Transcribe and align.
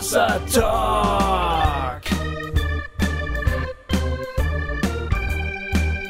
Hossa 0.00 0.40
Talk. 0.50 2.00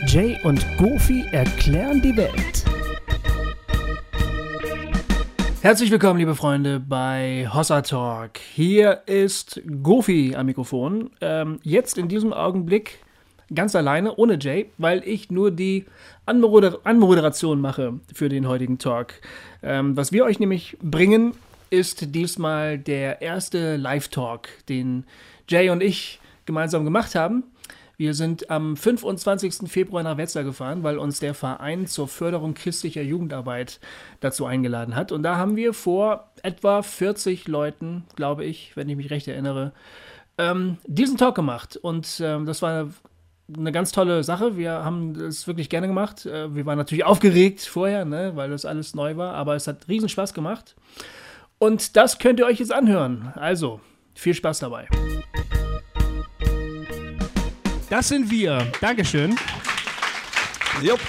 Jay 0.06 0.38
und 0.44 0.64
Goofy 0.78 1.24
erklären 1.32 2.00
die 2.00 2.16
Welt. 2.16 2.64
Herzlich 5.60 5.90
willkommen, 5.90 6.20
liebe 6.20 6.36
Freunde, 6.36 6.78
bei 6.78 7.48
Hossa 7.52 7.82
Talk. 7.82 8.38
Hier 8.54 9.02
ist 9.06 9.60
Goofy 9.82 10.36
am 10.36 10.46
Mikrofon. 10.46 11.10
Ähm, 11.20 11.58
jetzt 11.64 11.98
in 11.98 12.06
diesem 12.06 12.32
Augenblick 12.32 13.00
ganz 13.52 13.74
alleine, 13.74 14.14
ohne 14.14 14.38
Jay, 14.40 14.70
weil 14.78 15.02
ich 15.04 15.32
nur 15.32 15.50
die 15.50 15.86
Anmoder 16.26 16.78
Anmoderation 16.84 17.60
mache 17.60 17.98
für 18.14 18.28
den 18.28 18.46
heutigen 18.46 18.78
Talk. 18.78 19.14
Ähm, 19.64 19.96
was 19.96 20.12
wir 20.12 20.24
euch 20.26 20.38
nämlich 20.38 20.78
bringen, 20.80 21.34
ist 21.70 22.14
diesmal 22.14 22.78
der 22.78 23.22
erste 23.22 23.76
Live-Talk, 23.76 24.48
den 24.68 25.04
Jay 25.48 25.70
und 25.70 25.82
ich 25.82 26.20
gemeinsam 26.44 26.84
gemacht 26.84 27.14
haben. 27.14 27.44
Wir 27.96 28.14
sind 28.14 28.50
am 28.50 28.76
25. 28.76 29.70
Februar 29.70 30.02
nach 30.02 30.16
Wetzlar 30.16 30.42
gefahren, 30.42 30.82
weil 30.82 30.96
uns 30.96 31.20
der 31.20 31.34
Verein 31.34 31.86
zur 31.86 32.08
Förderung 32.08 32.54
christlicher 32.54 33.02
Jugendarbeit 33.02 33.78
dazu 34.20 34.46
eingeladen 34.46 34.96
hat. 34.96 35.12
Und 35.12 35.22
da 35.22 35.36
haben 35.36 35.54
wir 35.54 35.74
vor 35.74 36.30
etwa 36.42 36.82
40 36.82 37.46
Leuten, 37.46 38.04
glaube 38.16 38.46
ich, 38.46 38.74
wenn 38.74 38.88
ich 38.88 38.96
mich 38.96 39.10
recht 39.10 39.28
erinnere, 39.28 39.72
ähm, 40.38 40.78
diesen 40.86 41.18
Talk 41.18 41.34
gemacht. 41.34 41.76
Und 41.76 42.22
ähm, 42.24 42.46
das 42.46 42.62
war 42.62 42.88
eine 43.54 43.72
ganz 43.72 43.92
tolle 43.92 44.24
Sache. 44.24 44.56
Wir 44.56 44.84
haben 44.84 45.14
es 45.14 45.46
wirklich 45.46 45.68
gerne 45.68 45.86
gemacht. 45.86 46.24
Äh, 46.24 46.54
wir 46.54 46.64
waren 46.66 46.78
natürlich 46.78 47.04
aufgeregt 47.04 47.60
vorher, 47.60 48.06
ne, 48.06 48.32
weil 48.34 48.48
das 48.50 48.64
alles 48.64 48.94
neu 48.94 49.16
war, 49.18 49.34
aber 49.34 49.56
es 49.56 49.66
hat 49.66 49.88
riesen 49.88 50.08
Spaß 50.08 50.32
gemacht. 50.32 50.74
Und 51.62 51.94
das 51.96 52.18
könnt 52.18 52.40
ihr 52.40 52.46
euch 52.46 52.58
jetzt 52.58 52.72
anhören. 52.72 53.32
Also, 53.36 53.80
viel 54.14 54.32
Spaß 54.32 54.60
dabei. 54.60 54.88
Das 57.90 58.08
sind 58.08 58.30
wir. 58.30 58.66
Dankeschön. 58.80 59.36
Jupp. 60.82 61.00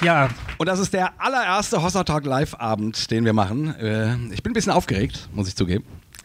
Ja, 0.00 0.30
Und 0.56 0.66
das 0.66 0.78
ist 0.78 0.94
der 0.94 1.20
allererste 1.20 1.82
Hossa 1.82 2.04
Talk 2.04 2.24
Live-Abend, 2.24 3.10
den 3.10 3.26
wir 3.26 3.34
machen. 3.34 3.74
Äh, 3.76 4.14
ich 4.32 4.42
bin 4.42 4.52
ein 4.52 4.54
bisschen 4.54 4.72
aufgeregt, 4.72 5.28
muss 5.34 5.46
ich 5.48 5.54
zugeben. 5.56 5.84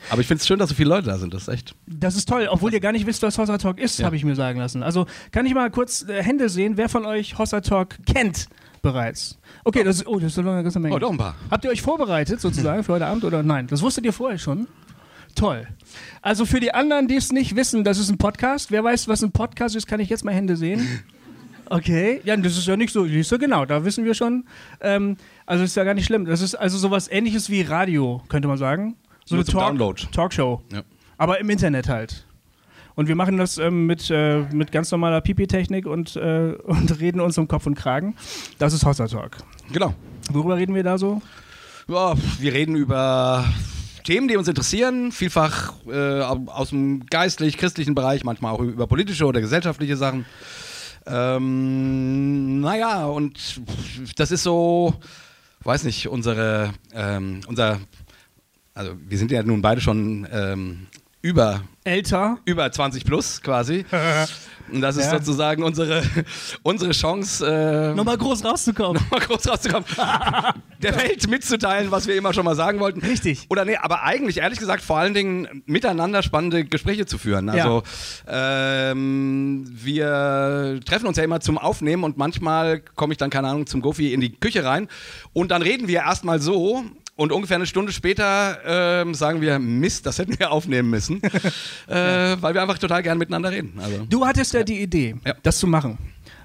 Aber 0.10 0.22
ich 0.22 0.28
finde 0.28 0.40
es 0.40 0.48
schön, 0.48 0.60
dass 0.60 0.70
so 0.70 0.76
viele 0.76 0.88
Leute 0.90 1.08
da 1.08 1.18
sind. 1.18 1.34
Das 1.34 1.44
ist 1.44 1.48
echt. 1.50 1.76
das 1.88 2.16
ist 2.16 2.30
toll, 2.30 2.48
obwohl 2.50 2.74
ihr 2.74 2.80
gar 2.80 2.94
nicht 2.94 3.06
wisst, 3.06 3.22
was 3.24 3.38
Hossa 3.38 3.58
Talk 3.58 3.80
ist, 3.80 4.00
Ja. 4.00 4.06
habe 4.06 4.16
ich 4.16 4.24
mir 4.24 4.36
sagen 4.36 4.60
lassen. 4.60 4.82
Also 4.82 5.08
kann 5.34 5.46
ich 5.46 5.54
mal 5.54 5.70
kurz 5.70 6.04
äh, 6.08 6.24
Hände 6.24 6.48
sehen, 6.48 6.78
wer 6.78 6.88
von 6.88 7.06
euch 7.06 7.38
Hossa 7.38 7.60
Talk 7.60 7.98
kennt 8.06 8.48
bereits? 8.82 9.38
Okay, 9.64 9.84
das 9.84 9.98
ist, 9.98 10.08
oh, 10.08 10.16
das 10.16 10.30
ist 10.30 10.36
so 10.36 10.42
eine 10.42 10.64
ganze 10.64 10.80
Menge. 10.80 10.96
Oh, 10.96 11.00
doch 11.00 11.12
ein 11.12 11.18
paar. 11.18 11.36
Habt 11.50 11.64
ihr 11.66 11.72
euch 11.72 11.82
vorbereitet 11.82 12.42
sozusagen 12.42 12.84
für 12.84 12.94
heute 12.94 13.06
Abend 13.06 13.24
oder 13.24 13.44
nein? 13.44 13.68
Das 13.68 13.82
wusstet 13.82 14.06
ihr 14.06 14.14
vorher 14.14 14.38
schon? 14.38 14.68
Toll. 15.36 15.68
Also 16.22 16.46
für 16.46 16.60
die 16.60 16.74
anderen, 16.74 17.08
die 17.08 17.16
es 17.16 17.32
nicht 17.32 17.56
wissen, 17.56 17.84
das 17.84 17.98
ist 17.98 18.10
ein 18.10 18.18
Podcast. 18.18 18.72
Wer 18.72 18.84
weiß, 18.84 19.08
was 19.08 19.24
ein 19.24 19.32
Podcast 19.32 19.76
ist, 19.76 19.88
kann 19.88 20.00
ich 20.00 20.10
jetzt 20.10 20.26
mal 20.26 20.34
Hände 20.34 20.58
sehen. 20.58 21.04
Okay, 21.70 22.20
ja, 22.26 22.36
das 22.36 22.58
ist 22.58 22.68
ja 22.68 22.76
nicht 22.76 22.92
so, 22.92 23.06
siehst 23.06 23.32
du, 23.32 23.40
genau, 23.40 23.64
da 23.64 23.86
wissen 23.86 24.04
wir 24.04 24.14
schon. 24.14 24.44
Ähm, 24.82 25.16
also 25.46 25.64
ist 25.64 25.76
ja 25.78 25.86
gar 25.86 25.94
nicht 25.94 26.06
schlimm. 26.06 26.26
Das 26.26 26.42
ist 26.42 26.54
also 26.54 26.78
sowas 26.78 27.10
ähnliches 27.10 27.50
wie 27.50 27.62
Radio, 27.62 28.22
könnte 28.28 28.50
man 28.50 28.58
sagen. 28.58 28.98
So 29.26 29.36
Nur 29.36 29.46
eine 29.46 29.52
zum 29.52 29.60
Download. 29.62 30.04
Talkshow. 30.12 30.62
Ja. 30.74 30.82
Aber 31.18 31.40
im 31.40 31.50
Internet 31.50 31.88
halt. 31.88 32.26
Und 32.96 33.08
wir 33.08 33.16
machen 33.16 33.38
das 33.38 33.58
ähm, 33.58 33.86
mit, 33.86 34.10
äh, 34.10 34.42
mit 34.54 34.72
ganz 34.72 34.92
normaler 34.92 35.22
Pipi-Technik 35.22 35.86
und, 35.86 36.16
äh, 36.16 36.54
und 36.64 37.00
reden 37.00 37.22
uns 37.22 37.38
um 37.38 37.48
Kopf 37.48 37.66
und 37.66 37.76
Kragen. 37.76 38.16
Das 38.60 38.74
ist 38.74 38.86
Hossa 38.86 39.08
Talk. 39.08 39.38
Genau. 39.72 39.94
Worüber 40.32 40.58
reden 40.58 40.76
wir 40.76 40.84
da 40.84 40.98
so? 40.98 41.22
Ja, 41.88 42.14
wir 42.40 42.54
reden 42.54 42.76
über 42.76 43.46
Themen, 44.04 44.28
die 44.28 44.38
uns 44.38 44.48
interessieren, 44.48 45.12
vielfach 45.12 45.74
äh, 45.88 46.22
aus 46.22 46.70
dem 46.70 47.06
geistlich-christlichen 47.06 47.96
Bereich, 47.96 48.24
manchmal 48.24 48.54
auch 48.54 48.60
über 48.60 48.88
politische 48.88 49.26
oder 49.26 49.42
gesellschaftliche 49.42 49.98
Sachen. 49.98 50.26
Ähm, 51.06 52.60
naja, 52.60 53.06
und 53.06 53.62
das 54.16 54.32
ist 54.32 54.44
so, 54.44 54.94
weiß 55.64 55.84
nicht, 55.84 56.08
unsere, 56.08 56.74
ähm, 56.94 57.42
unser, 57.48 57.80
also 58.74 58.94
wir 59.08 59.18
sind 59.18 59.32
ja 59.32 59.44
nun 59.44 59.62
beide 59.62 59.82
schon 59.82 60.28
ähm, 60.32 60.88
über 61.22 61.62
Älter. 61.84 62.38
über 62.46 62.72
20 62.72 63.06
plus 63.06 63.42
quasi. 63.42 63.86
Und 64.72 64.80
das 64.80 64.96
ist 64.96 65.06
Ja. 65.12 65.18
sozusagen 65.20 65.64
unsere, 65.64 66.02
unsere 66.64 66.92
Chance, 66.92 67.46
äh, 67.46 67.94
Nochmal 67.94 68.18
groß 68.18 68.46
rauszukommen. 68.46 69.04
mal 69.12 69.20
kurz 69.20 69.46
rauszukommen, 69.48 69.84
der 70.82 70.96
Welt 70.96 71.28
mitzuteilen, 71.28 71.92
was 71.92 72.08
wir 72.08 72.16
immer 72.16 72.34
schon 72.34 72.46
mal 72.46 72.56
sagen 72.56 72.80
wollten. 72.80 73.02
Richtig. 73.02 73.48
Oder 73.50 73.66
nee, 73.66 73.76
aber 73.76 74.04
eigentlich, 74.04 74.38
ehrlich 74.38 74.60
gesagt, 74.60 74.82
vor 74.82 74.98
allen 74.98 75.14
Dingen 75.14 75.64
miteinander 75.66 76.24
spannende 76.24 76.64
Gespräche 76.64 77.06
zu 77.06 77.18
führen. 77.18 77.50
Also 77.50 77.84
ähm, 78.28 79.66
wir 79.70 80.80
treffen 80.86 81.08
uns 81.08 81.18
ja 81.18 81.24
immer 81.24 81.42
zum 81.42 81.58
Aufnehmen 81.58 82.04
und 82.06 82.18
manchmal 82.18 82.80
komme 82.80 83.14
ich 83.14 83.18
dann, 83.18 83.30
keine 83.30 83.50
Ahnung, 83.50 83.68
zum 83.68 83.82
Gofi 83.82 84.14
in 84.14 84.22
die 84.22 84.32
Küche 84.40 84.64
rein 84.64 84.88
und 85.34 85.52
dann 85.52 85.62
reden 85.62 85.88
wir 85.90 86.00
erstmal 86.02 86.40
so. 86.40 86.84
Und 87.16 87.32
ungefähr 87.32 87.56
eine 87.58 87.66
Stunde 87.68 87.92
später 87.92 88.60
ähm, 88.66 89.14
sagen 89.14 89.42
wir, 89.42 89.60
Mist, 89.60 90.06
das 90.06 90.18
hätten 90.18 90.40
wir 90.40 90.52
aufnehmen 90.52 90.90
müssen, 90.90 91.22
äh, 91.88 92.38
weil 92.42 92.54
wir 92.54 92.62
einfach 92.62 92.80
total 92.80 93.04
gern 93.04 93.18
miteinander 93.18 93.52
reden. 93.52 93.74
Also. 93.80 94.06
Du 94.10 94.26
hattest 94.26 94.54
ja 94.54 94.64
die 94.64 94.82
Idee, 94.82 95.16
Ja. 95.26 95.36
das 95.44 95.60
zu 95.60 95.68
machen. 95.68 95.98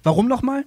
Warum 0.03 0.29
nochmal? 0.29 0.65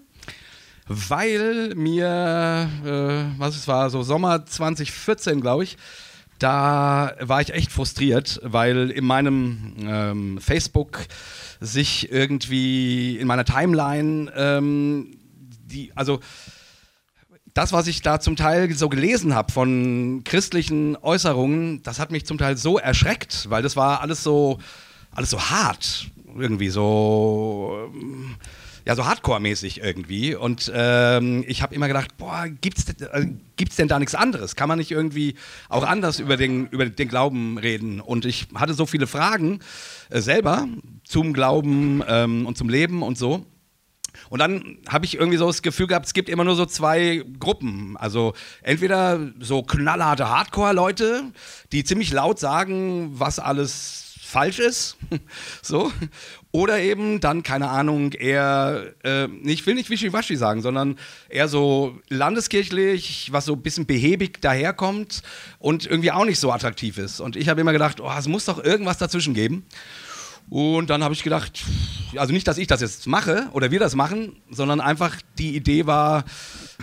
weil 0.91 1.75
mir, 1.75 2.67
äh, 2.83 3.39
was 3.39 3.55
es 3.55 3.67
war, 3.67 3.91
so 3.91 4.01
Sommer 4.01 4.43
2014, 4.45 5.39
glaube 5.39 5.63
ich, 5.63 5.77
da 6.39 7.13
war 7.19 7.41
ich 7.41 7.53
echt 7.53 7.71
frustriert, 7.71 8.39
weil 8.43 8.89
in 8.89 9.05
meinem 9.05 9.75
ähm, 9.81 10.39
Facebook 10.41 11.05
sich 11.59 12.11
irgendwie 12.11 13.17
in 13.17 13.27
meiner 13.27 13.45
Timeline 13.45 14.31
ähm, 14.35 15.15
die, 15.65 15.91
also 15.95 16.21
das, 17.59 17.73
was 17.73 17.87
ich 17.87 18.01
da 18.01 18.21
zum 18.21 18.37
Teil 18.37 18.73
so 18.73 18.87
gelesen 18.87 19.35
habe 19.35 19.51
von 19.51 20.21
christlichen 20.23 20.95
Äußerungen, 20.95 21.83
das 21.83 21.99
hat 21.99 22.09
mich 22.09 22.25
zum 22.25 22.37
Teil 22.37 22.55
so 22.55 22.77
erschreckt, 22.77 23.49
weil 23.49 23.61
das 23.61 23.75
war 23.75 23.99
alles 23.99 24.23
so, 24.23 24.59
alles 25.11 25.29
so 25.29 25.41
hart, 25.41 26.07
irgendwie 26.37 26.69
so, 26.69 27.91
ja, 28.85 28.95
so 28.95 29.03
Hardcore-mäßig 29.05 29.81
irgendwie. 29.83 30.35
Und 30.35 30.71
ähm, 30.73 31.43
ich 31.49 31.61
habe 31.61 31.75
immer 31.75 31.89
gedacht, 31.89 32.15
boah, 32.15 32.47
gibt's, 32.47 32.85
äh, 33.01 33.27
gibt's 33.57 33.75
denn 33.75 33.89
da 33.89 33.99
nichts 33.99 34.15
anderes? 34.15 34.55
Kann 34.55 34.69
man 34.69 34.77
nicht 34.77 34.91
irgendwie 34.91 35.35
auch 35.67 35.83
anders 35.83 36.21
über 36.21 36.37
den, 36.37 36.67
über 36.67 36.85
den 36.85 37.09
Glauben 37.09 37.57
reden? 37.57 37.99
Und 37.99 38.23
ich 38.23 38.47
hatte 38.55 38.73
so 38.73 38.85
viele 38.85 39.05
Fragen 39.05 39.59
äh, 40.09 40.21
selber 40.21 40.65
zum 41.03 41.33
Glauben 41.33 42.03
ähm, 42.07 42.45
und 42.45 42.57
zum 42.57 42.69
Leben 42.69 43.03
und 43.03 43.17
so. 43.17 43.45
Und 44.29 44.39
dann 44.39 44.77
habe 44.87 45.05
ich 45.05 45.15
irgendwie 45.15 45.37
so 45.37 45.47
das 45.47 45.61
Gefühl 45.61 45.87
gehabt, 45.87 46.05
es 46.05 46.13
gibt 46.13 46.29
immer 46.29 46.43
nur 46.43 46.55
so 46.55 46.65
zwei 46.65 47.23
Gruppen. 47.39 47.97
Also 47.97 48.33
entweder 48.61 49.19
so 49.39 49.63
knallharte 49.63 50.29
Hardcore-Leute, 50.29 51.23
die 51.71 51.83
ziemlich 51.83 52.11
laut 52.11 52.39
sagen, 52.39 53.11
was 53.13 53.39
alles 53.39 54.09
falsch 54.29 54.59
ist. 54.59 54.97
so. 55.61 55.91
Oder 56.51 56.79
eben 56.79 57.19
dann, 57.19 57.43
keine 57.43 57.69
Ahnung, 57.69 58.13
eher, 58.13 58.93
äh, 59.03 59.27
ich 59.43 59.65
will 59.65 59.75
nicht 59.75 59.89
wischiwaschi 59.89 60.35
sagen, 60.35 60.61
sondern 60.61 60.97
eher 61.29 61.47
so 61.47 61.99
landeskirchlich, 62.09 63.29
was 63.31 63.45
so 63.45 63.53
ein 63.53 63.61
bisschen 63.61 63.85
behäbig 63.85 64.41
daherkommt 64.41 65.21
und 65.59 65.85
irgendwie 65.85 66.11
auch 66.11 66.25
nicht 66.25 66.39
so 66.39 66.51
attraktiv 66.51 66.97
ist. 66.97 67.19
Und 67.19 67.35
ich 67.35 67.49
habe 67.49 67.61
immer 67.61 67.73
gedacht, 67.73 68.01
oh, 68.01 68.11
es 68.17 68.27
muss 68.27 68.45
doch 68.45 68.63
irgendwas 68.63 68.97
dazwischen 68.97 69.33
geben. 69.33 69.65
Und 70.49 70.89
dann 70.89 71.03
habe 71.03 71.13
ich 71.13 71.23
gedacht, 71.23 71.63
also 72.15 72.33
nicht, 72.33 72.47
dass 72.47 72.57
ich 72.57 72.67
das 72.67 72.81
jetzt 72.81 73.05
mache 73.07 73.47
oder 73.53 73.69
wir 73.69 73.79
das 73.79 73.95
machen, 73.95 74.37
sondern 74.49 74.81
einfach 74.81 75.17
die 75.37 75.55
Idee 75.55 75.85
war, 75.85 76.25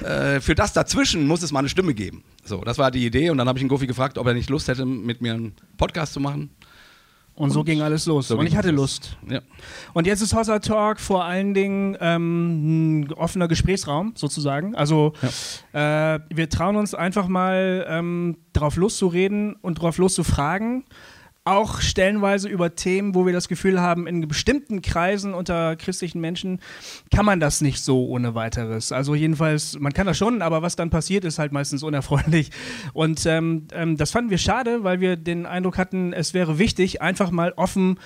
äh, 0.04 0.40
für 0.40 0.54
das 0.54 0.72
dazwischen 0.72 1.26
muss 1.26 1.42
es 1.42 1.50
mal 1.50 1.60
eine 1.60 1.68
Stimme 1.68 1.94
geben. 1.94 2.22
So, 2.44 2.60
das 2.60 2.78
war 2.78 2.92
die 2.92 3.04
Idee 3.04 3.30
und 3.30 3.38
dann 3.38 3.48
habe 3.48 3.58
ich 3.58 3.64
den 3.64 3.68
Gofi 3.68 3.88
gefragt, 3.88 4.18
ob 4.18 4.26
er 4.26 4.34
nicht 4.34 4.50
Lust 4.50 4.68
hätte, 4.68 4.86
mit 4.86 5.20
mir 5.20 5.34
einen 5.34 5.54
Podcast 5.76 6.12
zu 6.12 6.20
machen. 6.20 6.50
Und 7.36 7.50
so 7.50 7.64
ging 7.64 7.82
alles 7.82 8.06
los. 8.06 8.28
So 8.28 8.38
und 8.38 8.46
ich 8.46 8.56
hatte. 8.56 8.70
Lust. 8.70 9.18
Ja. 9.28 9.40
Und 9.92 10.06
jetzt 10.06 10.22
ist 10.22 10.34
Hossa 10.34 10.58
Talk 10.58 10.98
vor 10.98 11.24
allen 11.24 11.52
Dingen 11.52 11.96
ähm, 12.00 13.00
ein 13.00 13.12
offener 13.12 13.46
Gesprächsraum 13.46 14.14
sozusagen. 14.16 14.74
Also 14.74 15.12
äh, 15.74 16.18
wir 16.30 16.48
trauen 16.48 16.76
uns 16.76 16.94
einfach 16.94 17.28
mal 17.28 17.84
ähm, 17.90 18.38
drauf 18.54 18.76
loszureden 18.76 19.54
und 19.60 19.74
drauf 19.74 19.98
loszufragen. 19.98 20.84
Auch 21.46 21.80
stellenweise 21.80 22.48
über 22.48 22.74
Themen, 22.74 23.14
wo 23.14 23.24
wir 23.24 23.32
das 23.32 23.46
Gefühl 23.46 23.80
haben, 23.80 24.08
in 24.08 24.26
bestimmten 24.26 24.82
Kreisen 24.82 25.32
unter 25.32 25.76
christlichen 25.76 26.20
Menschen 26.20 26.60
kann 27.14 27.24
man 27.24 27.38
das 27.38 27.60
nicht 27.60 27.84
so 27.84 28.04
ohne 28.08 28.34
weiteres. 28.34 28.90
Also 28.90 29.14
jedenfalls, 29.14 29.78
man 29.78 29.92
kann 29.92 30.08
das 30.08 30.18
schon, 30.18 30.42
aber 30.42 30.62
was 30.62 30.74
dann 30.74 30.90
passiert, 30.90 31.24
ist 31.24 31.38
halt 31.38 31.52
meistens 31.52 31.84
unerfreulich. 31.84 32.50
Und 32.94 33.24
ähm, 33.26 33.68
ähm, 33.72 33.96
das 33.96 34.10
fanden 34.10 34.30
wir 34.30 34.38
schade, 34.38 34.82
weil 34.82 34.98
wir 34.98 35.16
den 35.16 35.46
Eindruck 35.46 35.78
hatten, 35.78 36.12
es 36.12 36.34
wäre 36.34 36.58
wichtig, 36.58 37.00
einfach 37.00 37.30
mal 37.30 37.52
offen 37.52 38.00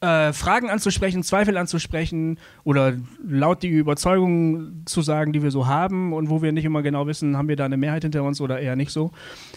äh, 0.00 0.32
Fragen 0.32 0.70
anzusprechen, 0.70 1.22
Zweifel 1.22 1.58
anzusprechen 1.58 2.38
oder 2.64 2.94
laut 3.22 3.62
die 3.62 3.68
Überzeugungen 3.68 4.84
zu 4.86 5.02
sagen, 5.02 5.34
die 5.34 5.42
wir 5.42 5.50
so 5.50 5.66
haben 5.66 6.14
und 6.14 6.30
wo 6.30 6.40
wir 6.40 6.52
nicht 6.52 6.64
immer 6.64 6.80
genau 6.80 7.06
wissen, 7.06 7.36
haben 7.36 7.48
wir 7.48 7.56
da 7.56 7.66
eine 7.66 7.76
Mehrheit 7.76 8.04
hinter 8.04 8.22
uns 8.22 8.40
oder 8.40 8.58
eher 8.58 8.74
nicht 8.74 8.90
so. 8.90 9.10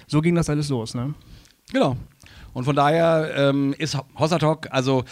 So 0.07 0.19
ging 0.19 0.35
das 0.35 0.49
alles 0.49 0.67
los, 0.67 0.93
ne? 0.93 1.13
Genau. 1.71 1.95
Und 2.53 2.65
von 2.65 2.75
daher 2.75 3.31
ähm, 3.35 3.73
ist 3.77 3.97
Hossa 4.17 4.37
Talk, 4.37 4.67
also 4.71 5.03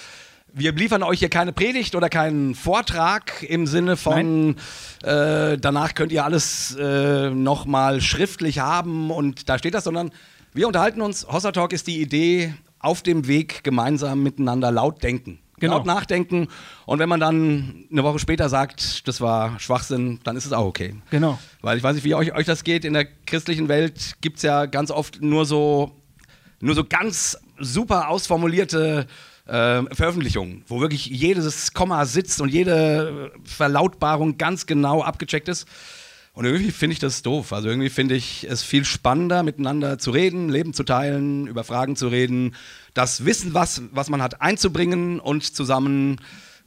wir 0.53 0.73
liefern 0.73 1.03
euch 1.03 1.19
hier 1.19 1.29
keine 1.29 1.53
Predigt 1.53 1.95
oder 1.95 2.09
keinen 2.09 2.55
Vortrag 2.55 3.43
im 3.43 3.67
Sinne 3.67 3.95
von, 3.95 4.57
äh, 5.03 5.57
danach 5.57 5.93
könnt 5.95 6.11
ihr 6.11 6.25
alles 6.25 6.75
äh, 6.75 7.29
nochmal 7.29 8.01
schriftlich 8.01 8.59
haben 8.59 9.11
und 9.11 9.49
da 9.49 9.57
steht 9.57 9.73
das, 9.73 9.85
sondern 9.85 10.11
wir 10.53 10.67
unterhalten 10.67 11.01
uns. 11.01 11.25
Hossa 11.27 11.51
Talk 11.51 11.71
ist 11.71 11.87
die 11.87 12.01
Idee, 12.01 12.53
auf 12.79 13.01
dem 13.01 13.27
Weg 13.27 13.63
gemeinsam 13.63 14.23
miteinander 14.23 14.71
laut 14.71 15.03
denken. 15.03 15.39
Genau. 15.59 15.77
Laut 15.77 15.85
nachdenken 15.85 16.47
und 16.87 16.97
wenn 16.97 17.07
man 17.07 17.19
dann 17.19 17.85
eine 17.91 18.03
Woche 18.03 18.17
später 18.17 18.49
sagt, 18.49 19.07
das 19.07 19.21
war 19.21 19.59
Schwachsinn, 19.59 20.19
dann 20.23 20.35
ist 20.35 20.47
es 20.47 20.53
auch 20.53 20.65
okay. 20.65 20.95
Genau. 21.11 21.37
Weil 21.61 21.77
ich 21.77 21.83
weiß 21.83 21.93
nicht, 21.93 22.03
wie 22.03 22.15
euch, 22.15 22.33
euch 22.33 22.47
das 22.47 22.63
geht. 22.63 22.83
In 22.83 22.93
der 22.93 23.05
christlichen 23.05 23.67
Welt 23.67 24.15
gibt 24.21 24.37
es 24.37 24.43
ja 24.43 24.65
ganz 24.65 24.89
oft 24.89 25.21
nur 25.21 25.45
so, 25.45 26.00
nur 26.61 26.75
so 26.75 26.83
ganz 26.83 27.37
super 27.59 28.09
ausformulierte 28.09 29.07
äh, 29.45 29.83
Veröffentlichungen, 29.93 30.63
wo 30.67 30.79
wirklich 30.79 31.07
jedes 31.07 31.73
Komma 31.73 32.05
sitzt 32.05 32.41
und 32.41 32.49
jede 32.49 33.31
Verlautbarung 33.43 34.37
ganz 34.37 34.65
genau 34.65 35.01
abgecheckt 35.01 35.49
ist. 35.49 35.67
Und 36.33 36.45
irgendwie 36.45 36.71
finde 36.71 36.93
ich 36.93 36.99
das 36.99 37.23
doof. 37.23 37.51
Also 37.51 37.67
irgendwie 37.67 37.89
finde 37.89 38.15
ich 38.15 38.47
es 38.49 38.63
viel 38.63 38.85
spannender, 38.85 39.43
miteinander 39.43 39.97
zu 39.97 40.11
reden, 40.11 40.47
Leben 40.47 40.73
zu 40.73 40.83
teilen, 40.83 41.47
über 41.47 41.63
Fragen 41.63 41.95
zu 41.95 42.07
reden, 42.07 42.55
das 42.93 43.25
Wissen, 43.25 43.53
was, 43.53 43.81
was 43.91 44.09
man 44.09 44.21
hat, 44.21 44.41
einzubringen 44.41 45.19
und 45.19 45.43
zusammen 45.43 46.21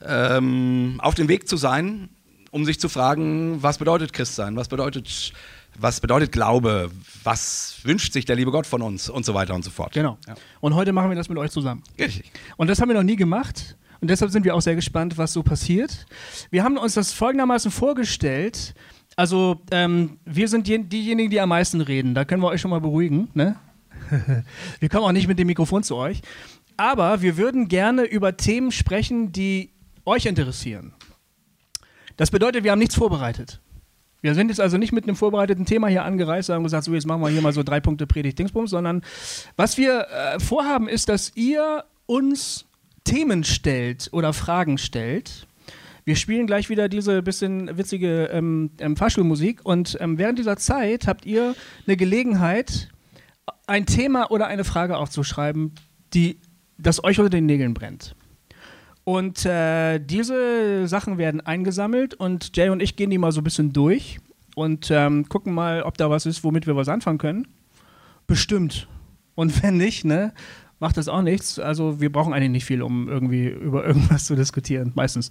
ähm, 0.04 0.96
auf 0.98 1.14
dem 1.14 1.28
Weg 1.28 1.48
zu 1.48 1.56
sein, 1.56 2.10
um 2.50 2.66
sich 2.66 2.78
zu 2.78 2.90
fragen, 2.90 3.62
was 3.62 3.78
bedeutet 3.78 4.12
Christsein, 4.12 4.54
was 4.56 4.68
bedeutet, 4.68 5.32
was 5.78 6.00
bedeutet 6.00 6.32
Glaube, 6.32 6.90
was 7.22 7.78
wünscht 7.82 8.12
sich 8.12 8.24
der 8.24 8.36
liebe 8.36 8.50
Gott 8.50 8.66
von 8.66 8.82
uns 8.82 9.08
und 9.08 9.24
so 9.24 9.34
weiter 9.34 9.54
und 9.54 9.64
so 9.64 9.70
fort. 9.70 9.92
Genau. 9.92 10.18
Ja. 10.26 10.34
Und 10.60 10.74
heute 10.74 10.92
machen 10.92 11.10
wir 11.10 11.16
das 11.16 11.28
mit 11.28 11.38
euch 11.38 11.50
zusammen. 11.50 11.82
Richtig. 11.98 12.30
Und 12.56 12.68
das 12.68 12.80
haben 12.80 12.88
wir 12.88 12.94
noch 12.94 13.02
nie 13.02 13.16
gemacht. 13.16 13.76
Und 14.00 14.08
deshalb 14.08 14.30
sind 14.30 14.44
wir 14.44 14.54
auch 14.54 14.60
sehr 14.60 14.74
gespannt, 14.74 15.16
was 15.16 15.32
so 15.32 15.42
passiert. 15.42 16.06
Wir 16.50 16.62
haben 16.62 16.76
uns 16.76 16.94
das 16.94 17.12
folgendermaßen 17.12 17.70
vorgestellt. 17.70 18.74
Also, 19.16 19.62
ähm, 19.70 20.18
wir 20.24 20.48
sind 20.48 20.66
die, 20.66 20.82
diejenigen, 20.82 21.30
die 21.30 21.40
am 21.40 21.48
meisten 21.48 21.80
reden. 21.80 22.14
Da 22.14 22.24
können 22.24 22.42
wir 22.42 22.48
euch 22.48 22.60
schon 22.60 22.70
mal 22.70 22.80
beruhigen. 22.80 23.28
Ne? 23.34 23.56
wir 24.80 24.88
kommen 24.88 25.04
auch 25.04 25.12
nicht 25.12 25.28
mit 25.28 25.38
dem 25.38 25.46
Mikrofon 25.46 25.82
zu 25.82 25.96
euch. 25.96 26.20
Aber 26.76 27.22
wir 27.22 27.36
würden 27.36 27.68
gerne 27.68 28.02
über 28.04 28.36
Themen 28.36 28.72
sprechen, 28.72 29.32
die 29.32 29.70
euch 30.04 30.26
interessieren. 30.26 30.92
Das 32.16 32.30
bedeutet, 32.30 32.64
wir 32.64 32.72
haben 32.72 32.78
nichts 32.78 32.96
vorbereitet. 32.96 33.60
Wir 34.24 34.34
sind 34.34 34.48
jetzt 34.48 34.58
also 34.58 34.78
nicht 34.78 34.90
mit 34.90 35.04
einem 35.04 35.16
vorbereiteten 35.16 35.66
Thema 35.66 35.88
hier 35.88 36.02
angereist 36.02 36.48
und 36.48 36.54
haben 36.54 36.62
gesagt, 36.62 36.84
so 36.84 36.94
jetzt 36.94 37.06
machen 37.06 37.20
wir 37.20 37.28
hier 37.28 37.42
mal 37.42 37.52
so 37.52 37.62
drei 37.62 37.80
Punkte 37.80 38.06
Predigt 38.06 38.38
Dingsbums, 38.38 38.70
sondern 38.70 39.02
was 39.56 39.76
wir 39.76 40.06
äh, 40.08 40.40
vorhaben 40.40 40.88
ist, 40.88 41.10
dass 41.10 41.32
ihr 41.34 41.84
uns 42.06 42.64
Themen 43.04 43.44
stellt 43.44 44.08
oder 44.12 44.32
Fragen 44.32 44.78
stellt. 44.78 45.46
Wir 46.06 46.16
spielen 46.16 46.46
gleich 46.46 46.70
wieder 46.70 46.88
diese 46.88 47.20
bisschen 47.20 47.76
witzige 47.76 48.30
ähm, 48.32 48.70
ähm, 48.78 48.96
Fahrschulmusik 48.96 49.60
und 49.62 49.98
ähm, 50.00 50.16
während 50.16 50.38
dieser 50.38 50.56
Zeit 50.56 51.06
habt 51.06 51.26
ihr 51.26 51.54
eine 51.86 51.98
Gelegenheit, 51.98 52.88
ein 53.66 53.84
Thema 53.84 54.30
oder 54.30 54.46
eine 54.46 54.64
Frage 54.64 54.96
aufzuschreiben, 54.96 55.72
die 56.14 56.38
das 56.78 57.04
euch 57.04 57.18
unter 57.18 57.28
den 57.28 57.44
Nägeln 57.44 57.74
brennt. 57.74 58.16
Und 59.04 59.44
äh, 59.44 59.98
diese 59.98 60.88
Sachen 60.88 61.18
werden 61.18 61.42
eingesammelt 61.42 62.14
und 62.14 62.56
Jay 62.56 62.70
und 62.70 62.82
ich 62.82 62.96
gehen 62.96 63.10
die 63.10 63.18
mal 63.18 63.32
so 63.32 63.42
ein 63.42 63.44
bisschen 63.44 63.72
durch 63.72 64.18
und 64.54 64.90
ähm, 64.90 65.28
gucken 65.28 65.52
mal, 65.52 65.82
ob 65.82 65.98
da 65.98 66.08
was 66.08 66.24
ist, 66.24 66.42
womit 66.42 66.66
wir 66.66 66.74
was 66.74 66.88
anfangen 66.88 67.18
können. 67.18 67.46
Bestimmt. 68.26 68.88
Und 69.34 69.62
wenn 69.62 69.76
nicht, 69.76 70.04
ne, 70.04 70.32
macht 70.78 70.96
das 70.96 71.08
auch 71.08 71.22
nichts. 71.22 71.58
Also 71.58 72.00
wir 72.00 72.10
brauchen 72.10 72.32
eigentlich 72.32 72.50
nicht 72.50 72.64
viel, 72.64 72.82
um 72.82 73.08
irgendwie 73.08 73.46
über 73.46 73.86
irgendwas 73.86 74.24
zu 74.24 74.34
diskutieren, 74.36 74.92
meistens. 74.94 75.30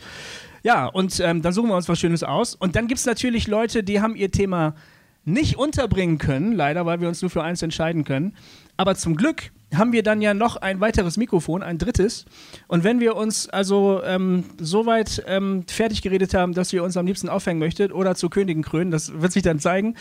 Ja, 0.63 0.85
und 0.85 1.19
ähm, 1.19 1.41
dann 1.41 1.53
suchen 1.53 1.69
wir 1.69 1.75
uns 1.75 1.89
was 1.89 1.99
Schönes 1.99 2.23
aus. 2.23 2.53
Und 2.53 2.75
dann 2.75 2.87
gibt 2.87 2.99
es 2.99 3.05
natürlich 3.05 3.47
Leute, 3.47 3.83
die 3.83 4.01
haben 4.01 4.15
ihr 4.15 4.31
Thema 4.31 4.75
nicht 5.25 5.57
unterbringen 5.57 6.17
können, 6.17 6.53
leider, 6.53 6.85
weil 6.85 7.01
wir 7.01 7.07
uns 7.07 7.21
nur 7.21 7.31
für 7.31 7.43
eins 7.43 7.61
entscheiden 7.61 8.03
können. 8.03 8.35
Aber 8.77 8.95
zum 8.95 9.15
Glück 9.15 9.51
haben 9.75 9.91
wir 9.91 10.03
dann 10.03 10.21
ja 10.21 10.33
noch 10.33 10.57
ein 10.57 10.79
weiteres 10.79 11.17
Mikrofon, 11.17 11.63
ein 11.63 11.77
drittes. 11.77 12.25
Und 12.67 12.83
wenn 12.83 12.99
wir 12.99 13.15
uns 13.15 13.49
also 13.49 14.01
ähm, 14.03 14.45
so 14.59 14.85
weit 14.85 15.23
ähm, 15.27 15.65
fertig 15.67 16.01
geredet 16.01 16.33
haben, 16.33 16.53
dass 16.53 16.73
wir 16.73 16.83
uns 16.83 16.97
am 16.97 17.05
liebsten 17.05 17.29
aufhängen 17.29 17.59
möchtet 17.59 17.93
oder 17.93 18.15
zu 18.15 18.29
Königen 18.29 18.63
krönen, 18.63 18.91
das 18.91 19.21
wird 19.21 19.31
sich 19.31 19.43
dann 19.43 19.59
zeigen, 19.59 19.95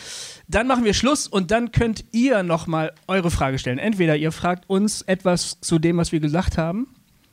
dann 0.48 0.66
machen 0.66 0.84
wir 0.84 0.94
Schluss 0.94 1.26
und 1.26 1.50
dann 1.50 1.72
könnt 1.72 2.04
ihr 2.12 2.42
nochmal 2.42 2.92
eure 3.06 3.30
Frage 3.30 3.58
stellen. 3.58 3.78
Entweder 3.78 4.16
ihr 4.16 4.32
fragt 4.32 4.68
uns 4.68 5.02
etwas 5.02 5.60
zu 5.60 5.78
dem, 5.78 5.96
was 5.96 6.12
wir 6.12 6.20
gesagt 6.20 6.58
haben. 6.58 6.88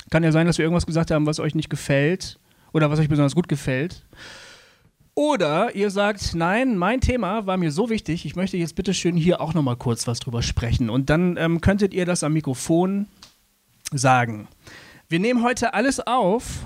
Kann 0.10 0.24
ja 0.24 0.32
sein, 0.32 0.48
dass 0.48 0.58
wir 0.58 0.66
irgendwas 0.66 0.86
gesagt 0.86 1.12
haben, 1.12 1.26
was 1.26 1.40
euch 1.40 1.56
nicht 1.56 1.70
gefällt 1.70 2.40
oder 2.74 2.90
was 2.90 3.00
euch 3.00 3.10
besonders 3.10 3.36
gut 3.36 3.48
gefällt. 3.48 4.06
Oder 5.20 5.76
ihr 5.76 5.90
sagt, 5.90 6.34
nein, 6.34 6.78
mein 6.78 7.02
Thema 7.02 7.46
war 7.46 7.58
mir 7.58 7.74
so 7.74 7.90
wichtig, 7.90 8.26
ich 8.26 8.38
möchte 8.38 8.56
jetzt 8.56 8.76
bitte 8.76 8.94
schön 8.94 9.18
hier 9.18 9.42
auch 9.42 9.54
nochmal 9.54 9.76
kurz 9.76 10.08
was 10.08 10.22
drüber 10.22 10.42
sprechen. 10.42 10.90
Und 10.90 11.10
dann 11.10 11.36
ähm, 11.36 11.60
könntet 11.60 11.94
ihr 11.94 12.06
das 12.06 12.24
am 12.24 12.32
Mikrofon 12.32 13.06
sagen. 13.92 14.48
Wir 15.10 15.20
nehmen 15.20 15.44
heute 15.44 15.74
alles 15.74 16.00
auf. 16.00 16.66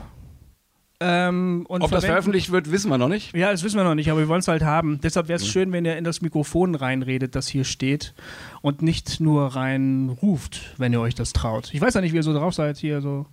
Ähm, 1.00 1.66
Ob 1.68 1.90
das 1.90 2.06
veröffentlicht 2.06 2.52
wird, 2.52 2.70
wissen 2.72 2.90
wir 2.92 3.00
noch 3.00 3.08
nicht. 3.08 3.36
ja, 3.36 3.50
das 3.50 3.64
wissen 3.64 3.78
wir 3.78 3.86
noch 3.86 3.96
nicht, 3.96 4.12
aber 4.12 4.20
wir 4.20 4.28
wollen 4.28 4.42
es 4.42 4.48
halt 4.48 4.62
haben. 4.62 5.00
Deshalb 5.02 5.30
wäre 5.30 5.38
es 5.38 5.48
schön, 5.48 5.72
wenn 5.72 5.84
ihr 5.84 5.98
in 5.98 6.04
das 6.04 6.22
Mikrofon 6.22 6.76
reinredet, 6.76 7.34
das 7.34 7.48
hier 7.48 7.64
steht 7.64 8.14
und 8.62 8.84
nicht 8.84 9.20
nur 9.20 9.48
reinruft, 9.48 10.76
wenn 10.78 10.94
ihr 10.94 11.02
euch 11.02 11.16
das 11.16 11.34
traut. 11.34 11.74
Ich 11.74 11.82
weiß 11.82 11.96
ja 11.96 12.02
nicht, 12.02 12.12
wie 12.12 12.18
ihr 12.18 12.24
so 12.24 12.34
drauf 12.34 12.54
seid 12.54 12.78
hier. 12.78 13.02
So 13.02 13.26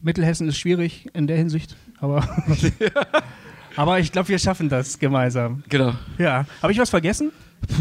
Mittelhessen 0.00 0.46
ist 0.48 0.58
schwierig 0.58 1.08
in 1.14 1.26
der 1.26 1.38
Hinsicht, 1.38 1.76
aber, 1.98 2.28
aber 3.78 3.98
ich 4.00 4.12
glaube, 4.12 4.28
wir 4.28 4.38
schaffen 4.38 4.68
das 4.68 4.98
gemeinsam. 4.98 5.62
Genau. 5.68 5.92
Ja, 6.18 6.44
habe 6.62 6.72
ich 6.72 6.78
was 6.78 6.90
vergessen? 6.90 7.32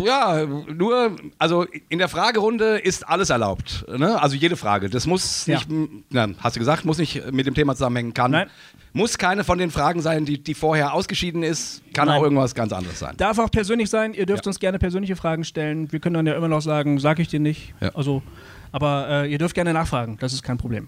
Ja, 0.04 0.44
nur, 0.46 1.16
also 1.38 1.66
in 1.90 2.00
der 2.00 2.08
Fragerunde 2.08 2.78
ist 2.80 3.08
alles 3.08 3.30
erlaubt. 3.30 3.86
Ne? 3.96 4.20
Also 4.20 4.36
jede 4.36 4.56
Frage. 4.58 4.90
Das 4.90 5.06
muss 5.06 5.46
Ja. 5.46 5.56
nicht, 5.58 5.70
m- 5.70 6.04
na, 6.10 6.28
hast 6.40 6.56
du 6.56 6.60
gesagt, 6.60 6.84
muss 6.84 6.98
nicht 6.98 7.32
mit 7.32 7.46
dem 7.46 7.54
Thema 7.54 7.76
zusammenhängen, 7.76 8.14
kann. 8.14 8.32
Nein. 8.32 8.50
Muss 8.94 9.20
keine 9.20 9.44
von 9.44 9.60
den 9.60 9.70
Fragen 9.70 10.02
sein, 10.02 10.26
die, 10.26 10.42
die 10.42 10.56
vorher 10.56 10.94
ausgeschieden 10.96 11.44
ist, 11.44 11.84
kann 11.94 12.08
Nein. 12.08 12.18
auch 12.20 12.24
irgendwas 12.24 12.56
ganz 12.56 12.74
anderes 12.74 12.98
sein. 12.98 13.14
Darf 13.18 13.38
auch 13.38 13.52
persönlich 13.52 13.92
sein. 13.92 14.16
Ihr 14.16 14.26
dürft 14.26 14.46
Ja. 14.46 14.50
uns 14.50 14.60
gerne 14.60 14.80
persönliche 14.80 15.16
Fragen 15.16 15.44
stellen. 15.44 15.92
Wir 15.92 16.00
können 16.00 16.16
dann 16.16 16.26
ja 16.26 16.34
immer 16.36 16.48
noch 16.48 16.62
sagen, 16.62 17.00
sag 17.00 17.20
ich 17.20 17.28
dir 17.28 17.40
nicht. 17.40 17.76
Ja. 17.80 17.92
Also, 17.94 18.24
aber 18.72 19.08
äh, 19.26 19.32
ihr 19.32 19.38
dürft 19.38 19.54
gerne 19.54 19.74
nachfragen. 19.74 20.18
Das 20.20 20.34
ist 20.34 20.42
kein 20.42 20.58
Problem. 20.58 20.88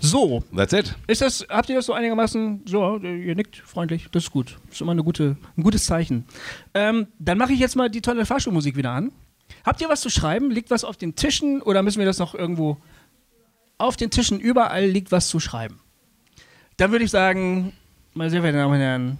So, 0.00 0.42
That's 0.56 0.72
it. 0.72 0.96
Ist 1.06 1.20
das, 1.20 1.46
habt 1.48 1.68
ihr 1.68 1.76
das 1.76 1.86
so 1.86 1.92
einigermaßen, 1.92 2.62
so, 2.64 2.96
ihr 2.96 3.34
nickt 3.34 3.56
freundlich, 3.56 4.08
das 4.10 4.24
ist 4.24 4.30
gut. 4.30 4.58
Das 4.66 4.76
ist 4.76 4.80
immer 4.80 4.92
eine 4.92 5.04
gute, 5.04 5.36
ein 5.56 5.62
gutes 5.62 5.84
Zeichen. 5.84 6.24
Ähm, 6.74 7.06
dann 7.18 7.36
mache 7.38 7.52
ich 7.52 7.60
jetzt 7.60 7.76
mal 7.76 7.90
die 7.90 8.00
tolle 8.00 8.24
Fahrschulmusik 8.24 8.76
wieder 8.76 8.90
an. 8.90 9.12
Habt 9.64 9.80
ihr 9.82 9.88
was 9.88 10.00
zu 10.00 10.08
schreiben? 10.08 10.50
Liegt 10.50 10.70
was 10.70 10.84
auf 10.84 10.96
den 10.96 11.16
Tischen 11.16 11.60
oder 11.60 11.82
müssen 11.82 11.98
wir 11.98 12.06
das 12.06 12.18
noch 12.18 12.34
irgendwo? 12.34 12.78
Auf 13.78 13.96
den 13.96 14.10
Tischen 14.10 14.40
überall 14.40 14.86
liegt 14.86 15.12
was 15.12 15.28
zu 15.28 15.38
schreiben. 15.38 15.80
Dann 16.78 16.92
würde 16.92 17.04
ich 17.04 17.10
sagen, 17.10 17.72
meine 18.14 18.30
sehr 18.30 18.40
verehrten 18.40 18.60
Damen 18.60 18.74
und 18.74 18.80
Herren, 18.80 19.18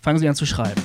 fangen 0.00 0.18
Sie 0.18 0.28
an 0.28 0.34
zu 0.34 0.46
schreiben. 0.46 0.82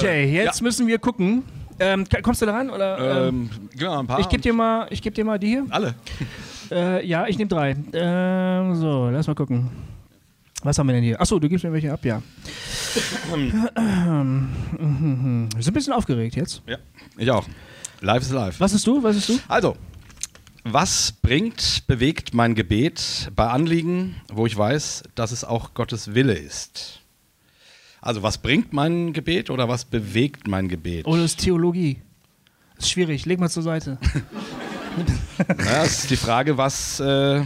So, 0.00 0.06
Jay, 0.06 0.32
jetzt 0.32 0.60
Ja. 0.60 0.64
müssen 0.64 0.86
wir 0.86 0.98
gucken. 0.98 1.42
Ähm, 1.80 2.04
kommst 2.22 2.42
du 2.42 2.46
da 2.46 2.52
ran? 2.52 2.70
Oder, 2.70 3.26
ähm, 3.28 3.50
Ähm, 3.78 3.86
mal 3.86 3.98
ein 4.00 4.06
paar. 4.06 4.20
ich 4.20 4.28
gebe 4.28 4.42
dir, 4.42 4.52
mal- 4.52 4.86
ich 4.90 5.00
geb 5.02 5.14
dir 5.14 5.24
mal 5.24 5.38
die 5.38 5.48
hier. 5.48 5.66
alle. 5.70 5.94
Äh, 6.70 7.06
ja, 7.06 7.26
ich 7.26 7.36
nehme 7.36 7.48
drei. 7.48 7.76
Ähm, 7.92 8.74
so, 8.76 9.10
lass 9.10 9.26
mal 9.26 9.34
gucken. 9.34 9.68
Was 10.62 10.78
haben 10.78 10.86
wir 10.86 10.94
denn 10.94 11.04
hier? 11.04 11.20
Achso, 11.20 11.38
du 11.38 11.46
gibst 11.46 11.64
mir 11.66 11.72
welche 11.72 11.92
ab, 11.92 12.02
ja. 12.02 12.22
Wir 14.78 15.62
sind 15.62 15.68
ein 15.68 15.72
bisschen 15.74 15.92
aufgeregt 15.92 16.36
jetzt. 16.36 16.62
Ja, 16.66 16.78
ich 17.18 17.30
auch. 17.30 17.46
Live 18.00 18.22
is 18.22 18.30
live. 18.30 18.58
Was 18.58 18.72
ist 18.72 18.86
du? 18.86 19.02
Was 19.02 19.16
ist 19.16 19.28
du? 19.28 19.38
Also, 19.48 19.76
was 20.64 21.12
bringt, 21.12 21.82
bewegt 21.86 22.32
mein 22.32 22.54
Gebet 22.54 23.30
bei 23.36 23.48
Anliegen, 23.48 24.14
wo 24.32 24.46
ich 24.46 24.56
weiß, 24.56 25.02
dass 25.14 25.30
es 25.32 25.44
auch 25.44 25.74
Gottes 25.74 26.14
Wille 26.14 26.34
ist? 26.34 27.01
Also, 28.02 28.22
was 28.22 28.36
bringt 28.38 28.72
mein 28.72 29.12
Gebet 29.14 29.48
oder 29.48 29.68
was 29.68 29.84
bewegt 29.86 30.46
mein 30.48 30.68
Gebet? 30.68 31.06
Oder 31.06 31.24
ist 31.24 31.38
Theologie? 31.40 31.98
ist 32.76 32.90
schwierig. 32.90 33.24
Leg 33.26 33.38
mal 33.40 33.48
zur 33.48 33.62
Seite. 33.62 33.96
Ja, 35.38 35.54
das 35.82 36.00
ist 36.02 36.10
die 36.10 36.16
Frage, 36.16 36.58
was. 36.58 37.00
Äh, 37.00 37.42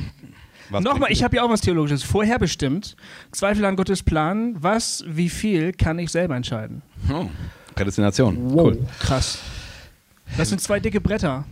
was 0.71 0.83
Nochmal, 0.83 1.13
ich 1.13 1.23
habe 1.23 1.37
ja 1.37 1.45
auch 1.45 1.49
was 1.51 1.61
Theologisches. 1.61 2.03
Vorherbestimmt. 2.03 2.97
Zweifel 3.31 3.65
an 3.65 3.77
Gottes 3.77 4.03
Plan. 4.03 4.57
Was, 4.59 5.05
wie 5.07 5.29
viel 5.29 5.73
kann 5.73 5.97
ich 6.01 6.11
selber 6.11 6.35
entscheiden? 6.35 6.83
Oh, 7.09 7.27
Prädestination. 7.77 8.37
Wow, 8.53 8.67
Cool. 8.73 8.79
krass. 8.99 9.39
Das 10.37 10.49
sind 10.49 10.61
zwei 10.61 10.81
dicke 10.81 11.01
Bretter. 11.01 11.45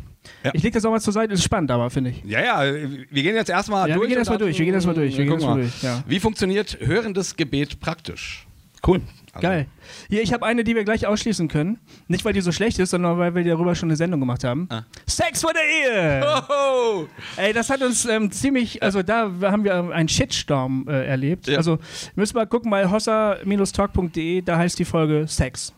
Ja. 0.43 0.51
Ich 0.53 0.65
leg 0.65 0.73
das 0.73 0.85
auch 0.85 0.91
mal 0.91 1.01
zur 1.01 1.13
Seite, 1.13 1.33
ist 1.35 1.45
spannend, 1.45 1.71
aber 1.71 1.89
finde 1.91 2.11
ich. 2.11 2.25
Ja, 2.25 2.41
ja, 2.43 2.75
wir 2.75 3.23
gehen 3.23 3.37
jetzt 3.37 3.51
erstmal 3.51 3.89
Ja, 3.89 3.95
wir 3.95 4.01
durch. 4.01 4.09
gehen 4.09 4.17
und 4.17 4.19
erst 4.23 4.31
mal 4.31 4.37
dann- 4.39 4.47
durch, 4.49 4.59
wir 4.59 4.65
gehen 4.65 4.75
erst 4.75 4.87
mal 4.89 4.95
durch, 4.95 5.17
wir 5.17 5.25
gehen 5.25 5.29
guck 5.33 5.39
erst 5.41 5.47
mal 5.47 5.55
mal. 5.55 5.61
durch, 5.63 5.83
ja. 5.83 6.03
Wie 6.09 6.19
funktioniert 6.19 6.79
hörendes 6.81 7.37
Gebet 7.37 7.79
praktisch? 7.79 8.44
Cool. 8.87 9.01
Also, 9.33 9.49
Geil. 9.49 9.67
Hier, 10.09 10.23
ich 10.23 10.33
habe 10.33 10.47
eine, 10.47 10.63
die 10.63 10.77
wir 10.77 10.85
gleich 10.85 11.07
ausschließen 11.07 11.49
können. 11.49 11.79
Nicht, 12.07 12.25
weil 12.25 12.33
die 12.33 12.41
so 12.41 12.53
schlecht 12.53 12.79
ist, 12.79 12.91
sondern 12.91 13.19
weil 13.19 13.35
wir 13.35 13.43
darüber 13.43 13.75
schon 13.75 13.89
eine 13.89 13.97
Sendung 13.97 14.21
gemacht 14.21 14.45
haben. 14.45 14.69
Ah. 14.71 14.83
Sex 15.07 15.41
vor 15.41 15.53
der 15.53 15.63
Ehe! 15.63 16.45
Oh, 16.49 17.07
Ey, 17.37 17.53
das 17.53 17.69
hat 17.69 17.83
uns 17.83 18.05
ähm, 18.05 18.31
ziemlich, 18.31 18.83
also 18.83 19.03
da 19.03 19.31
haben 19.43 19.65
wir 19.65 19.75
einen 19.75 20.09
Shitstorm 20.09 20.87
äh, 20.89 21.07
erlebt. 21.07 21.49
Ja. 21.49 21.57
Also 21.57 21.79
müssen 22.15 22.37
wir 22.37 22.47
gucken 22.47 22.71
bei 22.71 22.89
hossa-talk.de, 22.89 24.43
da 24.43 24.57
heißt 24.59 24.79
die 24.79 24.85
Folge 24.85 25.27
Sex. 25.27 25.73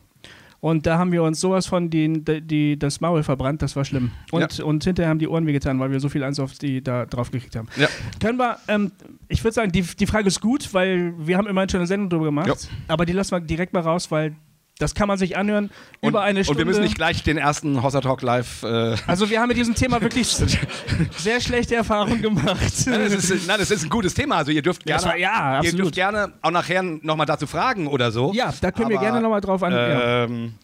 Und 0.61 0.87
da 0.87 0.99
haben 0.99 1.13
wir 1.13 1.23
uns 1.23 1.41
sowas 1.41 1.67
von 1.67 1.91
die, 1.91 2.23
die, 2.25 2.79
das 2.79 3.01
Maul 3.01 3.23
verbrannt, 3.23 3.63
das 3.63 3.77
war 3.77 3.85
schlimm. 3.85 4.11
Und, 4.31 4.61
und 4.61 4.85
hinterher 4.85 5.11
haben 5.11 5.19
die 5.19 5.29
Ohren 5.29 5.47
wehgetan, 5.47 5.79
weil 5.79 5.91
wir 5.91 6.01
so 6.01 6.09
viel 6.09 6.25
Eins 6.25 6.41
auf 6.41 6.55
die 6.55 6.83
da 6.83 7.07
drauf 7.07 7.31
gekriegt 7.31 7.57
haben. 7.57 7.69
Ja. 7.77 7.89
Können 8.21 8.39
wir, 8.39 8.59
ähm, 8.69 8.93
ich 9.29 9.45
würde 9.45 9.55
sagen, 9.55 9.73
die, 9.73 9.83
die 9.83 10.07
Frage 10.07 10.29
ist 10.29 10.41
gut, 10.41 10.73
weil 10.73 11.15
wir 11.19 11.37
haben 11.37 11.47
immerhin 11.47 11.69
schon 11.69 11.81
eine 11.81 11.87
Sendung 11.87 12.11
drüber 12.11 12.27
gemacht. 12.27 12.49
Ja. 12.49 12.55
Aber 12.89 13.07
die 13.07 13.13
lassen 13.13 13.33
wir 13.33 13.41
direkt 13.41 13.73
mal 13.73 13.81
raus, 13.81 14.11
weil 14.11 14.35
das 14.79 14.95
kann 14.95 15.09
man 15.09 15.17
sich 15.17 15.37
anhören 15.39 15.71
Und, 16.01 16.11
über 16.11 16.21
eine 16.23 16.41
und 16.41 16.45
Stunde. 16.45 16.59
wir 16.59 16.67
müssen 16.67 16.83
nicht 16.83 16.97
gleich 16.97 17.23
den 17.23 17.39
ersten 17.39 17.83
Hossa 17.83 18.01
Talk 18.03 18.21
Live. 18.23 18.63
Äh, 18.63 18.97
also 19.07 19.31
wir 19.31 19.41
haben 19.41 19.49
mit 19.49 19.57
diesem 19.57 19.75
Thema 19.75 20.01
wirklich 20.03 20.29
sehr 21.17 21.41
schlechte 21.41 21.75
Erfahrungen 21.77 22.21
gemacht. 22.21 22.47
nein, 22.87 23.11
das 23.11 23.31
ist, 23.31 23.47
nein, 23.47 23.59
das 23.59 23.71
ist 23.71 23.85
ein 23.85 23.91
gutes 23.91 24.13
Thema. 24.15 24.37
Also 24.37 24.51
ihr 24.53 24.63
dürft 24.63 24.85
gerne, 24.85 25.05
war- 25.05 25.17
ja, 25.17 25.63
ihr 25.63 25.73
dürft 25.73 25.95
gerne 25.95 26.33
auch 26.43 26.51
nachher 26.51 26.83
nochmal 26.83 27.27
dazu 27.27 27.47
fragen 27.47 27.87
oder 27.87 28.11
so. 28.13 28.33
Ja, 28.35 28.53
da 28.61 28.71
können 28.71 28.91
wir 28.91 28.97
Aber, 28.99 29.07
gerne 29.07 29.21
nochmal 29.23 29.41
drauf 29.41 29.63
an. 29.63 29.73
Ähm, 29.75 30.55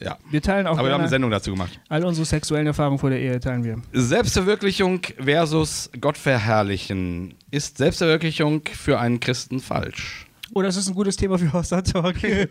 ja. 0.00 0.16
Wir 0.30 0.40
teilen 0.40 0.66
auch 0.66 0.78
Aber 0.78 0.86
wir 0.88 0.94
haben 0.94 1.00
eine 1.00 1.08
Sendung 1.10 1.30
dazu 1.30 1.50
gemacht. 1.50 1.78
all 1.88 2.04
unsere 2.04 2.24
sexuellen 2.24 2.66
Erfahrungen 2.68 2.98
vor 2.98 3.10
der 3.10 3.18
Ehe 3.20 3.40
teilen 3.40 3.64
wir. 3.64 3.82
Selbstverwirklichung 3.92 5.00
versus 5.22 5.90
Gott 6.00 6.16
verherrlichen. 6.16 7.34
Ist 7.50 7.78
Selbstverwirklichung 7.78 8.62
für 8.72 9.00
einen 9.00 9.18
Christen 9.20 9.60
falsch? 9.60 10.24
Oh, 10.54 10.62
das 10.62 10.76
ist 10.76 10.88
ein 10.88 10.94
gutes 10.94 11.16
Thema 11.16 11.38
für 11.38 11.52
Hossa 11.52 11.82
Talk. 11.82 12.22
äh, 12.24 12.48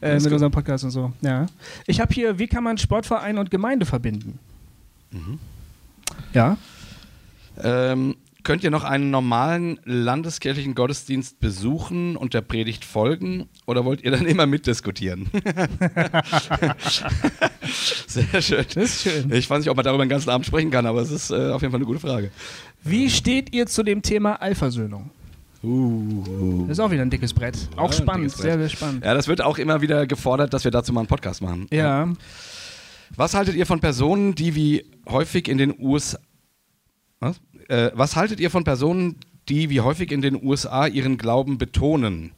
mit 0.00 0.22
gut. 0.22 0.32
unserem 0.32 0.52
Podcast 0.52 0.84
und 0.84 0.90
so. 0.90 1.12
Ja. 1.20 1.46
Ich 1.86 2.00
habe 2.00 2.14
hier, 2.14 2.38
wie 2.38 2.46
kann 2.46 2.64
man 2.64 2.78
Sportverein 2.78 3.38
und 3.38 3.50
Gemeinde 3.50 3.84
verbinden? 3.86 4.38
Mhm. 5.10 5.38
Ja. 6.32 6.56
Ähm, 7.62 8.16
könnt 8.42 8.64
ihr 8.64 8.70
noch 8.70 8.84
einen 8.84 9.10
normalen 9.10 9.80
landeskirchlichen 9.84 10.74
Gottesdienst 10.74 11.40
besuchen 11.40 12.16
und 12.16 12.32
der 12.32 12.40
Predigt 12.40 12.84
folgen 12.84 13.48
oder 13.66 13.84
wollt 13.84 14.02
ihr 14.02 14.12
dann 14.12 14.26
immer 14.26 14.46
mitdiskutieren? 14.46 15.28
Sehr 18.06 18.40
schön. 18.40 18.64
Das 18.74 18.84
ist 18.84 19.02
schön. 19.02 19.32
Ich 19.32 19.50
weiß 19.50 19.58
nicht, 19.58 19.68
ob 19.68 19.76
man 19.76 19.84
darüber 19.84 20.04
den 20.04 20.08
ganzen 20.08 20.30
Abend 20.30 20.46
sprechen 20.46 20.70
kann, 20.70 20.86
aber 20.86 21.02
es 21.02 21.10
ist 21.10 21.30
äh, 21.30 21.50
auf 21.50 21.60
jeden 21.60 21.72
Fall 21.72 21.78
eine 21.78 21.86
gute 21.86 22.00
Frage. 22.00 22.30
Wie 22.82 23.10
steht 23.10 23.52
ihr 23.52 23.66
zu 23.66 23.82
dem 23.82 24.00
Thema 24.02 24.40
Allversöhnung? 24.40 25.10
Uh. 25.62 26.62
Das 26.66 26.78
ist 26.78 26.80
auch 26.80 26.90
wieder 26.90 27.02
ein 27.02 27.10
dickes 27.10 27.34
Brett. 27.34 27.68
Auch 27.76 27.90
ein 27.90 27.92
spannend, 27.92 28.32
Brett. 28.32 28.42
sehr, 28.42 28.58
sehr 28.58 28.68
spannend. 28.68 29.04
Ja, 29.04 29.14
das 29.14 29.28
wird 29.28 29.42
auch 29.42 29.58
immer 29.58 29.80
wieder 29.80 30.06
gefordert, 30.06 30.54
dass 30.54 30.64
wir 30.64 30.70
dazu 30.70 30.92
mal 30.92 31.00
einen 31.00 31.08
Podcast 31.08 31.42
machen. 31.42 31.66
Ja. 31.70 32.08
Was 33.16 33.34
haltet 33.34 33.56
ihr 33.56 33.66
von 33.66 33.80
Personen, 33.80 34.34
die 34.34 34.54
wie 34.54 34.84
häufig 35.08 35.48
in 35.48 35.58
den 35.58 35.74
USA. 35.78 36.18
Was? 37.18 37.40
Äh, 37.68 37.90
was 37.94 38.16
haltet 38.16 38.40
ihr 38.40 38.50
von 38.50 38.64
Personen, 38.64 39.16
die 39.48 39.68
wie 39.68 39.80
häufig 39.80 40.12
in 40.12 40.22
den 40.22 40.42
USA 40.42 40.86
ihren 40.86 41.18
Glauben 41.18 41.58
betonen? 41.58 42.32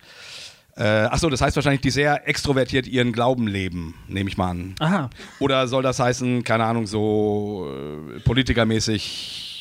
Äh, 0.75 0.85
achso, 0.85 1.29
das 1.29 1.43
heißt 1.43 1.55
wahrscheinlich, 1.57 1.83
die 1.83 1.91
sehr 1.91 2.27
extrovertiert 2.27 2.87
ihren 2.87 3.13
Glauben 3.13 3.47
leben, 3.47 3.95
nehme 4.09 4.31
ich 4.31 4.39
mal 4.39 4.51
an. 4.51 4.75
Aha. 4.81 5.11
Oder 5.39 5.69
soll 5.69 5.83
das 5.83 6.01
heißen, 6.01 6.45
keine 6.45 6.65
Ahnung, 6.65 6.87
so 6.87 7.69
äh, 8.17 8.21
politikermäßig? 8.21 9.52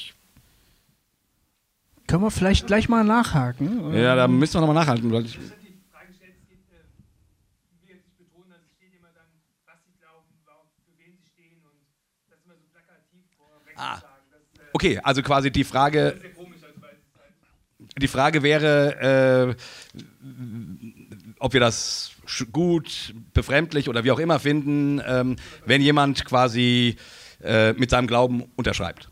Können 2.12 2.24
wir 2.24 2.32
vielleicht 2.32 2.68
gleich 2.68 2.90
mal 2.90 3.06
nachhaken? 3.06 3.94
Ja, 3.94 4.18
da 4.18 4.28
müssen 4.28 4.56
wir 4.56 4.60
nochmal 4.60 4.76
nachhalten. 4.76 5.14
Weil 5.14 5.24
ich, 5.24 5.40
okay, 14.74 15.00
also 15.02 15.22
quasi 15.22 15.52
die 15.52 15.64
Frage. 15.64 16.20
Die 17.98 18.10
Frage 18.10 18.44
wäre, 18.44 19.56
äh, 19.56 19.94
ob 21.40 21.54
wir 21.54 21.62
das 21.62 22.12
gut, 22.52 23.14
befremdlich 23.34 23.88
oder 23.88 24.04
wie 24.04 24.12
auch 24.12 24.20
immer 24.20 24.40
finden, 24.40 25.02
ähm, 25.08 25.38
wenn 25.66 25.82
jemand 25.82 26.26
quasi 26.26 26.98
äh, 27.42 27.72
mit 27.72 27.90
seinem 27.90 28.08
Glauben 28.08 28.52
unterschreibt. 28.58 29.11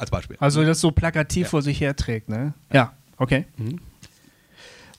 Als 0.00 0.10
Beispiel. 0.10 0.38
Also 0.40 0.64
das 0.64 0.80
so 0.80 0.92
plakativ 0.92 1.48
vor 1.48 1.60
sich 1.60 1.78
herträgt, 1.78 2.30
ne? 2.30 2.54
Ja, 2.72 2.94
okay. 3.18 3.44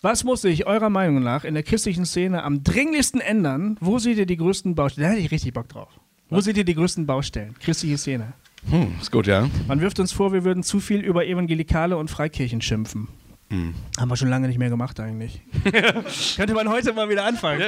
Was 0.03 0.23
muss 0.23 0.41
sich 0.41 0.67
eurer 0.67 0.91
Meinung 0.91 1.23
nach 1.23 1.43
in 1.43 1.55
der 1.55 1.63
christlichen 1.63 2.05
Szene 2.05 2.43
am 2.43 2.63
dringlichsten 2.63 3.19
ändern? 3.19 3.77
Wo 3.81 3.97
seht 3.97 4.19
ihr 4.19 4.27
die 4.27 4.37
größten 4.37 4.75
Baustellen? 4.75 5.07
Da 5.07 5.11
hätte 5.13 5.25
ich 5.25 5.31
richtig 5.31 5.55
Bock 5.55 5.69
drauf. 5.69 5.89
Wo 6.29 6.39
seht 6.39 6.55
ihr 6.55 6.65
die 6.65 6.75
größten 6.75 7.07
Baustellen? 7.07 7.55
Christliche 7.59 7.97
Szene. 7.97 8.33
Hm, 8.69 8.93
ist 9.01 9.11
gut, 9.11 9.25
ja. 9.25 9.49
Man 9.67 9.81
wirft 9.81 9.99
uns 9.99 10.11
vor, 10.11 10.33
wir 10.33 10.43
würden 10.43 10.61
zu 10.61 10.79
viel 10.79 10.99
über 10.99 11.25
Evangelikale 11.25 11.97
und 11.97 12.11
Freikirchen 12.11 12.61
schimpfen. 12.61 13.07
Hm. 13.51 13.73
Haben 13.99 14.09
wir 14.09 14.15
schon 14.15 14.29
lange 14.29 14.47
nicht 14.47 14.57
mehr 14.57 14.69
gemacht 14.69 14.97
eigentlich. 15.01 15.41
Könnte 16.37 16.53
man 16.53 16.69
heute 16.69 16.93
mal 16.93 17.09
wieder 17.09 17.25
anfangen. 17.25 17.61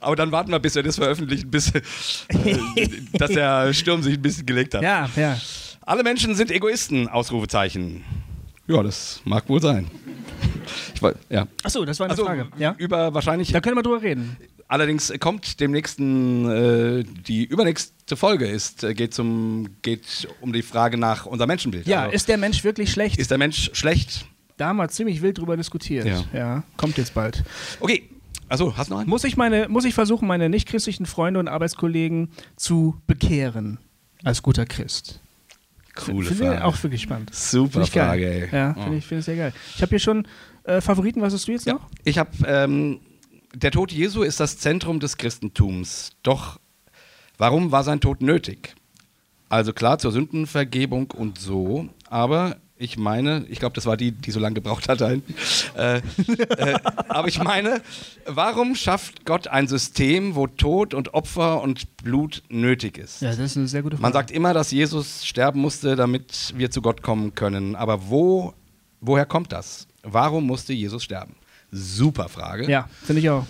Aber 0.00 0.14
dann 0.14 0.30
warten 0.30 0.52
wir, 0.52 0.60
bis 0.60 0.76
wir 0.76 0.84
das 0.84 0.94
veröffentlichen, 0.94 1.50
bis 1.50 1.72
äh, 1.74 1.82
dass 3.14 3.32
der 3.32 3.72
Sturm 3.74 4.00
sich 4.04 4.14
ein 4.14 4.22
bisschen 4.22 4.46
gelegt 4.46 4.74
hat. 4.74 4.82
Ja, 4.82 5.08
ja. 5.16 5.36
Alle 5.82 6.04
Menschen 6.04 6.36
sind 6.36 6.52
Egoisten, 6.52 7.08
Ausrufezeichen. 7.08 8.04
Ja, 8.68 8.80
das 8.80 9.20
mag 9.24 9.48
wohl 9.48 9.60
sein. 9.60 9.90
Ich 10.94 11.02
weiß, 11.02 11.16
ja. 11.28 11.48
Achso, 11.64 11.84
das 11.84 11.98
war 11.98 12.04
eine 12.06 12.12
Also 12.12 12.24
Frage. 12.24 12.46
Ja? 12.56 12.76
über 12.78 13.12
wahrscheinlich. 13.12 13.50
Da 13.50 13.60
können 13.60 13.76
wir 13.76 13.82
drüber 13.82 14.00
reden. 14.00 14.36
Allerdings 14.68 15.12
kommt 15.20 15.60
demnächst 15.60 16.00
äh, 16.00 17.04
die 17.04 17.44
übernächste 17.44 18.16
Folge 18.16 18.46
ist 18.46 18.82
äh, 18.84 18.94
geht 18.94 19.12
zum 19.14 19.68
geht 19.82 20.26
um 20.40 20.52
die 20.52 20.62
Frage 20.62 20.96
nach 20.96 21.26
unserem 21.26 21.48
Menschenbild. 21.48 21.86
Ja, 21.86 22.02
Also, 22.04 22.14
ist 22.14 22.28
der 22.28 22.38
Mensch 22.38 22.64
wirklich 22.64 22.90
schlecht? 22.90 23.18
ist 23.18 23.30
der 23.30 23.38
Mensch 23.38 23.70
schlecht? 23.74 24.26
da 24.56 24.68
haben 24.68 24.76
wir 24.76 24.88
ziemlich 24.88 25.20
wild 25.20 25.38
drüber 25.38 25.56
diskutiert. 25.56 26.06
Ja. 26.06 26.24
ja 26.32 26.62
kommt 26.76 26.96
jetzt 26.96 27.12
bald. 27.14 27.42
Okay. 27.80 28.04
Also 28.48 28.76
hast 28.76 28.88
du 28.88 28.94
noch 28.94 29.00
einen? 29.00 29.08
Muss 29.08 29.24
ich, 29.24 29.36
meine, 29.36 29.68
muss 29.68 29.84
ich 29.84 29.94
versuchen, 29.94 30.28
meine 30.28 30.48
nichtchristlichen 30.48 31.06
Freunde 31.06 31.40
und 31.40 31.48
Arbeitskollegen 31.48 32.28
zu 32.56 33.00
bekehren 33.06 33.78
als 34.22 34.42
guter 34.42 34.64
Christ? 34.66 35.20
Coole 35.94 36.26
Finde 36.28 36.46
Frage. 36.46 36.64
auch 36.64 36.82
wirklich 36.82 37.02
spannend. 37.02 37.34
Super 37.34 37.82
ich 37.82 37.92
geil. 37.92 38.06
Frage, 38.06 38.26
ey. 38.30 38.48
Ja, 38.52 38.74
Oh. 38.78 38.82
finde 38.82 38.98
ich, 38.98 39.06
finde 39.06 39.20
ich 39.20 39.24
sehr 39.24 39.36
geil. 39.36 39.52
Ich 39.74 39.80
habe 39.82 39.90
hier 39.90 39.98
schon 39.98 40.26
äh, 40.64 40.80
Favoriten. 40.80 41.20
Was 41.20 41.32
hast 41.32 41.48
du 41.48 41.52
jetzt 41.52 41.66
Ja, 41.66 41.74
noch? 41.74 41.88
ich 42.04 42.18
habe, 42.18 42.30
ähm, 42.46 43.00
der 43.54 43.70
Tod 43.70 43.92
Jesu 43.92 44.22
ist 44.22 44.40
das 44.40 44.58
Zentrum 44.58 45.00
des 45.00 45.16
Christentums. 45.16 46.12
Doch 46.22 46.58
warum 47.38 47.72
war 47.72 47.84
sein 47.84 48.00
Tod 48.00 48.20
nötig? 48.20 48.74
Also 49.48 49.72
klar 49.72 49.98
zur 49.98 50.12
Sündenvergebung 50.12 51.10
und 51.12 51.38
so, 51.38 51.88
aber 52.08 52.56
ich 52.76 52.98
meine, 52.98 53.46
ich 53.48 53.60
glaube, 53.60 53.74
das 53.74 53.86
war 53.86 53.96
die, 53.96 54.10
die 54.10 54.32
so 54.32 54.40
lange 54.40 54.54
gebraucht 54.54 54.88
hat 54.88 54.98
hinten. 54.98 55.34
Äh, 55.76 55.98
äh, 55.98 56.78
aber 57.08 57.28
ich 57.28 57.42
meine, 57.42 57.80
warum 58.26 58.74
schafft 58.74 59.24
Gott 59.24 59.46
ein 59.46 59.68
System, 59.68 60.34
wo 60.34 60.48
Tod 60.48 60.92
und 60.92 61.14
Opfer 61.14 61.62
und 61.62 61.96
Blut 61.98 62.42
nötig 62.48 62.98
ist? 62.98 63.22
Ja, 63.22 63.30
das 63.30 63.38
ist 63.38 63.56
eine 63.56 63.68
sehr 63.68 63.82
gute 63.82 63.96
Frage. 63.96 64.02
Man 64.02 64.12
sagt 64.12 64.32
immer, 64.32 64.54
dass 64.54 64.72
Jesus 64.72 65.24
sterben 65.24 65.60
musste, 65.60 65.94
damit 65.94 66.52
wir 66.56 66.70
zu 66.72 66.82
Gott 66.82 67.02
kommen 67.02 67.34
können. 67.36 67.76
Aber 67.76 68.08
wo, 68.10 68.54
woher 69.00 69.24
kommt 69.24 69.52
das? 69.52 69.86
Warum 70.02 70.44
musste 70.44 70.72
Jesus 70.72 71.04
sterben? 71.04 71.36
Super 71.76 72.28
Frage. 72.28 72.70
Ja, 72.70 72.88
finde 73.04 73.20
ich 73.20 73.30
auch. 73.30 73.46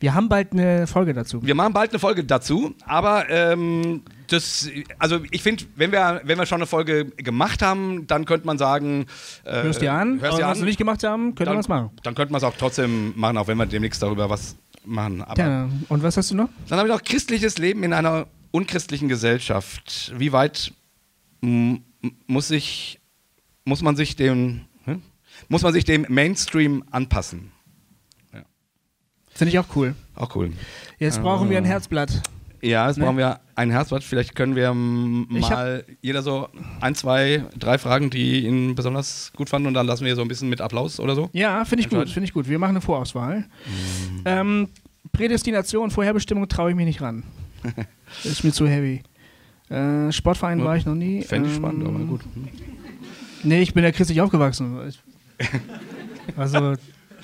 Wir 0.00 0.14
haben 0.14 0.28
bald 0.28 0.50
eine 0.52 0.86
Folge 0.88 1.14
dazu. 1.14 1.40
Wir 1.46 1.54
machen 1.54 1.72
bald 1.72 1.90
eine 1.90 2.00
Folge 2.00 2.24
dazu, 2.24 2.74
aber 2.84 3.30
ähm, 3.30 4.02
das, 4.26 4.68
also 4.98 5.20
ich 5.30 5.42
finde, 5.42 5.64
wenn 5.76 5.92
wir, 5.92 6.20
wenn 6.24 6.38
wir 6.38 6.44
schon 6.46 6.56
eine 6.56 6.66
Folge 6.66 7.04
gemacht 7.06 7.62
haben, 7.62 8.06
dann 8.08 8.24
könnte 8.24 8.44
man 8.44 8.58
sagen, 8.58 9.06
äh, 9.44 9.62
Hörst 9.62 9.80
dir 9.80 9.92
an. 9.92 10.20
hörst 10.20 10.38
dir 10.38 10.42
was 10.44 10.56
wir 10.56 10.62
an, 10.62 10.64
nicht 10.66 10.78
gemacht 10.78 11.04
haben, 11.04 11.36
können 11.36 11.38
wir 11.38 11.44
dann, 11.46 11.58
was 11.58 11.68
machen. 11.68 11.90
dann 12.02 12.14
könnte 12.16 12.32
man 12.32 12.38
es 12.38 12.44
auch 12.44 12.56
trotzdem 12.58 13.12
machen, 13.16 13.36
auch 13.38 13.46
wenn 13.46 13.56
wir 13.56 13.66
demnächst 13.66 14.02
darüber 14.02 14.28
was 14.28 14.56
machen. 14.84 15.22
Aber 15.22 15.40
Ja. 15.40 15.68
Und 15.88 16.02
was 16.02 16.16
hast 16.16 16.32
du 16.32 16.34
noch? 16.34 16.48
Dann 16.68 16.78
habe 16.80 16.88
ich 16.88 16.94
noch 16.94 17.02
christliches 17.04 17.58
Leben 17.58 17.84
in 17.84 17.92
einer 17.92 18.26
unchristlichen 18.50 19.08
Gesellschaft. 19.08 20.12
Wie 20.16 20.32
weit 20.32 20.72
muss 21.40 22.48
sich, 22.48 22.98
muss 23.64 23.82
man 23.82 23.94
sich 23.94 24.16
dem? 24.16 24.62
Muss 25.48 25.62
man 25.62 25.72
sich 25.72 25.84
dem 25.84 26.06
Mainstream 26.08 26.84
anpassen? 26.90 27.52
Finde 29.34 29.50
ich 29.50 29.58
auch 29.58 29.66
cool. 29.76 29.94
Auch 30.14 30.36
cool. 30.36 30.52
Jetzt 30.98 31.22
brauchen 31.22 31.48
wir 31.48 31.56
ein 31.56 31.64
Herzblatt. 31.64 32.20
Ja, 32.60 32.86
jetzt 32.86 32.98
Ne? 32.98 33.04
brauchen 33.04 33.16
wir 33.16 33.40
ein 33.54 33.70
Herzblatt. 33.70 34.04
Vielleicht 34.04 34.34
können 34.36 34.54
wir 34.54 34.72
mal 34.74 35.84
jeder 36.02 36.22
so 36.22 36.48
ein, 36.82 36.94
zwei, 36.94 37.44
drei 37.58 37.78
Fragen, 37.78 38.10
die 38.10 38.46
ihn 38.46 38.74
besonders 38.74 39.32
gut 39.34 39.48
fanden 39.48 39.68
und 39.68 39.74
dann 39.74 39.86
lassen 39.86 40.04
wir 40.04 40.14
so 40.16 40.22
ein 40.22 40.28
bisschen 40.28 40.50
mit 40.50 40.60
Applaus 40.60 41.00
oder 41.00 41.14
so. 41.14 41.30
Ja, 41.32 41.64
finde 41.64 41.82
ich 41.84 41.88
gut, 41.90 42.10
finde 42.10 42.26
ich 42.26 42.32
gut. 42.34 42.46
Wir 42.46 42.58
machen 42.58 42.72
eine 42.72 42.82
Vorauswahl. 42.82 43.38
Mhm. 43.38 44.22
Ähm, 44.26 44.68
Prädestination, 45.12 45.90
Vorherbestimmung 45.90 46.46
traue 46.48 46.70
ich 46.70 46.76
mich 46.76 46.86
nicht 46.86 47.00
ran. 47.00 47.24
ist 48.24 48.44
mir 48.44 48.52
zu 48.52 48.68
heavy. 48.68 49.02
Äh, 49.70 50.12
Sportverein 50.12 50.58
Ja, 50.58 50.64
war 50.66 50.76
ich 50.76 50.84
noch 50.84 50.94
nie. 50.94 51.22
Fände 51.22 51.48
ich 51.48 51.54
Ähm, 51.56 51.62
spannend, 51.62 51.88
aber 51.88 51.98
gut. 52.00 52.20
Nee, 53.44 53.62
ich 53.62 53.72
bin 53.72 53.82
ja 53.82 53.90
christlich 53.92 54.20
aufgewachsen. 54.20 54.78
Ich- 54.88 55.02
Also, 56.36 56.74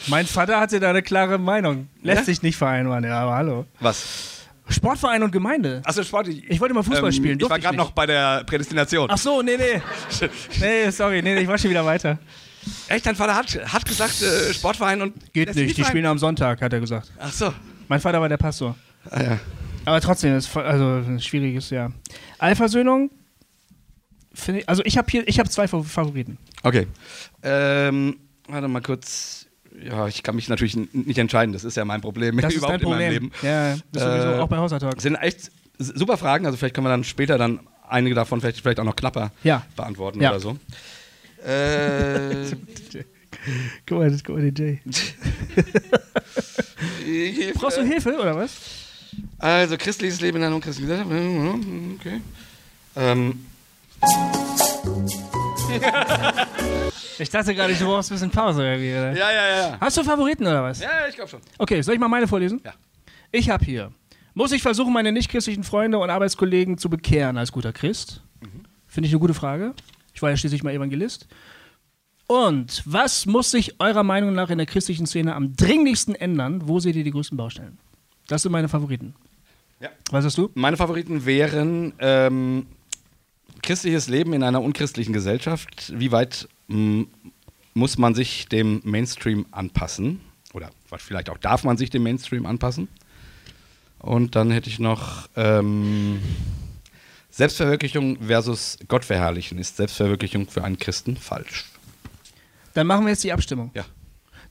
mein 0.08 0.26
Vater 0.26 0.60
hatte 0.60 0.80
da 0.80 0.90
eine 0.90 1.02
klare 1.02 1.38
Meinung. 1.38 1.88
Lässt 2.02 2.20
Ja? 2.20 2.24
sich 2.24 2.42
nicht 2.42 2.56
vereinbaren, 2.56 3.04
ja, 3.04 3.20
aber 3.20 3.34
hallo. 3.34 3.66
Was? 3.80 4.44
Sportverein 4.68 5.22
und 5.22 5.30
Gemeinde. 5.32 5.80
Achso, 5.84 6.02
Sport. 6.02 6.28
Ich, 6.28 6.48
Ich 6.50 6.60
wollte 6.60 6.74
mal 6.74 6.82
Fußball 6.82 7.12
spielen, 7.12 7.38
Ich 7.40 7.48
war 7.48 7.58
gerade 7.58 7.76
noch 7.76 7.92
bei 7.92 8.04
der 8.06 8.44
Prädestination. 8.44 9.08
Ach 9.10 9.16
so, 9.16 9.40
nee, 9.40 9.56
nee. 9.56 9.80
Nee, 10.60 10.90
sorry, 10.90 11.22
nee, 11.22 11.34
nee, 11.34 11.40
ich 11.42 11.48
war 11.48 11.56
schon 11.56 11.70
wieder 11.70 11.84
weiter. 11.86 12.18
Echt, 12.88 13.06
dein 13.06 13.16
Vater 13.16 13.34
hat, 13.34 13.72
hat 13.72 13.84
gesagt, 13.86 14.20
äh, 14.20 14.52
Sportverein 14.52 15.00
und. 15.00 15.32
Geht 15.32 15.54
nicht, 15.54 15.76
die 15.76 15.84
spielen 15.84 16.04
am 16.04 16.18
Sonntag, 16.18 16.60
hat 16.60 16.72
er 16.72 16.80
gesagt. 16.80 17.10
Ach 17.18 17.32
so. 17.32 17.52
Mein 17.88 18.00
Vater 18.00 18.20
war 18.20 18.28
der 18.28 18.36
Pastor. 18.36 18.76
Ah, 19.10 19.22
ja. 19.22 19.38
Aber 19.86 20.00
trotzdem, 20.02 20.36
ist 20.36 20.54
also 20.54 20.84
ein 21.06 21.18
schwieriges 21.20 21.70
Jahr. 21.70 21.92
Allversöhnung, 22.38 23.10
finde 24.40 24.60
ich, 24.60 24.68
also 24.68 24.82
ich 24.84 24.96
habe 24.98 25.08
hier, 25.10 25.26
ich 25.28 25.38
habe 25.38 25.48
zwei 25.48 25.68
Fa- 25.68 25.82
Favoriten. 25.82 26.38
Okay. 26.62 26.86
Ähm, 27.42 28.16
warte 28.48 28.68
mal 28.68 28.80
kurz. 28.82 29.46
Ja, 29.80 30.08
ich 30.08 30.22
kann 30.24 30.34
mich 30.34 30.48
natürlich 30.48 30.76
nicht 30.92 31.18
entscheiden. 31.18 31.52
Das 31.52 31.62
ist 31.64 31.76
ja 31.76 31.84
mein 31.84 32.00
Problem 32.00 32.36
Das 32.40 32.52
ist 32.54 32.62
dein 32.64 32.80
überhaupt 32.80 32.82
in 32.82 32.88
meinem 32.88 32.98
Problem. 33.12 33.22
Leben. 33.30 33.32
Ja, 33.42 33.76
das 33.92 34.02
ist 34.02 34.08
sowieso 34.08 34.28
Äh, 34.30 34.38
auch 34.40 34.48
bei 34.48 34.56
Hausertalk. 34.56 34.94
Das 34.94 35.02
sind 35.04 35.14
echt 35.16 35.50
super 35.78 36.16
Fragen. 36.16 36.46
Also 36.46 36.56
vielleicht 36.58 36.74
können 36.74 36.86
wir 36.86 36.90
dann 36.90 37.04
später 37.04 37.38
dann 37.38 37.60
einige 37.88 38.14
davon 38.14 38.40
vielleicht, 38.40 38.60
vielleicht 38.60 38.80
auch 38.80 38.84
noch 38.84 38.96
knapper 38.96 39.30
Ja. 39.44 39.64
beantworten 39.76 40.20
Ja. 40.20 40.30
oder 40.30 40.40
so. 40.40 40.56
Äh, 41.46 42.46
Guck 43.86 43.98
mal, 43.98 44.10
das- 44.10 44.24
guck 44.24 44.34
mal, 44.36 44.50
den 44.50 44.54
Jay. 44.56 44.80
Brauchst 47.54 47.76
du 47.78 47.82
Hilfe 47.82 48.16
oder 48.18 48.34
was? 48.36 48.56
Also 49.38 49.76
christliches 49.76 50.20
Leben 50.20 50.38
in 50.38 50.44
einer 50.44 50.54
unchristlichen 50.56 50.88
Gesellschaft. 51.08 51.66
Okay. 52.00 52.20
Ähm, 52.96 53.46
Ich 57.20 57.30
dachte 57.30 57.54
gerade, 57.54 57.74
du 57.74 57.84
brauchst 57.84 58.10
ein 58.10 58.14
bisschen 58.14 58.30
Pause 58.30 58.64
irgendwie. 58.64 58.92
Oder? 58.92 59.12
ja, 59.12 59.32
ja, 59.32 59.56
ja. 59.70 59.78
Hast 59.80 59.96
du 59.96 60.04
Favoriten 60.04 60.46
oder 60.46 60.62
was? 60.62 60.80
Ja, 60.80 61.08
ich 61.08 61.16
glaube 61.16 61.28
schon. 61.28 61.40
Okay, 61.58 61.82
soll 61.82 61.94
ich 61.94 62.00
mal 62.00 62.08
meine 62.08 62.28
vorlesen? 62.28 62.60
Ja. 62.64 62.72
Ich 63.32 63.50
habe 63.50 63.64
hier. 63.64 63.92
Muss 64.34 64.52
ich 64.52 64.62
versuchen, 64.62 64.92
meine 64.92 65.10
nichtchristlichen 65.10 65.64
Freunde 65.64 65.98
und 65.98 66.10
Arbeitskollegen 66.10 66.78
zu 66.78 66.88
bekehren 66.88 67.36
als 67.36 67.50
guter 67.50 67.72
Christ? 67.72 68.22
Finde 68.86 69.08
ich 69.08 69.12
eine 69.12 69.20
gute 69.20 69.34
Frage. 69.34 69.74
Ich 70.14 70.22
war 70.22 70.30
ja 70.30 70.36
schließlich 70.36 70.62
mal 70.62 70.72
Evangelist. 70.72 71.26
Und 72.28 72.82
was 72.84 73.26
muss 73.26 73.50
sich 73.50 73.80
eurer 73.80 74.02
Meinung 74.02 74.34
nach 74.34 74.50
in 74.50 74.58
der 74.58 74.66
christlichen 74.66 75.06
Szene 75.06 75.34
am 75.34 75.56
dringlichsten 75.56 76.14
ändern? 76.14 76.68
Wo 76.68 76.78
seht 76.78 76.94
ihr 76.94 77.04
die 77.04 77.10
größten 77.10 77.36
Baustellen? 77.36 77.78
Das 78.28 78.42
sind 78.42 78.52
meine 78.52 78.68
Favoriten. 78.68 79.14
Ja. 79.80 79.88
Was 80.10 80.24
hast 80.24 80.38
du? 80.38 80.50
Meine 80.54 80.76
Favoriten 80.76 81.24
wären 81.24 81.94
ähm, 81.98 82.66
christliches 83.68 84.08
Leben 84.08 84.32
in 84.32 84.42
einer 84.42 84.62
unchristlichen 84.62 85.12
Gesellschaft. 85.12 85.92
Wie 85.94 86.10
weit 86.10 86.48
m, 86.70 87.06
muss 87.74 87.98
man 87.98 88.14
sich 88.14 88.48
dem 88.48 88.80
Mainstream 88.82 89.44
anpassen? 89.50 90.22
Oder 90.54 90.70
vielleicht 90.96 91.28
auch 91.28 91.36
darf 91.36 91.64
man 91.64 91.76
sich 91.76 91.90
dem 91.90 92.02
Mainstream 92.02 92.46
anpassen? 92.46 92.88
Und 93.98 94.36
dann 94.36 94.50
hätte 94.50 94.70
ich 94.70 94.78
noch 94.78 95.28
ähm, 95.36 96.18
Selbstverwirklichung 97.28 98.16
versus 98.26 98.78
Gott 98.88 99.04
verherrlichen. 99.04 99.58
Ist 99.58 99.76
Selbstverwirklichung 99.76 100.48
für 100.48 100.64
einen 100.64 100.78
Christen 100.78 101.18
falsch? 101.18 101.66
Dann 102.72 102.86
machen 102.86 103.04
wir 103.04 103.10
jetzt 103.10 103.24
die 103.24 103.34
Abstimmung. 103.34 103.70
Ja. 103.74 103.84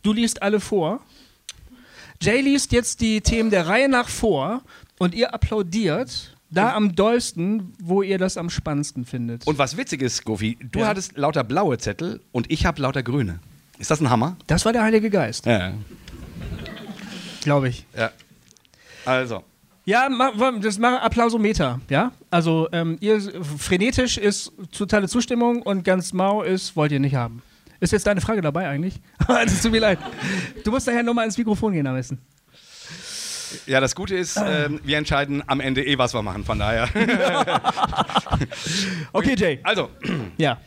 Du 0.03 0.13
liest 0.13 0.43
alle 0.43 0.59
vor. 0.59 1.01
Jay 2.21 2.41
liest 2.41 2.71
jetzt 2.71 3.01
die 3.01 3.22
Themen 3.22 3.50
der 3.50 3.65
Reihe 3.65 3.89
nach 3.89 4.09
vor 4.09 4.61
und 5.00 5.15
ihr 5.15 5.33
applaudiert 5.33 6.36
da 6.50 6.74
am 6.75 6.96
dollsten, 6.96 7.74
wo 7.81 8.01
ihr 8.01 8.18
das 8.18 8.38
am 8.38 8.50
spannendsten 8.50 9.05
findet. 9.05 9.46
Und 9.48 9.57
was 9.57 9.75
witzig 9.77 10.01
ist, 10.01 10.24
Gofi, 10.25 10.57
du 10.72 10.79
Ja. 10.79 10.88
hattest 10.88 11.18
lauter 11.18 11.44
blaue 11.44 11.77
Zettel 11.77 12.22
und 12.31 12.50
ich 12.51 12.66
habe 12.66 12.81
lauter 12.81 13.03
grüne. 13.03 13.40
Ist 13.79 13.92
das 13.92 14.01
ein 14.01 14.10
Hammer? 14.10 14.38
das 14.48 14.66
war 14.66 14.74
der 14.74 14.83
Heilige 14.83 15.10
Geist, 15.10 15.46
Ja. 15.46 15.74
glaube 17.42 17.70
ich. 17.70 17.86
ja. 17.98 18.12
Also. 19.05 19.44
Ja, 19.86 20.10
das 20.62 20.77
machen 20.79 20.98
Applausometer, 20.98 21.79
ja? 21.90 22.12
Also 22.29 22.68
ähm, 22.74 22.98
ihr 23.00 23.22
frenetisch 23.57 24.18
ist 24.18 24.51
totale 24.72 25.07
Zustimmung 25.07 25.62
und 25.62 25.83
ganz 25.86 26.12
mau 26.12 26.42
ist, 26.44 26.75
wollt 26.75 26.92
ihr 26.92 27.00
nicht 27.00 27.16
haben. 27.16 27.42
Ist 27.79 27.94
jetzt 27.94 28.05
deine 28.05 28.20
Frage 28.20 28.42
dabei 28.42 28.68
eigentlich? 28.68 29.00
Es 29.46 29.62
tut 29.62 29.72
mir 29.72 29.79
leid. 29.79 30.00
Du 30.66 30.72
musst 30.72 30.88
daher 30.90 31.03
nochmal 31.03 31.25
ins 31.25 31.38
Mikrofon 31.38 31.72
gehen 31.72 31.88
am 31.88 31.96
besten. 31.96 32.20
Ja, 33.66 33.79
das 33.79 33.96
Gute 33.96 34.16
ist, 34.16 34.38
ähm, 34.44 34.79
wir 34.83 34.98
entscheiden 34.98 35.44
am 35.48 35.60
Ende 35.60 35.86
eh, 35.86 35.98
was 35.98 36.14
wir 36.14 36.22
machen, 36.22 36.44
von 36.46 36.60
daher. 36.60 36.90
Okay, 39.14 39.36
Jay. 39.38 39.60
Also, 39.64 39.90
Ja. 40.38 40.60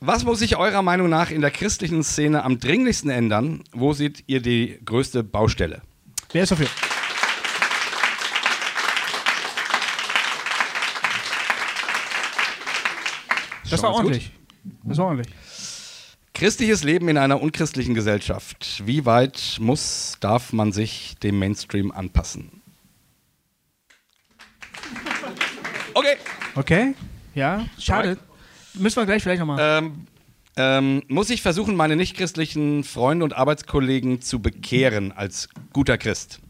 was 0.00 0.24
muss 0.24 0.40
sich 0.40 0.56
eurer 0.56 0.82
Meinung 0.82 1.08
nach 1.08 1.30
in 1.30 1.40
der 1.40 1.50
christlichen 1.50 2.02
Szene 2.02 2.44
am 2.44 2.58
dringlichsten 2.58 3.10
ändern? 3.10 3.62
Wo 3.72 3.92
seht 3.92 4.24
ihr 4.26 4.40
die 4.42 4.78
größte 4.84 5.22
Baustelle? 5.22 5.82
Wer 6.32 6.42
ist 6.42 6.52
dafür? 6.52 6.68
Das 13.70 13.82
war 13.82 13.94
ordentlich. 13.94 14.32
Das 14.84 14.98
war 14.98 15.06
ordentlich. 15.06 15.28
Christliches 16.34 16.82
Leben 16.82 17.08
in 17.08 17.18
einer 17.18 17.40
unchristlichen 17.40 17.94
Gesellschaft. 17.94 18.82
Wie 18.86 19.04
weit 19.04 19.58
muss, 19.60 20.16
darf 20.20 20.52
man 20.52 20.72
sich 20.72 21.14
dem 21.22 21.38
Mainstream 21.38 21.92
anpassen? 21.92 22.62
Okay. 25.94 26.16
Okay. 26.54 26.94
Ja, 27.34 27.66
schade. 27.78 28.18
Müssen 28.74 28.96
wir 28.96 29.06
gleich 29.06 29.22
vielleicht 29.22 29.40
nochmal. 29.40 29.58
Ähm, 29.60 30.06
ähm, 30.56 31.02
muss 31.08 31.30
ich 31.30 31.42
versuchen, 31.42 31.76
meine 31.76 31.96
nichtchristlichen 31.96 32.84
Freunde 32.84 33.24
und 33.24 33.34
Arbeitskollegen 33.34 34.20
zu 34.20 34.40
bekehren 34.40 35.12
als 35.12 35.48
guter 35.72 35.96
Christ? 35.98 36.40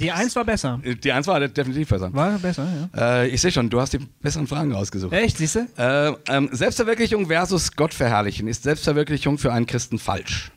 Die 0.00 0.12
Eins 0.12 0.36
war 0.36 0.44
besser. 0.44 0.80
Äh, 0.82 0.94
Die 0.94 1.12
Eins 1.12 1.26
war 1.26 1.40
definitiv 1.40 1.88
besser. 1.88 2.12
War 2.12 2.38
besser, 2.38 2.68
ja. 2.94 3.22
Äh, 3.22 3.28
ich 3.28 3.40
sehe 3.40 3.50
schon, 3.50 3.68
du 3.68 3.80
hast 3.80 3.92
die 3.92 3.98
besseren 3.98 4.46
Fragen 4.46 4.72
rausgesucht. 4.72 5.12
Echt, 5.12 5.38
siehst 5.38 5.56
du? 5.56 5.66
Äh, 5.76 6.12
ähm, 6.28 6.48
Selbstverwirklichung 6.52 7.26
versus 7.26 7.72
Gott 7.72 7.92
verherrlichen. 7.94 8.48
Ist 8.48 8.62
Selbstverwirklichung 8.62 9.38
für 9.38 9.52
einen 9.52 9.66
Christen 9.66 9.98
falsch? 9.98 10.52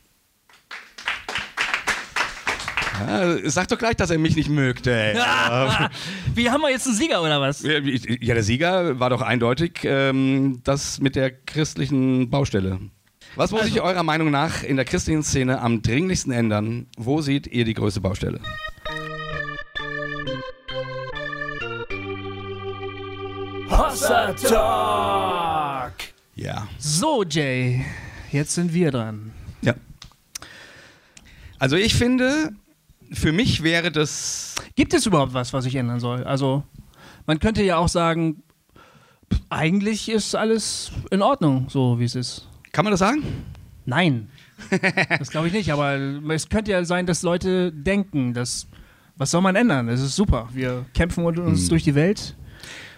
Ja, 3.08 3.50
sag 3.50 3.68
doch 3.68 3.78
gleich, 3.78 3.98
dass 3.98 4.10
er 4.10 4.18
mich 4.18 4.36
nicht 4.38 4.50
mögt, 4.50 4.88
ey. 4.88 5.16
Wie 6.36 6.50
haben 6.50 6.62
wir 6.62 6.70
jetzt 6.70 6.88
einen 6.88 6.96
Sieger 6.96 7.22
oder 7.22 7.42
was? 7.42 7.62
Ja, 7.62 7.80
der 7.82 8.44
Sieger 8.44 9.00
war 9.00 9.10
doch 9.10 9.22
eindeutig 9.22 9.82
ähm, 9.84 10.62
das 10.64 11.02
mit 11.02 11.16
der 11.18 11.32
christlichen 11.32 12.30
Baustelle. 12.30 12.80
Was 13.36 13.52
muss 13.52 13.64
sich 13.64 13.82
eurer 13.82 14.04
Meinung 14.04 14.32
nach 14.32 14.64
in 14.64 14.78
der 14.78 14.86
christlichen 14.86 15.24
Szene 15.24 15.60
am 15.60 15.82
dringlichsten 15.82 16.32
ändern? 16.32 16.88
Wo 16.98 17.22
seht 17.22 17.48
ihr 17.48 17.66
die 17.66 17.74
größte 17.74 18.00
Baustelle? 18.00 18.40
Hossa 24.06 24.34
Talk! 24.34 25.94
Ja. 26.36 26.68
So, 26.78 27.24
Jay, 27.24 27.84
jetzt 28.32 28.54
sind 28.54 28.72
wir 28.72 28.92
dran. 28.92 29.32
Ja. 29.64 29.74
Also 31.58 31.76
ich 31.76 31.96
finde, 31.96 32.52
für 33.12 33.32
mich 33.32 33.64
wäre 33.64 33.92
das 33.92 34.54
Gibt 34.76 34.94
es 34.94 35.08
überhaupt 35.08 35.34
was, 35.34 35.54
was 35.54 35.66
ich 35.66 35.74
ändern 35.74 36.00
soll? 36.00 36.24
Also, 36.24 36.64
man 37.26 37.40
könnte 37.40 37.64
ja 37.64 37.78
auch 37.78 37.88
sagen, 37.88 38.44
eigentlich 39.50 40.08
ist 40.08 40.36
alles 40.36 40.92
in 41.10 41.24
Ordnung, 41.24 41.66
so 41.70 42.00
wie 42.00 42.04
es 42.04 42.14
ist. 42.14 42.48
Kann 42.74 42.86
man 42.86 42.92
das 42.92 43.00
sagen? 43.00 43.24
Nein. 43.86 44.30
das 45.18 45.32
glaube 45.32 45.48
ich 45.48 45.54
nicht, 45.54 45.72
aber 45.72 45.96
es 46.30 46.48
könnte 46.48 46.70
ja 46.70 46.86
sein, 46.86 47.08
dass 47.08 47.24
Leute 47.24 47.72
denken, 47.72 48.36
dass. 48.36 48.68
Was 49.18 49.32
soll 49.32 49.42
man 49.42 49.56
ändern? 49.56 49.88
Das 49.88 50.02
ist 50.02 50.16
super. 50.16 50.48
Wir 50.54 50.86
kämpfen 50.94 51.26
uns 51.26 51.70
durch 51.70 51.84
die 51.84 51.96
Welt. 51.96 52.36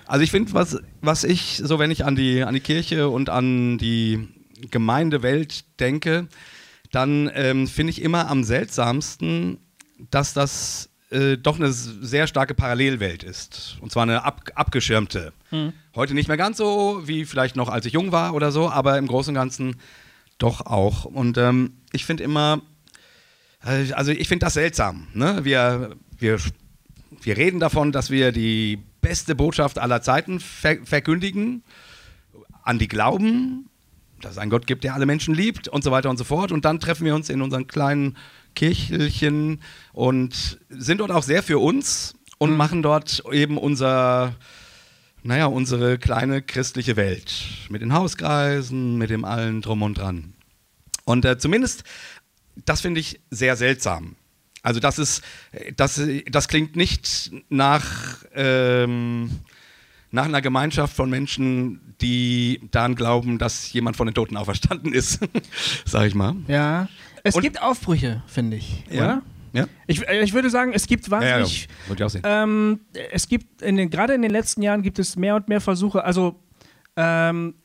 Also 0.08 0.24
ich 0.24 0.32
finde, 0.32 0.54
was, 0.54 0.78
was 1.02 1.24
ich, 1.24 1.62
so 1.63 1.80
wenn 1.80 1.91
ich 1.91 2.06
an 2.06 2.15
die, 2.15 2.43
an 2.43 2.54
die 2.54 2.60
Kirche 2.62 3.10
und 3.10 3.30
an 3.30 3.78
die 3.78 4.28
Gemeindewelt 4.72 5.65
denke, 5.80 6.28
dann 6.91 7.30
ähm, 7.34 7.67
finde 7.67 7.91
ich 7.91 8.02
immer 8.02 8.30
am 8.30 8.43
seltsamsten, 8.43 9.58
dass 10.10 10.34
das 10.34 10.89
äh, 11.12 11.38
doch 11.38 11.58
eine 11.60 11.72
sehr 11.72 12.28
starke 12.28 12.54
Parallelwelt 12.54 13.24
ist. 13.24 13.78
Und 13.82 13.91
zwar 13.91 14.04
eine 14.04 14.24
ab, 14.24 14.50
abgeschirmte. 14.56 15.34
Heute 15.96 16.13
nicht 16.13 16.28
mehr 16.28 16.38
ganz 16.38 16.58
so, 16.58 17.02
wie 17.06 17.26
vielleicht 17.26 17.56
noch 17.56 17.70
als 17.70 17.86
ich 17.86 17.93
jung 17.93 18.12
war 18.12 18.34
oder 18.34 18.52
so, 18.52 18.70
aber 18.70 18.98
im 18.98 19.08
Großen 19.08 19.32
und 19.32 19.36
Ganzen 19.36 19.76
doch 20.38 20.65
auch. 20.65 21.06
Und 21.06 21.38
ähm, 21.38 21.74
ich 21.91 22.06
finde 22.06 22.24
immer, 22.24 22.62
Äh, 23.63 23.91
also 23.93 24.12
ich 24.12 24.28
finde 24.28 24.46
das 24.46 24.54
seltsam. 24.54 25.08
Ne? 25.13 25.39
Wir, 25.43 25.96
wir, 26.20 26.38
wir 27.22 27.38
reden 27.38 27.60
davon, 27.60 27.91
dass 27.91 28.10
wir 28.12 28.32
die 28.32 28.80
beste 29.01 29.36
Botschaft 29.36 29.79
aller 29.79 30.01
Zeiten 30.01 30.39
ver 30.39 30.77
verkündigen, 30.83 31.63
an 32.63 32.79
die 32.79 32.88
glauben, 32.88 33.69
dass 34.21 34.33
es 34.33 34.38
einen 34.38 34.51
Gott 34.51 34.67
gibt, 34.67 34.83
der 34.83 34.93
alle 34.93 35.05
Menschen 35.05 35.33
liebt 35.33 35.67
und 35.67 35.83
so 35.83 35.91
weiter 35.91 36.10
und 36.10 36.17
so 36.17 36.23
fort. 36.23 36.51
Und 36.51 36.65
dann 36.65 36.79
treffen 36.79 37.05
wir 37.05 37.15
uns 37.15 37.29
in 37.29 37.41
unseren 37.41 37.67
kleinen 37.67 38.17
Kirchelchen 38.55 39.62
und 39.93 40.60
sind 40.69 40.99
dort 40.99 41.12
auch 41.12 41.23
sehr 41.23 41.43
für 41.43 41.60
uns 41.60 42.15
und 42.38 42.51
mhm. 42.51 42.57
machen 42.57 42.81
dort 42.81 43.23
eben 43.31 43.57
unser, 43.57 44.36
naja, 45.23 45.45
unsere 45.45 45.97
kleine 45.97 46.41
christliche 46.41 46.95
Welt. 46.95 47.33
Mit 47.69 47.81
den 47.81 47.93
Hauskreisen, 47.93 48.97
mit 48.97 49.10
dem 49.10 49.25
allen 49.25 49.62
drum 49.62 49.81
und 49.83 49.97
dran. 49.97 50.33
Und 51.05 51.23
äh, 51.25 51.38
zumindest, 51.38 51.83
das 52.65 52.81
finde 52.81 52.99
ich 52.99 53.21
sehr 53.29 53.55
seltsam. 53.55 54.15
Also 54.63 54.80
das 54.80 55.00
ist, 55.00 55.24
das, 55.76 56.02
das 56.30 56.48
klingt 56.48 56.76
nicht 56.76 57.32
nach, 57.50 57.86
ähm, 58.34 59.30
nach 60.12 60.26
einer 60.26 60.41
Gemeinschaft 60.41 60.96
von 60.96 61.10
Menschen, 61.10 61.96
die 62.02 62.62
daran 62.72 62.96
glauben, 62.96 63.38
dass 63.38 63.72
jemand 63.74 63.98
von 63.98 64.08
den 64.08 64.13
Toten 64.13 64.38
auferstanden 64.38 64.93
ist, 64.93 65.20
sag 65.86 66.08
ich 66.08 66.15
mal. 66.15 66.36
Ja, 66.48 66.89
es 67.24 67.36
Und, 67.36 67.43
gibt 67.43 67.62
Aufbrüche, 67.62 68.24
finde 68.28 68.58
ich, 68.58 68.84
ja. 68.89 68.98
oder? 68.98 69.22
Ja. 69.54 69.67
Ich, 69.88 70.02
ich 70.02 70.34
würde 70.34 70.50
sagen, 70.50 70.74
es 70.74 70.88
gibt 70.88 71.10
wahnsinnig. 71.10 71.67
Ja, 71.89 71.96
ja. 71.96 72.06
Ich 72.08 72.22
ähm, 72.24 72.82
es 73.12 73.28
gibt 73.28 73.62
in 73.62 73.78
den, 73.78 73.89
gerade 73.89 74.13
in 74.13 74.22
den 74.22 74.32
letzten 74.32 74.62
Jahren 74.62 74.84
gibt 74.84 75.00
es 75.00 75.15
mehr 75.15 75.36
und 75.36 75.48
mehr 75.48 75.62
Versuche. 75.62 76.04
Also 76.04 76.39
ähm, 76.96 77.56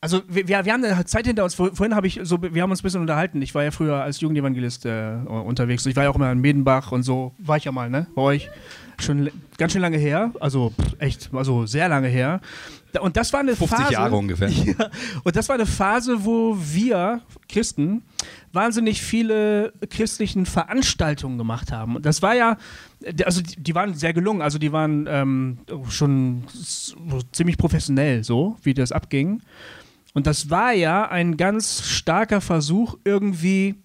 also 0.00 0.22
wir, 0.28 0.46
wir 0.46 0.56
haben 0.58 0.84
eine 0.84 1.04
Zeit 1.06 1.26
hinter 1.26 1.44
uns. 1.44 1.54
Vorhin 1.54 1.94
habe 1.94 2.06
ich 2.06 2.20
so, 2.22 2.40
wir 2.40 2.62
haben 2.62 2.70
uns 2.70 2.80
ein 2.80 2.84
bisschen 2.84 3.00
unterhalten. 3.00 3.42
Ich 3.42 3.54
war 3.54 3.64
ja 3.64 3.70
früher 3.70 3.96
als 3.96 4.20
Jugendevangelist 4.20 4.86
äh, 4.86 5.16
unterwegs. 5.26 5.84
Ich 5.86 5.96
war 5.96 6.04
ja 6.04 6.10
auch 6.10 6.16
immer 6.16 6.30
in 6.30 6.40
Medenbach 6.40 6.92
und 6.92 7.02
so. 7.02 7.32
War 7.38 7.56
ich 7.56 7.64
ja 7.64 7.72
mal, 7.72 7.90
ne? 7.90 8.06
Bei 8.14 8.22
euch. 8.22 8.50
Schon 9.00 9.30
ganz 9.58 9.72
schön 9.72 9.82
lange 9.82 9.96
her. 9.96 10.32
Also 10.40 10.72
echt, 10.98 11.30
also 11.32 11.66
sehr 11.66 11.88
lange 11.88 12.08
her. 12.08 12.40
Und 13.00 13.16
das 13.16 13.32
war 13.32 13.40
eine 13.40 13.54
50 13.54 13.78
Phase. 13.78 13.92
Jahre 13.92 14.16
ungefähr. 14.16 14.48
Ja, 14.66 14.90
und 15.22 15.36
das 15.36 15.48
war 15.48 15.54
eine 15.54 15.66
Phase, 15.66 16.24
wo 16.24 16.56
wir 16.58 17.20
Christen 17.48 18.02
wahnsinnig 18.52 19.02
viele 19.02 19.72
christlichen 19.90 20.46
Veranstaltungen 20.46 21.38
gemacht 21.38 21.70
haben. 21.70 21.96
Und 21.96 22.06
das 22.06 22.22
war 22.22 22.34
ja, 22.34 22.56
also 23.24 23.40
die, 23.40 23.62
die 23.62 23.74
waren 23.74 23.94
sehr 23.94 24.12
gelungen. 24.12 24.42
Also 24.42 24.58
die 24.58 24.72
waren 24.72 25.06
ähm, 25.08 25.58
schon 25.90 26.44
ziemlich 27.32 27.56
professionell, 27.56 28.24
so 28.24 28.56
wie 28.62 28.74
das 28.74 28.90
abging. 28.90 29.42
Und 30.14 30.26
das 30.26 30.50
war 30.50 30.72
ja 30.72 31.08
ein 31.08 31.36
ganz 31.36 31.86
starker 31.86 32.40
Versuch, 32.40 32.96
irgendwie, 33.04 33.76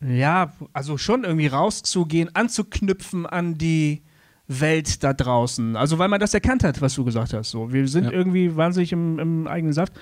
ja, 0.00 0.52
also 0.72 0.98
schon 0.98 1.24
irgendwie 1.24 1.46
rauszugehen, 1.46 2.34
anzuknüpfen 2.34 3.26
an 3.26 3.58
die 3.58 4.02
Welt 4.48 5.02
da 5.02 5.12
draußen. 5.12 5.76
Also 5.76 5.98
weil 5.98 6.08
man 6.08 6.20
das 6.20 6.34
erkannt 6.34 6.64
hat, 6.64 6.80
was 6.80 6.94
du 6.94 7.04
gesagt 7.04 7.32
hast. 7.34 7.50
So, 7.50 7.72
wir 7.72 7.86
sind 7.88 8.04
ja. 8.04 8.12
irgendwie 8.12 8.56
wahnsinnig 8.56 8.92
im, 8.92 9.18
im 9.18 9.46
eigenen 9.46 9.72
Saft. 9.72 9.92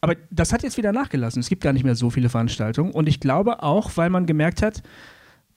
Aber 0.00 0.16
das 0.30 0.52
hat 0.52 0.62
jetzt 0.62 0.76
wieder 0.76 0.92
nachgelassen. 0.92 1.40
Es 1.40 1.48
gibt 1.48 1.62
gar 1.62 1.72
nicht 1.72 1.84
mehr 1.84 1.94
so 1.94 2.10
viele 2.10 2.28
Veranstaltungen. 2.28 2.92
Und 2.92 3.08
ich 3.08 3.20
glaube 3.20 3.62
auch, 3.62 3.92
weil 3.96 4.10
man 4.10 4.26
gemerkt 4.26 4.62
hat, 4.62 4.82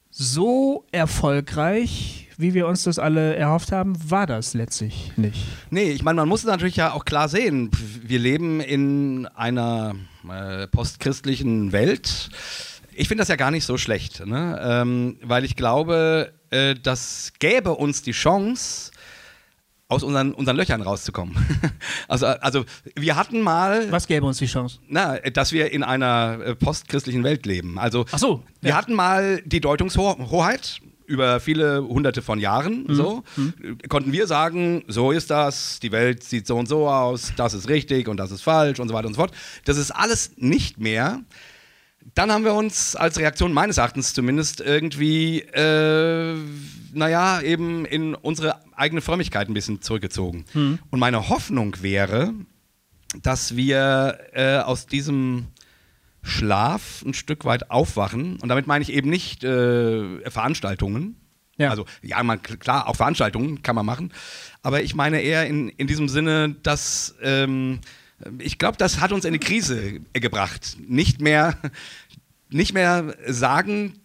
so 0.09 0.85
erfolgreich, 0.91 2.22
wie 2.37 2.53
wir 2.53 2.67
uns 2.67 2.83
das 2.83 2.99
alle 2.99 3.35
erhofft 3.35 3.71
haben, 3.71 3.93
war 4.09 4.25
das 4.27 4.53
letztlich 4.53 5.11
nicht. 5.15 5.45
Nee, 5.69 5.91
ich 5.91 6.03
meine, 6.03 6.17
man 6.17 6.29
muss 6.29 6.43
natürlich 6.43 6.75
ja 6.75 6.93
auch 6.93 7.05
klar 7.05 7.29
sehen, 7.29 7.69
wir 8.01 8.19
leben 8.19 8.59
in 8.59 9.25
einer 9.27 9.95
äh, 10.29 10.67
postchristlichen 10.67 11.71
Welt. 11.71 12.29
Ich 12.95 13.07
finde 13.07 13.21
das 13.21 13.27
ja 13.27 13.35
gar 13.35 13.51
nicht 13.51 13.65
so 13.65 13.77
schlecht, 13.77 14.25
ne? 14.25 14.59
ähm, 14.63 15.17
weil 15.23 15.45
ich 15.45 15.55
glaube, 15.55 16.33
äh, 16.51 16.75
das 16.75 17.33
gäbe 17.39 17.71
uns 17.71 18.01
die 18.01 18.11
Chance, 18.11 18.91
aus 19.93 20.03
unseren, 20.03 20.33
unseren 20.33 20.57
Löchern 20.57 20.81
rauszukommen. 20.81 21.35
also, 22.07 22.25
also 22.25 22.65
wir 22.95 23.15
hatten 23.15 23.41
mal. 23.41 23.91
Was 23.91 24.07
gäbe 24.07 24.25
uns 24.25 24.37
die 24.39 24.47
Chance? 24.47 24.79
Na, 24.87 25.19
dass 25.19 25.51
wir 25.51 25.71
in 25.71 25.83
einer 25.83 26.39
äh, 26.43 26.55
postchristlichen 26.55 27.23
Welt 27.23 27.45
leben. 27.45 27.77
Also 27.77 28.05
Ach 28.11 28.17
so, 28.17 28.43
wir 28.61 28.71
ja. 28.71 28.75
hatten 28.75 28.93
mal 28.93 29.41
die 29.45 29.61
Deutungshoheit 29.61 30.79
über 31.05 31.39
viele 31.39 31.83
hunderte 31.83 32.21
von 32.21 32.39
Jahren. 32.39 32.85
Mhm. 32.87 32.95
So 32.95 33.23
mhm. 33.35 33.77
konnten 33.89 34.11
wir 34.11 34.27
sagen, 34.27 34.83
so 34.87 35.11
ist 35.11 35.29
das, 35.29 35.79
die 35.79 35.91
Welt 35.91 36.23
sieht 36.23 36.47
so 36.47 36.57
und 36.57 36.67
so 36.67 36.87
aus, 36.87 37.33
das 37.35 37.53
ist 37.53 37.69
richtig 37.69 38.07
und 38.07 38.17
das 38.17 38.31
ist 38.31 38.41
falsch 38.41 38.79
und 38.79 38.87
so 38.87 38.93
weiter 38.93 39.07
und 39.07 39.13
so 39.13 39.21
fort. 39.21 39.33
Das 39.65 39.77
ist 39.77 39.91
alles 39.91 40.31
nicht 40.37 40.79
mehr. 40.79 41.21
Dann 42.15 42.31
haben 42.31 42.43
wir 42.43 42.53
uns 42.53 42.95
als 42.95 43.17
Reaktion 43.17 43.53
meines 43.53 43.77
Erachtens 43.77 44.13
zumindest 44.13 44.59
irgendwie, 44.59 45.39
äh, 45.39 46.35
naja, 46.93 47.41
eben 47.41 47.85
in 47.85 48.13
unsere 48.13 48.59
eigene 48.75 49.01
Frömmigkeit 49.01 49.47
ein 49.47 49.53
bisschen 49.53 49.81
zurückgezogen. 49.81 50.45
Hm. 50.51 50.79
Und 50.89 50.99
meine 50.99 51.29
Hoffnung 51.29 51.81
wäre, 51.81 52.33
dass 53.21 53.55
wir 53.55 54.19
äh, 54.33 54.57
aus 54.57 54.85
diesem 54.85 55.47
Schlaf 56.23 57.03
ein 57.05 57.13
Stück 57.13 57.45
weit 57.45 57.69
aufwachen. 57.69 58.37
Und 58.39 58.49
damit 58.49 58.65
meine 58.65 58.81
ich 58.81 58.91
eben 58.91 59.09
nicht 59.09 59.43
äh, 59.43 60.29
Veranstaltungen. 60.29 61.17
Ja. 61.57 61.69
Also, 61.69 61.85
ja, 62.01 62.23
man, 62.23 62.41
klar, 62.41 62.87
auch 62.87 62.95
Veranstaltungen 62.95 63.61
kann 63.61 63.75
man 63.75 63.85
machen. 63.85 64.11
Aber 64.63 64.81
ich 64.81 64.95
meine 64.95 65.21
eher 65.21 65.45
in, 65.45 65.69
in 65.69 65.87
diesem 65.87 66.09
Sinne, 66.09 66.55
dass. 66.63 67.15
Ähm, 67.21 67.79
ich 68.39 68.57
glaube, 68.57 68.77
das 68.77 69.01
hat 69.01 69.11
uns 69.11 69.25
in 69.25 69.29
eine 69.29 69.39
Krise 69.39 69.99
gebracht. 70.13 70.77
Nicht 70.79 71.19
mehr, 71.19 71.57
nicht 72.49 72.73
mehr 72.73 73.15
sagen 73.27 73.99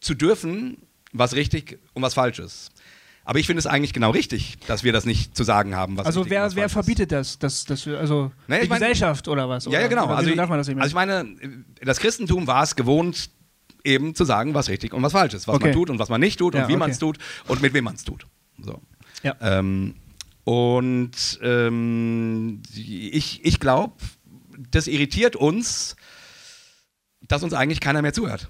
zu 0.00 0.14
dürfen, 0.14 0.76
was 1.12 1.34
richtig 1.34 1.78
und 1.94 2.02
was 2.02 2.14
falsch 2.14 2.40
ist. 2.40 2.72
Aber 3.24 3.38
ich 3.38 3.46
finde 3.46 3.58
es 3.60 3.66
eigentlich 3.66 3.94
genau 3.94 4.10
richtig, 4.10 4.58
dass 4.66 4.84
wir 4.84 4.92
das 4.92 5.06
nicht 5.06 5.34
zu 5.34 5.44
sagen 5.44 5.74
haben. 5.74 5.96
Was 5.96 6.06
also 6.06 6.28
wer, 6.28 6.54
wer 6.54 6.68
verbietet 6.68 7.10
das? 7.10 7.38
das, 7.38 7.64
das 7.64 7.86
also 7.86 8.30
naja, 8.46 8.62
die 8.62 8.68
meine, 8.68 8.80
Gesellschaft 8.80 9.28
oder 9.28 9.48
was? 9.48 9.64
Ja, 9.64 9.80
ja 9.80 9.86
genau. 9.86 10.06
Also, 10.06 10.34
darf 10.34 10.50
man 10.50 10.58
das 10.58 10.68
also 10.68 10.86
ich 10.86 10.94
meine, 10.94 11.34
das 11.82 12.00
Christentum 12.00 12.46
war 12.46 12.62
es 12.62 12.76
gewohnt, 12.76 13.30
eben 13.82 14.14
zu 14.14 14.24
sagen, 14.24 14.52
was 14.52 14.68
richtig 14.68 14.92
und 14.92 15.02
was 15.02 15.12
falsch 15.12 15.34
ist. 15.34 15.48
Was 15.48 15.56
okay. 15.56 15.66
man 15.66 15.74
tut 15.74 15.90
und 15.90 15.98
was 15.98 16.10
man 16.10 16.20
nicht 16.20 16.38
tut 16.38 16.54
und 16.54 16.62
ja, 16.62 16.68
wie 16.68 16.72
okay. 16.72 16.80
man 16.80 16.90
es 16.90 16.98
tut 16.98 17.18
und 17.48 17.62
mit 17.62 17.72
wem 17.72 17.84
man 17.84 17.94
es 17.94 18.04
tut. 18.04 18.26
So. 18.58 18.80
Ja. 19.22 19.36
Ähm, 19.40 19.94
und 20.44 21.38
ähm, 21.42 22.62
ich, 22.74 23.44
ich 23.44 23.58
glaube, 23.58 23.94
das 24.70 24.86
irritiert 24.86 25.34
uns, 25.36 25.96
dass 27.22 27.42
uns 27.42 27.54
eigentlich 27.54 27.80
keiner 27.80 28.02
mehr 28.02 28.12
zuhört. 28.12 28.48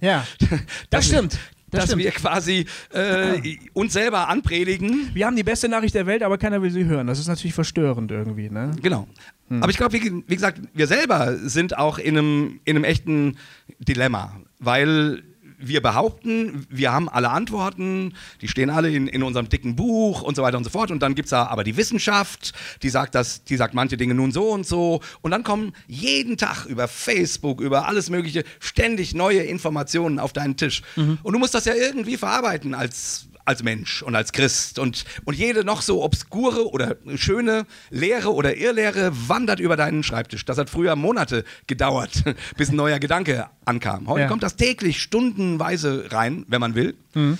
Ja, 0.00 0.26
das 0.90 1.06
stimmt. 1.06 1.38
Das 1.72 1.80
dass 1.80 1.90
stimmt. 1.90 2.04
wir 2.04 2.10
quasi 2.12 2.66
äh, 2.92 3.56
uns 3.72 3.94
selber 3.94 4.28
anpredigen. 4.28 5.10
Wir 5.14 5.26
haben 5.26 5.36
die 5.36 5.42
beste 5.42 5.68
Nachricht 5.68 5.94
der 5.94 6.06
Welt, 6.06 6.22
aber 6.22 6.36
keiner 6.36 6.60
will 6.60 6.70
sie 6.70 6.84
hören. 6.84 7.06
Das 7.06 7.18
ist 7.18 7.28
natürlich 7.28 7.54
verstörend 7.54 8.10
irgendwie. 8.10 8.50
Ne? 8.50 8.72
Genau. 8.82 9.08
Hm. 9.48 9.62
Aber 9.62 9.70
ich 9.70 9.78
glaube, 9.78 9.94
wie, 9.94 10.22
wie, 10.26 10.34
gesagt, 10.34 10.60
wir 10.74 10.86
selber 10.86 11.36
sind 11.38 11.78
auch 11.78 11.98
in 11.98 12.18
einem, 12.18 12.60
in 12.66 12.76
einem 12.76 12.84
echten 12.84 13.38
Dilemma, 13.78 14.38
weil 14.58 15.22
wir 15.62 15.80
behaupten, 15.80 16.66
wir 16.68 16.92
haben 16.92 17.08
alle 17.08 17.30
Antworten, 17.30 18.14
die 18.40 18.48
stehen 18.48 18.70
alle 18.70 18.90
in, 18.90 19.06
in 19.06 19.22
unserem 19.22 19.48
dicken 19.48 19.76
Buch 19.76 20.22
und 20.22 20.34
so 20.36 20.42
weiter 20.42 20.58
und 20.58 20.64
so 20.64 20.70
fort. 20.70 20.90
Und 20.90 21.00
dann 21.00 21.14
gibt 21.14 21.26
es 21.26 21.30
da 21.30 21.46
aber 21.46 21.64
die 21.64 21.76
Wissenschaft, 21.76 22.52
die 22.82 22.88
sagt, 22.88 23.14
das, 23.14 23.44
die 23.44 23.56
sagt 23.56 23.74
manche 23.74 23.96
Dinge 23.96 24.14
nun 24.14 24.32
so 24.32 24.50
und 24.50 24.66
so. 24.66 25.00
Und 25.22 25.30
dann 25.30 25.44
kommen 25.44 25.72
jeden 25.86 26.36
Tag 26.36 26.66
über 26.66 26.88
Facebook, 26.88 27.60
über 27.60 27.86
alles 27.86 28.10
Mögliche, 28.10 28.44
ständig 28.60 29.14
neue 29.14 29.42
Informationen 29.42 30.18
auf 30.18 30.32
deinen 30.32 30.56
Tisch. 30.56 30.82
Mhm. 30.96 31.18
Und 31.22 31.32
du 31.32 31.38
musst 31.38 31.54
das 31.54 31.64
ja 31.64 31.74
irgendwie 31.74 32.16
verarbeiten 32.16 32.74
als 32.74 33.28
als 33.44 33.62
Mensch 33.62 34.02
und 34.02 34.14
als 34.14 34.32
Christ. 34.32 34.78
Und, 34.78 35.04
und 35.24 35.36
jede 35.36 35.64
noch 35.64 35.82
so 35.82 36.02
obskure 36.02 36.70
oder 36.70 36.96
schöne 37.16 37.66
Lehre 37.90 38.32
oder 38.32 38.56
Irrlehre 38.56 39.12
wandert 39.28 39.60
über 39.60 39.76
deinen 39.76 40.02
Schreibtisch. 40.02 40.44
Das 40.44 40.58
hat 40.58 40.70
früher 40.70 40.96
Monate 40.96 41.44
gedauert, 41.66 42.24
bis 42.56 42.70
ein 42.70 42.76
neuer 42.76 42.98
Gedanke 42.98 43.48
ankam. 43.64 44.08
Heute 44.08 44.22
ja. 44.22 44.28
kommt 44.28 44.42
das 44.42 44.56
täglich 44.56 45.02
stundenweise 45.02 46.10
rein, 46.10 46.44
wenn 46.48 46.60
man 46.60 46.74
will. 46.74 46.94
Mhm. 47.14 47.38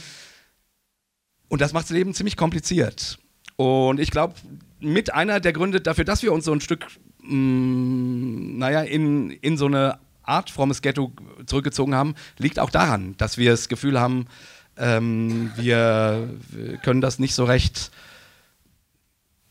Und 1.48 1.60
das 1.60 1.72
macht 1.72 1.84
das 1.84 1.90
Leben 1.90 2.14
ziemlich 2.14 2.36
kompliziert. 2.36 3.18
Und 3.56 4.00
ich 4.00 4.10
glaube, 4.10 4.34
mit 4.80 5.14
einer 5.14 5.38
der 5.38 5.52
Gründe 5.52 5.80
dafür, 5.80 6.04
dass 6.04 6.22
wir 6.22 6.32
uns 6.32 6.44
so 6.44 6.52
ein 6.52 6.60
Stück, 6.60 6.86
mh, 7.22 7.34
mm, 7.34 8.58
naja, 8.58 8.82
in, 8.82 9.30
in 9.30 9.56
so 9.56 9.66
eine 9.66 9.98
Art 10.22 10.50
frommes 10.50 10.82
Ghetto 10.82 11.12
zurückgezogen 11.46 11.94
haben, 11.94 12.14
liegt 12.38 12.58
auch 12.58 12.70
daran, 12.70 13.14
dass 13.18 13.38
wir 13.38 13.50
das 13.50 13.68
Gefühl 13.68 14.00
haben, 14.00 14.26
ähm, 14.76 15.52
wir, 15.56 16.28
wir, 16.50 16.76
können 16.78 17.00
das 17.00 17.18
nicht 17.18 17.34
so 17.34 17.44
recht 17.44 17.90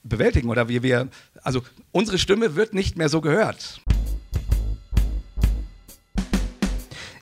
bewältigen 0.04 0.50
oder 0.50 0.68
wir, 0.68 0.84
wir, 0.84 1.10
also 1.44 1.62
unsere 1.92 2.18
Stimme 2.18 2.56
wird 2.56 2.74
nicht 2.74 2.98
mehr 2.98 3.10
so 3.10 3.22
gehört. 3.22 3.82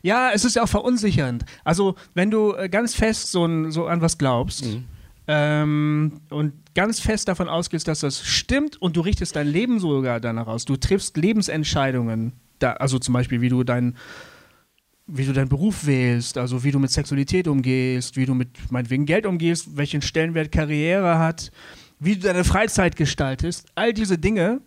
Ja, 0.02 0.32
es 0.34 0.46
ist 0.46 0.56
ja 0.56 0.64
auch 0.64 0.70
verunsichernd. 0.70 1.44
Also, 1.66 1.96
wenn 2.14 2.32
du 2.32 2.54
äh, 2.54 2.70
ganz 2.70 2.96
fest 2.96 3.32
so, 3.32 3.70
so 3.70 3.88
an 3.88 4.02
was 4.02 4.18
glaubst 4.18 4.66
mhm. 4.66 4.86
ähm, 5.28 6.22
und 6.30 6.54
ganz 6.74 7.02
fest 7.02 7.28
davon 7.28 7.50
ausgehst, 7.50 7.88
dass 7.88 8.00
das 8.00 8.26
stimmt 8.26 8.82
und 8.82 8.96
du 8.96 9.02
richtest 9.02 9.36
dein 9.36 9.48
Leben 9.48 9.80
sogar 9.80 10.22
danach 10.22 10.48
aus, 10.48 10.64
du 10.64 10.78
triffst 10.78 11.18
Lebensentscheidungen, 11.18 12.32
da, 12.60 12.74
also 12.74 12.98
zum 12.98 13.14
Beispiel, 13.14 13.42
wie 13.42 13.50
du 13.50 13.66
dein 13.66 13.98
wie 15.12 15.26
du 15.26 15.34
deinen 15.34 15.50
Beruf 15.50 15.86
wählst, 15.86 16.38
also 16.38 16.64
wie 16.64 16.72
du 16.72 16.80
mit 16.80 16.92
Sexualität 16.92 17.48
umgehst, 17.48 18.16
wie 18.16 18.26
du 18.26 18.34
mit 18.34 18.50
meinetwegen 18.72 19.06
Geld 19.06 19.26
umgehst, 19.26 19.76
welchen 19.76 20.02
Stellenwert 20.02 20.52
Karriere 20.52 21.18
hat, 21.18 21.52
wie 22.00 22.16
du 22.16 22.22
deine 22.22 22.44
Freizeit 22.44 22.96
gestaltest, 22.96 23.68
all 23.76 23.94
diese 23.94 24.18
Dinge. 24.18 24.62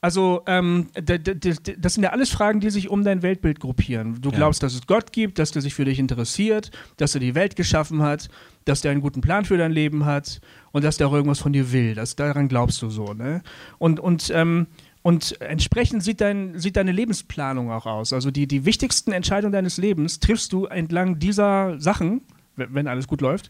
Also, 0.00 0.42
ähm, 0.46 0.86
das 0.94 1.94
sind 1.94 2.04
ja 2.04 2.10
alles 2.10 2.30
Fragen, 2.30 2.60
die 2.60 2.70
sich 2.70 2.88
um 2.88 3.02
dein 3.02 3.22
Weltbild 3.22 3.58
gruppieren. 3.58 4.20
Du 4.20 4.30
glaubst, 4.30 4.62
dass 4.62 4.74
es 4.74 4.86
Gott 4.86 5.12
gibt, 5.12 5.40
dass 5.40 5.50
der 5.50 5.60
sich 5.60 5.74
für 5.74 5.84
dich 5.84 5.98
interessiert, 5.98 6.70
dass 6.98 7.14
er 7.14 7.20
die 7.20 7.34
Welt 7.34 7.56
geschaffen 7.56 8.00
hat, 8.00 8.28
dass 8.64 8.80
der 8.80 8.92
einen 8.92 9.00
guten 9.00 9.22
Plan 9.22 9.44
für 9.44 9.56
dein 9.56 9.72
Leben 9.72 10.04
hat 10.04 10.40
und 10.70 10.84
dass 10.84 10.98
der 10.98 11.08
auch 11.08 11.14
irgendwas 11.14 11.40
von 11.40 11.52
dir 11.52 11.72
will. 11.72 11.96
Das, 11.96 12.14
daran 12.14 12.46
glaubst 12.46 12.80
du 12.80 12.90
so, 12.90 13.12
ne? 13.12 13.42
Und, 13.78 13.98
und 13.98 14.30
ähm, 14.32 14.68
und 15.08 15.40
entsprechend 15.40 16.04
sieht, 16.04 16.20
dein, 16.20 16.58
sieht 16.58 16.76
deine 16.76 16.92
Lebensplanung 16.92 17.72
auch 17.72 17.86
aus. 17.86 18.12
Also 18.12 18.30
die, 18.30 18.46
die 18.46 18.66
wichtigsten 18.66 19.10
Entscheidungen 19.10 19.54
deines 19.54 19.78
Lebens 19.78 20.20
triffst 20.20 20.52
du 20.52 20.66
entlang 20.66 21.18
dieser 21.18 21.80
Sachen, 21.80 22.20
wenn 22.56 22.86
alles 22.86 23.08
gut 23.08 23.22
läuft. 23.22 23.48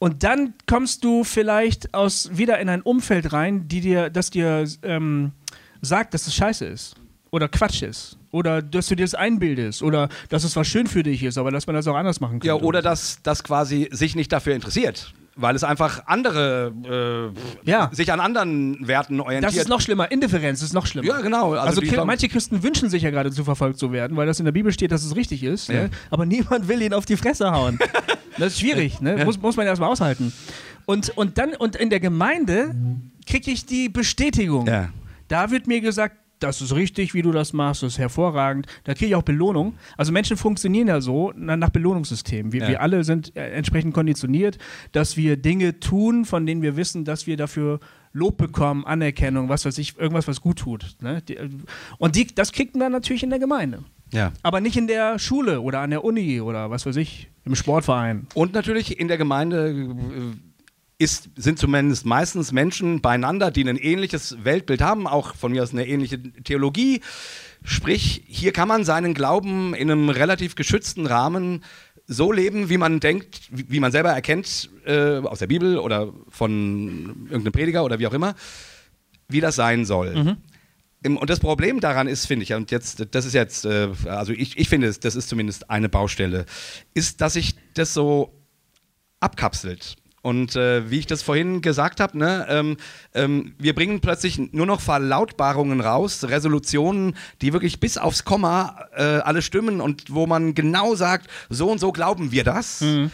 Und 0.00 0.24
dann 0.24 0.54
kommst 0.66 1.04
du 1.04 1.22
vielleicht 1.22 1.94
aus, 1.94 2.36
wieder 2.36 2.58
in 2.58 2.68
ein 2.68 2.82
Umfeld 2.82 3.32
rein, 3.32 3.68
die 3.68 3.80
dir, 3.80 4.10
das 4.10 4.30
dir 4.30 4.66
ähm, 4.82 5.30
sagt, 5.82 6.14
dass 6.14 6.26
es 6.26 6.34
scheiße 6.34 6.66
ist. 6.66 6.96
Oder 7.30 7.48
Quatsch 7.48 7.82
ist. 7.82 8.18
Oder 8.32 8.60
dass 8.60 8.88
du 8.88 8.96
dir 8.96 9.04
das 9.04 9.14
einbildest. 9.14 9.84
Oder 9.84 10.08
dass 10.30 10.42
es 10.42 10.56
was 10.56 10.66
schön 10.66 10.88
für 10.88 11.04
dich 11.04 11.22
ist, 11.22 11.38
aber 11.38 11.52
dass 11.52 11.68
man 11.68 11.76
das 11.76 11.86
auch 11.86 11.94
anders 11.94 12.18
machen 12.18 12.40
kann. 12.40 12.48
Ja, 12.48 12.54
oder 12.54 12.82
dass 12.82 13.22
das 13.22 13.44
quasi 13.44 13.88
sich 13.92 14.16
nicht 14.16 14.32
dafür 14.32 14.56
interessiert 14.56 15.14
weil 15.34 15.56
es 15.56 15.64
einfach 15.64 16.06
andere 16.06 17.32
äh, 17.64 17.70
ja. 17.70 17.90
sich 17.92 18.12
an 18.12 18.20
anderen 18.20 18.86
Werten 18.86 19.20
orientiert. 19.20 19.52
Das 19.52 19.60
ist 19.60 19.68
noch 19.68 19.80
schlimmer. 19.80 20.10
Indifferenz 20.10 20.62
ist 20.62 20.74
noch 20.74 20.86
schlimmer. 20.86 21.08
Ja, 21.08 21.20
genau. 21.20 21.54
Also, 21.54 21.80
also 21.80 22.04
manche 22.04 22.28
Christen 22.28 22.62
wünschen 22.62 22.90
sich 22.90 23.02
ja 23.02 23.10
gerade 23.10 23.30
zu 23.30 23.44
verfolgt 23.44 23.78
zu 23.78 23.92
werden, 23.92 24.16
weil 24.16 24.26
das 24.26 24.38
in 24.38 24.44
der 24.44 24.52
Bibel 24.52 24.72
steht, 24.72 24.92
dass 24.92 25.04
es 25.04 25.16
richtig 25.16 25.42
ist. 25.42 25.68
Ja. 25.68 25.84
Ne? 25.84 25.90
Aber 26.10 26.26
niemand 26.26 26.68
will 26.68 26.82
ihn 26.82 26.92
auf 26.92 27.06
die 27.06 27.16
Fresse 27.16 27.50
hauen. 27.50 27.78
das 28.38 28.54
ist 28.54 28.60
schwierig. 28.60 29.00
Ne? 29.00 29.18
Ja. 29.18 29.24
Muss, 29.24 29.40
muss 29.40 29.56
man 29.56 29.66
erstmal 29.66 29.90
aushalten. 29.90 30.32
Und, 30.84 31.16
und 31.16 31.38
dann 31.38 31.54
und 31.54 31.76
in 31.76 31.90
der 31.90 32.00
Gemeinde 32.00 32.74
kriege 33.26 33.50
ich 33.50 33.64
die 33.64 33.88
Bestätigung. 33.88 34.66
Ja. 34.66 34.90
Da 35.28 35.50
wird 35.50 35.66
mir 35.66 35.80
gesagt, 35.80 36.16
das 36.42 36.60
ist 36.60 36.74
richtig, 36.74 37.14
wie 37.14 37.22
du 37.22 37.32
das 37.32 37.52
machst, 37.52 37.82
das 37.82 37.94
ist 37.94 37.98
hervorragend. 37.98 38.66
Da 38.84 38.94
kriege 38.94 39.06
ich 39.06 39.14
auch 39.14 39.22
Belohnung. 39.22 39.74
Also 39.96 40.12
Menschen 40.12 40.36
funktionieren 40.36 40.88
ja 40.88 41.00
so 41.00 41.32
nach 41.36 41.70
Belohnungssystemen. 41.70 42.52
Wir, 42.52 42.62
ja. 42.62 42.68
wir 42.68 42.82
alle 42.82 43.04
sind 43.04 43.36
äh, 43.36 43.50
entsprechend 43.50 43.94
konditioniert, 43.94 44.58
dass 44.92 45.16
wir 45.16 45.36
Dinge 45.36 45.80
tun, 45.80 46.24
von 46.24 46.46
denen 46.46 46.62
wir 46.62 46.76
wissen, 46.76 47.04
dass 47.04 47.26
wir 47.26 47.36
dafür 47.36 47.80
Lob 48.12 48.36
bekommen, 48.36 48.84
Anerkennung, 48.84 49.48
was 49.48 49.64
weiß 49.64 49.78
ich, 49.78 49.98
irgendwas, 49.98 50.28
was 50.28 50.40
gut 50.40 50.58
tut. 50.58 50.96
Ne? 51.00 51.22
Äh, 51.28 51.48
und 51.98 52.16
die, 52.16 52.26
das 52.26 52.52
kriegt 52.52 52.76
man 52.76 52.92
natürlich 52.92 53.22
in 53.22 53.30
der 53.30 53.38
Gemeinde. 53.38 53.84
Ja. 54.12 54.32
Aber 54.42 54.60
nicht 54.60 54.76
in 54.76 54.86
der 54.86 55.18
Schule 55.18 55.60
oder 55.62 55.80
an 55.80 55.90
der 55.90 56.04
Uni 56.04 56.40
oder 56.40 56.70
was 56.70 56.84
weiß 56.84 56.96
ich, 56.96 57.30
im 57.44 57.54
Sportverein. 57.54 58.26
Und 58.34 58.52
natürlich 58.52 59.00
in 59.00 59.08
der 59.08 59.16
Gemeinde 59.16 59.70
äh, 59.70 60.36
ist, 61.02 61.30
sind 61.36 61.58
zumindest 61.58 62.06
meistens 62.06 62.52
Menschen 62.52 63.00
beieinander, 63.00 63.50
die 63.50 63.68
ein 63.68 63.76
ähnliches 63.76 64.36
Weltbild 64.44 64.80
haben, 64.80 65.06
auch 65.06 65.34
von 65.34 65.52
mir 65.52 65.62
aus 65.62 65.72
eine 65.72 65.86
ähnliche 65.86 66.22
Theologie. 66.22 67.00
Sprich, 67.64 68.22
hier 68.26 68.52
kann 68.52 68.68
man 68.68 68.84
seinen 68.84 69.12
Glauben 69.12 69.74
in 69.74 69.90
einem 69.90 70.08
relativ 70.08 70.54
geschützten 70.54 71.06
Rahmen 71.06 71.64
so 72.06 72.32
leben, 72.32 72.68
wie 72.68 72.78
man 72.78 73.00
denkt, 73.00 73.40
wie, 73.50 73.80
man 73.80 73.92
selber 73.92 74.10
erkennt 74.10 74.70
äh, 74.84 75.18
aus 75.18 75.38
der 75.38 75.46
Bibel 75.46 75.78
oder 75.78 76.12
von 76.28 77.26
irgendeinem 77.30 77.52
Prediger 77.52 77.84
oder 77.84 77.98
wie 77.98 78.06
auch 78.06 78.12
immer, 78.12 78.34
wie 79.28 79.40
das 79.40 79.56
sein 79.56 79.84
soll. 79.84 80.14
Mhm. 80.14 80.36
Und 81.16 81.30
das 81.30 81.40
Problem 81.40 81.80
daran 81.80 82.06
ist, 82.06 82.26
finde 82.26 82.44
ich, 82.44 82.54
und 82.54 82.70
jetzt, 82.70 83.08
das 83.10 83.24
ist 83.24 83.34
jetzt, 83.34 83.64
äh, 83.64 83.88
also 84.06 84.32
ich, 84.32 84.56
ich 84.56 84.68
finde, 84.68 84.92
das 84.92 85.16
ist 85.16 85.28
zumindest 85.28 85.68
eine 85.68 85.88
Baustelle, 85.88 86.46
ist, 86.94 87.20
dass 87.20 87.32
sich 87.32 87.56
das 87.74 87.92
so 87.92 88.32
abkapselt. 89.18 89.96
Und 90.22 90.54
äh, 90.54 90.88
wie 90.88 91.00
ich 91.00 91.06
das 91.06 91.22
vorhin 91.22 91.62
gesagt 91.62 91.98
habe, 91.98 92.16
ne, 92.16 92.46
ähm, 92.48 92.76
ähm, 93.12 93.54
wir 93.58 93.74
bringen 93.74 94.00
plötzlich 94.00 94.38
nur 94.52 94.66
noch 94.66 94.80
Verlautbarungen 94.80 95.80
raus, 95.80 96.24
Resolutionen, 96.24 97.16
die 97.40 97.52
wirklich 97.52 97.80
bis 97.80 97.98
aufs 97.98 98.24
Komma 98.24 98.86
äh, 98.96 99.02
alle 99.02 99.42
stimmen 99.42 99.80
und 99.80 100.14
wo 100.14 100.28
man 100.28 100.54
genau 100.54 100.94
sagt, 100.94 101.28
so 101.50 101.68
und 101.70 101.78
so 101.78 101.90
glauben 101.90 102.30
wir 102.30 102.44
das. 102.44 102.82
Mhm. 102.82 103.10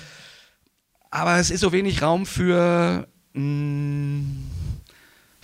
Aber 1.10 1.38
es 1.38 1.50
ist 1.50 1.60
so 1.60 1.72
wenig 1.72 2.02
Raum 2.02 2.26
für 2.26 3.08
mh, 3.32 3.42
mm, 3.42 4.50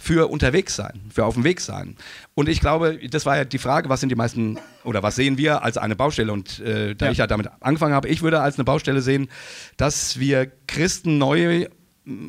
für 0.05 0.31
unterwegs 0.31 0.77
sein, 0.77 1.01
für 1.09 1.25
auf 1.25 1.33
dem 1.33 1.45
Weg 1.45 1.63
sein. 1.63 1.97
Und 2.35 2.51
ich 2.51 2.61
glaube, 2.61 2.99
das 3.09 3.25
war 3.25 3.39
ja 3.39 3.47
die 3.47 3.57
Frage, 3.57 3.89
was 3.89 4.01
sind 4.01 4.11
die 4.11 4.15
meisten 4.15 4.59
oder 4.85 5.03
was 5.03 5.17
sehen 5.17 5.39
wir 5.39 5.63
als 5.63 5.79
eine 5.79 5.97
Baustelle? 5.97 6.31
Und 6.31 6.61
äh, 6.61 6.95
da 6.95 7.07
ja. 7.07 7.13
ich 7.13 7.19
ja 7.19 7.27
damit 7.27 7.49
angefangen 7.61 7.95
habe, 7.95 8.09
ich 8.09 8.21
würde 8.21 8.43
als 8.43 8.57
eine 8.57 8.65
Baustelle 8.65 9.01
sehen, 9.01 9.31
dass 9.79 10.21
wir 10.21 10.53
Christen 10.67 11.17
neu 11.17 11.69
mm, 12.05 12.29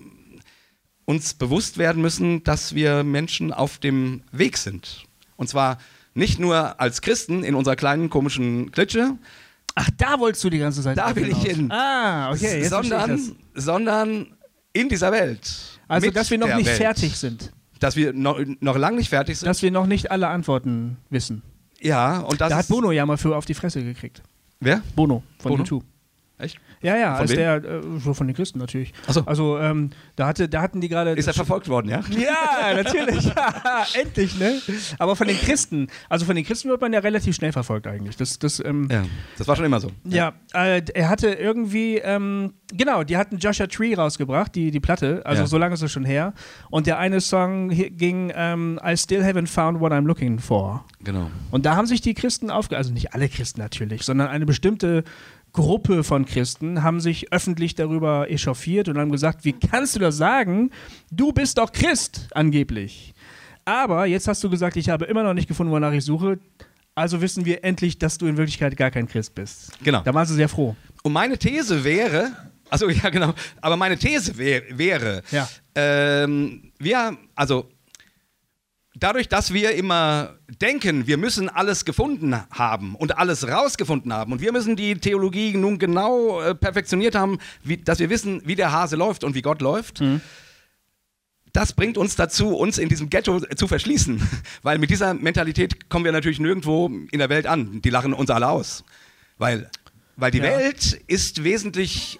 uns 1.04 1.34
bewusst 1.34 1.78
werden 1.78 2.02
müssen, 2.02 2.46
dass 2.46 2.76
wir 2.76 3.04
Menschen 3.04 3.52
auf 3.52 3.78
dem 3.78 4.24
Weg 4.32 4.58
sind. 4.58 5.04
Und 5.36 5.50
zwar 5.50 5.78
nicht 6.14 6.40
nur 6.40 6.80
als 6.80 7.02
Christen 7.02 7.44
in 7.44 7.56
unserer 7.56 7.76
kleinen 7.76 8.10
komischen 8.10 8.72
Klitsche. 8.72 9.18
Ach, 9.76 9.90
da 9.98 10.18
wolltest 10.18 10.46
du 10.46 10.50
die 10.50 10.60
ganze 10.60 10.82
Zeit. 10.82 10.98
Da 10.98 11.14
will 11.14 11.28
ich 11.28 11.44
hin. 11.44 11.70
Ah, 11.70 12.32
okay. 12.32 12.60
Jetzt 12.60 12.70
sondern, 12.70 13.36
sondern 13.54 14.28
in 14.72 14.88
dieser 14.88 15.12
Welt. 15.12 15.42
Also, 15.90 16.10
dass 16.10 16.32
wir 16.32 16.38
noch 16.38 16.56
nicht 16.56 16.68
Welt. 16.68 16.78
fertig 16.78 17.18
sind. 17.18 17.52
Dass 17.86 17.96
wir 17.96 18.14
noch, 18.14 18.40
noch 18.62 18.78
lange 18.78 18.98
nicht 18.98 19.10
fertig 19.10 19.38
sind. 19.38 19.46
Dass 19.48 19.62
wir 19.62 19.70
noch 19.70 19.86
nicht 19.86 20.10
alle 20.10 20.28
Antworten 20.28 20.98
wissen. 21.12 21.44
Ja, 21.80 22.22
und 22.22 22.42
das. 22.42 22.50
Da 22.50 22.58
hat 22.58 22.68
Bono 22.68 22.92
ja 22.92 23.06
mal 23.06 23.18
für 23.18 23.36
auf 23.36 23.46
die 23.46 23.54
Fresse 23.54 23.84
gekriegt. 23.84 24.24
Wer? 24.60 24.82
Bono 24.96 25.22
von 25.38 25.52
Bono? 25.52 25.64
YouTube. 25.64 25.84
Echt? 26.38 26.58
Ja, 26.82 26.98
ja, 26.98 27.16
als 27.16 27.32
der, 27.32 27.64
äh, 27.64 28.00
von 28.00 28.28
den 28.28 28.36
Christen 28.36 28.60
natürlich. 28.60 28.94
So. 29.08 29.22
Also, 29.26 29.58
ähm, 29.58 29.92
da, 30.18 30.28
hatte, 30.28 30.50
da 30.50 30.62
hatten 30.62 30.82
die 30.82 30.90
gerade. 30.90 31.12
Ist 31.12 31.28
er 31.28 31.34
verfolgt 31.34 31.70
worden, 31.70 31.88
ja? 31.88 32.02
Ja, 32.10 32.74
natürlich. 32.84 33.32
Endlich, 34.02 34.38
ne? 34.38 34.60
Aber 35.00 35.16
von 35.16 35.28
den 35.28 35.38
Christen, 35.38 35.88
also 36.10 36.26
von 36.26 36.36
den 36.36 36.44
Christen 36.44 36.68
wird 36.68 36.82
man 36.82 36.92
ja 36.92 37.00
relativ 37.00 37.36
schnell 37.36 37.54
verfolgt 37.54 37.88
eigentlich. 37.88 38.18
Das, 38.18 38.38
das, 38.38 38.60
ähm, 38.60 38.90
ja, 38.92 39.04
das 39.38 39.48
war 39.48 39.56
schon 39.56 39.64
immer 39.64 39.80
so. 39.80 39.92
Ja, 40.04 40.34
ja 40.54 40.66
äh, 40.66 40.84
er 40.94 41.08
hatte 41.08 41.30
irgendwie, 41.30 42.00
ähm, 42.00 42.54
genau, 42.74 43.04
die 43.04 43.16
hatten 43.16 43.38
Joshua 43.38 43.68
Tree 43.68 43.96
rausgebracht, 43.96 44.54
die, 44.56 44.72
die 44.72 44.82
Platte, 44.82 45.22
also 45.26 45.44
ja. 45.44 45.48
so 45.48 45.58
lange 45.58 45.76
ist 45.76 45.84
es 45.84 45.92
schon 45.92 46.04
her. 46.04 46.34
Und 46.70 46.86
der 46.86 47.00
eine 47.00 47.22
Song 47.22 47.70
ging 47.70 48.34
ähm, 48.36 48.78
I 48.86 48.98
still 48.98 49.22
haven't 49.22 49.48
found 49.48 49.80
what 49.80 49.94
I'm 49.94 50.06
looking 50.06 50.40
for. 50.40 50.84
Genau. 51.02 51.30
Und 51.52 51.66
da 51.66 51.78
haben 51.78 51.88
sich 51.88 52.02
die 52.02 52.14
Christen 52.14 52.50
aufge... 52.50 52.76
Also 52.76 52.92
nicht 52.92 53.14
alle 53.14 53.30
Christen 53.30 53.62
natürlich, 53.62 54.04
sondern 54.04 54.28
eine 54.28 54.46
bestimmte 54.46 55.06
Gruppe 55.56 56.04
von 56.04 56.26
Christen 56.26 56.84
haben 56.84 57.00
sich 57.00 57.32
öffentlich 57.32 57.76
darüber 57.76 58.30
echauffiert 58.30 58.90
und 58.90 58.98
haben 58.98 59.12
gesagt, 59.12 59.46
wie 59.46 59.54
kannst 59.54 59.96
du 59.96 60.00
das 60.02 60.18
sagen? 60.18 60.70
Du 61.12 61.32
bist 61.32 61.58
doch 61.58 61.72
Christ, 61.72 62.28
angeblich. 62.34 63.14
Aber 63.64 64.06
jetzt 64.06 64.28
hast 64.28 64.44
du 64.44 64.50
gesagt, 64.50 64.76
ich 64.76 64.90
habe 64.90 65.06
immer 65.06 65.24
noch 65.24 65.34
nicht 65.34 65.48
gefunden, 65.48 65.72
wonach 65.72 65.94
ich 65.94 66.04
suche. 66.04 66.40
Also 66.94 67.22
wissen 67.22 67.46
wir 67.46 67.64
endlich, 67.64 67.98
dass 67.98 68.18
du 68.18 68.28
in 68.28 68.36
Wirklichkeit 68.36 68.76
gar 68.76 68.92
kein 68.92 69.08
Christ 69.08 69.34
bist. 69.34 69.72
Genau. 69.82 70.02
Da 70.02 70.14
waren 70.14 70.26
sie 70.26 70.36
sehr 70.36 70.50
froh. 70.50 70.76
Und 71.04 71.14
meine 71.14 71.38
These 71.38 71.86
wäre, 71.86 72.34
also 72.70 72.90
ja 72.90 73.10
genau, 73.10 73.34
aber 73.62 73.78
meine 73.78 73.98
These 73.98 74.38
wär, 74.38 74.62
wäre, 74.78 75.24
ja. 75.32 75.48
ähm, 75.74 76.70
wir, 76.80 77.18
also 77.34 77.70
dadurch, 78.96 79.28
dass 79.28 79.54
wir 79.54 79.76
immer 79.76 80.36
denken, 80.62 81.08
wir 81.08 81.18
müssen 81.18 81.50
alles 81.50 81.86
gefunden 81.86 82.36
haben 82.52 82.96
und 82.96 83.18
alles 83.18 83.48
rausgefunden 83.48 84.14
haben 84.14 84.32
und 84.32 84.42
wir 84.42 84.52
müssen 84.52 84.76
die 84.76 84.96
Theologie 84.96 85.56
nun 85.56 85.78
genau 85.80 86.42
äh, 86.42 86.56
perfektioniert 86.56 87.16
haben, 87.16 87.40
wie, 87.64 87.78
dass 87.78 88.00
wir 88.00 88.10
wissen, 88.10 88.42
wie 88.46 88.56
der 88.56 88.72
Hase 88.72 88.96
läuft 88.96 89.24
und 89.24 89.36
wie 89.36 89.42
Gott 89.42 89.62
läuft, 89.62 90.02
mhm. 90.02 90.22
das 91.52 91.74
bringt 91.74 91.98
uns 91.98 92.16
dazu, 92.16 92.56
uns 92.56 92.78
in 92.78 92.90
diesem 92.90 93.10
Ghetto 93.10 93.40
zu 93.40 93.68
verschließen. 93.68 94.22
Weil 94.64 94.78
mit 94.78 94.90
dieser 94.90 95.14
Mentalität 95.14 95.90
kommen 95.90 96.06
wir 96.06 96.12
natürlich 96.12 96.40
nirgendwo 96.40 96.88
in 96.88 97.20
der 97.20 97.30
Welt 97.30 97.48
an. 97.48 97.82
Die 97.82 97.90
lachen 97.90 98.14
uns 98.14 98.30
alle 98.30 98.48
aus. 98.48 98.84
Weil, 99.38 99.70
weil 100.16 100.32
die 100.32 100.38
ja. 100.38 100.46
Welt 100.46 101.02
ist 101.08 101.44
wesentlich 101.44 102.20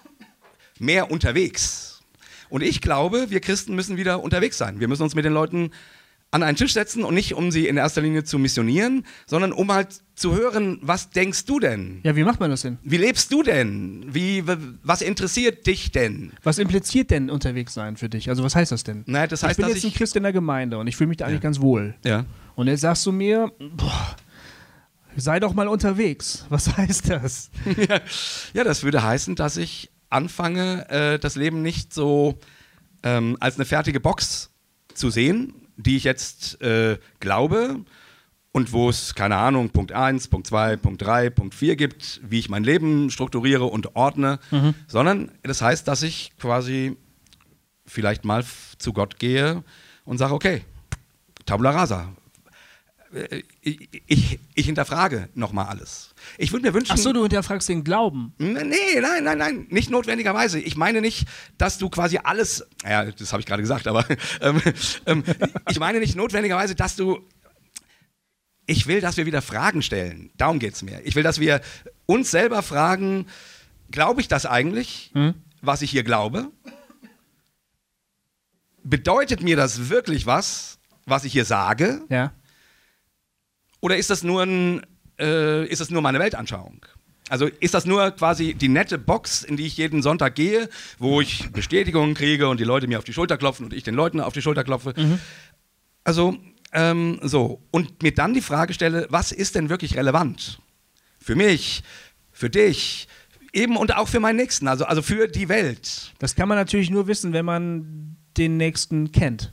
mehr 0.78 1.10
unterwegs. 1.10 2.02
Und 2.50 2.62
ich 2.62 2.80
glaube, 2.80 3.30
wir 3.30 3.40
Christen 3.40 3.74
müssen 3.74 3.96
wieder 3.96 4.22
unterwegs 4.22 4.58
sein. 4.58 4.78
Wir 4.78 4.88
müssen 4.88 5.02
uns 5.02 5.14
mit 5.14 5.24
den 5.24 5.32
Leuten 5.32 5.72
an 6.30 6.42
einen 6.42 6.56
Tisch 6.56 6.72
setzen 6.72 7.04
und 7.04 7.14
nicht, 7.14 7.34
um 7.34 7.50
sie 7.50 7.66
in 7.68 7.76
erster 7.76 8.02
Linie 8.02 8.24
zu 8.24 8.38
missionieren, 8.38 9.06
sondern 9.26 9.52
um 9.52 9.72
halt 9.72 10.00
zu 10.14 10.34
hören, 10.34 10.78
was 10.82 11.10
denkst 11.10 11.44
du 11.46 11.60
denn? 11.60 12.00
Ja, 12.02 12.16
wie 12.16 12.24
macht 12.24 12.40
man 12.40 12.50
das 12.50 12.62
denn? 12.62 12.78
Wie 12.82 12.96
lebst 12.96 13.32
du 13.32 13.42
denn? 13.42 14.06
Wie, 14.12 14.44
was 14.82 15.02
interessiert 15.02 15.66
dich 15.66 15.92
denn? 15.92 16.32
Was 16.42 16.58
impliziert 16.58 17.10
denn 17.10 17.30
unterwegs 17.30 17.74
sein 17.74 17.96
für 17.96 18.08
dich? 18.08 18.28
Also 18.28 18.42
was 18.42 18.56
heißt 18.56 18.72
das 18.72 18.84
denn? 18.84 19.04
Naja, 19.06 19.28
das 19.28 19.42
heißt, 19.42 19.58
ich 19.58 19.64
bin 19.64 19.74
jetzt 19.74 19.84
ein 19.84 19.94
Christ 19.94 20.16
in 20.16 20.24
der 20.24 20.32
Gemeinde 20.32 20.78
und 20.78 20.86
ich 20.88 20.96
fühle 20.96 21.08
mich 21.08 21.18
da 21.18 21.26
eigentlich 21.26 21.40
ganz 21.40 21.60
wohl. 21.60 21.94
Ja. 22.04 22.24
Und 22.54 22.66
jetzt 22.66 22.80
sagst 22.80 23.06
du 23.06 23.12
mir, 23.12 23.52
boah, 23.58 24.16
sei 25.16 25.40
doch 25.40 25.54
mal 25.54 25.68
unterwegs. 25.68 26.44
Was 26.48 26.76
heißt 26.76 27.10
das? 27.10 27.50
ja, 27.88 28.00
ja, 28.52 28.64
das 28.64 28.82
würde 28.82 29.02
heißen, 29.02 29.36
dass 29.36 29.56
ich 29.56 29.90
anfange, 30.10 30.88
äh, 30.90 31.18
das 31.18 31.36
Leben 31.36 31.62
nicht 31.62 31.94
so 31.94 32.38
ähm, 33.02 33.36
als 33.40 33.56
eine 33.56 33.64
fertige 33.64 34.00
Box 34.00 34.50
zu 34.94 35.10
sehen, 35.10 35.65
die 35.76 35.96
ich 35.96 36.04
jetzt 36.04 36.60
äh, 36.62 36.98
glaube 37.20 37.84
und 38.52 38.72
wo 38.72 38.88
es, 38.88 39.14
keine 39.14 39.36
Ahnung, 39.36 39.70
Punkt 39.70 39.92
1, 39.92 40.28
Punkt 40.28 40.46
2, 40.46 40.76
Punkt 40.76 41.02
3, 41.02 41.30
Punkt 41.30 41.54
4 41.54 41.76
gibt, 41.76 42.20
wie 42.24 42.38
ich 42.38 42.48
mein 42.48 42.64
Leben 42.64 43.10
strukturiere 43.10 43.64
und 43.64 43.94
ordne, 43.96 44.38
mhm. 44.50 44.74
sondern 44.86 45.30
das 45.42 45.60
heißt, 45.60 45.86
dass 45.86 46.02
ich 46.02 46.32
quasi 46.38 46.96
vielleicht 47.84 48.24
mal 48.24 48.44
zu 48.78 48.92
Gott 48.92 49.18
gehe 49.18 49.62
und 50.04 50.18
sage, 50.18 50.34
okay, 50.34 50.62
Tabula 51.44 51.70
rasa. 51.70 52.12
Äh, 53.12 53.42
ich, 53.60 53.88
ich, 54.06 54.38
ich 54.54 54.66
hinterfrage 54.66 55.28
nochmal 55.34 55.66
alles. 55.66 56.14
Ich 56.38 56.52
würde 56.52 56.66
mir 56.66 56.74
wünschen. 56.74 56.92
Ach 56.92 56.98
so, 56.98 57.12
du 57.12 57.22
hinterfragst 57.22 57.68
den 57.68 57.84
Glauben. 57.84 58.34
Nee, 58.38 59.00
nein, 59.00 59.24
nein, 59.24 59.38
nein, 59.38 59.66
nicht 59.70 59.90
notwendigerweise. 59.90 60.58
Ich 60.58 60.76
meine 60.76 61.00
nicht, 61.00 61.26
dass 61.58 61.78
du 61.78 61.88
quasi 61.88 62.18
alles. 62.22 62.66
Ja, 62.84 63.04
das 63.04 63.32
habe 63.32 63.40
ich 63.40 63.46
gerade 63.46 63.62
gesagt, 63.62 63.86
aber 63.86 64.04
ähm, 64.40 64.60
ähm, 65.06 65.24
ich 65.68 65.78
meine 65.78 66.00
nicht 66.00 66.16
notwendigerweise, 66.16 66.74
dass 66.74 66.96
du. 66.96 67.20
Ich 68.68 68.88
will, 68.88 69.00
dass 69.00 69.16
wir 69.16 69.26
wieder 69.26 69.42
Fragen 69.42 69.80
stellen. 69.82 70.30
Darum 70.36 70.58
geht 70.58 70.74
es 70.74 70.82
mir. 70.82 71.00
Ich 71.04 71.14
will, 71.14 71.22
dass 71.22 71.38
wir 71.38 71.60
uns 72.06 72.30
selber 72.30 72.62
fragen: 72.62 73.26
Glaube 73.90 74.20
ich 74.20 74.28
das 74.28 74.46
eigentlich, 74.46 75.10
hm? 75.14 75.34
was 75.62 75.82
ich 75.82 75.90
hier 75.90 76.02
glaube? 76.02 76.50
Bedeutet 78.82 79.42
mir 79.42 79.56
das 79.56 79.88
wirklich 79.88 80.26
was, 80.26 80.78
was 81.06 81.24
ich 81.24 81.32
hier 81.32 81.44
sage? 81.44 82.02
Ja. 82.08 82.32
Oder 83.86 83.98
ist 83.98 84.10
das 84.10 84.24
nur 84.24 84.42
ein 84.42 84.82
äh, 85.20 85.64
ist 85.68 85.80
es 85.80 85.90
nur 85.90 86.02
meine 86.02 86.18
Weltanschauung? 86.18 86.84
Also 87.28 87.46
ist 87.46 87.72
das 87.72 87.86
nur 87.86 88.10
quasi 88.10 88.52
die 88.52 88.66
nette 88.66 88.98
Box, 88.98 89.44
in 89.44 89.56
die 89.56 89.64
ich 89.64 89.76
jeden 89.76 90.02
Sonntag 90.02 90.34
gehe, 90.34 90.68
wo 90.98 91.20
ich 91.20 91.52
Bestätigungen 91.52 92.16
kriege 92.16 92.48
und 92.48 92.58
die 92.58 92.64
Leute 92.64 92.88
mir 92.88 92.98
auf 92.98 93.04
die 93.04 93.12
Schulter 93.12 93.38
klopfen 93.38 93.64
und 93.64 93.72
ich 93.72 93.84
den 93.84 93.94
Leuten 93.94 94.20
auf 94.20 94.32
die 94.32 94.42
Schulter 94.42 94.64
klopfe? 94.64 94.92
Mhm. 94.96 95.20
Also 96.02 96.36
ähm, 96.72 97.20
so. 97.22 97.62
Und 97.70 98.02
mir 98.02 98.12
dann 98.12 98.34
die 98.34 98.40
Frage 98.40 98.74
stelle, 98.74 99.06
was 99.08 99.30
ist 99.30 99.54
denn 99.54 99.68
wirklich 99.68 99.96
relevant? 99.96 100.58
Für 101.20 101.36
mich, 101.36 101.84
für 102.32 102.50
dich, 102.50 103.06
eben 103.52 103.76
und 103.76 103.94
auch 103.94 104.08
für 104.08 104.18
meinen 104.18 104.36
Nächsten, 104.38 104.66
also, 104.66 104.84
also 104.84 105.00
für 105.00 105.28
die 105.28 105.48
Welt. 105.48 106.12
Das 106.18 106.34
kann 106.34 106.48
man 106.48 106.58
natürlich 106.58 106.90
nur 106.90 107.06
wissen, 107.06 107.32
wenn 107.32 107.44
man 107.44 108.16
den 108.36 108.56
Nächsten 108.56 109.12
kennt. 109.12 109.52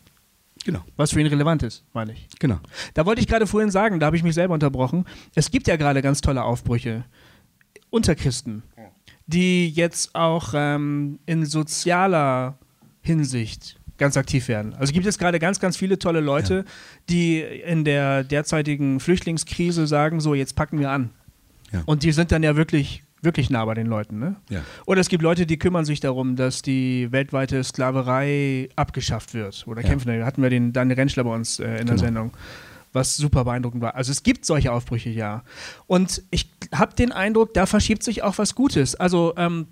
Genau. 0.65 0.80
Was 0.95 1.12
für 1.12 1.19
ihn 1.19 1.28
relevant 1.28 1.63
ist, 1.63 1.84
meine 1.93 2.13
ich. 2.13 2.28
Genau. 2.39 2.60
Da 2.93 3.06
wollte 3.06 3.21
ich 3.21 3.28
gerade 3.28 3.47
vorhin 3.47 3.71
sagen, 3.71 3.99
da 3.99 4.06
habe 4.06 4.15
ich 4.15 4.23
mich 4.23 4.34
selber 4.34 4.54
unterbrochen. 4.54 5.06
Es 5.36 5.52
gibt 5.52 5.67
ja 5.67 5.76
gerade 5.76 6.02
ganz 6.02 6.21
tolle 6.21 6.43
Aufbrüche 6.43 7.04
unter 7.89 8.15
Christen, 8.15 8.63
die 9.28 9.69
jetzt 9.69 10.15
auch 10.15 10.54
ähm, 10.56 11.19
in 11.26 11.45
sozialer 11.45 12.58
Hinsicht 13.02 13.78
ganz 13.97 14.17
aktiv 14.17 14.47
werden. 14.47 14.73
Also 14.73 14.93
gibt 14.93 15.06
es 15.06 15.17
gerade 15.17 15.39
ganz, 15.39 15.60
ganz 15.60 15.78
viele 15.78 15.99
tolle 15.99 16.19
Leute, 16.19 16.56
ja. 16.56 16.63
die 17.10 17.41
in 17.41 17.84
der 17.84 18.23
derzeitigen 18.23 18.99
Flüchtlingskrise 18.99 19.86
sagen, 19.88 20.19
so 20.19 20.34
jetzt 20.34 20.56
packen 20.56 20.80
wir 20.80 20.89
an. 20.89 21.12
Ja. 21.71 21.84
Und 21.86 22.04
die 22.04 22.12
sind 22.12 22.32
dann 22.32 22.43
ja 22.43 22.56
wirklich 22.56 23.04
wirklich 23.23 23.49
nah 23.49 23.65
bei 23.65 23.73
den 23.73 23.88
Leuten. 23.88 24.19
Ne? 24.19 24.36
Ja. 24.49 24.62
Oder 24.86 25.01
es 25.01 25.09
gibt 25.09 25.23
Leute, 25.23 25.45
die 25.45 25.57
kümmern 25.57 25.86
sich 25.86 25.99
darum, 25.99 26.36
dass 26.36 26.62
die 26.62 27.12
weltweite 27.12 27.63
Sklaverei 27.63 28.69
abgeschafft 28.75 29.33
wird. 29.33 29.65
Oder 29.67 29.81
ja. 29.81 29.89
kämpfen. 29.89 30.17
Da 30.19 30.25
hatten 30.25 30.41
wir 30.41 30.49
den 30.49 30.73
Daniel 30.73 30.95
Rentschler 30.95 31.23
bei 31.23 31.33
uns 31.33 31.59
äh, 31.59 31.63
in 31.63 31.77
genau. 31.77 31.89
der 31.89 31.97
Sendung. 31.97 32.31
Was 32.91 33.17
super 33.17 33.43
beeindruckend 33.43 33.81
war. 33.81 33.95
Also 33.95 34.12
es 34.12 34.21
gibt 34.21 34.45
solche 34.45 34.71
Aufbrüche, 34.71 35.09
ja. 35.09 35.43
Und 35.88 36.21
ich 36.29 36.49
habe 36.75 36.93
den 36.95 37.12
Eindruck, 37.12 37.53
da 37.55 37.65
verschiebt 37.65 38.03
sich 38.03 38.21
auch 38.21 38.38
was 38.38 38.53
Gutes. 38.53 38.93
Also 38.95 39.33
ähm, 39.36 39.65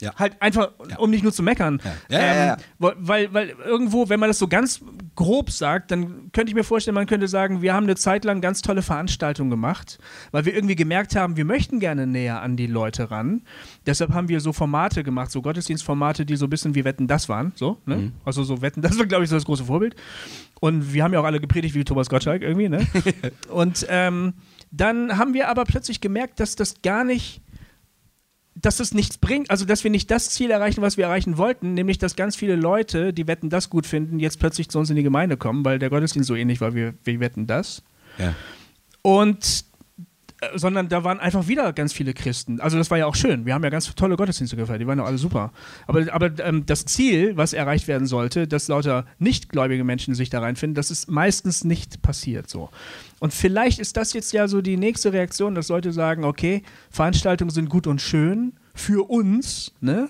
ja. 0.00 0.14
Halt 0.16 0.40
einfach, 0.40 0.70
ja. 0.88 0.98
um 0.98 1.10
nicht 1.10 1.22
nur 1.22 1.32
zu 1.32 1.42
meckern. 1.42 1.80
Ja. 2.08 2.54
Ähm, 2.54 2.56
weil, 2.78 3.32
weil 3.34 3.50
irgendwo, 3.64 4.08
wenn 4.08 4.18
man 4.18 4.30
das 4.30 4.38
so 4.38 4.48
ganz 4.48 4.80
grob 5.16 5.50
sagt, 5.50 5.90
dann 5.90 6.30
könnte 6.32 6.50
ich 6.50 6.54
mir 6.54 6.64
vorstellen, 6.64 6.94
man 6.94 7.06
könnte 7.06 7.28
sagen, 7.28 7.62
wir 7.62 7.74
haben 7.74 7.84
eine 7.84 7.96
Zeit 7.96 8.24
lang 8.24 8.40
ganz 8.40 8.62
tolle 8.62 8.82
Veranstaltungen 8.82 9.50
gemacht, 9.50 9.98
weil 10.30 10.44
wir 10.44 10.54
irgendwie 10.54 10.76
gemerkt 10.76 11.16
haben, 11.16 11.36
wir 11.36 11.44
möchten 11.44 11.80
gerne 11.80 12.06
näher 12.06 12.40
an 12.42 12.56
die 12.56 12.66
Leute 12.66 13.10
ran. 13.10 13.42
Deshalb 13.86 14.12
haben 14.12 14.28
wir 14.28 14.40
so 14.40 14.52
Formate 14.52 15.02
gemacht, 15.04 15.30
so 15.30 15.42
Gottesdienstformate, 15.42 16.24
die 16.24 16.36
so 16.36 16.46
ein 16.46 16.50
bisschen 16.50 16.74
wie 16.74 16.84
Wetten 16.84 17.06
das 17.06 17.28
waren. 17.28 17.52
So, 17.54 17.78
ne? 17.86 17.96
Mhm. 17.96 18.12
Also 18.24 18.44
so 18.44 18.62
Wetten, 18.62 18.82
das 18.82 18.98
war, 18.98 19.06
glaube 19.06 19.24
ich, 19.24 19.30
so 19.30 19.36
das 19.36 19.44
große 19.44 19.64
Vorbild. 19.64 19.94
Und 20.60 20.92
wir 20.92 21.04
haben 21.04 21.12
ja 21.12 21.20
auch 21.20 21.24
alle 21.24 21.40
gepredigt 21.40 21.74
wie 21.74 21.84
Thomas 21.84 22.08
Gottschalk 22.08 22.42
irgendwie, 22.42 22.68
ne? 22.68 22.86
Und 23.48 23.86
ähm, 23.88 24.34
dann 24.70 25.18
haben 25.18 25.34
wir 25.34 25.48
aber 25.48 25.64
plötzlich 25.64 26.00
gemerkt, 26.00 26.40
dass 26.40 26.54
das 26.54 26.82
gar 26.82 27.04
nicht 27.04 27.42
dass 28.54 28.80
es 28.80 28.92
nichts 28.94 29.18
bringt, 29.18 29.50
also 29.50 29.64
dass 29.64 29.84
wir 29.84 29.90
nicht 29.90 30.10
das 30.10 30.30
Ziel 30.30 30.50
erreichen, 30.50 30.82
was 30.82 30.96
wir 30.96 31.04
erreichen 31.04 31.38
wollten, 31.38 31.74
nämlich 31.74 31.98
dass 31.98 32.16
ganz 32.16 32.36
viele 32.36 32.56
Leute, 32.56 33.12
die 33.12 33.26
Wetten 33.26 33.48
das 33.48 33.70
gut 33.70 33.86
finden, 33.86 34.18
jetzt 34.18 34.38
plötzlich 34.38 34.68
zu 34.68 34.78
uns 34.78 34.90
in 34.90 34.96
die 34.96 35.02
Gemeinde 35.02 35.36
kommen, 35.36 35.64
weil 35.64 35.78
der 35.78 35.90
Gottesdienst 35.90 36.26
so 36.26 36.34
ähnlich 36.34 36.60
war 36.60 36.74
wie 36.74 36.92
wir 37.04 37.20
Wetten 37.20 37.46
das. 37.46 37.82
Ja. 38.18 38.34
Und 39.02 39.64
sondern 40.54 40.88
da 40.88 41.04
waren 41.04 41.20
einfach 41.20 41.48
wieder 41.48 41.72
ganz 41.72 41.92
viele 41.92 42.14
Christen. 42.14 42.60
Also 42.60 42.78
das 42.78 42.90
war 42.90 42.98
ja 42.98 43.06
auch 43.06 43.14
schön. 43.14 43.44
Wir 43.44 43.54
haben 43.54 43.62
ja 43.62 43.70
ganz 43.70 43.94
tolle 43.94 44.16
Gottesdienste 44.16 44.56
gefeiert, 44.56 44.80
die 44.80 44.86
waren 44.86 44.98
ja 44.98 45.04
alle 45.04 45.18
super. 45.18 45.52
Aber, 45.86 46.12
aber 46.12 46.30
ähm, 46.44 46.64
das 46.66 46.86
Ziel, 46.86 47.36
was 47.36 47.52
erreicht 47.52 47.88
werden 47.88 48.06
sollte, 48.06 48.48
dass 48.48 48.68
lauter 48.68 49.04
nichtgläubige 49.18 49.84
Menschen 49.84 50.14
sich 50.14 50.30
da 50.30 50.40
reinfinden, 50.40 50.74
das 50.74 50.90
ist 50.90 51.10
meistens 51.10 51.64
nicht 51.64 52.00
passiert 52.02 52.48
so. 52.48 52.70
Und 53.18 53.34
vielleicht 53.34 53.78
ist 53.78 53.96
das 53.96 54.12
jetzt 54.14 54.32
ja 54.32 54.48
so 54.48 54.62
die 54.62 54.76
nächste 54.76 55.12
Reaktion, 55.12 55.54
dass 55.54 55.68
Leute 55.68 55.92
sagen, 55.92 56.24
okay, 56.24 56.62
Veranstaltungen 56.90 57.50
sind 57.50 57.68
gut 57.68 57.86
und 57.86 58.00
schön 58.00 58.54
für 58.74 59.10
uns, 59.10 59.72
ne? 59.80 60.08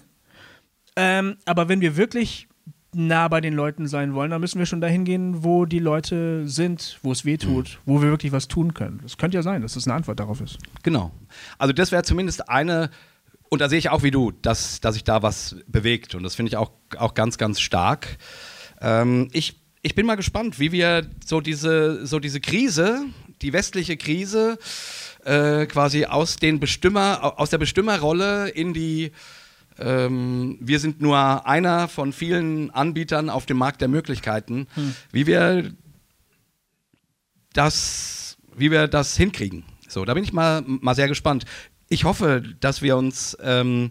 Ähm, 0.96 1.36
aber 1.44 1.68
wenn 1.68 1.80
wir 1.80 1.96
wirklich 1.96 2.49
nah 2.92 3.28
bei 3.28 3.40
den 3.40 3.54
Leuten 3.54 3.86
sein 3.86 4.14
wollen, 4.14 4.30
dann 4.30 4.40
müssen 4.40 4.58
wir 4.58 4.66
schon 4.66 4.80
dahin 4.80 5.04
gehen, 5.04 5.44
wo 5.44 5.64
die 5.64 5.78
Leute 5.78 6.48
sind, 6.48 6.98
wo 7.02 7.12
es 7.12 7.24
weh 7.24 7.36
tut, 7.36 7.78
mhm. 7.84 7.92
wo 7.92 8.02
wir 8.02 8.10
wirklich 8.10 8.32
was 8.32 8.48
tun 8.48 8.74
können. 8.74 9.00
Das 9.02 9.16
könnte 9.16 9.36
ja 9.36 9.42
sein, 9.42 9.62
dass 9.62 9.74
das 9.74 9.86
eine 9.86 9.94
Antwort 9.94 10.18
darauf 10.18 10.40
ist. 10.40 10.58
Genau. 10.82 11.12
Also 11.58 11.72
das 11.72 11.92
wäre 11.92 12.02
zumindest 12.02 12.48
eine, 12.48 12.90
und 13.48 13.60
da 13.60 13.68
sehe 13.68 13.78
ich 13.78 13.90
auch 13.90 14.02
wie 14.02 14.10
du, 14.10 14.32
dass, 14.32 14.80
dass 14.80 14.94
sich 14.94 15.04
da 15.04 15.22
was 15.22 15.56
bewegt. 15.66 16.14
Und 16.14 16.22
das 16.22 16.34
finde 16.34 16.50
ich 16.50 16.56
auch, 16.56 16.70
auch 16.96 17.14
ganz, 17.14 17.38
ganz 17.38 17.60
stark. 17.60 18.18
Ähm, 18.80 19.28
ich, 19.32 19.60
ich 19.82 19.94
bin 19.94 20.06
mal 20.06 20.16
gespannt, 20.16 20.58
wie 20.58 20.72
wir 20.72 21.06
so 21.24 21.40
diese, 21.40 22.06
so 22.06 22.18
diese 22.18 22.40
Krise, 22.40 23.04
die 23.42 23.52
westliche 23.52 23.96
Krise, 23.96 24.58
äh, 25.24 25.66
quasi 25.66 26.06
aus, 26.06 26.36
den 26.36 26.60
Bestimmer, 26.60 27.38
aus 27.38 27.50
der 27.50 27.58
Bestimmerrolle 27.58 28.48
in 28.48 28.74
die 28.74 29.12
ähm, 29.80 30.58
wir 30.60 30.78
sind 30.78 31.00
nur 31.00 31.46
einer 31.46 31.88
von 31.88 32.12
vielen 32.12 32.70
Anbietern 32.70 33.30
auf 33.30 33.46
dem 33.46 33.58
Markt 33.58 33.80
der 33.80 33.88
Möglichkeiten, 33.88 34.66
hm. 34.74 34.94
wie 35.12 35.26
wir 35.26 35.72
das, 37.52 38.38
wie 38.56 38.70
wir 38.70 38.88
das 38.88 39.16
hinkriegen. 39.16 39.64
So, 39.88 40.04
da 40.04 40.14
bin 40.14 40.24
ich 40.24 40.32
mal, 40.32 40.62
mal 40.64 40.94
sehr 40.94 41.08
gespannt. 41.08 41.44
Ich 41.88 42.04
hoffe, 42.04 42.42
dass 42.60 42.82
wir 42.82 42.96
uns, 42.96 43.36
ähm, 43.42 43.90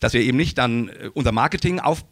dass 0.00 0.12
wir 0.12 0.20
eben 0.20 0.36
nicht 0.36 0.58
dann 0.58 0.88
äh, 0.88 1.10
unser 1.14 1.32
Marketing 1.32 1.80
auf, 1.80 2.04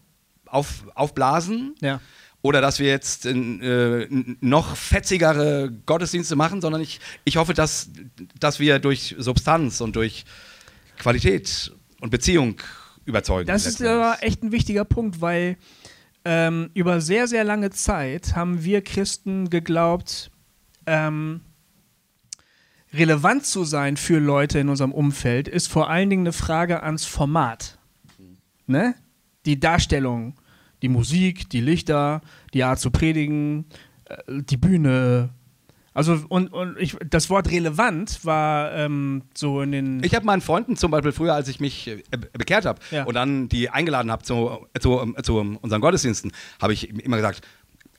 auf, 0.47 0.85
aufblasen. 0.95 1.75
Ja 1.81 2.01
oder 2.43 2.61
dass 2.61 2.79
wir 2.79 2.89
jetzt 2.89 3.27
äh, 3.27 4.07
noch 4.41 4.77
fetzigere 4.77 5.71
Gottesdienste 5.85 6.37
machen, 6.37 6.61
sondern 6.61 6.81
ich, 6.81 7.01
ich 7.25 7.37
hoffe, 7.37 7.55
dass, 7.55 7.91
dass 8.39 8.61
wir 8.61 8.79
durch 8.79 9.15
Substanz 9.19 9.81
und 9.81 9.97
durch 9.97 10.25
Qualität 10.99 11.73
und 12.01 12.11
Beziehung 12.11 12.57
überzeugen. 13.05 13.47
Das 13.47 13.67
ist 13.67 13.83
aber 13.83 14.19
echt 14.21 14.43
ein 14.43 14.53
wichtiger 14.53 14.85
Punkt, 14.85 15.21
weil 15.21 15.57
ähm, 16.25 16.71
über 16.75 17.01
sehr, 17.01 17.27
sehr 17.27 17.45
lange 17.45 17.71
Zeit 17.71 18.37
haben 18.37 18.63
wir 18.65 18.83
Christen 18.83 19.51
geglaubt, 19.51 20.31
ähm, 20.87 21.41
relevant 22.93 23.47
zu 23.47 23.65
sein 23.65 23.97
für 23.97 24.19
Leute 24.19 24.59
in 24.59 24.69
unserem 24.69 24.93
Umfeld, 24.93 25.49
ist 25.49 25.69
vor 25.69 25.89
allen 25.89 26.11
Dingen 26.11 26.23
eine 26.23 26.33
Frage 26.33 26.83
ans 26.83 27.05
Format. 27.05 27.79
Ne? 28.67 28.95
Die 29.47 29.59
Darstellung, 29.59 30.35
die 30.83 30.89
Musik, 30.89 31.49
die 31.51 31.61
Lichter, 31.61 32.21
die 32.53 32.65
Art 32.65 32.81
zu 32.81 32.91
predigen, 32.91 33.67
äh, 34.05 34.17
die 34.29 34.57
Bühne, 34.57 35.31
also 35.93 36.21
und, 36.29 36.53
und 36.53 36.79
ich, 36.79 36.97
das 37.09 37.31
Wort 37.31 37.51
relevant 37.51 38.25
war 38.25 38.73
ähm, 38.73 39.23
so 39.35 39.61
in 39.61 39.73
den. 39.73 40.05
Ich 40.05 40.15
habe 40.15 40.25
meinen 40.25 40.41
Freunden 40.41 40.77
zum 40.77 40.93
Beispiel 40.93 41.11
früher, 41.11 41.35
als 41.35 41.49
ich 41.49 41.59
mich 41.59 41.89
äh, 41.89 42.03
bekehrt 42.33 42.65
habe 42.65 42.81
ja. 42.93 43.05
und 43.05 43.15
dann 43.15 43.49
die 43.49 43.71
eingeladen 43.71 44.13
habe 44.13 44.23
zu, 44.23 44.67
zu, 44.79 45.15
zu 45.23 45.39
unseren 45.61 45.81
Gottesdiensten, 45.81 46.31
habe 46.61 46.73
ich 46.73 46.91
immer 46.91 47.17
gesagt, 47.17 47.43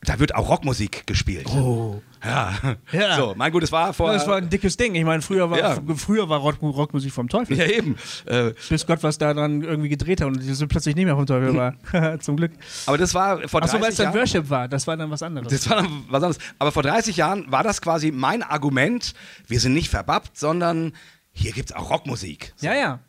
da 0.03 0.19
wird 0.19 0.33
auch 0.33 0.49
Rockmusik 0.49 1.05
gespielt. 1.05 1.47
Oh. 1.47 2.01
Ja. 2.23 2.53
ja. 2.91 3.15
So, 3.15 3.33
mein 3.35 3.51
gut, 3.51 3.63
es 3.63 3.71
war 3.71 3.93
vor. 3.93 4.11
Das 4.11 4.27
war 4.27 4.37
ein 4.37 4.49
dickes 4.49 4.77
Ding. 4.77 4.95
Ich 4.95 5.03
meine, 5.03 5.21
früher 5.21 5.49
war, 5.49 5.57
ja. 5.57 5.77
früher 5.95 6.27
war 6.27 6.39
Rock, 6.39 6.61
Rockmusik 6.61 7.11
vom 7.11 7.29
Teufel. 7.29 7.57
Ja, 7.57 7.65
eben. 7.65 7.95
Äh, 8.25 8.53
Bis 8.69 8.85
Gott 8.85 9.03
was 9.03 9.17
da 9.17 9.33
dann 9.33 9.61
irgendwie 9.61 9.89
gedreht 9.89 10.21
hat 10.21 10.27
und 10.27 10.41
die 10.41 10.53
so 10.53 10.67
plötzlich 10.67 10.95
nicht 10.95 11.05
mehr 11.05 11.15
vom 11.15 11.25
Teufel 11.25 11.55
war. 11.55 12.19
Zum 12.19 12.37
Glück. 12.37 12.51
Aber 12.85 12.97
das 12.97 13.13
war 13.13 13.47
vor 13.47 13.61
30 13.61 13.61
Jahren. 13.61 13.63
Achso, 13.63 13.81
weil 13.81 13.89
es 13.89 13.97
dann 13.97 14.13
Worship 14.13 14.49
war. 14.49 14.67
Das 14.67 14.87
war 14.87 14.97
dann 14.97 15.11
was 15.11 15.23
anderes. 15.23 15.47
Das 15.47 15.69
war 15.69 15.77
dann 15.77 16.03
was 16.09 16.23
anderes. 16.23 16.39
Aber 16.57 16.71
vor 16.71 16.83
30 16.83 17.17
Jahren 17.17 17.51
war 17.51 17.63
das 17.63 17.81
quasi 17.81 18.11
mein 18.11 18.43
Argument. 18.43 19.13
Wir 19.47 19.59
sind 19.59 19.73
nicht 19.73 19.89
verbappt, 19.89 20.37
sondern 20.37 20.93
hier 21.31 21.51
gibt 21.51 21.69
es 21.69 21.75
auch 21.75 21.91
Rockmusik. 21.91 22.53
So. 22.55 22.67
Ja, 22.67 22.73
ja. 22.73 22.99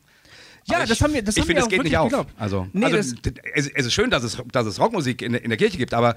Ja, 0.66 0.78
Aber 0.78 0.86
das 0.86 1.00
haben 1.00 1.12
wir- 1.12 1.22
das 1.22 1.36
ich 1.36 1.42
haben 1.42 1.48
wir 1.48 1.54
finde, 1.56 1.66
auch 1.66 1.68
geht 1.70 1.82
nicht 1.84 1.96
auf. 1.96 2.08
geglaubt. 2.08 2.32
Also, 2.38 2.68
Nee, 2.72 2.84
also 2.86 3.14
das- 3.16 3.34
es, 3.54 3.66
ist 3.86 3.92
schön, 3.92 4.10
dass 4.10 4.22
es, 4.22 4.38
dass 4.52 4.66
es 4.66 4.78
Rockmusik 4.78 5.20
in, 5.22 5.32
der- 5.32 5.42
in 5.44 5.50
der 5.50 5.56
Kirche 5.58 5.76
gibt, 5.78 5.92
aber 5.94 6.14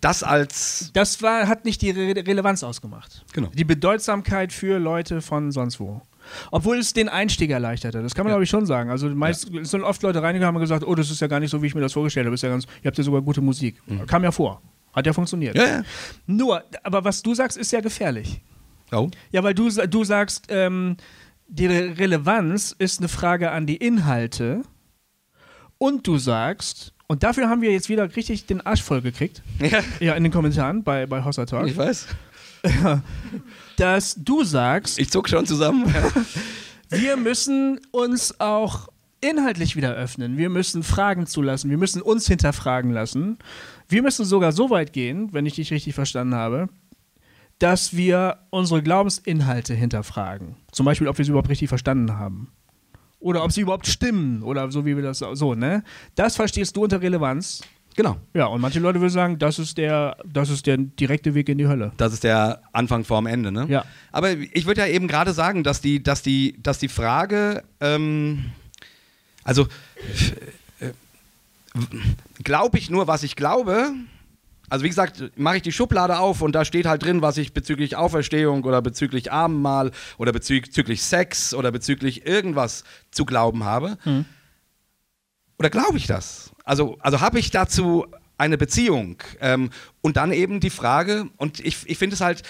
das 0.00 0.22
als 0.22 0.90
Das 0.92 1.22
war, 1.22 1.46
hat 1.46 1.64
nicht 1.64 1.80
die 1.82 1.90
Re 1.90 2.14
Relevanz 2.26 2.62
ausgemacht. 2.64 3.24
Genau. 3.32 3.48
Die 3.54 3.64
Bedeutsamkeit 3.64 4.52
für 4.52 4.78
Leute 4.78 5.20
von 5.22 5.52
sonst 5.52 5.78
wo. 5.80 6.02
Obwohl 6.50 6.78
es 6.78 6.92
den 6.94 7.08
Einstieg 7.10 7.50
erleichterte. 7.50 8.02
Das 8.02 8.14
kann 8.14 8.24
man, 8.24 8.30
Ja. 8.30 8.34
glaube 8.36 8.44
ich, 8.44 8.50
schon 8.50 8.64
sagen. 8.66 8.90
Also 8.90 9.08
meist 9.10 9.50
es 9.54 9.70
sind 9.70 9.84
oft 9.84 10.02
Leute 10.02 10.22
reingegangen 10.22 10.56
und 10.56 10.60
haben 10.62 10.66
gesagt, 10.66 10.84
oh, 10.86 10.94
das 10.94 11.10
ist 11.10 11.20
ja 11.20 11.26
gar 11.26 11.38
nicht 11.38 11.50
so, 11.50 11.62
wie 11.62 11.66
ich 11.66 11.74
mir 11.74 11.82
das 11.82 11.92
vorgestellt 11.92 12.26
habe. 12.26 12.36
Ja 12.36 12.48
ganz, 12.48 12.64
ihr 12.82 12.86
habt 12.88 12.96
ja 12.98 13.04
sogar 13.04 13.20
gute 13.22 13.40
Musik. 13.42 13.80
Kam 14.06 14.24
ja 14.24 14.32
vor. 14.32 14.60
Hat 14.94 15.06
ja 15.06 15.12
funktioniert. 15.12 15.54
Mhm. 15.54 15.60
ja, 15.60 15.66
ja. 15.66 15.82
Nur, 16.26 16.62
aber 16.82 17.04
was 17.04 17.22
du 17.22 17.34
sagst, 17.34 17.56
ist 17.58 17.70
ja 17.72 17.80
gefährlich. 17.80 18.40
Oh. 18.92 19.10
Ja, 19.32 19.42
weil 19.42 19.54
du, 19.54 19.68
du 19.68 20.04
sagst, 20.04 20.46
ähm, 20.48 20.96
die 21.48 21.66
Re 21.66 21.98
Relevanz 21.98 22.74
ist 22.78 22.98
eine 23.00 23.08
Frage 23.08 23.50
an 23.50 23.66
die 23.66 23.76
Inhalte. 23.76 24.62
Und 25.78 26.06
du 26.06 26.18
sagst, 26.18 26.92
und 27.06 27.22
dafür 27.22 27.48
haben 27.48 27.60
wir 27.60 27.70
jetzt 27.72 27.88
wieder 27.88 28.16
richtig 28.16 28.46
den 28.46 28.60
Arsch 28.60 28.82
voll 28.82 29.02
gekriegt. 29.02 29.42
Ja, 29.60 29.80
Ja, 30.00 30.14
in 30.14 30.22
den 30.22 30.32
Kommentaren 30.32 30.82
bei, 30.82 31.06
bei 31.06 31.24
Hossa 31.24 31.44
Talk. 31.46 31.66
ich 31.66 31.76
weiß. 31.76 32.06
dass 33.76 34.14
du 34.16 34.42
sagst, 34.44 34.98
Ich 34.98 35.10
zuck 35.10 35.28
schon 35.28 35.46
zusammen. 35.46 35.92
wir 36.88 37.16
müssen 37.16 37.80
uns 37.90 38.40
auch 38.40 38.88
inhaltlich 39.20 39.76
wieder 39.76 39.94
öffnen. 39.94 40.36
Wir 40.38 40.48
müssen 40.48 40.82
Fragen 40.82 41.26
zulassen. 41.26 41.70
Wir 41.70 41.78
müssen 41.78 42.02
uns 42.02 42.26
hinterfragen 42.26 42.90
lassen. 42.90 43.38
Wir 43.88 44.02
müssen 44.02 44.24
sogar 44.24 44.52
so 44.52 44.70
weit 44.70 44.92
gehen, 44.92 45.32
wenn 45.32 45.46
ich 45.46 45.54
dich 45.56 45.72
richtig 45.72 45.94
verstanden 45.94 46.34
habe, 46.34 46.68
dass 47.64 47.96
wir 47.96 48.40
unsere 48.50 48.82
Glaubensinhalte 48.82 49.72
hinterfragen. 49.72 50.56
Zum 50.70 50.84
Beispiel, 50.84 51.08
ob 51.08 51.16
wir 51.16 51.24
sie 51.24 51.30
überhaupt 51.30 51.48
richtig 51.48 51.70
verstanden 51.70 52.12
haben. 52.18 52.52
Oder 53.20 53.42
ob 53.42 53.52
sie 53.52 53.62
überhaupt 53.62 53.86
stimmen. 53.86 54.42
Oder 54.42 54.70
so 54.70 54.84
wie 54.84 54.94
wir 54.96 55.02
das 55.02 55.20
so, 55.20 55.54
ne? 55.54 55.82
Das 56.14 56.36
verstehst 56.36 56.76
du 56.76 56.82
unter 56.84 57.00
Relevanz. 57.00 57.62
genau. 57.96 58.18
Ja, 58.34 58.48
und 58.48 58.60
manche 58.60 58.80
Leute 58.80 59.00
würden 59.00 59.08
sagen, 59.08 59.38
das 59.38 59.58
ist 59.58 59.78
der, 59.78 60.18
das 60.30 60.50
ist 60.50 60.66
der 60.66 60.76
direkte 60.76 61.32
Weg 61.32 61.48
in 61.48 61.56
die 61.56 61.66
Hölle. 61.66 61.92
Das 61.96 62.12
ist 62.12 62.22
der 62.24 62.60
Anfang 62.74 63.02
vorm 63.02 63.26
Ende, 63.26 63.50
ne? 63.50 63.64
Ja. 63.70 63.86
Aber 64.12 64.32
ich 64.32 64.66
würde 64.66 64.82
ja 64.82 64.86
eben 64.86 65.08
gerade 65.08 65.32
sagen, 65.32 65.64
dass 65.64 65.80
die, 65.80 66.02
dass 66.02 66.20
die, 66.20 66.62
dass 66.62 66.78
die 66.78 66.88
Frage, 66.88 67.64
ähm, 67.80 68.52
also 69.42 69.68
äh, 70.80 70.90
glaube 72.42 72.76
ich 72.76 72.90
nur, 72.90 73.06
was 73.06 73.22
ich 73.22 73.36
glaube. 73.36 73.94
Also 74.70 74.84
wie 74.84 74.88
gesagt, 74.88 75.32
mache 75.36 75.56
ich 75.56 75.62
die 75.62 75.72
Schublade 75.72 76.18
auf 76.18 76.40
und 76.40 76.52
da 76.54 76.64
steht 76.64 76.86
halt 76.86 77.02
drin, 77.02 77.22
was 77.22 77.36
ich 77.36 77.52
bezüglich 77.52 77.96
Auferstehung 77.96 78.64
oder 78.64 78.80
bezüglich 78.82 79.30
Abendmahl 79.30 79.90
oder 80.16 80.32
bezüglich 80.32 81.02
Sex 81.02 81.54
oder 81.54 81.70
bezüglich 81.70 82.26
irgendwas 82.26 82.84
zu 83.10 83.24
glauben 83.24 83.64
habe. 83.64 83.98
Oder 85.58 85.70
glaube 85.70 85.98
ich 85.98 86.06
das? 86.06 86.52
Also, 86.64 86.96
also 87.00 87.20
habe 87.20 87.38
ich 87.38 87.50
dazu 87.50 88.06
eine 88.38 88.58
Beziehung? 88.58 89.18
Ähm, 89.40 89.70
und 90.00 90.16
dann 90.16 90.32
eben 90.32 90.60
die 90.60 90.70
Frage, 90.70 91.28
und 91.36 91.60
ich, 91.60 91.78
ich 91.86 91.98
finde 91.98 92.14
es 92.14 92.20
halt, 92.20 92.42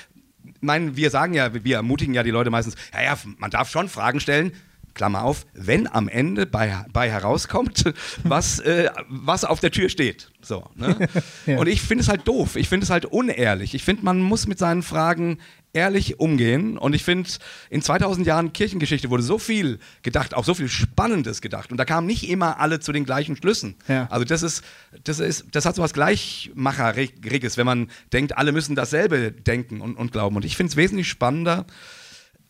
mein, 0.60 0.96
wir 0.96 1.10
sagen 1.10 1.34
ja, 1.34 1.52
wir 1.52 1.76
ermutigen 1.76 2.14
ja 2.14 2.22
die 2.22 2.30
Leute 2.30 2.50
meistens, 2.50 2.76
ja, 2.92 3.02
ja, 3.02 3.18
man 3.38 3.50
darf 3.50 3.70
schon 3.70 3.88
Fragen 3.88 4.20
stellen. 4.20 4.52
Klammer 4.94 5.24
auf, 5.24 5.46
wenn 5.52 5.86
am 5.86 6.08
Ende 6.08 6.46
bei, 6.46 6.84
bei 6.92 7.10
herauskommt, 7.10 7.92
was, 8.22 8.60
äh, 8.60 8.88
was 9.08 9.44
auf 9.44 9.60
der 9.60 9.70
Tür 9.70 9.88
steht. 9.88 10.30
So, 10.40 10.68
ne? 10.74 11.08
Ja. 11.46 11.58
Und 11.58 11.66
ich 11.66 11.82
finde 11.82 12.02
es 12.02 12.08
halt 12.08 12.26
doof, 12.26 12.56
ich 12.56 12.68
finde 12.68 12.84
es 12.84 12.90
halt 12.90 13.04
unehrlich. 13.06 13.74
Ich 13.74 13.84
finde, 13.84 14.04
man 14.04 14.20
muss 14.20 14.46
mit 14.46 14.58
seinen 14.58 14.82
Fragen 14.82 15.38
ehrlich 15.74 16.20
umgehen. 16.20 16.78
Und 16.78 16.94
ich 16.94 17.04
finde, 17.04 17.28
in 17.68 17.82
2000 17.82 18.26
Jahren 18.26 18.52
Kirchengeschichte 18.52 19.10
wurde 19.10 19.22
so 19.22 19.38
viel 19.38 19.78
gedacht, 20.02 20.32
auch 20.34 20.44
so 20.44 20.54
viel 20.54 20.68
Spannendes 20.68 21.42
gedacht. 21.42 21.70
Und 21.70 21.76
da 21.76 21.84
kamen 21.84 22.06
nicht 22.06 22.28
immer 22.30 22.60
alle 22.60 22.80
zu 22.80 22.92
den 22.92 23.04
gleichen 23.04 23.36
Schlüssen. 23.36 23.74
Ja. 23.88 24.06
Also 24.10 24.24
das 24.24 24.42
ist, 24.42 24.64
das 25.02 25.18
ist, 25.18 25.46
das 25.52 25.66
hat 25.66 25.74
so 25.74 25.82
was 25.82 25.92
Gleichmacheriges, 25.92 27.56
wenn 27.56 27.66
man 27.66 27.90
denkt, 28.12 28.38
alle 28.38 28.52
müssen 28.52 28.76
dasselbe 28.76 29.32
denken 29.32 29.80
und, 29.80 29.96
und 29.96 30.12
glauben. 30.12 30.36
Und 30.36 30.44
ich 30.44 30.56
finde 30.56 30.70
es 30.70 30.76
wesentlich 30.76 31.08
spannender, 31.08 31.66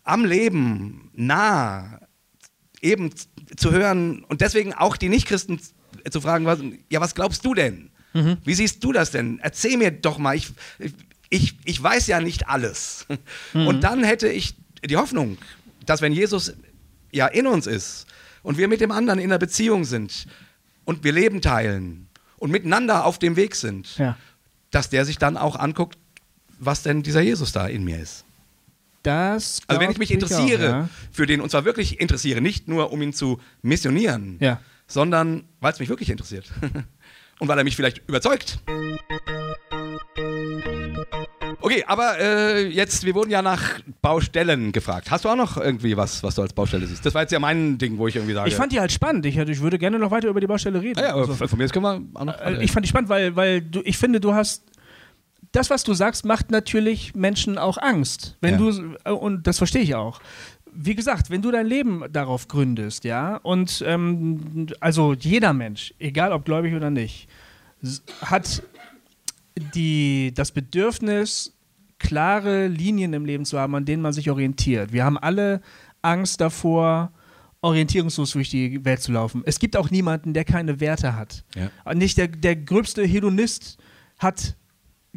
am 0.04 0.24
Leben 0.24 1.10
nah 1.14 1.98
eben 2.84 3.10
zu 3.56 3.72
hören 3.72 4.24
und 4.24 4.40
deswegen 4.40 4.72
auch 4.74 4.96
die 4.96 5.08
Nichtchristen 5.08 5.60
zu 6.10 6.20
fragen, 6.20 6.44
was, 6.46 6.60
ja, 6.90 7.00
was 7.00 7.14
glaubst 7.14 7.44
du 7.44 7.54
denn? 7.54 7.90
Wie 8.44 8.54
siehst 8.54 8.84
du 8.84 8.92
das 8.92 9.10
denn? 9.10 9.40
Erzähl 9.42 9.76
mir 9.76 9.90
doch 9.90 10.18
mal, 10.18 10.36
ich, 10.36 10.52
ich, 11.30 11.56
ich 11.64 11.82
weiß 11.82 12.06
ja 12.06 12.20
nicht 12.20 12.48
alles. 12.48 13.06
Und 13.54 13.80
dann 13.82 14.04
hätte 14.04 14.28
ich 14.28 14.54
die 14.84 14.96
Hoffnung, 14.96 15.36
dass 15.84 16.00
wenn 16.00 16.12
Jesus 16.12 16.52
ja 17.10 17.26
in 17.26 17.48
uns 17.48 17.66
ist 17.66 18.06
und 18.44 18.56
wir 18.56 18.68
mit 18.68 18.80
dem 18.80 18.92
anderen 18.92 19.18
in 19.18 19.26
einer 19.32 19.38
Beziehung 19.40 19.84
sind 19.84 20.26
und 20.84 21.02
wir 21.02 21.12
Leben 21.12 21.40
teilen 21.40 22.06
und 22.36 22.52
miteinander 22.52 23.04
auf 23.04 23.18
dem 23.18 23.34
Weg 23.34 23.56
sind, 23.56 23.96
Ja. 23.98 24.16
dass 24.70 24.90
der 24.90 25.04
sich 25.04 25.18
dann 25.18 25.36
auch 25.36 25.56
anguckt, 25.56 25.98
was 26.60 26.82
denn 26.84 27.02
dieser 27.02 27.20
Jesus 27.20 27.50
da 27.50 27.66
in 27.66 27.82
mir 27.82 27.98
ist. 28.00 28.23
Das 29.04 29.60
Also 29.68 29.80
wenn 29.80 29.90
ich 29.90 29.98
mich 29.98 30.10
interessiere 30.10 30.64
auch, 30.68 30.72
ja. 30.72 30.88
für 31.12 31.26
den, 31.26 31.40
und 31.40 31.50
zwar 31.50 31.64
wirklich 31.64 32.00
interessiere, 32.00 32.40
nicht 32.40 32.66
nur 32.68 32.90
um 32.92 33.00
ihn 33.02 33.12
zu 33.12 33.38
missionieren, 33.62 34.38
Ja. 34.40 34.60
sondern 34.88 35.44
weil 35.60 35.72
es 35.72 35.78
mich 35.78 35.88
wirklich 35.90 36.10
interessiert. 36.10 36.50
und 37.38 37.46
weil 37.48 37.58
er 37.58 37.64
mich 37.64 37.76
vielleicht 37.76 38.02
überzeugt. 38.08 38.58
Okay, 41.60 41.82
aber 41.86 42.18
äh, 42.20 42.66
jetzt, 42.68 43.04
wir 43.04 43.14
wurden 43.14 43.30
ja 43.30 43.40
nach 43.40 43.80
Baustellen 44.02 44.70
gefragt. 44.72 45.10
Hast 45.10 45.24
du 45.24 45.30
auch 45.30 45.36
noch 45.36 45.56
irgendwie 45.56 45.96
was, 45.96 46.22
was 46.22 46.34
du 46.34 46.42
als 46.42 46.52
Baustelle 46.52 46.86
siehst? 46.86 47.04
Das 47.06 47.14
war 47.14 47.22
jetzt 47.22 47.30
ja 47.32 47.38
mein 47.38 47.78
Ding, 47.78 47.96
wo 47.96 48.06
ich 48.06 48.16
irgendwie 48.16 48.34
sage. 48.34 48.48
Ich 48.48 48.54
fand 48.54 48.70
die 48.72 48.80
halt 48.80 48.92
spannend. 48.92 49.24
Ich, 49.24 49.36
ich 49.38 49.60
würde 49.60 49.78
gerne 49.78 49.98
noch 49.98 50.10
weiter 50.10 50.28
über 50.28 50.40
die 50.40 50.46
Baustelle 50.46 50.80
reden. 50.82 50.98
ja, 50.98 51.06
ja, 51.06 51.12
aber 51.14 51.22
Also, 51.28 51.46
von 51.46 51.58
mir 51.58 51.64
aus 51.64 51.72
können 51.72 51.84
wir 51.84 52.20
auch 52.20 52.24
noch. 52.26 52.38
äh, 52.38 52.62
ich 52.62 52.70
fand 52.70 52.84
die 52.84 52.88
spannend, 52.90 53.08
weil, 53.08 53.34
weil 53.34 53.62
du, 53.62 53.80
ich 53.84 53.96
finde, 53.96 54.20
du 54.20 54.34
hast. 54.34 54.62
Das, 55.54 55.70
was 55.70 55.84
du 55.84 55.94
sagst, 55.94 56.24
macht 56.24 56.50
natürlich 56.50 57.14
Menschen 57.14 57.58
auch 57.58 57.78
Angst. 57.78 58.36
Wenn 58.40 58.54
Ja. 58.54 58.58
du, 58.58 58.96
äh, 59.04 59.10
und 59.12 59.46
das 59.46 59.58
verstehe 59.58 59.82
ich 59.82 59.94
auch. 59.94 60.20
Wie 60.72 60.96
gesagt, 60.96 61.30
wenn 61.30 61.42
du 61.42 61.52
dein 61.52 61.66
Leben 61.66 62.02
darauf 62.12 62.48
gründest, 62.48 63.04
ja, 63.04 63.36
und 63.36 63.82
ähm, 63.86 64.66
also 64.80 65.12
jeder 65.14 65.52
Mensch, 65.52 65.94
egal 66.00 66.32
ob 66.32 66.44
gläubig 66.44 66.74
oder 66.74 66.90
nicht, 66.90 67.28
hat 68.22 68.62
die, 69.74 70.32
das 70.34 70.50
Bedürfnis, 70.50 71.52
klare 71.98 72.66
Linien 72.66 73.12
im 73.12 73.24
Leben 73.24 73.44
zu 73.44 73.58
haben, 73.58 73.74
an 73.76 73.84
denen 73.84 74.02
man 74.02 74.12
sich 74.12 74.28
orientiert. 74.30 74.92
Wir 74.92 75.04
haben 75.04 75.16
alle 75.16 75.60
Angst 76.02 76.40
davor, 76.40 77.12
orientierungslos 77.60 78.32
durch 78.32 78.50
die 78.50 78.84
Welt 78.84 79.00
zu 79.00 79.12
laufen. 79.12 79.42
Es 79.46 79.58
gibt 79.58 79.76
auch 79.76 79.90
niemanden, 79.90 80.34
der 80.34 80.44
keine 80.44 80.80
Werte 80.80 81.14
hat. 81.16 81.44
Ja. 81.54 81.94
Nicht 81.94 82.18
der, 82.18 82.26
der 82.28 82.56
gröbste 82.56 83.04
Hedonist 83.04 83.78
hat 84.18 84.56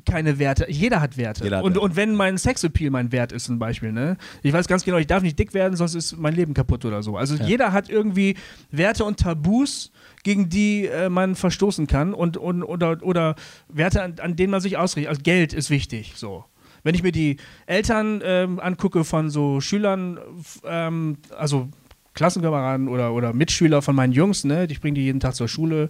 keine 0.06 0.40
Werte. 0.40 0.70
Jeder 0.70 1.02
hat 1.02 1.18
Werte. 1.18 1.44
Jeder 1.44 1.58
hat 1.58 1.64
und, 1.64 1.74
Werte. 1.74 1.82
und 1.82 1.96
wenn 1.96 2.16
mein 2.16 2.38
Sexappeal 2.38 2.92
mein 2.92 3.12
Wert 3.12 3.32
ist, 3.32 3.46
zum 3.46 3.60
Beispiel, 3.60 3.92
ne? 3.92 4.18
Ich 4.44 4.54
weiß 4.54 4.68
ganz 4.68 4.84
genau, 4.84 4.98
ich 4.98 5.08
darf 5.08 5.24
nicht 5.24 5.38
dick 5.38 5.54
werden, 5.54 5.76
sonst 5.76 5.96
ist 5.96 6.18
mein 6.18 6.36
Leben 6.36 6.54
kaputt 6.54 6.86
oder 6.86 7.04
so. 7.04 7.18
Also 7.18 7.36
jeder 7.36 7.74
hat 7.74 7.90
irgendwie 7.90 8.36
Werte 8.72 9.04
und 9.04 9.20
Tabus, 9.20 9.92
gegen 10.24 10.50
die 10.50 10.86
äh, 10.86 11.10
man 11.10 11.36
verstoßen 11.36 11.88
kann 11.88 12.14
und, 12.14 12.38
und 12.38 12.64
oder, 12.64 12.98
oder 13.02 13.36
Werte, 13.70 14.02
an, 14.02 14.16
an 14.22 14.36
denen 14.36 14.52
man 14.52 14.62
sich 14.62 14.78
ausrichtet. 14.78 15.10
Also 15.10 15.22
Geld 15.22 15.54
ist 15.54 15.70
wichtig, 15.70 16.14
so. 16.16 16.44
Wenn 16.84 16.96
ich 16.96 17.04
mir 17.04 17.12
die 17.12 17.38
Eltern 17.66 18.22
ähm, 18.24 18.60
angucke 18.60 19.04
von 19.04 19.30
so 19.30 19.62
Schülern, 19.62 20.20
ähm, 20.66 21.18
also 21.38 21.70
Klassenkameraden 22.14 22.88
oder, 22.88 23.14
oder 23.14 23.32
Mitschüler 23.32 23.82
von 23.82 23.96
meinen 23.96 24.12
Jungs, 24.12 24.44
ne, 24.44 24.68
ich 24.70 24.82
bringe 24.82 24.96
die 24.96 25.04
jeden 25.04 25.20
Tag 25.20 25.36
zur 25.36 25.48
Schule. 25.48 25.90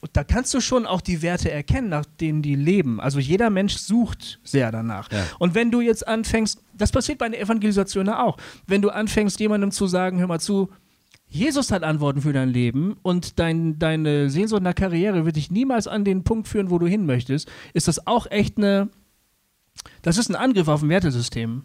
Und 0.00 0.16
da 0.16 0.22
kannst 0.22 0.54
du 0.54 0.60
schon 0.60 0.86
auch 0.86 1.00
die 1.00 1.22
Werte 1.22 1.50
erkennen, 1.50 1.88
nach 1.88 2.04
denen 2.04 2.40
die 2.40 2.54
leben. 2.54 3.00
Also 3.00 3.18
jeder 3.18 3.50
Mensch 3.50 3.76
sucht 3.76 4.38
sehr 4.44 4.70
danach. 4.70 5.10
Ja. 5.10 5.24
Und 5.40 5.54
wenn 5.54 5.72
du 5.72 5.80
jetzt 5.80 6.06
anfängst, 6.06 6.62
das 6.72 6.92
passiert 6.92 7.18
bei 7.18 7.28
der 7.28 7.40
Evangelisation 7.40 8.08
auch, 8.08 8.36
wenn 8.66 8.80
du 8.80 8.90
anfängst, 8.90 9.40
jemandem 9.40 9.72
zu 9.72 9.88
sagen, 9.88 10.20
hör 10.20 10.28
mal 10.28 10.38
zu, 10.38 10.68
Jesus 11.26 11.72
hat 11.72 11.82
Antworten 11.82 12.22
für 12.22 12.32
dein 12.32 12.48
Leben 12.48 12.96
und 13.02 13.38
dein, 13.38 13.78
deine 13.78 14.30
Sehnsucht 14.30 14.62
nach 14.62 14.74
Karriere 14.74 15.26
wird 15.26 15.36
dich 15.36 15.50
niemals 15.50 15.86
an 15.86 16.04
den 16.04 16.24
Punkt 16.24 16.48
führen, 16.48 16.70
wo 16.70 16.78
du 16.78 16.86
hin 16.86 17.04
möchtest, 17.04 17.50
ist 17.74 17.88
das 17.88 18.06
auch 18.06 18.30
echt 18.30 18.56
eine, 18.56 18.88
das 20.02 20.16
ist 20.16 20.30
ein 20.30 20.36
Angriff 20.36 20.68
auf 20.68 20.82
ein 20.82 20.88
Wertesystem. 20.88 21.64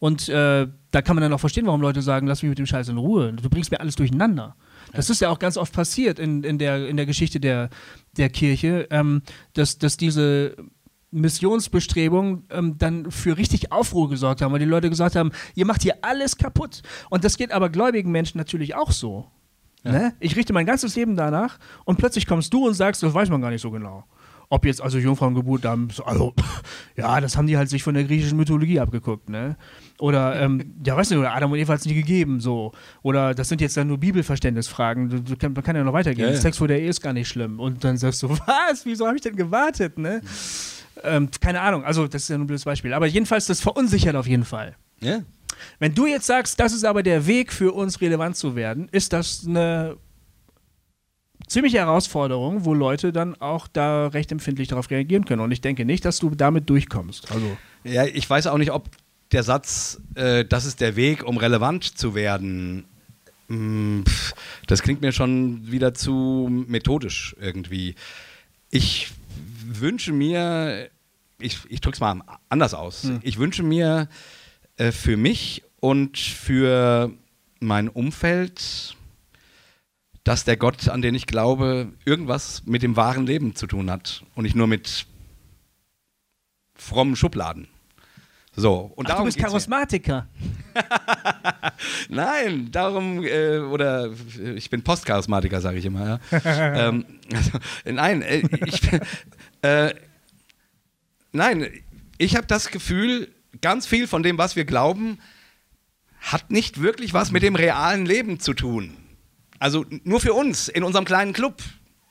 Und 0.00 0.28
äh, 0.28 0.66
da 0.90 1.02
kann 1.02 1.16
man 1.16 1.22
dann 1.22 1.32
auch 1.32 1.40
verstehen, 1.40 1.66
warum 1.66 1.80
Leute 1.80 2.02
sagen, 2.02 2.26
lass 2.26 2.42
mich 2.42 2.50
mit 2.50 2.58
dem 2.58 2.66
Scheiß 2.66 2.88
in 2.88 2.98
Ruhe. 2.98 3.32
Du 3.32 3.48
bringst 3.48 3.70
mir 3.70 3.80
alles 3.80 3.94
durcheinander. 3.94 4.56
Das 4.94 5.10
ist 5.10 5.20
ja 5.20 5.28
auch 5.28 5.38
ganz 5.38 5.56
oft 5.56 5.72
passiert 5.72 6.18
in, 6.18 6.42
in, 6.44 6.58
der, 6.58 6.88
in 6.88 6.96
der 6.96 7.06
Geschichte 7.06 7.40
der, 7.40 7.70
der 8.16 8.28
Kirche, 8.30 8.86
ähm, 8.90 9.22
dass, 9.52 9.78
dass 9.78 9.96
diese 9.96 10.56
Missionsbestrebungen 11.10 12.44
ähm, 12.50 12.76
dann 12.78 13.10
für 13.10 13.36
richtig 13.36 13.72
Aufruhr 13.72 14.10
gesorgt 14.10 14.42
haben, 14.42 14.52
weil 14.52 14.58
die 14.58 14.64
Leute 14.64 14.90
gesagt 14.90 15.14
haben, 15.14 15.30
ihr 15.54 15.64
macht 15.64 15.82
hier 15.82 15.96
alles 16.02 16.36
kaputt. 16.36 16.82
Und 17.08 17.24
das 17.24 17.36
geht 17.36 17.52
aber 17.52 17.70
gläubigen 17.70 18.10
Menschen 18.10 18.38
natürlich 18.38 18.74
auch 18.74 18.90
so. 18.90 19.30
Ne? 19.84 20.14
Ich 20.18 20.34
richte 20.34 20.52
mein 20.52 20.66
ganzes 20.66 20.96
Leben 20.96 21.14
danach 21.14 21.58
und 21.84 21.98
plötzlich 21.98 22.26
kommst 22.26 22.52
du 22.54 22.66
und 22.66 22.74
sagst, 22.74 23.02
das 23.02 23.12
weiß 23.12 23.28
man 23.28 23.42
gar 23.42 23.50
nicht 23.50 23.60
so 23.60 23.70
genau. 23.70 24.04
Ob 24.48 24.64
jetzt 24.64 24.80
also 24.82 24.98
Jungfrauengeburt, 24.98 25.64
da, 25.64 25.76
also, 26.04 26.34
ja, 26.96 27.20
das 27.20 27.36
haben 27.36 27.46
die 27.46 27.56
halt 27.56 27.68
sich 27.68 27.82
von 27.82 27.94
der 27.94 28.04
griechischen 28.04 28.36
Mythologie 28.36 28.80
abgeguckt, 28.80 29.28
ne? 29.28 29.56
Oder, 29.98 30.40
ähm, 30.40 30.74
ja, 30.84 30.96
weißt 30.96 31.12
du, 31.12 31.20
oder 31.20 31.34
Adam 31.34 31.52
und 31.52 31.58
Eva 31.58 31.72
hat 31.74 31.80
es 31.80 31.86
nie 31.86 31.94
gegeben, 31.94 32.40
so. 32.40 32.72
Oder 33.02 33.34
das 33.34 33.48
sind 33.48 33.60
jetzt 33.60 33.76
dann 33.76 33.88
nur 33.88 33.98
Bibelverständnisfragen. 33.98 35.08
Du, 35.08 35.20
du, 35.20 35.48
man 35.50 35.62
kann 35.62 35.76
ja 35.76 35.84
noch 35.84 35.92
weitergehen. 35.92 36.28
Ja, 36.28 36.34
ja. 36.34 36.40
Sex 36.40 36.58
vor 36.58 36.68
der 36.68 36.80
Ehe 36.80 36.88
ist 36.88 37.00
gar 37.00 37.12
nicht 37.12 37.28
schlimm. 37.28 37.60
Und 37.60 37.84
dann 37.84 37.96
sagst 37.96 38.22
du, 38.22 38.30
was? 38.46 38.84
Wieso 38.84 39.06
habe 39.06 39.16
ich 39.16 39.22
denn 39.22 39.36
gewartet, 39.36 39.98
ne? 39.98 40.20
Ähm, 41.02 41.28
keine 41.40 41.60
Ahnung, 41.60 41.84
also 41.84 42.06
das 42.06 42.22
ist 42.22 42.28
ja 42.28 42.36
nur 42.36 42.44
ein 42.44 42.46
blödes 42.46 42.64
Beispiel. 42.64 42.92
Aber 42.92 43.06
jedenfalls, 43.06 43.46
das 43.46 43.60
verunsichert 43.60 44.16
auf 44.16 44.26
jeden 44.26 44.44
Fall. 44.44 44.76
Ja. 45.00 45.20
Wenn 45.78 45.94
du 45.94 46.06
jetzt 46.06 46.26
sagst, 46.26 46.58
das 46.58 46.72
ist 46.72 46.84
aber 46.84 47.02
der 47.02 47.26
Weg 47.26 47.52
für 47.52 47.72
uns 47.72 48.00
relevant 48.00 48.36
zu 48.36 48.56
werden, 48.56 48.88
ist 48.90 49.12
das 49.12 49.44
eine 49.46 49.96
ziemliche 51.46 51.78
Herausforderung, 51.78 52.64
wo 52.64 52.74
Leute 52.74 53.12
dann 53.12 53.40
auch 53.40 53.68
da 53.68 54.08
recht 54.08 54.32
empfindlich 54.32 54.68
darauf 54.68 54.90
reagieren 54.90 55.24
können. 55.24 55.42
Und 55.42 55.52
ich 55.52 55.60
denke 55.60 55.84
nicht, 55.84 56.04
dass 56.04 56.18
du 56.18 56.30
damit 56.30 56.70
durchkommst. 56.70 57.30
Also 57.32 57.56
ja, 57.84 58.04
ich 58.04 58.28
weiß 58.28 58.46
auch 58.46 58.58
nicht, 58.58 58.72
ob 58.72 58.88
der 59.32 59.42
Satz, 59.42 60.00
äh, 60.14 60.44
das 60.44 60.64
ist 60.64 60.80
der 60.80 60.96
Weg, 60.96 61.24
um 61.24 61.36
relevant 61.36 61.84
zu 61.84 62.14
werden, 62.14 62.84
mh, 63.48 63.56
mm, 63.56 64.04
das 64.66 64.82
klingt 64.82 65.00
mir 65.00 65.12
schon 65.12 65.70
wieder 65.70 65.94
zu 65.94 66.48
methodisch 66.50 67.36
irgendwie. 67.40 67.94
Ich 68.70 69.12
wünsche 69.66 70.12
mir, 70.12 70.88
ich, 71.38 71.58
ich 71.68 71.80
drücke 71.80 71.96
es 71.96 72.00
mal 72.00 72.20
anders 72.48 72.74
aus, 72.74 73.04
hm. 73.04 73.20
ich 73.22 73.38
wünsche 73.38 73.62
mir 73.62 74.08
äh, 74.76 74.92
für 74.92 75.16
mich 75.16 75.62
und 75.80 76.18
für 76.18 77.10
mein 77.60 77.88
Umfeld, 77.88 78.96
dass 80.24 80.44
der 80.44 80.56
Gott, 80.56 80.88
an 80.88 81.02
den 81.02 81.14
ich 81.14 81.26
glaube, 81.26 81.92
irgendwas 82.04 82.62
mit 82.64 82.82
dem 82.82 82.96
wahren 82.96 83.26
Leben 83.26 83.54
zu 83.54 83.66
tun 83.66 83.90
hat 83.90 84.24
und 84.34 84.44
nicht 84.44 84.56
nur 84.56 84.66
mit 84.66 85.06
frommen 86.74 87.14
Schubladen. 87.14 87.68
So, 88.56 88.92
und 88.94 89.06
Ach, 89.06 89.10
darum 89.10 89.24
du 89.24 89.34
bist 89.34 89.38
Charismatiker. 89.38 90.28
Nein, 92.08 92.70
darum, 92.70 93.24
äh, 93.24 93.58
oder 93.58 94.10
ich 94.54 94.70
bin 94.70 94.82
Postcharismatiker, 94.82 95.60
sage 95.60 95.78
ich 95.78 95.84
immer. 95.84 96.20
Ja. 96.30 96.88
ähm, 96.88 97.04
also, 97.32 97.50
nein, 97.84 98.22
äh, 98.22 98.42
ich, 98.64 98.80
äh, 99.62 99.94
nein, 101.32 101.68
ich 102.18 102.36
habe 102.36 102.46
das 102.46 102.68
Gefühl, 102.68 103.28
ganz 103.60 103.86
viel 103.86 104.06
von 104.06 104.22
dem, 104.22 104.38
was 104.38 104.54
wir 104.54 104.64
glauben, 104.64 105.18
hat 106.20 106.50
nicht 106.50 106.80
wirklich 106.80 107.12
was 107.12 107.32
mit 107.32 107.42
dem 107.42 107.56
realen 107.56 108.06
Leben 108.06 108.38
zu 108.38 108.54
tun. 108.54 108.96
Also 109.64 109.86
nur 110.04 110.20
für 110.20 110.34
uns, 110.34 110.68
in 110.68 110.84
unserem 110.84 111.06
kleinen 111.06 111.32
Club. 111.32 111.62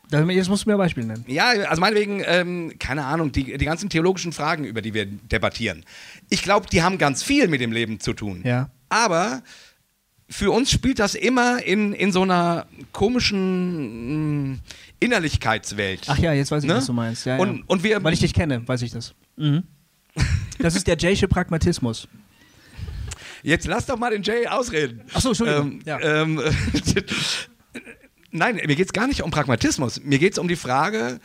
Jetzt 0.10 0.50
musst 0.50 0.66
du 0.66 0.70
mir 0.70 0.74
ein 0.74 0.80
Beispiel 0.80 1.04
nennen. 1.04 1.24
Ja, 1.28 1.50
also 1.50 1.82
meinetwegen, 1.82 2.24
ähm, 2.26 2.74
keine 2.80 3.06
Ahnung, 3.06 3.32
die, 3.32 3.60
die 3.60 3.66
ganzen 3.66 3.92
theologischen 3.92 4.32
Fragen, 4.32 4.64
über 4.64 4.82
die 4.82 4.96
wir 4.96 5.06
debattieren. 5.06 5.86
Ich 6.32 6.42
glaube, 6.42 6.66
die 6.72 6.82
haben 6.82 6.98
ganz 6.98 7.22
viel 7.22 7.48
mit 7.48 7.62
dem 7.62 7.72
Leben 7.72 8.00
zu 8.00 8.14
tun. 8.14 8.42
Ja. 8.44 8.72
Aber 8.90 9.44
für 10.28 10.50
uns 10.50 10.72
spielt 10.72 10.98
das 10.98 11.14
immer 11.14 11.64
in, 11.64 11.94
in 11.94 12.12
so 12.12 12.24
einer 12.24 12.66
komischen 12.92 14.48
mh, 14.48 14.56
mm, 14.56 14.60
Innerlichkeitswelt. 15.00 16.06
Ach 16.08 16.18
ja, 16.18 16.34
jetzt 16.34 16.50
weiß 16.50 16.64
ich, 16.64 16.68
ne? 16.68 16.78
was 16.78 16.88
du 16.88 16.94
meinst. 16.94 17.28
Ja, 17.28 17.38
und, 17.38 17.58
ja. 17.58 17.64
und 17.68 17.84
wir, 17.84 18.04
Weil 18.04 18.14
ich 18.14 18.20
dich 18.20 18.34
kenne, 18.34 18.68
weiß 18.68 18.82
ich 18.82 18.90
das. 18.90 19.14
Mhm. 19.36 19.62
Das 20.58 20.76
ist 20.76 20.88
der 20.88 20.98
Jaysche 20.98 21.28
Pragmatismus. 21.28 22.08
Jetzt 23.44 23.68
lass 23.68 23.86
doch 23.86 24.00
mal 24.00 24.10
den 24.12 24.24
Jay 24.24 24.48
ausreden. 24.48 25.02
Achso, 25.14 25.30
Entschuldigung. 25.30 25.74
Ähm, 25.74 25.82
ja. 25.86 26.00
ähm, 26.00 26.42
Nein, 28.32 28.56
mir 28.56 28.76
geht 28.76 28.88
es 28.88 28.94
gar 28.94 29.06
nicht 29.06 29.22
um 29.22 29.30
Pragmatismus. 29.30 30.02
Mir 30.02 30.18
geht 30.18 30.34
es 30.34 30.40
um 30.40 30.48
die 30.48 30.56
Frage, 30.56 31.20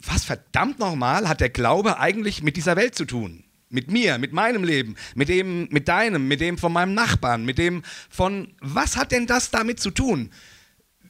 was 0.00 0.24
verdammt 0.24 0.78
nochmal 0.78 1.28
hat 1.28 1.40
der 1.40 1.50
Glaube 1.50 2.00
eigentlich 2.00 2.42
mit 2.42 2.56
dieser 2.56 2.74
Welt 2.76 2.94
zu 2.94 3.04
tun? 3.04 3.44
Mit 3.68 3.88
mir, 3.88 4.18
mit 4.18 4.32
meinem 4.32 4.64
Leben, 4.64 4.96
mit 5.14 5.28
dem, 5.28 5.68
mit 5.70 5.86
deinem, 5.86 6.26
mit 6.26 6.40
dem 6.40 6.58
von 6.58 6.72
meinem 6.72 6.94
Nachbarn, 6.94 7.44
mit 7.44 7.56
dem 7.56 7.84
von, 8.08 8.52
was 8.60 8.96
hat 8.96 9.12
denn 9.12 9.28
das 9.28 9.52
damit 9.52 9.78
zu 9.78 9.92
tun? 9.92 10.30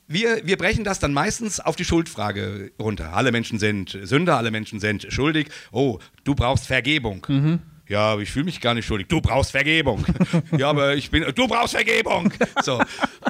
Wir, 0.07 0.45
wir 0.45 0.59
brechen 0.59 0.85
das 0.85 0.99
dann 0.99 1.15
meistens 1.15 1.59
auf 1.61 1.77
die 1.77 1.85
Schuldfrage 1.85 2.73
runter. 2.79 3.15
Alle 3.15 3.33
Menschen 3.33 3.59
sind 3.59 3.97
Sünder, 4.03 4.37
alle 4.37 4.51
Menschen 4.51 4.79
sind 4.79 5.07
schuldig. 5.11 5.49
Oh, 5.71 6.01
du 6.25 6.35
brauchst 6.35 6.67
Vergebung. 6.67 7.25
Mhm. 7.29 7.61
Ja, 7.91 8.13
aber 8.13 8.23
ich 8.23 8.31
fühle 8.31 8.45
mich 8.45 8.61
gar 8.61 8.75
nicht 8.75 8.87
schuldig. 8.87 9.09
Du 9.09 9.21
brauchst 9.21 9.51
Vergebung. 9.51 10.07
ja, 10.57 10.71
aber 10.71 10.95
ich 10.95 11.11
bin. 11.11 11.25
Du 11.35 11.49
brauchst 11.49 11.75
Vergebung. 11.75 12.33
So. 12.63 12.81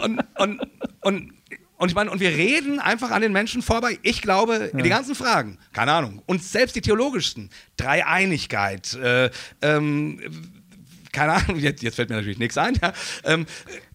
Und, 0.02 0.20
und, 0.36 0.60
und, 1.00 1.32
und 1.78 1.88
ich 1.88 1.94
meine, 1.94 2.10
und 2.10 2.20
wir 2.20 2.28
reden 2.28 2.78
einfach 2.78 3.10
an 3.10 3.22
den 3.22 3.32
Menschen 3.32 3.62
vorbei. 3.62 3.98
Ich 4.02 4.20
glaube, 4.20 4.70
ja. 4.70 4.82
die 4.82 4.88
ganzen 4.90 5.14
Fragen, 5.14 5.56
keine 5.72 5.92
Ahnung, 5.92 6.22
und 6.26 6.44
selbst 6.44 6.76
die 6.76 6.82
theologischsten, 6.82 7.48
Dreieinigkeit, 7.78 8.92
äh, 8.96 9.30
ähm, 9.62 10.20
keine 11.12 11.32
Ahnung, 11.32 11.58
jetzt, 11.58 11.82
jetzt, 11.82 11.96
fällt 11.96 12.08
mir 12.10 12.16
natürlich 12.16 12.38
nichts 12.38 12.56
ein. 12.56 12.78
Ja. 12.80 12.92
Ähm, 13.24 13.46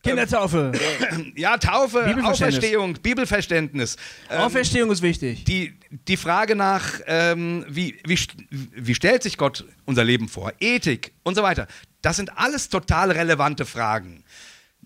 Kindertaufe. 0.03 0.72
Ähm, 1.11 1.34
ja, 1.36 1.57
Taufe, 1.57 2.16
Auferstehung, 2.24 2.93
Bibelverständnis. 2.93 3.95
Ähm, 4.30 4.41
Auferstehung 4.41 4.91
ist 4.91 5.01
wichtig. 5.01 5.43
Die, 5.45 5.74
die 6.07 6.18
Frage 6.18 6.55
nach, 6.55 6.99
ähm, 7.07 7.66
wie, 7.68 7.97
wie, 8.05 8.20
wie 8.49 8.95
stellt 8.95 9.24
sich 9.24 9.38
Gott 9.38 9.66
unser 9.86 10.03
Leben 10.03 10.28
vor? 10.28 10.53
Ethik 10.59 11.13
und 11.24 11.36
so 11.36 11.43
weiter. 11.43 11.68
Das 12.01 12.18
sind 12.18 12.38
alles 12.38 12.70
total 12.70 13.11
relevante 13.11 13.66
Fragen. 13.66 14.24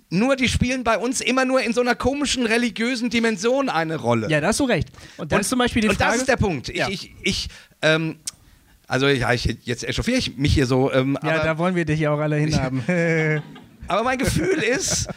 Nur 0.09 0.35
die 0.35 0.49
spielen 0.49 0.83
bei 0.83 0.97
uns 0.97 1.21
immer 1.21 1.45
nur 1.45 1.61
in 1.61 1.73
so 1.73 1.81
einer 1.81 1.95
komischen 1.95 2.45
religiösen 2.45 3.09
Dimension 3.09 3.69
eine 3.69 3.97
Rolle. 3.97 4.29
Ja, 4.29 4.41
da 4.41 4.47
hast 4.47 4.59
du 4.59 4.65
recht. 4.65 4.89
Und 5.17 5.31
dann 5.31 5.41
ist 5.41 5.49
zum 5.49 5.59
Beispiel 5.59 5.81
die 5.81 5.89
Frage. 5.89 6.03
Und 6.03 6.09
das 6.09 6.17
ist 6.17 6.27
der 6.27 6.37
Punkt. 6.37 6.69
Ich, 6.69 6.77
ja. 6.77 6.87
ich, 6.89 7.13
ich 7.21 7.47
ähm, 7.81 8.17
also 8.89 9.07
ja, 9.07 9.31
ich, 9.31 9.57
jetzt 9.63 9.83
echauffiere 9.83 10.17
ich 10.17 10.35
mich 10.37 10.53
hier 10.53 10.65
so. 10.65 10.91
Ähm, 10.91 11.17
ja, 11.23 11.35
aber, 11.35 11.43
da 11.43 11.57
wollen 11.59 11.75
wir 11.75 11.85
dich 11.85 11.99
ja 11.99 12.11
auch 12.11 12.19
alle 12.19 12.35
hinhaben. 12.37 12.83
aber 13.87 14.03
mein 14.03 14.17
Gefühl 14.17 14.57
ist, 14.57 15.07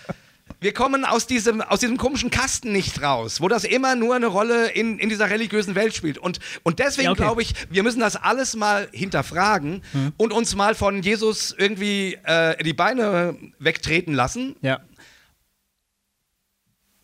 wir 0.60 0.74
kommen 0.74 1.06
aus 1.06 1.26
diesem, 1.26 1.62
aus 1.62 1.80
diesem 1.80 1.96
komischen 1.96 2.30
Kasten 2.30 2.70
nicht 2.70 3.02
raus, 3.02 3.40
wo 3.40 3.48
das 3.48 3.64
immer 3.64 3.96
nur 3.96 4.14
eine 4.14 4.26
Rolle 4.26 4.68
in, 4.68 4.98
in 4.98 5.08
dieser 5.08 5.30
religiösen 5.30 5.74
Welt 5.74 5.94
spielt. 5.94 6.18
Und, 6.18 6.38
und 6.62 6.80
deswegen 6.80 7.06
ja, 7.06 7.12
okay. 7.12 7.22
glaube 7.22 7.40
ich, 7.40 7.54
wir 7.70 7.82
müssen 7.82 8.00
das 8.00 8.14
alles 8.14 8.54
mal 8.54 8.88
hinterfragen 8.92 9.82
hm. 9.92 10.12
und 10.18 10.34
uns 10.34 10.54
mal 10.54 10.74
von 10.74 11.02
Jesus 11.02 11.54
irgendwie 11.56 12.18
äh, 12.24 12.62
die 12.62 12.74
Beine 12.74 13.36
wegtreten 13.58 14.12
lassen. 14.12 14.54
Ja 14.60 14.80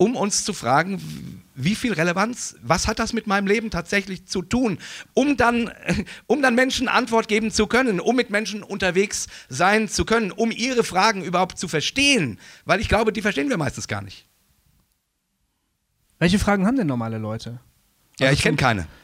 um 0.01 0.15
uns 0.15 0.45
zu 0.45 0.53
fragen, 0.53 1.43
wie 1.55 1.75
viel 1.75 1.91
Relevanz, 1.91 2.55
was 2.61 2.87
hat 2.87 2.99
das 2.99 3.11
mit 3.11 3.27
meinem 3.27 3.47
Leben 3.47 3.69
tatsächlich 3.69 4.25
zu 4.25 4.41
tun, 4.41 4.79
um 5.13 5.35
dann, 5.35 5.71
um 6.25 6.41
dann 6.41 6.55
Menschen 6.55 6.87
Antwort 6.87 7.27
geben 7.27 7.51
zu 7.51 7.67
können, 7.67 7.99
um 7.99 8.15
mit 8.15 8.29
Menschen 8.29 8.63
unterwegs 8.63 9.27
sein 9.49 9.89
zu 9.89 10.05
können, 10.05 10.31
um 10.31 10.51
ihre 10.51 10.85
Fragen 10.85 11.21
überhaupt 11.21 11.59
zu 11.59 11.67
verstehen, 11.67 12.39
weil 12.63 12.79
ich 12.79 12.87
glaube, 12.87 13.11
die 13.11 13.21
verstehen 13.21 13.49
wir 13.49 13.57
meistens 13.57 13.89
gar 13.89 14.01
nicht. 14.01 14.25
Welche 16.17 16.39
Fragen 16.39 16.65
haben 16.65 16.77
denn 16.77 16.87
normale 16.87 17.17
Leute? 17.17 17.59
Ja, 18.19 18.27
also 18.27 18.37
ich 18.37 18.41
kenne 18.41 18.57
keine. 18.57 18.87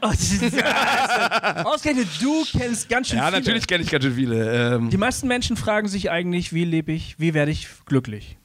Oh, 0.00 0.06
Ausgerechnet 1.64 2.06
du 2.20 2.44
kennst 2.44 2.88
ganz 2.88 3.08
schön 3.08 3.18
ja, 3.18 3.24
viele. 3.24 3.36
Ja, 3.36 3.40
natürlich 3.40 3.66
kenne 3.66 3.82
ich 3.82 3.90
ganz 3.90 4.04
schön 4.04 4.14
viele. 4.14 4.76
Ähm 4.76 4.90
Die 4.90 4.96
meisten 4.96 5.26
Menschen 5.26 5.56
fragen 5.56 5.88
sich 5.88 6.08
eigentlich, 6.08 6.52
wie 6.52 6.64
lebe 6.64 6.92
ich, 6.92 7.18
wie 7.18 7.34
werde 7.34 7.50
ich 7.50 7.66
glücklich? 7.84 8.38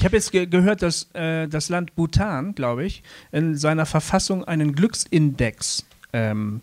Ich 0.00 0.04
habe 0.06 0.16
jetzt 0.16 0.32
ge 0.32 0.46
gehört, 0.46 0.80
dass 0.80 1.10
äh, 1.12 1.46
das 1.46 1.68
Land 1.68 1.94
Bhutan, 1.94 2.54
glaube 2.54 2.86
ich, 2.86 3.02
in 3.32 3.54
seiner 3.54 3.84
Verfassung 3.84 4.42
einen 4.44 4.74
Glücksindex 4.74 5.84
ähm, 6.14 6.62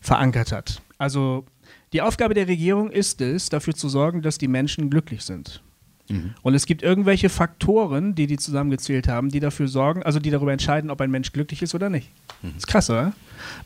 verankert 0.00 0.52
hat. 0.52 0.80
Also 0.96 1.44
die 1.92 2.02
Aufgabe 2.02 2.34
der 2.34 2.46
Regierung 2.46 2.92
ist 2.92 3.20
es, 3.20 3.48
dafür 3.48 3.74
zu 3.74 3.88
sorgen, 3.88 4.22
dass 4.22 4.38
die 4.38 4.46
Menschen 4.46 4.90
glücklich 4.90 5.24
sind. 5.24 5.60
Mhm. 6.08 6.34
Und 6.42 6.54
es 6.54 6.66
gibt 6.66 6.82
irgendwelche 6.82 7.28
Faktoren, 7.28 8.14
die 8.14 8.26
die 8.26 8.38
zusammengezählt 8.38 9.08
haben, 9.08 9.28
die 9.28 9.40
dafür 9.40 9.68
sorgen, 9.68 10.02
also 10.02 10.18
die 10.18 10.30
darüber 10.30 10.52
entscheiden, 10.52 10.90
ob 10.90 11.00
ein 11.00 11.10
Mensch 11.10 11.32
glücklich 11.32 11.62
ist 11.62 11.74
oder 11.74 11.90
nicht. 11.90 12.10
Mhm. 12.42 12.48
Das 12.48 12.56
ist 12.58 12.66
krass, 12.66 12.90
oder? 12.90 13.12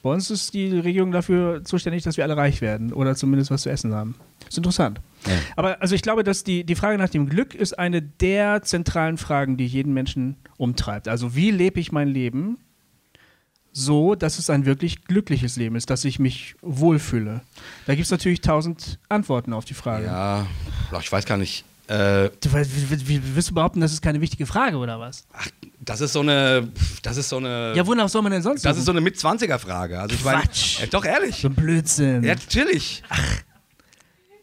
Bei 0.03 0.11
uns 0.11 0.31
ist 0.31 0.55
die 0.55 0.79
Regierung 0.79 1.13
dafür 1.13 1.65
zuständig, 1.65 2.03
dass 2.03 2.17
wir 2.17 2.25
alle 2.25 2.37
reich 2.37 2.61
werden 2.61 2.93
oder 2.93 3.15
zumindest 3.15 3.51
was 3.51 3.63
zu 3.63 3.71
essen 3.71 3.95
haben. 3.95 4.15
Das 4.41 4.51
ist 4.51 4.59
interessant. 4.59 5.01
Ja. 5.27 5.33
Aber 5.57 5.81
also 5.81 5.95
ich 5.95 6.03
glaube, 6.03 6.25
dass 6.25 6.45
die, 6.45 6.65
die 6.65 6.75
Frage 6.75 6.99
nach 6.99 7.09
dem 7.09 7.29
Glück 7.29 7.55
ist 7.55 7.79
eine 7.79 8.03
der 8.03 8.63
zentralen 8.63 9.19
Fragen, 9.19 9.57
die 9.57 9.67
jeden 9.67 9.95
Menschen 9.95 10.37
umtreibt. 10.57 11.09
Also 11.09 11.35
wie 11.35 11.51
lebe 11.51 11.81
ich 11.81 11.93
mein 11.93 12.09
Leben 12.09 12.59
so, 13.73 14.15
dass 14.15 14.39
es 14.39 14.51
ein 14.51 14.67
wirklich 14.67 15.05
glückliches 15.05 15.57
Leben 15.57 15.77
ist, 15.77 15.89
dass 15.89 16.05
ich 16.05 16.19
mich 16.19 16.57
wohlfühle? 16.61 17.41
Da 17.87 17.95
gibt 17.95 18.05
es 18.05 18.11
natürlich 18.11 18.43
tausend 18.43 18.99
Antworten 19.09 19.53
auf 19.53 19.65
die 19.65 19.75
Frage. 19.75 20.07
Ja, 20.07 20.47
ich 21.01 21.11
weiß 21.11 21.25
gar 21.25 21.39
nicht. 21.39 21.65
Äh, 21.93 22.31
du, 22.41 22.53
wie, 22.55 23.09
wie, 23.09 23.21
willst 23.35 23.51
du 23.51 23.55
behaupten, 23.55 23.81
das 23.81 23.93
ist 23.93 24.01
keine 24.01 24.21
wichtige 24.23 24.47
Frage 24.47 24.79
oder 24.79 24.99
was? 24.99 25.27
Ach, 25.35 25.47
das 25.81 26.01
ist 26.01 26.15
so 26.15 26.21
eine, 26.21 26.69
das 27.03 27.19
ist 27.19 27.29
so 27.29 27.37
eine. 27.37 27.75
Ja, 27.77 27.87
wonach 27.87 28.09
soll 28.09 28.23
man 28.23 28.33
denn 28.33 28.41
sonst? 28.41 28.65
Das 28.65 28.77
suchen? 28.77 28.81
ist 28.81 28.87
so 28.87 28.93
eine 28.93 29.03
mit 29.03 29.17
20er 29.17 29.59
Frage. 29.59 30.01
Also 30.01 30.17
Quatsch. 30.17 30.75
Ich 30.75 30.79
mein, 30.79 30.89
äh, 30.89 30.91
doch 30.91 31.05
ehrlich. 31.05 31.43
So 31.43 31.49
ein 31.49 31.55
Blödsinn. 31.55 32.25
Ja, 32.25 32.35
natürlich. 32.35 33.03
Ach. 33.11 33.21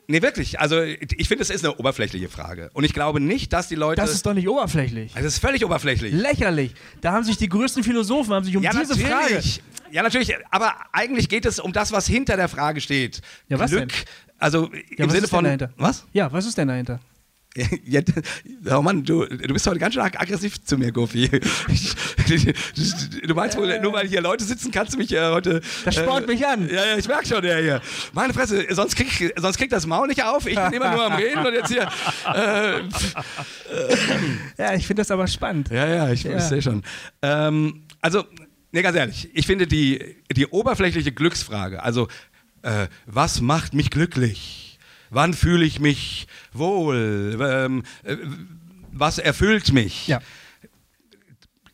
Nee, 0.08 0.22
wirklich. 0.22 0.60
Also 0.60 0.82
ich 0.82 1.28
finde, 1.28 1.41
es 1.41 1.50
ist 1.50 1.64
eine 1.66 1.76
oberflächliche 1.76 2.30
Frage. 2.30 2.70
Und 2.74 2.84
ich 2.84 2.93
glaube 2.93 3.20
nicht, 3.20 3.52
dass 3.52 3.68
die 3.68 3.76
Leute. 3.76 4.00
Das 4.00 4.12
ist 4.12 4.26
doch 4.28 4.34
nicht 4.36 4.47
oberflächlich. 4.47 5.16
Also, 5.16 5.26
das 5.26 5.34
ist 5.36 5.39
völlig 5.39 5.66
oberflächlich. 5.66 6.14
Lächerlich. 6.14 6.74
Da 7.02 7.14
haben 7.14 7.24
sich 7.24 7.38
die 7.38 7.50
größten 7.50 7.84
Philosophen 7.84 8.34
haben 8.34 8.43
sich 8.45 8.56
um 8.58 8.62
ja, 8.62 8.72
diese 8.72 8.93
natürlich. 9.00 9.62
Frage. 9.62 9.93
Ja, 9.95 10.04
natürlich. 10.04 10.36
Aber 10.52 10.74
eigentlich 10.91 11.30
geht 11.30 11.45
es 11.47 11.60
um 11.60 11.74
das, 11.74 11.91
was 11.91 12.06
hinter 12.06 12.38
der 12.38 12.47
Frage 12.47 12.80
steht. 12.80 13.22
Ja, 13.47 13.58
was 13.58 13.72
Glück. 13.72 13.89
denn? 13.89 13.97
Also 14.38 14.70
Ja, 14.97 15.06
im 15.06 15.10
Sinne 15.10 15.14
ist 15.14 15.14
denn 15.14 15.30
von. 15.30 15.43
dahinter? 15.45 15.72
Was? 15.78 16.06
Ja, 16.14 16.32
was 16.32 16.45
ist 16.45 16.58
denn 16.58 16.68
dahinter? 16.68 17.00
Ja, 17.86 18.02
oh 18.78 18.82
Mann, 18.84 19.04
du, 19.04 19.26
du 19.26 19.54
bist 19.54 19.66
heute 19.66 19.80
ganz 19.80 19.95
schön 19.95 20.04
aggressiv 20.04 20.64
zu 20.64 20.78
mir, 20.78 20.91
Goofy. 20.91 21.28
Du 23.28 23.34
meinst 23.34 23.58
wohl, 23.58 23.80
nur 23.82 23.91
weil 23.93 24.08
hier 24.08 24.22
Leute 24.22 24.43
sitzen, 24.43 24.72
kannst 24.72 24.93
du 24.93 24.97
mich 25.00 25.12
äh, 25.14 25.32
heute. 25.32 25.62
Das 25.84 25.95
spornt 25.95 26.28
mich 26.28 26.45
an. 26.45 26.70
Ja, 26.70 26.86
ja, 26.86 26.97
ich 26.97 27.08
merk 27.08 27.26
schon, 27.28 27.43
ja, 27.43 27.58
hier. 27.58 27.82
Meine 28.14 28.34
Fresse, 28.34 28.66
sonst 28.70 28.95
krieg, 28.95 29.34
sonst 29.38 29.58
kriegt 29.58 29.74
das 29.74 29.88
Maul 29.88 30.08
nicht 30.08 30.24
auf. 30.24 30.45
Ich 30.45 30.56
bin 30.56 30.74
immer 30.74 30.91
nur 30.93 31.04
am 31.06 31.14
Reden 31.14 31.45
und 31.45 31.54
jetzt 31.54 31.70
hier. 31.72 31.89
Äh, 32.34 32.82
Ja, 34.58 34.74
ich 34.76 34.86
finde 34.86 35.02
das 35.02 35.10
aber 35.12 35.26
spannend. 35.28 35.70
ja, 35.72 35.88
ja, 35.88 36.12
ich, 36.12 36.24
Ja. 36.24 36.38
ich 36.38 36.43
sehe 36.43 36.62
schon. 36.62 36.84
Ähm, 37.24 37.82
also, 38.02 38.26
ne, 38.72 38.82
ganz 38.84 38.95
ehrlich, 38.95 39.30
ich 39.34 39.45
finde 39.47 39.66
die, 39.68 40.16
die 40.36 40.45
oberflächliche 40.47 41.12
Glücksfrage, 41.12 41.82
also, 41.84 42.08
äh, 42.62 42.88
was 43.06 43.41
macht 43.41 43.74
mich 43.74 43.89
glücklich? 43.89 44.69
Wann 45.10 45.34
fühle 45.34 45.66
ich 45.66 45.80
mich 45.80 46.28
wohl? 46.53 47.38
Ähm, 47.41 47.84
äh, 48.03 48.18
was 48.91 49.18
erfüllt 49.18 49.72
mich? 49.72 50.07
Ja. 50.07 50.20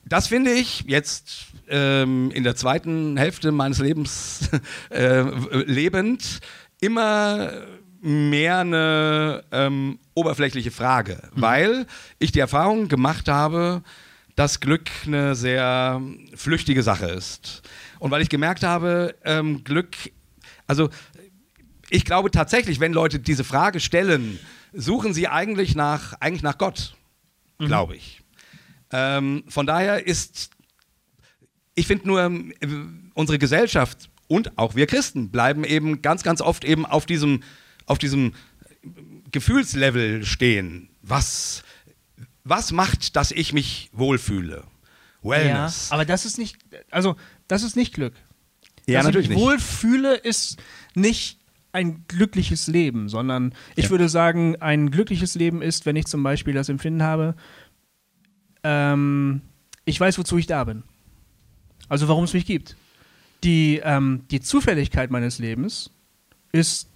Das 0.08 0.28
finde 0.28 0.52
ich 0.52 0.84
jetzt 0.88 1.48
ähm, 1.68 2.32
in 2.32 2.44
der 2.44 2.56
zweiten 2.56 3.18
Hälfte 3.18 3.52
meines 3.52 3.80
Lebens 3.80 4.50
äh, 4.90 5.22
lebend 5.66 6.40
immer 6.80 7.52
mehr 8.02 8.60
eine 8.60 9.44
ähm, 9.52 9.98
oberflächliche 10.14 10.70
Frage, 10.70 11.30
weil 11.32 11.88
ich 12.20 12.32
die 12.32 12.40
Erfahrung 12.40 12.88
gemacht 12.88 13.28
habe, 13.28 13.82
dass 14.36 14.60
Glück 14.60 14.92
eine 15.08 15.34
sehr 15.34 16.02
flüchtige 16.36 16.84
Sache 16.84 17.08
ist. 17.08 17.64
Und 18.00 18.12
weil 18.12 18.22
ich 18.22 18.30
gemerkt 18.30 18.64
habe, 18.64 19.16
ähm, 19.24 19.64
Glück, 19.64 19.96
also 20.68 20.90
ich 21.96 22.04
glaube 22.04 22.30
tatsächlich, 22.30 22.80
wenn 22.82 22.92
Leute 22.92 23.20
diese 23.20 23.46
Frage 23.46 23.80
stellen, 23.80 24.38
suchen 24.74 25.14
sie 25.14 25.30
eigentlich 25.30 25.76
nach, 25.76 26.14
eigentlich 26.20 26.44
nach 26.44 26.58
Gott, 26.58 26.96
glaube 27.58 27.96
ich. 27.96 28.22
Ähm, 28.92 29.46
von 29.48 29.66
daher 29.66 30.06
ist, 30.06 30.50
ich 31.74 31.88
finde 31.88 32.08
nur, 32.08 32.22
äh, 32.22 32.68
unsere 33.14 33.40
Gesellschaft 33.40 34.10
und 34.28 34.58
auch 34.58 34.76
wir 34.76 34.88
Christen 34.88 35.30
bleiben 35.30 35.64
eben 35.64 36.02
ganz, 36.02 36.22
ganz 36.24 36.42
oft 36.42 36.66
eben 36.66 36.86
auf 36.86 37.06
diesem, 37.06 37.44
auf 37.86 37.98
diesem 37.98 38.34
Gefühlslevel 39.32 40.26
stehen. 40.26 40.90
Was, 41.02 41.64
was 42.44 42.74
macht, 42.74 43.16
dass 43.16 43.32
ich 43.32 43.54
mich 43.54 43.90
wohlfühle? 43.94 44.66
Ja, 45.24 45.30
Wellness. 45.30 45.92
aber 45.92 46.04
das 46.04 46.26
ist 46.26 46.38
nicht, 46.38 46.58
also 46.92 47.16
das 47.48 47.64
ist 47.64 47.78
nicht 47.78 47.94
Glück. 47.94 48.14
Ja, 48.86 49.00
Dass 49.00 49.06
natürlich 49.06 49.26
ich 49.26 49.30
mich 49.30 49.38
nicht. 49.38 49.48
wohlfühle, 49.48 50.16
ist 50.16 50.58
nicht 50.94 51.40
ein 51.76 52.06
glückliches 52.08 52.68
Leben, 52.68 53.10
sondern 53.10 53.54
ich 53.76 53.86
Ja. 53.86 53.92
würde 53.92 54.10
sagen, 54.10 54.56
ein 54.62 54.90
glückliches 54.90 55.36
Leben 55.36 55.62
ist, 55.62 55.86
wenn 55.86 55.96
ich 55.96 56.06
zum 56.06 56.24
Beispiel 56.24 56.54
das 56.54 56.70
Empfinden 56.70 57.04
habe, 57.04 57.36
ähm, 58.64 59.42
ich 59.86 60.00
weiß, 60.00 60.18
wozu 60.18 60.38
ich 60.38 60.48
da 60.48 60.64
bin. 60.64 60.84
Also 61.88 62.08
warum 62.08 62.24
es 62.24 62.34
mich 62.34 62.46
gibt. 62.46 62.76
Die, 63.44 63.80
ähm, 63.84 64.24
die 64.32 64.40
Zufälligkeit 64.40 65.12
meines 65.12 65.38
Lebens 65.38 65.92
ist, 66.52 66.88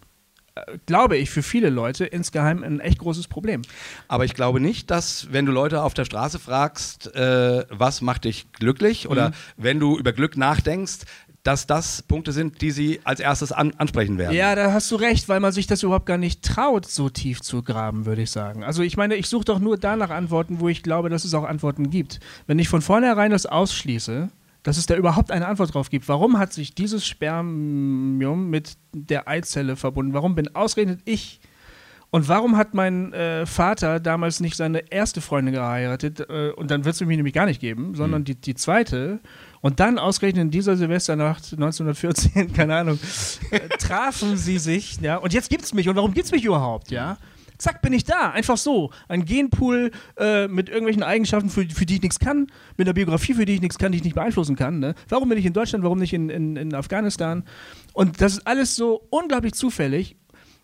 äh, 0.56 0.78
glaube 0.88 1.18
ich, 1.18 1.30
für 1.30 1.44
viele 1.44 1.70
Leute 1.70 2.06
insgeheim 2.06 2.64
ein 2.64 2.80
echt 2.80 2.98
großes 2.98 3.28
Problem. 3.28 3.62
Aber 4.08 4.26
ich 4.26 4.34
glaube 4.34 4.60
nicht, 4.60 4.90
dass, 4.90 5.32
wenn 5.32 5.46
du 5.46 5.52
Leute 5.52 5.84
auf 5.84 5.94
der 5.94 6.06
Straße 6.06 6.40
fragst, 6.40 7.14
äh, 7.16 7.66
was 7.70 8.02
macht 8.02 8.24
dich 8.26 8.52
glücklich 8.54 9.08
oder 9.08 9.32
wenn 9.58 9.80
du 9.80 9.98
über 10.00 10.12
Glück 10.14 10.38
nachdenkst, 10.38 11.00
dass 11.44 11.68
das 11.68 12.02
Punkte 12.02 12.32
sind, 12.32 12.62
die 12.62 12.72
sie 12.72 13.00
als 13.04 13.20
erstes 13.20 13.52
an 13.52 13.74
ansprechen 13.78 14.18
werden. 14.18 14.36
Ja, 14.36 14.56
da 14.56 14.74
hast 14.74 14.92
du 14.92 14.96
recht, 14.96 15.30
weil 15.30 15.40
man 15.40 15.52
sich 15.52 15.68
das 15.68 15.84
überhaupt 15.84 16.06
gar 16.06 16.18
nicht 16.18 16.44
traut, 16.44 16.86
so 16.86 17.10
tief 17.10 17.42
zu 17.42 17.64
graben, 17.64 18.06
würde 18.06 18.22
ich 18.24 18.32
sagen. 18.32 18.64
Also 18.64 18.84
ich 18.84 18.98
meine, 18.98 19.16
ich 19.16 19.28
suche 19.28 19.46
doch 19.46 19.60
nur 19.60 19.78
danach 19.78 20.10
Antworten, 20.10 20.60
wo 20.60 20.68
ich 20.68 20.84
glaube, 20.84 21.10
dass 21.10 21.24
es 21.24 21.34
auch 21.34 21.46
Antworten 21.46 21.90
gibt. 21.90 22.20
Wenn 22.46 22.60
ich 22.60 22.68
von 22.68 22.82
vornherein 22.82 23.32
das 23.32 23.46
ausschließe, 23.46 24.30
dass 24.64 24.78
es 24.78 24.86
da 24.86 24.96
überhaupt 24.96 25.32
eine 25.32 25.48
Antwort 25.48 25.74
drauf 25.74 25.90
gibt, 25.90 26.10
warum 26.10 26.38
hat 26.38 26.52
sich 26.52 26.76
dieses 26.76 27.08
Spermium 27.08 28.50
mit 28.50 28.74
der 28.94 29.28
Eizelle 29.30 29.78
verbunden? 29.78 30.14
Warum 30.14 30.36
bin 30.36 30.54
ausgerechnet 30.54 31.00
ich 31.06 31.40
und 32.12 32.28
warum 32.28 32.58
hat 32.58 32.74
mein 32.74 33.14
äh, 33.14 33.46
Vater 33.46 34.00
damals 34.00 34.40
nicht 34.40 34.56
seine 34.56 34.92
erste 34.92 35.22
Freundin 35.22 35.54
geheiratet 35.54 36.26
äh, 36.30 36.50
und 36.50 36.72
dann 36.72 36.84
wird 36.84 36.96
es 36.96 37.02
mich 37.02 37.16
nämlich 37.16 37.36
gar 37.36 37.46
nicht 37.46 37.62
geben, 37.62 37.94
sondern 37.96 38.24
die, 38.24 38.36
die 38.36 38.56
zweite 38.56 39.20
und 39.62 39.80
dann 39.80 40.00
ausgerechnet 40.00 40.44
in 40.44 40.52
dieser 40.52 40.78
Silvesternacht 40.78 41.54
1914, 41.54 42.54
keine 42.54 42.76
Ahnung, 42.76 43.00
äh, 43.52 43.60
trafen 43.78 44.38
sie 44.38 44.58
sich, 44.58 45.00
ja, 45.02 45.18
und 45.18 45.34
jetzt 45.34 45.50
gibt's 45.50 45.74
mich 45.74 45.90
und 45.90 45.96
warum 45.96 46.14
gibt's 46.14 46.32
mich 46.32 46.46
überhaupt, 46.46 46.92
ja? 46.92 47.18
Zack, 47.60 47.82
bin 47.82 47.92
ich 47.92 48.06
da, 48.06 48.32
einfach 48.32 48.56
so. 48.56 48.90
Ein 49.10 49.26
Genpool 49.26 49.92
äh, 50.18 50.48
mit 50.48 50.70
irgendwelchen 50.70 51.04
Eigenschaften, 51.04 51.50
für, 51.50 51.66
für 51.66 51.86
die 51.86 51.96
ich 51.96 52.02
nichts 52.02 52.18
kann, 52.18 52.48
mit 52.78 52.88
einer 52.88 52.94
Biografie, 52.94 53.34
für 53.34 53.46
die 53.46 53.56
ich 53.56 53.62
nichts 53.62 53.78
kann, 53.78 53.92
die 53.92 53.98
ich 53.98 54.04
nicht 54.06 54.16
beeinflussen 54.16 54.56
kann. 54.56 54.80
Ne? 54.80 54.96
Warum 55.10 55.28
bin 55.28 55.38
ich 55.38 55.46
in 55.46 55.52
Deutschland, 55.52 55.84
warum 55.84 56.00
nicht 56.00 56.14
in, 56.14 56.30
in, 56.30 56.56
in 56.56 56.74
Afghanistan? 56.74 57.44
Und 57.92 58.22
das 58.22 58.38
ist 58.38 58.48
alles 58.48 58.78
so 58.78 59.06
unglaublich 59.10 59.56
zufällig. 59.56 60.16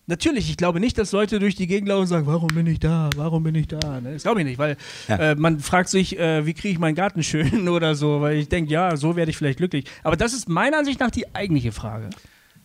Natürlich, 0.08 0.50
ich 0.52 0.58
glaube 0.58 0.80
nicht, 0.80 0.98
dass 1.00 1.12
Leute 1.12 1.40
durch 1.40 1.56
die 1.56 1.66
Gegend 1.66 1.90
laufen 1.90 2.02
und 2.02 2.08
sagen, 2.08 2.28
warum 2.28 2.50
bin 2.50 2.68
ich 2.68 2.80
da, 2.80 3.10
warum 3.16 3.42
bin 3.44 3.56
ich 3.56 3.68
da? 3.68 4.02
Ne? 4.02 4.14
Das 4.14 4.24
glaube 4.24 4.42
ich 4.42 4.46
nicht, 4.46 4.60
weil 4.60 4.78
Ja. 5.08 5.32
äh, 5.32 5.36
man 5.36 5.60
fragt 5.60 5.90
sich, 5.90 6.20
äh, 6.20 6.46
wie 6.46 6.54
kriege 6.54 6.74
ich 6.74 6.80
meinen 6.80 6.96
Garten 6.96 7.24
schön 7.24 7.68
oder 7.70 7.96
so, 7.96 8.22
weil 8.22 8.38
ich 8.38 8.50
denke, 8.50 8.72
ja, 8.72 8.96
so 8.98 9.16
werde 9.16 9.32
ich 9.32 9.38
vielleicht 9.38 9.58
glücklich. 9.58 9.86
Aber 10.04 10.16
das 10.16 10.34
ist 10.34 10.48
meiner 10.48 10.78
Ansicht 10.78 11.00
nach 11.00 11.12
die 11.12 11.34
eigentliche 11.36 11.72
Frage. 11.72 12.10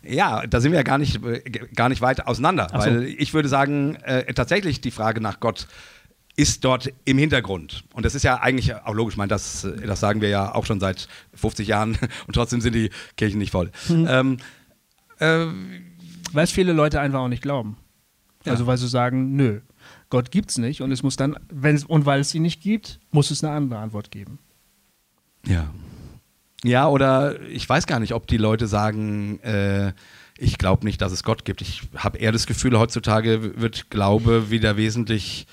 Ja, 0.03 0.47
da 0.47 0.61
sind 0.61 0.72
wir 0.72 0.78
ja 0.78 0.82
gar 0.82 0.99
nicht, 0.99 1.22
äh, 1.24 1.41
gar 1.74 1.88
nicht 1.88 2.03
weit 2.03 2.26
auseinander, 2.26 2.68
so. 2.72 2.78
weil 2.78 3.05
ich 3.05 3.32
würde 3.34 3.49
sagen, 3.49 3.97
äh, 3.97 4.32
tatsächlich 4.34 4.80
die 4.80 4.91
Frage 4.91 5.20
nach 5.20 5.41
Gott 5.41 5.66
ist 6.36 6.64
dort 6.64 6.93
im 7.05 7.18
Hintergrund. 7.18 7.84
Und 7.93 8.05
das 8.07 8.14
ist 8.14 8.22
ja 8.22 8.41
eigentlich 8.41 8.74
auch 8.74 8.95
logisch, 8.95 9.14
ich 9.14 9.18
meine, 9.18 9.28
das, 9.28 9.64
äh, 9.64 9.86
das 9.86 10.01
sagen 10.01 10.20
wir 10.20 10.28
ja 10.28 10.55
auch 10.55 10.64
schon 10.66 10.80
seit 10.80 11.09
50 11.34 11.68
Jahren 11.68 11.99
und 12.26 12.34
trotzdem 12.34 12.61
sind 12.61 12.74
die 12.74 12.91
Kirchen 13.16 13.38
nicht 13.38 13.51
voll. 13.51 13.70
Hm. 13.88 14.07
Ähm, 14.09 14.36
äh, 15.18 15.47
Weil 16.33 16.45
es 16.45 16.51
viele 16.53 16.72
Leute 16.72 17.01
einfach 17.01 17.20
auch 17.20 17.28
nicht 17.28 17.43
glauben. 17.43 17.76
Ja. 18.45 18.53
Also 18.53 18.66
weil 18.66 18.78
sie 18.78 18.89
sagen, 18.89 19.37
nö, 19.37 19.61
Gott 20.09 20.31
gibt's 20.31 20.59
nicht 20.59 20.81
und 20.81 20.93
es 20.93 21.03
muss 21.03 21.16
dann, 21.16 21.37
wenn 21.53 21.83
und 21.85 22.07
weil 22.07 22.20
es 22.20 22.35
ihn 22.35 22.43
nicht 22.43 22.62
gibt, 22.62 23.01
muss 23.11 23.31
es 23.31 23.45
eine 23.45 23.53
andere 23.55 23.81
Antwort 23.81 24.11
geben. 24.11 24.39
Ja. 25.47 25.70
Ja, 26.62 26.89
oder 26.89 27.41
ich 27.49 27.66
weiß 27.66 27.87
gar 27.87 28.01
nicht, 28.01 28.12
ob 28.12 28.26
die 28.26 28.37
Leute 28.37 28.66
sagen, 28.66 29.41
äh, 29.41 29.93
ich 30.37 30.59
glaube 30.59 30.85
nicht, 30.85 31.01
dass 31.01 31.12
es 31.12 31.22
Gott 31.22 31.45
gibt. 31.45 31.62
Ich 31.62 31.83
habe 31.97 32.18
eher 32.18 32.33
das 32.33 32.47
Gefühl, 32.47 32.78
heutzutage 32.78 33.61
wird 33.61 33.91
Glaube 33.91 34.51
wieder 34.51 34.76
wesentlich, 34.76 35.47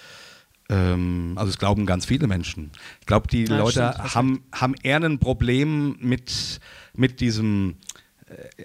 ähm, 0.69 1.34
also 1.36 1.49
es 1.49 1.57
glauben 1.57 1.86
ganz 1.86 2.05
viele 2.05 2.28
Menschen. 2.28 2.71
Ich 2.99 3.05
glaube, 3.05 3.28
die 3.28 3.45
Ja, 3.45 3.57
Leute 3.57 3.93
stimmt, 3.93 4.15
haben, 4.15 4.43
haben 4.53 4.75
eher 4.84 5.01
ein 5.01 5.19
Problem 5.19 5.97
mit, 6.01 6.59
mit 6.93 7.21
diesem, 7.21 7.71
äh, 7.71 7.86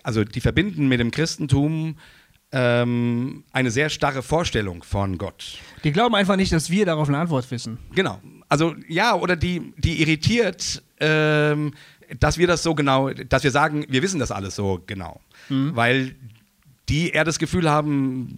also 0.03 0.25
die 0.25 0.41
verbinden 0.41 0.89
mit 0.89 1.01
dem 1.01 1.11
Christentum 1.11 1.97
ähm, 2.53 3.45
eine 3.53 3.71
sehr 3.71 3.89
starre 3.89 4.23
Vorstellung 4.23 4.83
von 4.83 5.19
Gott. 5.19 5.59
Die 5.85 5.93
glauben 5.93 6.15
einfach 6.15 6.37
nicht, 6.37 6.53
dass 6.53 6.71
wir 6.71 6.85
darauf 6.85 7.09
eine 7.09 7.19
Antwort 7.19 7.51
wissen. 7.51 7.79
Genau. 7.95 8.21
Also 8.49 8.75
ja, 8.89 9.15
oder 9.15 9.37
die, 9.37 9.73
die 9.79 10.03
irritiert, 10.03 10.83
ähm, 11.01 11.73
dass 12.21 12.37
wir 12.37 12.47
das 12.47 12.63
so 12.63 12.75
genau, 12.75 13.11
dass 13.11 13.43
wir 13.43 13.51
sagen, 13.51 13.87
wir 13.89 14.03
wissen 14.03 14.21
das 14.21 14.31
alles 14.31 14.55
so 14.55 14.83
genau. 14.87 15.21
Weil 15.49 16.15
die 16.93 17.09
eher 17.11 17.24
das 17.24 17.38
Gefühl 17.38 17.70
haben, 17.70 18.36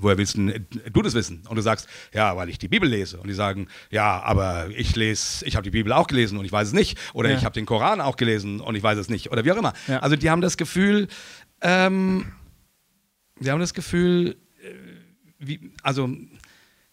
woher 0.00 0.18
willst 0.18 0.36
denn 0.36 0.66
du 0.92 1.02
das 1.02 1.14
wissen? 1.14 1.44
Und 1.48 1.54
du 1.54 1.62
sagst, 1.62 1.86
ja, 2.12 2.36
weil 2.36 2.48
ich 2.48 2.58
die 2.58 2.66
Bibel 2.66 2.88
lese. 2.88 3.18
Und 3.20 3.28
die 3.28 3.32
sagen, 3.34 3.68
ja, 3.90 4.20
aber 4.20 4.70
ich 4.76 4.96
lese, 4.96 5.46
ich 5.46 5.54
habe 5.54 5.62
die 5.62 5.70
Bibel 5.70 5.92
auch 5.92 6.08
gelesen 6.08 6.36
und 6.36 6.44
ich 6.44 6.50
weiß 6.50 6.66
es 6.68 6.74
nicht. 6.74 6.98
Oder 7.14 7.30
Ja. 7.30 7.36
ich 7.38 7.44
habe 7.44 7.54
den 7.54 7.64
Koran 7.64 8.00
auch 8.00 8.16
gelesen 8.16 8.60
und 8.60 8.74
ich 8.74 8.82
weiß 8.82 8.98
es 8.98 9.08
nicht. 9.08 9.30
Oder 9.30 9.44
wie 9.44 9.52
auch 9.52 9.56
immer. 9.56 9.72
Ja. 9.86 10.00
Also 10.00 10.16
die 10.16 10.28
haben 10.30 10.40
das 10.40 10.56
Gefühl, 10.56 11.06
ähm, 11.60 12.26
wir 13.38 13.52
haben 13.52 13.60
das 13.60 13.72
Gefühl, 13.72 14.36
äh, 14.64 14.74
wie, 15.38 15.70
also 15.84 16.10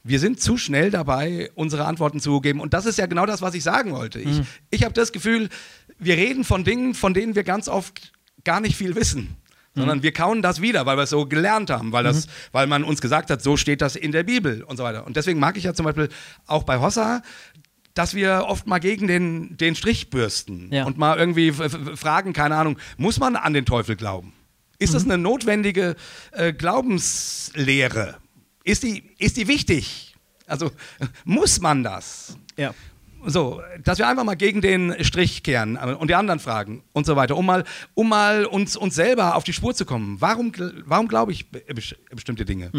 wir 0.04 0.20
sind 0.20 0.40
zu 0.40 0.58
schnell 0.58 0.92
dabei, 0.92 1.50
unsere 1.56 1.86
Antworten 1.86 2.20
zu 2.20 2.40
geben. 2.40 2.60
Und 2.62 2.76
das 2.76 2.86
ist 2.86 3.00
ja 3.00 3.08
genau 3.08 3.26
das, 3.26 3.42
was 3.42 3.56
ich 3.56 3.64
sagen 3.64 3.94
wollte. 3.94 4.20
Ich, 4.20 4.42
ich 4.70 4.84
habe 4.84 4.94
das 4.94 5.12
Gefühl, 5.12 5.50
wir 5.98 6.18
reden 6.18 6.44
von 6.44 6.64
Dingen, 6.64 6.94
von 6.94 7.16
denen 7.16 7.34
wir 7.34 7.44
ganz 7.44 7.68
oft 7.68 8.12
gar 8.44 8.60
nicht 8.62 8.76
viel 8.78 8.94
wissen. 8.96 9.36
Sondern 9.80 10.04
wir 10.04 10.12
kauen 10.14 10.42
das 10.42 10.62
wieder, 10.62 10.86
weil 10.86 10.98
wir 10.98 11.04
es 11.04 11.10
so 11.10 11.26
gelernt 11.26 11.70
haben, 11.70 11.92
weil, 11.92 12.04
das, 12.04 12.28
weil 12.52 12.68
man 12.68 12.84
uns 12.84 13.02
gesagt 13.02 13.30
hat, 13.30 13.42
so 13.42 13.58
steht 13.58 13.82
das 13.82 13.96
in 13.96 14.12
der 14.12 14.24
Bibel 14.24 14.64
und 14.64 14.78
so 14.78 14.84
weiter. 14.84 15.06
Und 15.06 15.16
deswegen 15.18 15.40
mag 15.40 15.58
ich 15.58 15.64
ja 15.64 15.74
zum 15.74 15.86
Beispiel 15.86 16.10
auch 16.48 16.64
bei 16.64 16.80
Hossa, 16.80 17.22
dass 17.94 18.14
wir 18.14 18.46
oft 18.48 18.68
mal 18.68 18.80
gegen 18.80 19.08
den, 19.08 19.58
den 19.58 19.76
Strich 19.76 20.10
bürsten 20.10 20.72
Ja. 20.72 20.86
und 20.86 20.98
mal 20.98 21.18
irgendwie 21.18 21.52
fragen, 21.52 22.34
keine 22.34 22.56
Ahnung, 22.56 22.78
muss 22.98 23.20
man 23.20 23.36
an 23.36 23.54
den 23.54 23.66
Teufel 23.66 23.96
glauben? 23.96 24.34
Ist 24.78 24.94
das 24.94 25.04
eine 25.04 25.18
notwendige 25.18 25.96
äh, 26.32 26.54
Glaubenslehre? 26.54 28.16
Ist 28.64 28.84
die, 28.84 29.04
ist 29.18 29.38
die 29.38 29.48
wichtig? 29.48 30.16
Also 30.46 30.72
muss 31.26 31.60
man 31.60 31.84
das? 31.84 32.38
Ja. 32.58 32.74
So, 33.26 33.62
dass 33.84 33.98
wir 34.00 34.08
einfach 34.08 34.24
mal 34.24 34.36
gegen 34.36 34.62
den 34.62 34.96
Strich 35.04 35.44
kehren 35.44 35.76
äh, 35.76 35.94
und 35.94 36.10
die 36.10 36.16
anderen 36.16 36.40
fragen 36.40 36.84
und 36.94 37.06
so 37.06 37.16
weiter, 37.16 37.36
um 37.38 37.46
mal, 37.46 37.64
um 37.94 38.08
mal 38.10 38.46
uns, 38.46 38.76
uns 38.78 38.96
selber 38.96 39.36
auf 39.36 39.44
die 39.44 39.54
Spur 39.54 39.76
zu 39.76 39.86
kommen. 39.86 40.18
Warum, 40.20 40.52
warum 40.86 41.08
glaube 41.08 41.32
ich 41.34 41.52
be- 41.52 41.60
bes- 41.70 41.96
bestimmte 42.12 42.46
Dinge? 42.46 42.72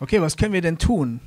Okay, 0.00 0.20
was 0.20 0.36
können 0.36 0.52
wir 0.52 0.62
denn 0.62 0.78
tun? 0.78 1.20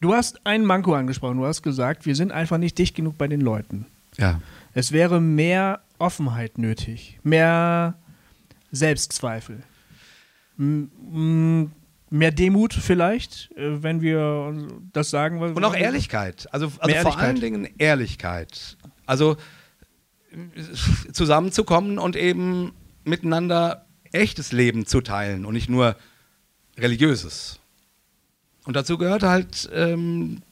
Du 0.00 0.14
hast 0.14 0.44
einen 0.46 0.64
Manko 0.64 0.94
angesprochen. 0.94 1.38
Du 1.38 1.44
hast 1.46 1.62
gesagt, 1.62 2.06
wir 2.06 2.14
sind 2.16 2.32
einfach 2.32 2.58
nicht 2.58 2.78
dicht 2.78 2.94
genug 2.96 3.18
bei 3.18 3.28
den 3.28 3.40
Leuten. 3.40 3.86
Ja. 4.18 4.40
Es 4.74 4.92
wäre 4.92 5.20
mehr 5.20 5.80
Offenheit 5.98 6.58
nötig, 6.58 7.18
mehr 7.22 7.94
Selbstzweifel, 8.72 9.62
m- 10.58 11.70
mehr 12.12 12.30
Demut 12.30 12.74
vielleicht, 12.74 13.50
äh, 13.56 13.82
wenn 13.82 14.00
wir 14.02 14.54
das 14.92 15.10
sagen. 15.10 15.40
was- 15.40 15.52
Und 15.52 15.64
auch 15.64 15.74
Ehrlichkeit. 15.74 16.46
Also, 16.52 16.66
also 16.66 16.78
vor 16.78 16.88
Ehrlichkeit. 16.90 17.18
allen 17.24 17.40
Dingen 17.40 17.68
Ehrlichkeit. 17.78 18.76
Also 19.06 19.36
zusammenzukommen 21.12 21.98
und 21.98 22.16
eben 22.16 22.72
miteinander 23.04 23.86
echtes 24.12 24.52
Leben 24.52 24.86
zu 24.86 25.00
teilen 25.00 25.44
und 25.44 25.54
nicht 25.54 25.68
nur 25.68 25.96
religiöses. 26.78 27.58
Und 28.64 28.76
dazu 28.76 28.96
gehört 28.96 29.22
halt 29.22 29.68
ähm, 29.74 30.42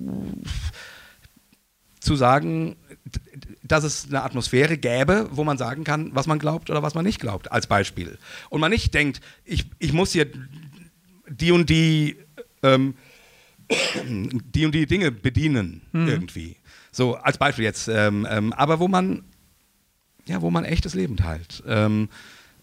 zu 2.01 2.17
sagen, 2.17 2.77
dass 3.63 3.85
es 3.85 4.07
eine 4.07 4.23
Atmosphäre 4.23 4.77
gäbe, 4.77 5.29
wo 5.31 5.45
man 5.45 5.57
sagen 5.59 5.85
kann, 5.85 6.11
was 6.15 6.27
man 6.27 6.39
glaubt 6.39 6.71
oder 6.71 6.83
was 6.83 6.95
man 6.95 7.05
nicht 7.05 7.21
glaubt, 7.21 7.53
als 7.53 7.67
Beispiel. 7.67 8.19
Und 8.49 8.61
man 8.61 8.71
nicht 8.71 8.93
denkt, 8.95 9.21
ich, 9.45 9.67
ich 9.79 9.93
muss 9.93 10.13
hier 10.13 10.27
die 11.31 11.53
und 11.53 11.71
die 11.71 12.17
ähm, 12.63 12.95
die 14.55 14.67
und 14.67 14.75
die 14.75 14.87
Dinge 14.87 15.11
bedienen 15.11 15.83
irgendwie. 15.93 16.57
So 16.93 17.15
als 17.15 17.39
Beispiel 17.39 17.65
jetzt. 17.65 17.89
Ähm, 17.89 18.27
ähm, 18.29 18.53
aber 18.53 18.81
wo 18.81 18.89
man 18.89 19.23
ja, 20.27 20.43
wo 20.43 20.51
man 20.51 20.65
echtes 20.65 20.95
Leben 20.95 21.17
teilt. 21.17 21.63
Ähm, 21.67 22.09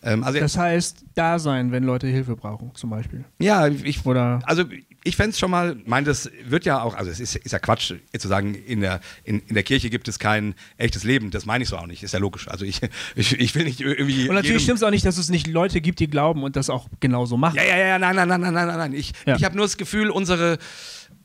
ähm, 0.04 0.24
also 0.24 0.40
Das 0.40 0.58
heißt, 0.58 1.06
da 1.16 1.40
sein, 1.40 1.72
wenn 1.72 1.84
Leute 1.84 2.08
Hilfe 2.08 2.36
brauchen, 2.36 2.72
zum 2.76 2.90
Beispiel. 2.90 3.26
ja, 3.40 3.68
ich 3.68 4.06
Oder 4.06 4.40
also 4.44 4.64
ich 5.08 5.16
fände 5.16 5.32
es 5.32 5.40
schon 5.40 5.50
mal, 5.50 5.78
mein, 5.86 6.04
das 6.04 6.30
wird 6.46 6.66
ja 6.66 6.82
auch, 6.82 6.94
also 6.94 7.10
es 7.10 7.20
ist, 7.20 7.36
ist 7.38 7.52
ja 7.52 7.60
Quatsch, 7.60 7.94
zu 8.18 8.28
sagen, 8.28 8.56
in 8.56 8.82
der, 8.82 9.00
in, 9.24 9.40
in 9.48 9.54
der 9.54 9.64
Kirche 9.64 9.90
gibt 9.90 10.08
es 10.08 10.20
kein 10.20 10.54
echtes 10.78 11.04
Leben, 11.04 11.32
das 11.32 11.46
meine 11.46 11.64
ich 11.64 11.70
so 11.70 11.78
auch 11.78 11.88
nicht, 11.88 12.04
ist 12.04 12.14
ja 12.14 12.20
logisch. 12.20 12.48
Also 12.50 12.66
ich, 12.66 12.82
ich, 13.16 13.40
ich 13.40 13.56
will 13.56 13.64
nicht 13.64 13.80
irgendwie. 13.80 14.28
Und 14.28 14.36
natürlich 14.36 14.64
stimmt 14.64 14.78
es 14.78 14.84
auch 14.84 14.90
nicht, 14.90 15.06
dass 15.06 15.18
es 15.18 15.30
nicht 15.30 15.48
Leute 15.48 15.80
gibt, 15.82 16.00
die 16.00 16.08
glauben 16.08 16.44
und 16.44 16.56
das 16.58 16.70
auch 16.70 16.88
genauso 17.00 17.38
machen. 17.38 17.56
Ja, 17.56 17.64
ja, 17.64 17.78
ja, 17.78 18.00
nein, 18.00 18.16
nein, 18.16 18.28
nein, 18.28 18.42
nein, 18.42 18.54
nein, 18.54 18.68
nein. 18.68 18.94
Ich, 18.94 19.14
Ja. 19.26 19.38
ich 19.38 19.46
habe 19.46 19.56
nur 19.56 19.66
das 19.66 19.78
Gefühl, 19.78 20.10
unsere, 20.10 20.58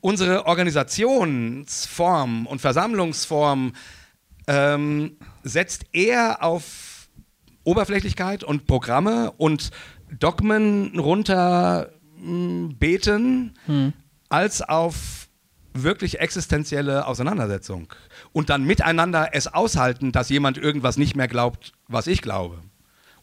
unsere 0.01 0.47
Organisationsform 0.47 2.47
und 2.47 2.61
Versammlungsform 2.61 3.73
ähm, 4.47 5.17
setzt 5.43 5.87
eher 5.93 6.43
auf 6.43 7.09
Oberflächlichkeit 7.65 8.45
und 8.45 8.67
Programme 8.67 9.33
und 9.33 9.71
Dogmen 10.19 10.99
runter 10.99 11.91
beten, 12.79 13.55
als 14.29 14.63
auf 14.63 15.29
wirklich 15.75 16.21
existenzielle 16.21 17.07
Auseinandersetzung. 17.07 17.93
Und 18.33 18.51
dann 18.51 18.65
miteinander 18.65 19.31
es 19.33 19.47
aushalten, 19.47 20.13
dass 20.13 20.29
jemand 20.29 20.59
irgendwas 20.59 20.97
nicht 20.97 21.17
mehr 21.17 21.29
glaubt, 21.29 21.73
was 21.89 22.07
ich 22.07 22.23
glaube. 22.23 22.59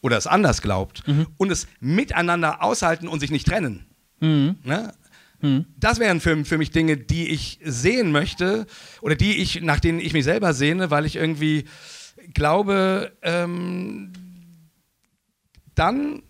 Oder 0.01 0.17
es 0.17 0.27
anders 0.27 0.61
glaubt. 0.61 1.03
Und 1.37 1.51
es 1.51 1.67
miteinander 1.79 2.63
aushalten 2.63 3.07
und 3.07 3.19
sich 3.19 3.31
nicht 3.31 3.47
trennen. 3.47 3.85
Ne? 4.63 4.93
Das 5.77 5.99
wären 5.99 6.19
für, 6.19 6.43
für 6.43 6.57
mich 6.57 6.71
Dinge, 6.71 6.97
die 6.97 7.29
ich 7.29 7.59
sehen 7.63 8.11
möchte 8.11 8.65
oder 9.01 9.15
die 9.15 9.37
ich, 9.37 9.61
nach 9.61 9.79
denen 9.79 9.99
ich 9.99 10.13
mich 10.13 10.25
selber 10.25 10.53
sehne, 10.53 10.91
weil 10.91 11.05
ich 11.05 11.15
irgendwie 11.15 11.65
glaube, 12.33 13.13
ähm, 13.21 14.11
dann 15.75 16.23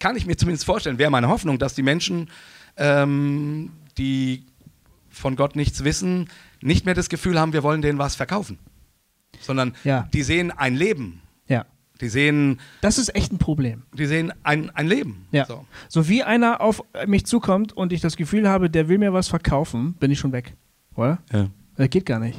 kann 0.00 0.16
ich 0.16 0.26
mir 0.26 0.36
zumindest 0.36 0.64
vorstellen, 0.64 0.98
wäre 0.98 1.10
meine 1.10 1.28
Hoffnung, 1.28 1.58
dass 1.58 1.74
die 1.74 1.82
Menschen, 1.82 2.28
ähm, 2.76 3.70
die 3.98 4.44
von 5.10 5.36
Gott 5.36 5.54
nichts 5.56 5.84
wissen, 5.84 6.28
nicht 6.62 6.84
mehr 6.86 6.94
das 6.94 7.08
Gefühl 7.08 7.38
haben, 7.38 7.52
wir 7.52 7.62
wollen 7.62 7.82
denen 7.82 7.98
was 7.98 8.16
verkaufen. 8.16 8.58
Sondern 9.40 9.74
Ja. 9.84 10.08
die 10.12 10.22
sehen 10.22 10.50
ein 10.50 10.74
Leben. 10.74 11.20
Ja. 11.46 11.66
Die 12.00 12.08
sehen, 12.08 12.60
Das 12.80 12.98
ist 12.98 13.14
echt 13.14 13.32
ein 13.32 13.38
Problem. 13.38 13.82
die 13.96 14.06
sehen 14.06 14.32
ein, 14.42 14.70
ein 14.70 14.86
Leben. 14.88 15.26
Ja. 15.32 15.44
So. 15.46 15.66
So. 15.88 16.08
wie 16.08 16.22
einer 16.22 16.60
auf 16.60 16.82
mich 17.06 17.26
zukommt 17.26 17.72
und 17.74 17.92
ich 17.92 18.00
das 18.00 18.16
Gefühl 18.16 18.48
habe, 18.48 18.70
der 18.70 18.88
will 18.88 18.98
mir 18.98 19.12
was 19.12 19.28
verkaufen, 19.28 19.94
bin 19.94 20.10
ich 20.10 20.18
schon 20.18 20.32
weg. 20.32 20.54
Oder? 20.96 21.18
Ja. 21.32 21.48
Das 21.76 21.90
geht 21.90 22.06
gar 22.06 22.18
nicht. 22.18 22.38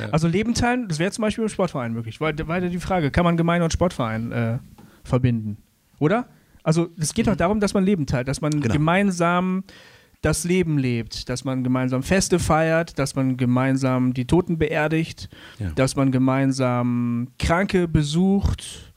Ja. 0.00 0.08
Also 0.10 0.28
Leben 0.28 0.54
teilen, 0.54 0.88
das 0.88 0.98
wäre 0.98 1.10
zum 1.10 1.22
Beispiel 1.22 1.42
im 1.44 1.48
Sportverein 1.50 1.92
möglich. 1.92 2.20
Weil- 2.20 2.36
Weiter 2.48 2.68
die 2.68 2.78
Frage, 2.78 3.10
kann 3.10 3.24
man 3.24 3.36
Gemeinde 3.36 3.64
und 3.64 3.72
Sportverein 3.72 4.30
äh, 4.32 4.58
verbinden? 5.04 5.56
Oder? 5.98 6.26
Also 6.62 6.88
es 6.98 7.14
geht 7.14 7.26
doch 7.26 7.36
darum, 7.36 7.60
dass 7.60 7.74
man 7.74 7.84
Leben 7.84 8.06
teilt, 8.06 8.28
dass 8.28 8.40
man 8.40 8.52
Genau. 8.52 8.72
gemeinsam 8.72 9.64
das 10.20 10.44
Leben 10.44 10.78
lebt, 10.78 11.28
dass 11.28 11.44
man 11.44 11.64
gemeinsam 11.64 12.04
Feste 12.04 12.38
feiert, 12.38 12.96
dass 12.98 13.16
man 13.16 13.36
gemeinsam 13.36 14.14
die 14.14 14.24
Toten 14.26 14.56
beerdigt, 14.58 15.28
Ja. 15.58 15.70
dass 15.70 15.96
man 15.96 16.12
gemeinsam 16.12 17.28
Kranke 17.40 17.88
besucht 17.88 18.92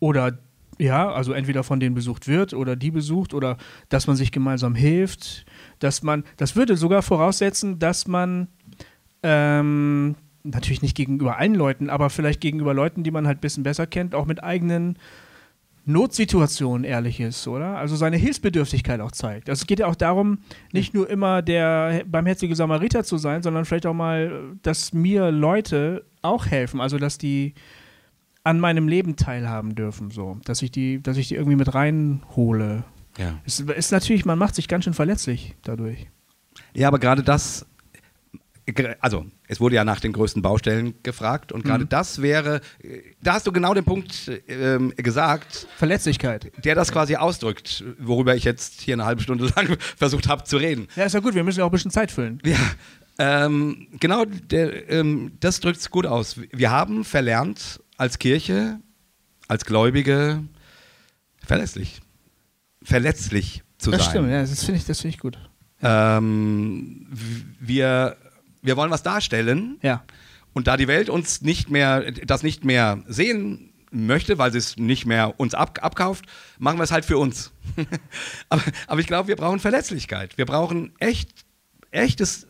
oder 0.00 0.38
ja, 0.78 1.10
also 1.10 1.32
entweder 1.32 1.62
von 1.62 1.80
denen 1.80 1.94
besucht 1.94 2.26
wird 2.28 2.52
oder 2.52 2.76
die 2.76 2.90
besucht 2.90 3.32
oder 3.32 3.56
dass 3.88 4.06
man 4.08 4.16
sich 4.16 4.30
gemeinsam 4.32 4.74
hilft, 4.74 5.46
dass 5.78 6.02
man, 6.02 6.24
das 6.36 6.54
würde 6.56 6.76
sogar 6.76 7.00
voraussetzen, 7.00 7.78
dass 7.78 8.06
man 8.08 8.48
ähm, 9.22 10.16
natürlich 10.42 10.82
nicht 10.82 10.96
gegenüber 10.96 11.38
allen 11.38 11.54
Leuten, 11.54 11.88
aber 11.90 12.10
vielleicht 12.10 12.40
gegenüber 12.40 12.74
Leuten, 12.74 13.02
die 13.04 13.10
man 13.10 13.26
halt 13.26 13.38
ein 13.38 13.40
bisschen 13.40 13.62
besser 13.62 13.86
kennt, 13.86 14.14
auch 14.14 14.26
mit 14.26 14.42
eigenen 14.44 14.98
Notsituationen 15.88 16.84
ehrlich 16.84 17.20
ist, 17.20 17.46
oder? 17.46 17.76
Also 17.76 17.94
seine 17.94 18.16
Hilfsbedürftigkeit 18.16 19.00
auch 19.00 19.12
zeigt. 19.12 19.48
Also 19.48 19.62
es 19.62 19.66
geht 19.68 19.78
ja 19.78 19.86
auch 19.86 19.94
darum, 19.94 20.38
nicht 20.72 20.94
nur 20.94 21.08
immer 21.08 21.42
der 21.42 22.02
barmherzige 22.06 22.56
Samariter 22.56 23.04
zu 23.04 23.18
sein, 23.18 23.42
sondern 23.42 23.64
vielleicht 23.64 23.86
auch 23.86 23.94
mal, 23.94 24.56
dass 24.62 24.92
mir 24.92 25.30
Leute 25.30 26.04
auch 26.22 26.46
helfen, 26.46 26.80
also 26.80 26.98
dass 26.98 27.18
die 27.18 27.54
an 28.42 28.58
meinem 28.58 28.88
Leben 28.88 29.14
teilhaben 29.14 29.76
dürfen, 29.76 30.10
so, 30.10 30.38
dass 30.44 30.60
ich 30.60 30.72
die, 30.72 31.00
dass 31.02 31.16
ich 31.16 31.28
die 31.28 31.36
irgendwie 31.36 31.56
mit 31.56 31.72
reinhole. 31.72 32.84
Ja. 33.16 33.38
Es 33.44 33.60
ist 33.60 33.92
natürlich, 33.92 34.24
man 34.24 34.38
macht 34.38 34.56
sich 34.56 34.66
ganz 34.66 34.84
schön 34.84 34.94
verletzlich 34.94 35.54
dadurch. 35.62 36.08
Ja, 36.74 36.88
aber 36.88 36.98
gerade 36.98 37.22
das, 37.22 37.64
also 39.00 39.26
es 39.46 39.60
wurde 39.60 39.76
ja 39.76 39.84
nach 39.84 40.00
den 40.00 40.12
größten 40.12 40.42
Baustellen 40.42 40.94
gefragt 41.02 41.52
und 41.52 41.64
gerade 41.64 41.86
das 41.86 42.20
wäre, 42.20 42.60
äh, 42.82 43.00
da 43.22 43.34
hast 43.34 43.46
du 43.46 43.52
genau 43.52 43.74
den 43.74 43.84
Punkt 43.84 44.30
ähm, 44.48 44.92
gesagt, 44.96 45.68
Verletzlichkeit. 45.76 46.52
der 46.64 46.74
das 46.74 46.90
quasi 46.90 47.16
ausdrückt, 47.16 47.84
worüber 47.98 48.34
ich 48.34 48.44
jetzt 48.44 48.80
hier 48.80 48.94
eine 48.94 49.04
halbe 49.04 49.22
Stunde 49.22 49.46
lang 49.56 49.76
versucht 49.96 50.28
habe 50.28 50.44
zu 50.44 50.56
reden. 50.56 50.88
Ja, 50.96 51.04
ist 51.04 51.12
ja 51.12 51.20
gut, 51.20 51.34
wir 51.34 51.44
müssen 51.44 51.60
ja 51.60 51.64
auch 51.64 51.68
ein 51.68 51.72
bisschen 51.72 51.90
Zeit 51.92 52.10
füllen. 52.10 52.40
Ja, 52.44 52.58
ähm, 53.18 53.86
genau, 54.00 54.24
der, 54.24 54.90
ähm, 54.90 55.32
das 55.40 55.60
drückt 55.60 55.78
es 55.78 55.90
gut 55.90 56.04
aus. 56.06 56.40
Wir 56.52 56.70
haben 56.70 57.04
verlernt, 57.04 57.80
als 57.96 58.18
Kirche, 58.18 58.78
als 59.48 59.64
Gläubige, 59.64 60.42
verlässlich, 61.42 62.00
verletzlich 62.82 63.62
zu 63.78 63.90
Das 63.90 64.02
sein. 64.02 64.10
stimmt, 64.10 64.30
ja, 64.30 64.40
das 64.40 64.64
finde 64.64 64.80
ich, 64.80 64.86
das 64.86 65.00
finde 65.00 65.14
ich 65.14 65.20
gut. 65.20 65.38
Ähm, 65.82 67.06
wir, 67.60 68.16
wir 68.62 68.76
wollen 68.76 68.90
was 68.90 69.02
darstellen 69.02 69.78
Ja. 69.82 70.02
und 70.52 70.66
da 70.66 70.76
die 70.76 70.88
Welt 70.88 71.08
uns 71.10 71.42
nicht 71.42 71.70
mehr, 71.70 72.10
das 72.12 72.42
nicht 72.42 72.64
mehr 72.64 73.02
sehen 73.06 73.72
möchte, 73.92 74.36
weil 74.38 74.52
sie 74.52 74.58
es 74.58 74.76
nicht 74.76 75.06
mehr 75.06 75.38
uns 75.38 75.54
ab, 75.54 75.78
abkauft, 75.82 76.26
machen 76.58 76.78
wir 76.78 76.84
es 76.84 76.90
halt 76.92 77.04
für 77.04 77.18
uns. 77.18 77.52
aber, 78.48 78.62
aber 78.86 79.00
ich 79.00 79.06
glaube, 79.06 79.28
wir 79.28 79.36
brauchen 79.36 79.60
Verletzlichkeit. 79.60 80.36
Wir 80.36 80.44
brauchen 80.44 80.92
echt, 80.98 81.30
echtes 81.92 82.46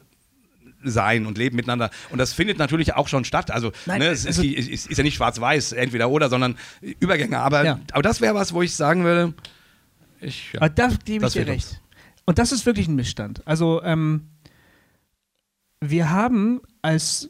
Sein 0.82 1.26
und 1.26 1.36
Leben 1.38 1.56
miteinander. 1.56 1.90
Und 2.10 2.18
das 2.18 2.32
findet 2.32 2.58
natürlich 2.58 2.94
auch 2.94 3.08
schon 3.08 3.24
statt. 3.24 3.50
Also, 3.50 3.72
Nein, 3.86 4.00
ne, 4.00 4.08
es 4.08 4.26
also- 4.26 4.42
ist, 4.42 4.68
ist, 4.68 4.86
ist 4.90 4.96
ja 4.96 5.04
nicht 5.04 5.14
schwarz-weiß, 5.16 5.72
entweder 5.72 6.08
oder, 6.10 6.28
sondern 6.28 6.56
Übergänge. 6.80 7.38
Aber, 7.38 7.64
Ja. 7.64 7.80
aber 7.92 8.02
das 8.02 8.20
wäre 8.20 8.34
was, 8.34 8.52
wo 8.52 8.62
ich 8.62 8.74
sagen 8.74 9.04
würde, 9.04 9.34
ich, 10.20 10.52
ja. 10.52 10.60
Aber 10.62 10.70
da 10.70 10.88
gebe 11.04 11.26
ich 11.26 11.32
dir 11.32 11.46
recht. 11.46 11.80
Und 12.24 12.38
das 12.38 12.50
ist 12.50 12.66
wirklich 12.66 12.88
ein 12.88 12.94
Missstand. 12.96 13.46
Also, 13.46 13.82
ähm, 13.84 14.28
wir 15.80 16.10
haben 16.10 16.60
als 16.82 17.28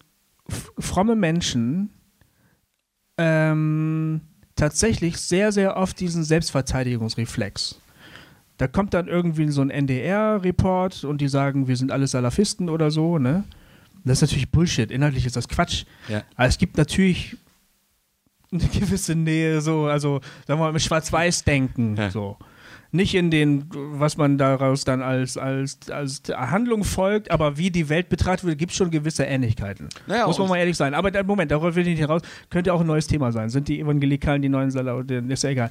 fromme 0.79 1.17
Menschen 1.17 1.91
ähm, 3.19 4.21
tatsächlich 4.55 5.19
sehr, 5.19 5.53
sehr 5.53 5.77
oft 5.77 5.99
diesen 6.01 6.25
Selbstverteidigungsreflex. 6.25 7.81
Da 8.59 8.69
kommt 8.69 8.95
dann 8.95 9.07
irgendwie 9.07 9.49
so 9.49 9.61
ein 9.61 9.71
NDR-Report 9.71 11.05
und 11.05 11.21
die 11.21 11.29
sagen, 11.29 11.69
wir 11.69 11.77
sind 11.77 11.93
alle 11.93 12.07
Salafisten 12.07 12.71
oder 12.71 12.91
so, 12.91 13.19
ne? 13.19 13.45
Das 14.05 14.19
ist 14.19 14.29
natürlich 14.29 14.51
Bullshit. 14.51 14.91
Inhaltlich 14.91 15.27
ist 15.27 15.37
das 15.37 15.49
Quatsch. 15.49 15.85
Ja. 16.09 16.23
Aber 16.37 16.47
es 16.47 16.59
gibt 16.59 16.77
natürlich 16.77 17.37
eine 18.53 18.65
gewisse 18.69 19.15
Nähe, 19.15 19.61
so, 19.61 19.87
also 19.87 20.21
sagen 20.47 20.61
wir 20.61 20.67
mal, 20.67 20.73
mit 20.73 20.83
Schwarz-Weiß-Denken. 20.83 21.97
Ja. 21.97 22.11
So. 22.11 22.37
Nicht 22.97 23.15
in 23.15 23.31
den, 23.31 23.67
was 23.73 24.17
man 24.17 24.39
daraus 24.39 24.85
dann 24.85 25.03
als, 25.03 25.37
als, 25.37 25.91
als 25.91 26.23
Handlung 26.35 26.83
folgt, 26.83 27.31
aber 27.31 27.59
wie 27.59 27.71
die 27.71 27.89
Welt 27.89 28.09
betrachtet 28.09 28.47
wird, 28.47 28.59
gibt 28.59 28.73
es 28.73 28.79
schon 28.79 28.91
gewisse 28.91 29.25
Ähnlichkeiten. 29.25 29.89
Naja, 30.07 30.27
Muss 30.27 30.39
man 30.39 30.49
mal 30.49 30.57
ehrlich 30.57 30.77
sein. 30.77 30.95
Aber 30.95 31.11
Moment, 31.25 31.51
darauf 31.51 31.75
will 31.75 31.87
ich 31.87 31.99
nicht 31.99 32.09
raus. 32.09 32.23
Könnte 32.51 32.73
auch 32.73 32.81
ein 32.81 32.87
neues 32.87 33.07
Thema 33.07 33.31
sein. 33.33 33.51
Sind 33.51 33.69
die 33.69 33.81
Evangelikalen 33.81 34.41
die 34.41 34.49
neuen 34.49 34.71
Salat? 34.71 35.11
Ist 35.11 35.43
ja 35.43 35.51
egal. 35.51 35.71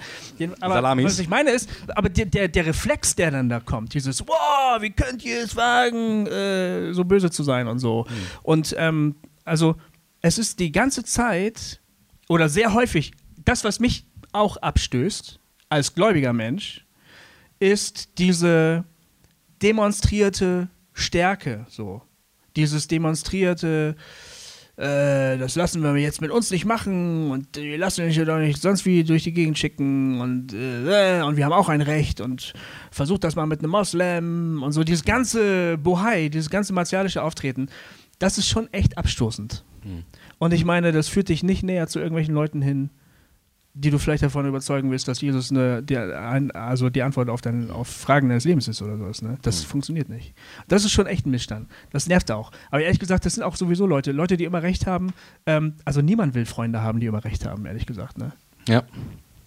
Aber 0.61 0.75
Salamis. 0.75 1.05
was 1.05 1.19
ich 1.19 1.27
meine 1.27 1.49
ist, 1.49 1.69
aber 1.95 2.09
der, 2.09 2.25
der, 2.25 2.47
der 2.47 2.65
Reflex, 2.67 3.15
der 3.15 3.31
dann 3.31 3.49
da 3.49 3.59
kommt, 3.59 3.93
dieses, 3.93 4.25
wow, 4.27 4.81
wie 4.81 4.91
könnt 4.91 5.25
ihr 5.25 5.43
es 5.43 5.55
wagen, 5.55 6.27
äh, 6.27 6.93
so 6.93 7.03
böse 7.03 7.31
zu 7.31 7.43
sein 7.43 7.67
und 7.67 7.79
so. 7.79 8.05
Und 8.43 8.75
ähm, 8.77 9.15
also, 9.43 9.75
es 10.21 10.37
ist 10.37 10.59
die 10.59 10.71
ganze 10.71 11.03
Zeit 11.03 11.81
oder 12.27 12.49
sehr 12.49 12.73
häufig, 12.73 13.13
das, 13.43 13.63
was 13.63 13.79
mich 13.79 14.05
auch 14.31 14.57
abstößt, 14.57 15.39
als 15.69 15.93
gläubiger 15.93 16.33
Mensch, 16.33 16.84
ist 17.59 18.17
diese 18.17 18.83
demonstrierte 19.61 20.69
Stärke, 20.93 21.65
so. 21.69 22.01
Dieses 22.55 22.87
demonstrierte, 22.87 23.95
äh, 24.77 25.37
das 25.37 25.55
lassen 25.55 25.83
wir 25.83 25.95
jetzt 25.97 26.21
mit 26.21 26.31
uns 26.31 26.51
nicht 26.51 26.65
machen 26.65 27.31
und 27.31 27.57
wir 27.57 27.77
lassen 27.77 28.05
uns 28.05 28.15
ja 28.15 28.23
doch 28.23 28.39
nicht 28.39 28.61
sonst 28.61 28.85
wie 28.85 29.03
durch 29.03 29.23
die 29.23 29.33
Gegend 29.33 29.57
schicken 29.57 30.21
und, 30.21 30.53
äh, 30.53 31.21
und 31.21 31.35
wir 31.35 31.45
haben 31.45 31.53
auch 31.53 31.67
ein 31.67 31.81
Recht 31.81 32.21
und 32.21 32.53
versucht 32.91 33.25
das 33.25 33.35
mal 33.35 33.45
mit 33.45 33.59
einem 33.59 33.71
Moslem 33.71 34.63
und 34.63 34.71
so 34.71 34.83
dieses 34.83 35.03
ganze 35.03 35.77
Bohai, 35.77 36.29
dieses 36.29 36.49
ganze 36.49 36.71
martialische 36.73 37.23
Auftreten, 37.23 37.67
das 38.19 38.37
ist 38.37 38.47
schon 38.47 38.71
echt 38.71 38.97
abstoßend. 38.97 39.65
Und 40.39 40.53
ich 40.53 40.65
meine, 40.65 40.91
das 40.91 41.07
führt 41.07 41.29
dich 41.29 41.43
nicht 41.43 41.63
näher 41.63 41.87
zu 41.87 41.99
irgendwelchen 41.99 42.33
Leuten 42.33 42.61
hin, 42.61 42.89
die 43.77 43.89
du 43.89 43.99
vielleicht 43.99 44.23
davon 44.23 44.47
überzeugen 44.47 44.89
willst, 44.89 45.07
dass 45.09 45.19
Jesus 45.19 45.51
eine, 45.51 45.83
die, 45.83 45.97
ein, 45.97 46.49
also 46.51 46.89
die 46.89 47.03
Antwort 47.03 47.29
auf, 47.29 47.41
dein, 47.41 47.69
auf 47.69 47.89
Fragen 47.89 48.29
deines 48.29 48.45
Lebens 48.45 48.69
ist 48.69 48.81
oder 48.81 48.97
sowas. 48.97 49.21
Ne? 49.21 49.37
Das 49.41 49.63
funktioniert 49.63 50.07
nicht. 50.07 50.33
Das 50.69 50.85
ist 50.85 50.91
schon 50.93 51.07
echt 51.07 51.25
ein 51.25 51.31
Missstand. 51.31 51.67
Das 51.91 52.07
nervt 52.07 52.31
auch. 52.31 52.51
Aber 52.71 52.81
ehrlich 52.81 52.99
gesagt, 52.99 53.25
das 53.25 53.35
sind 53.35 53.43
auch 53.43 53.57
sowieso 53.57 53.85
Leute, 53.85 54.13
Leute, 54.13 54.37
die 54.37 54.45
immer 54.45 54.63
recht 54.63 54.87
haben. 54.87 55.11
Ähm, 55.45 55.73
also 55.83 56.01
niemand 56.01 56.35
will 56.35 56.45
Freunde 56.45 56.81
haben, 56.81 57.01
die 57.01 57.07
immer 57.07 57.23
recht 57.25 57.45
haben, 57.45 57.65
ehrlich 57.65 57.85
gesagt. 57.85 58.17
Ne? 58.17 58.31
Ja. 58.69 58.83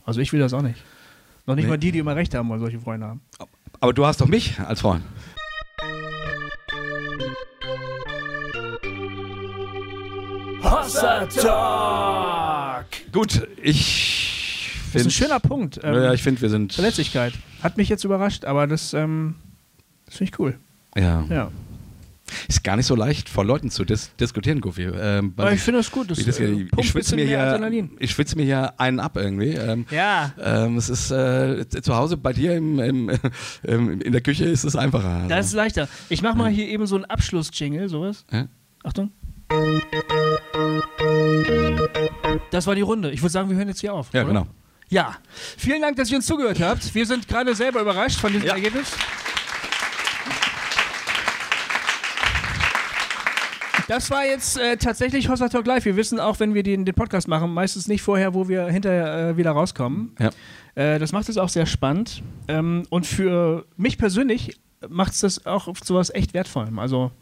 Also 0.04 0.20
ich 0.20 0.30
will 0.34 0.40
das 0.40 0.52
auch 0.52 0.62
nicht. 0.62 0.82
Noch 1.46 1.54
nicht 1.54 1.64
Nee. 1.64 1.70
mal 1.70 1.78
die, 1.78 1.92
die 1.92 1.98
immer 1.98 2.14
recht 2.14 2.34
haben, 2.34 2.50
wollen 2.50 2.60
solche 2.60 2.78
Freunde 2.80 3.06
haben. 3.06 3.20
Aber 3.80 3.94
du 3.94 4.04
hast 4.04 4.20
doch 4.20 4.28
mich 4.28 4.60
als 4.60 4.82
Freund. 4.82 5.02
Hossa 10.62 11.26
Talk! 11.26 12.86
Gut, 13.12 13.48
ich 13.62 14.17
Das 14.92 15.02
ist 15.02 15.08
ein 15.08 15.10
schöner 15.10 15.40
Punkt. 15.40 15.80
Ähm, 15.82 15.94
ja, 15.94 16.12
ich 16.12 16.22
finde, 16.22 16.40
wir 16.40 16.50
sind. 16.50 16.72
Verletzlichkeit. 16.72 17.32
Hat 17.62 17.76
mich 17.76 17.88
jetzt 17.88 18.04
überrascht, 18.04 18.44
aber 18.44 18.66
das, 18.66 18.94
ähm, 18.94 19.36
das 20.06 20.16
finde 20.16 20.32
ich 20.32 20.38
cool. 20.38 20.58
Ja. 20.96 21.24
Ja. 21.28 21.50
Ist 22.46 22.62
gar 22.62 22.76
nicht 22.76 22.86
so 22.86 22.94
leicht, 22.94 23.28
vor 23.28 23.44
Leuten 23.44 23.70
zu 23.70 23.84
dis 23.84 24.10
diskutieren, 24.20 24.60
Goofy. 24.60 24.82
Ähm, 24.84 25.32
Aber 25.36 25.52
ich 25.52 25.60
finde 25.60 25.80
das 25.80 25.90
gut. 25.90 26.10
Das, 26.10 26.18
ich, 26.18 26.26
das 26.26 26.38
äh, 26.38 26.66
ich, 26.76 26.88
schwitze 26.88 27.16
mir 27.16 27.88
ich 27.98 28.10
schwitze 28.10 28.36
mir 28.36 28.44
hier 28.44 28.78
einen 28.78 29.00
ab 29.00 29.16
irgendwie. 29.16 29.52
Ähm, 29.52 29.86
Ja. 29.90 30.32
ähm, 30.38 30.76
es 30.76 30.88
ist 30.88 31.10
äh, 31.10 31.66
zu 31.68 31.96
Hause 31.96 32.16
bei 32.16 32.32
dir 32.32 32.54
im, 32.54 32.78
im, 32.80 33.10
ähm, 33.64 34.00
in 34.00 34.12
der 34.12 34.20
Küche 34.20 34.44
ist 34.44 34.64
es 34.64 34.76
einfacher. 34.76 35.08
Also. 35.08 35.28
Das 35.28 35.46
ist 35.46 35.54
leichter. 35.54 35.88
Ich 36.08 36.22
mach 36.22 36.34
mal 36.34 36.50
hier 36.50 36.68
eben 36.68 36.86
so 36.86 36.96
einen 36.96 37.06
Abschluss-Jingle, 37.06 37.88
sowas. 37.88 38.24
Ja? 38.30 38.46
Achtung. 38.84 39.10
Das 42.50 42.66
war 42.66 42.74
die 42.74 42.82
Runde. 42.82 43.10
Ich 43.10 43.22
würde 43.22 43.32
sagen, 43.32 43.48
wir 43.48 43.56
hören 43.56 43.68
jetzt 43.68 43.80
hier 43.80 43.94
auf. 43.94 44.12
ja, 44.12 44.22
oder? 44.22 44.28
genau. 44.28 44.46
Ja. 44.88 45.16
Vielen 45.56 45.82
Dank, 45.82 45.96
dass 45.96 46.10
ihr 46.10 46.16
uns 46.16 46.26
zugehört 46.26 46.60
habt. 46.60 46.94
Wir 46.94 47.06
sind 47.06 47.28
gerade 47.28 47.54
selber 47.54 47.80
überrascht 47.80 48.18
von 48.18 48.32
diesem 48.32 48.48
Ja. 48.48 48.54
Ergebnis. 48.54 48.92
Das 53.86 54.10
war 54.10 54.24
jetzt 54.26 54.58
äh, 54.58 54.76
tatsächlich 54.76 55.30
Hossa 55.30 55.48
Talk 55.48 55.66
Live. 55.66 55.86
Wir 55.86 55.96
wissen 55.96 56.20
auch, 56.20 56.38
wenn 56.40 56.52
wir 56.52 56.62
den, 56.62 56.84
den 56.84 56.94
Podcast 56.94 57.26
machen, 57.26 57.54
meistens 57.54 57.88
nicht 57.88 58.02
vorher, 58.02 58.34
wo 58.34 58.46
wir 58.46 58.66
hinterher 58.66 59.30
äh, 59.30 59.36
wieder 59.38 59.52
rauskommen. 59.52 60.14
Ja. 60.18 60.30
Äh, 60.74 60.98
das 60.98 61.12
macht 61.12 61.28
es 61.30 61.38
auch 61.38 61.48
sehr 61.48 61.64
spannend. 61.64 62.22
Ähm, 62.48 62.82
und 62.90 63.06
für 63.06 63.64
mich 63.78 63.96
persönlich 63.96 64.60
macht 64.88 65.12
es 65.14 65.20
das 65.20 65.46
auch 65.46 65.72
zu 65.80 65.94
was 65.94 66.10
echt 66.10 66.34
Wertvollem. 66.34 66.78
Also, 66.78 67.12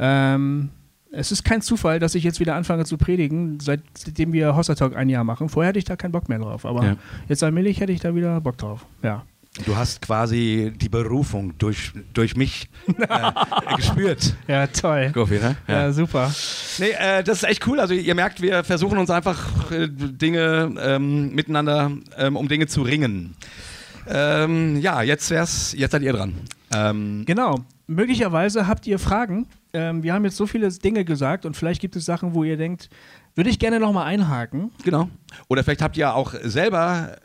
ähm, 0.00 0.70
es 1.16 1.32
ist 1.32 1.44
kein 1.44 1.62
Zufall, 1.62 1.98
dass 1.98 2.14
ich 2.14 2.24
jetzt 2.24 2.40
wieder 2.40 2.54
anfange 2.54 2.84
zu 2.84 2.96
predigen, 2.96 3.58
seitdem 3.60 4.32
wir 4.32 4.56
Hossa 4.56 4.74
Talk 4.74 4.96
ein 4.96 5.08
Jahr 5.08 5.24
machen. 5.24 5.48
Vorher 5.48 5.68
hatte 5.70 5.78
ich 5.78 5.84
da 5.84 5.96
keinen 5.96 6.12
Bock 6.12 6.28
mehr 6.28 6.38
drauf. 6.38 6.64
Aber 6.66 6.84
Ja. 6.84 6.96
jetzt 7.28 7.42
allmählich 7.42 7.80
hätte 7.80 7.92
ich 7.92 8.00
da 8.00 8.14
wieder 8.14 8.40
Bock 8.40 8.58
drauf. 8.58 8.84
Ja. 9.02 9.24
Du 9.66 9.76
hast 9.76 10.02
quasi 10.02 10.72
die 10.74 10.88
Berufung 10.88 11.56
durch, 11.58 11.92
durch 12.12 12.34
mich 12.36 12.68
äh, 12.88 13.32
gespürt, 13.76 14.34
Ja, 14.48 14.66
toll. 14.66 15.10
Goofy, 15.14 15.38
ne? 15.38 15.56
Ja, 15.68 15.92
super. 15.92 16.34
Nee, 16.78 16.90
äh, 16.98 17.22
das 17.22 17.44
ist 17.44 17.48
echt 17.48 17.64
cool. 17.68 17.78
Also 17.78 17.94
ihr 17.94 18.14
merkt, 18.16 18.42
wir 18.42 18.64
versuchen 18.64 18.98
uns 18.98 19.10
einfach 19.10 19.70
äh, 19.70 19.86
Dinge 19.88 20.74
ähm, 20.80 21.32
miteinander, 21.36 21.92
ähm, 22.18 22.34
um 22.36 22.48
Dinge 22.48 22.66
zu 22.66 22.82
ringen. 22.82 23.36
Ähm, 24.08 24.80
ja, 24.80 25.02
jetzt 25.02 25.30
wär's, 25.30 25.72
jetzt 25.78 25.92
seid 25.92 26.02
ihr 26.02 26.12
dran. 26.12 26.34
Ähm, 26.74 27.22
Genau. 27.24 27.60
Möglicherweise 27.86 28.66
habt 28.66 28.86
ihr 28.88 28.98
Fragen. 28.98 29.46
Ähm, 29.74 30.02
wir 30.02 30.14
haben 30.14 30.24
jetzt 30.24 30.36
so 30.36 30.46
viele 30.46 30.68
Dinge 30.70 31.04
gesagt 31.04 31.44
und 31.44 31.56
vielleicht 31.56 31.80
gibt 31.80 31.96
es 31.96 32.04
Sachen, 32.04 32.32
wo 32.34 32.44
ihr 32.44 32.56
denkt, 32.56 32.88
würde 33.34 33.50
ich 33.50 33.58
gerne 33.58 33.80
nochmal 33.80 34.06
einhaken. 34.06 34.70
genau. 34.84 35.10
Oder 35.48 35.64
vielleicht 35.64 35.82
habt 35.82 35.96
ihr 35.96 36.14
auch 36.14 36.34
selber, 36.42 37.16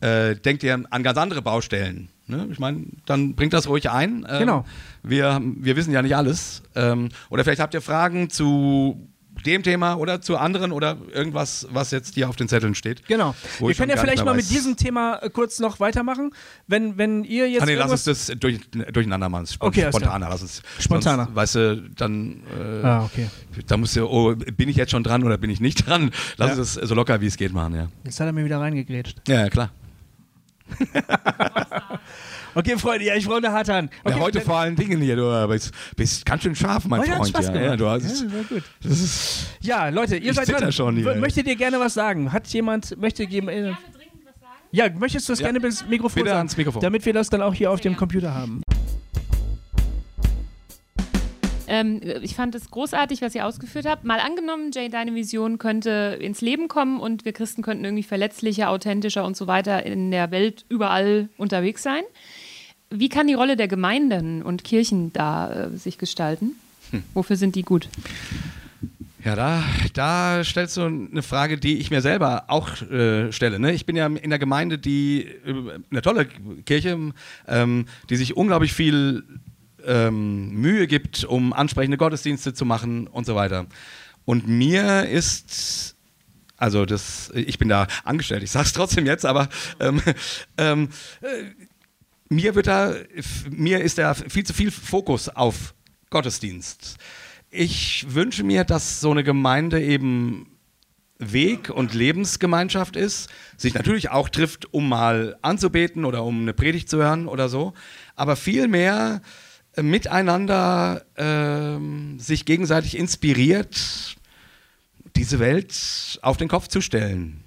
äh, 0.00 0.34
denkt 0.34 0.62
ihr 0.62 0.82
an 0.90 1.02
ganz 1.02 1.18
andere 1.18 1.42
Baustellen. 1.42 2.08
Ne? 2.26 2.48
Ich 2.50 2.58
meine, 2.58 2.84
dann 3.04 3.34
bringt 3.34 3.52
das 3.52 3.68
ruhig 3.68 3.90
ein. 3.90 4.26
Ähm, 4.28 4.38
Genau. 4.40 4.64
Wir, 5.02 5.40
wir 5.42 5.76
wissen 5.76 5.92
ja 5.92 6.00
nicht 6.02 6.16
alles. 6.16 6.62
Ähm, 6.74 7.10
oder 7.28 7.44
vielleicht 7.44 7.60
habt 7.60 7.74
ihr 7.74 7.82
Fragen 7.82 8.30
zu 8.30 9.08
dem 9.42 9.62
Thema 9.62 9.94
oder 9.94 10.20
zu 10.20 10.36
anderen 10.38 10.72
oder 10.72 10.96
irgendwas, 11.12 11.66
was 11.70 11.90
jetzt 11.90 12.14
hier 12.14 12.28
auf 12.28 12.36
den 12.36 12.48
Zetteln 12.48 12.74
steht. 12.74 13.06
Genau. 13.06 13.34
Wo 13.58 13.68
wir 13.68 13.74
können 13.74 13.90
ja 13.90 13.96
vielleicht 13.96 14.24
mal 14.24 14.34
mit 14.34 14.48
diesem 14.50 14.76
Thema 14.76 15.18
äh, 15.22 15.30
kurz 15.30 15.58
noch 15.60 15.80
weitermachen. 15.80 16.32
Wenn, 16.66 16.98
wenn 16.98 17.24
ihr 17.24 17.48
jetzt. 17.50 17.62
Ah, 17.62 17.66
nee, 17.66 17.74
lass 17.74 17.90
uns 17.90 18.04
das 18.04 18.32
durch, 18.38 18.60
durcheinander 18.70 19.28
machen. 19.28 19.46
Spon 19.46 19.68
Okay, 19.68 19.86
spontaner. 19.88 20.28
Lass 20.28 20.42
uns, 20.42 20.62
Spontaner. 20.78 21.24
Sonst, 21.24 21.36
weißt 21.36 21.54
du, 21.56 21.90
dann, 21.96 22.42
äh, 22.58 22.86
Ah, 22.86 23.04
okay. 23.04 23.28
da 23.66 23.76
musst 23.76 23.96
du, 23.96 24.06
oh, 24.06 24.34
bin 24.34 24.68
ich 24.68 24.76
jetzt 24.76 24.90
schon 24.90 25.02
dran 25.04 25.22
oder 25.24 25.38
bin 25.38 25.50
ich 25.50 25.60
nicht 25.60 25.86
dran? 25.86 26.10
Lass 26.36 26.50
Ja. 26.52 26.56
uns 26.58 26.74
das 26.74 26.88
so 26.88 26.94
locker 26.94 27.20
wie 27.20 27.26
es 27.26 27.36
geht 27.36 27.52
machen, 27.52 27.74
ja. 27.74 27.88
Jetzt 28.04 28.20
hat 28.20 28.26
er 28.26 28.32
mir 28.32 28.44
wieder 28.44 28.60
reingegrätscht. 28.60 29.18
Ja, 29.28 29.40
ja 29.42 29.50
klar. 29.50 29.70
Okay, 32.54 32.76
Freunde, 32.78 33.06
ja, 33.06 33.14
ich 33.16 33.24
brauche 33.26 33.38
eine 33.38 33.50
harte 33.52 33.72
Hand. 33.74 33.90
Okay, 34.04 34.16
ja, 34.16 34.22
heute 34.22 34.40
vor 34.42 34.56
allen 34.58 34.76
Dingen 34.76 35.00
hier, 35.00 35.16
du 35.16 35.48
bist, 35.48 35.72
bist 35.96 36.26
ganz 36.26 36.42
schön 36.42 36.54
scharf, 36.54 36.84
mein 36.86 37.00
Oh, 37.00 37.04
ja, 37.04 37.10
hat 37.12 37.16
Freund. 37.18 37.28
Spaß 37.30 37.46
Ja, 37.48 37.60
ja, 37.62 37.76
du 37.76 37.88
hast, 37.88 38.22
Ja, 38.22 38.32
war 38.32 38.44
gut. 38.44 38.62
das 38.82 38.92
ist, 39.00 39.46
Ja, 39.60 39.88
Leute, 39.88 40.16
ihr 40.16 40.34
seid 40.34 40.48
dran. 40.48 40.70
schon 40.72 40.96
hier. 40.96 41.14
Möchtet 41.16 41.46
ihr 41.46 41.56
gerne 41.56 41.80
was 41.80 41.94
sagen? 41.94 42.32
Hat 42.32 42.46
jemand, 42.48 42.96
möchte 43.00 43.24
jemand. 43.24 43.56
Äh, 43.56 43.72
ja, 44.70 44.88
möchtest 44.90 45.28
du 45.28 45.32
das 45.32 45.40
Ja. 45.40 45.46
gerne 45.46 45.60
bis 45.60 45.86
Mikrofon 45.86 46.14
Bitte 46.22 46.28
sagen? 46.30 46.38
ans 46.38 46.56
Mikrofon. 46.56 46.80
Damit 46.82 47.06
wir 47.06 47.12
das 47.12 47.30
dann 47.30 47.42
auch 47.42 47.54
hier 47.54 47.70
auf 47.70 47.80
dem 47.80 47.96
Computer 47.96 48.34
haben. 48.34 48.62
Ähm, 51.68 52.00
ich 52.20 52.34
fand 52.34 52.54
es 52.54 52.70
großartig, 52.70 53.22
was 53.22 53.34
ihr 53.34 53.46
ausgeführt 53.46 53.86
habt. 53.86 54.04
Mal 54.04 54.20
angenommen, 54.20 54.72
Jay, 54.74 54.88
deine 54.90 55.14
Vision 55.14 55.56
könnte 55.58 56.18
ins 56.20 56.40
Leben 56.42 56.68
kommen 56.68 57.00
und 57.00 57.24
wir 57.24 57.32
Christen 57.32 57.62
könnten 57.62 57.84
irgendwie 57.84 58.02
verletzlicher, 58.02 58.68
authentischer 58.68 59.24
und 59.24 59.36
so 59.36 59.46
weiter 59.46 59.86
in 59.86 60.10
der 60.10 60.30
Welt 60.30 60.66
überall 60.68 61.28
unterwegs 61.38 61.82
sein. 61.82 62.02
Wie 62.92 63.08
kann 63.08 63.26
die 63.26 63.34
Rolle 63.34 63.56
der 63.56 63.68
Gemeinden 63.68 64.42
und 64.42 64.64
Kirchen 64.64 65.12
da 65.12 65.52
äh, 65.52 65.76
sich 65.76 65.98
gestalten? 65.98 66.52
Wofür 67.14 67.36
sind 67.36 67.56
die 67.56 67.62
gut? 67.62 67.88
Ja, 69.24 69.36
da, 69.36 69.62
da 69.94 70.42
stellst 70.42 70.76
du 70.76 70.82
eine 70.82 71.22
Frage, 71.22 71.56
die 71.56 71.78
ich 71.78 71.90
mir 71.90 72.00
selber 72.00 72.44
auch 72.48 72.82
äh, 72.82 73.30
stelle. 73.32 73.60
Ne? 73.60 73.72
Ich 73.72 73.86
bin 73.86 73.94
ja 73.94 74.06
in 74.06 74.30
der 74.30 74.38
Gemeinde, 74.40 74.78
die 74.78 75.22
äh, 75.22 75.80
eine 75.90 76.02
tolle 76.02 76.26
Kirche, 76.66 77.12
ähm, 77.46 77.86
die 78.10 78.16
sich 78.16 78.36
unglaublich 78.36 78.72
viel 78.72 79.22
ähm, 79.86 80.50
Mühe 80.50 80.88
gibt, 80.88 81.24
um 81.24 81.52
ansprechende 81.52 81.98
Gottesdienste 81.98 82.52
zu 82.52 82.64
machen 82.64 83.06
und 83.06 83.24
so 83.24 83.36
weiter. 83.36 83.66
Und 84.24 84.48
mir 84.48 85.08
ist 85.08 85.96
also 86.62 86.86
das, 86.86 87.32
ich 87.34 87.58
bin 87.58 87.68
da 87.68 87.88
angestellt, 88.04 88.44
ich 88.44 88.52
sage 88.52 88.66
es 88.66 88.72
trotzdem 88.72 89.04
jetzt, 89.04 89.26
aber 89.26 89.48
ähm, 89.80 90.00
ähm, 90.58 90.90
äh, 91.20 91.26
mir 92.32 92.54
wird 92.54 92.66
da, 92.66 92.94
mir 93.50 93.80
ist 93.80 93.98
da 93.98 94.14
viel 94.14 94.44
zu 94.44 94.52
viel 94.52 94.70
Fokus 94.70 95.28
auf 95.28 95.74
Gottesdienst. 96.10 96.96
Ich 97.50 98.06
wünsche 98.08 98.44
mir, 98.44 98.64
dass 98.64 99.00
so 99.00 99.10
eine 99.10 99.24
Gemeinde 99.24 99.82
eben 99.82 100.46
Weg- 101.18 101.70
und 101.70 101.94
Lebensgemeinschaft 101.94 102.96
ist, 102.96 103.28
sich 103.56 103.74
natürlich 103.74 104.10
auch 104.10 104.28
trifft, 104.28 104.72
um 104.72 104.88
mal 104.88 105.36
anzubeten 105.42 106.04
oder 106.04 106.24
um 106.24 106.40
eine 106.40 106.52
Predigt 106.52 106.88
zu 106.88 106.98
hören 106.98 107.28
oder 107.28 107.48
so, 107.48 107.74
aber 108.16 108.34
vielmehr 108.34 109.22
äh, 109.76 109.82
miteinander 109.82 111.04
ähm, 111.16 112.18
sich 112.18 112.44
gegenseitig 112.44 112.98
inspiriert, 112.98 114.16
diese 115.14 115.38
Welt 115.38 116.18
auf 116.22 116.36
den 116.36 116.48
Kopf 116.48 116.68
zu 116.68 116.80
stellen. 116.80 117.41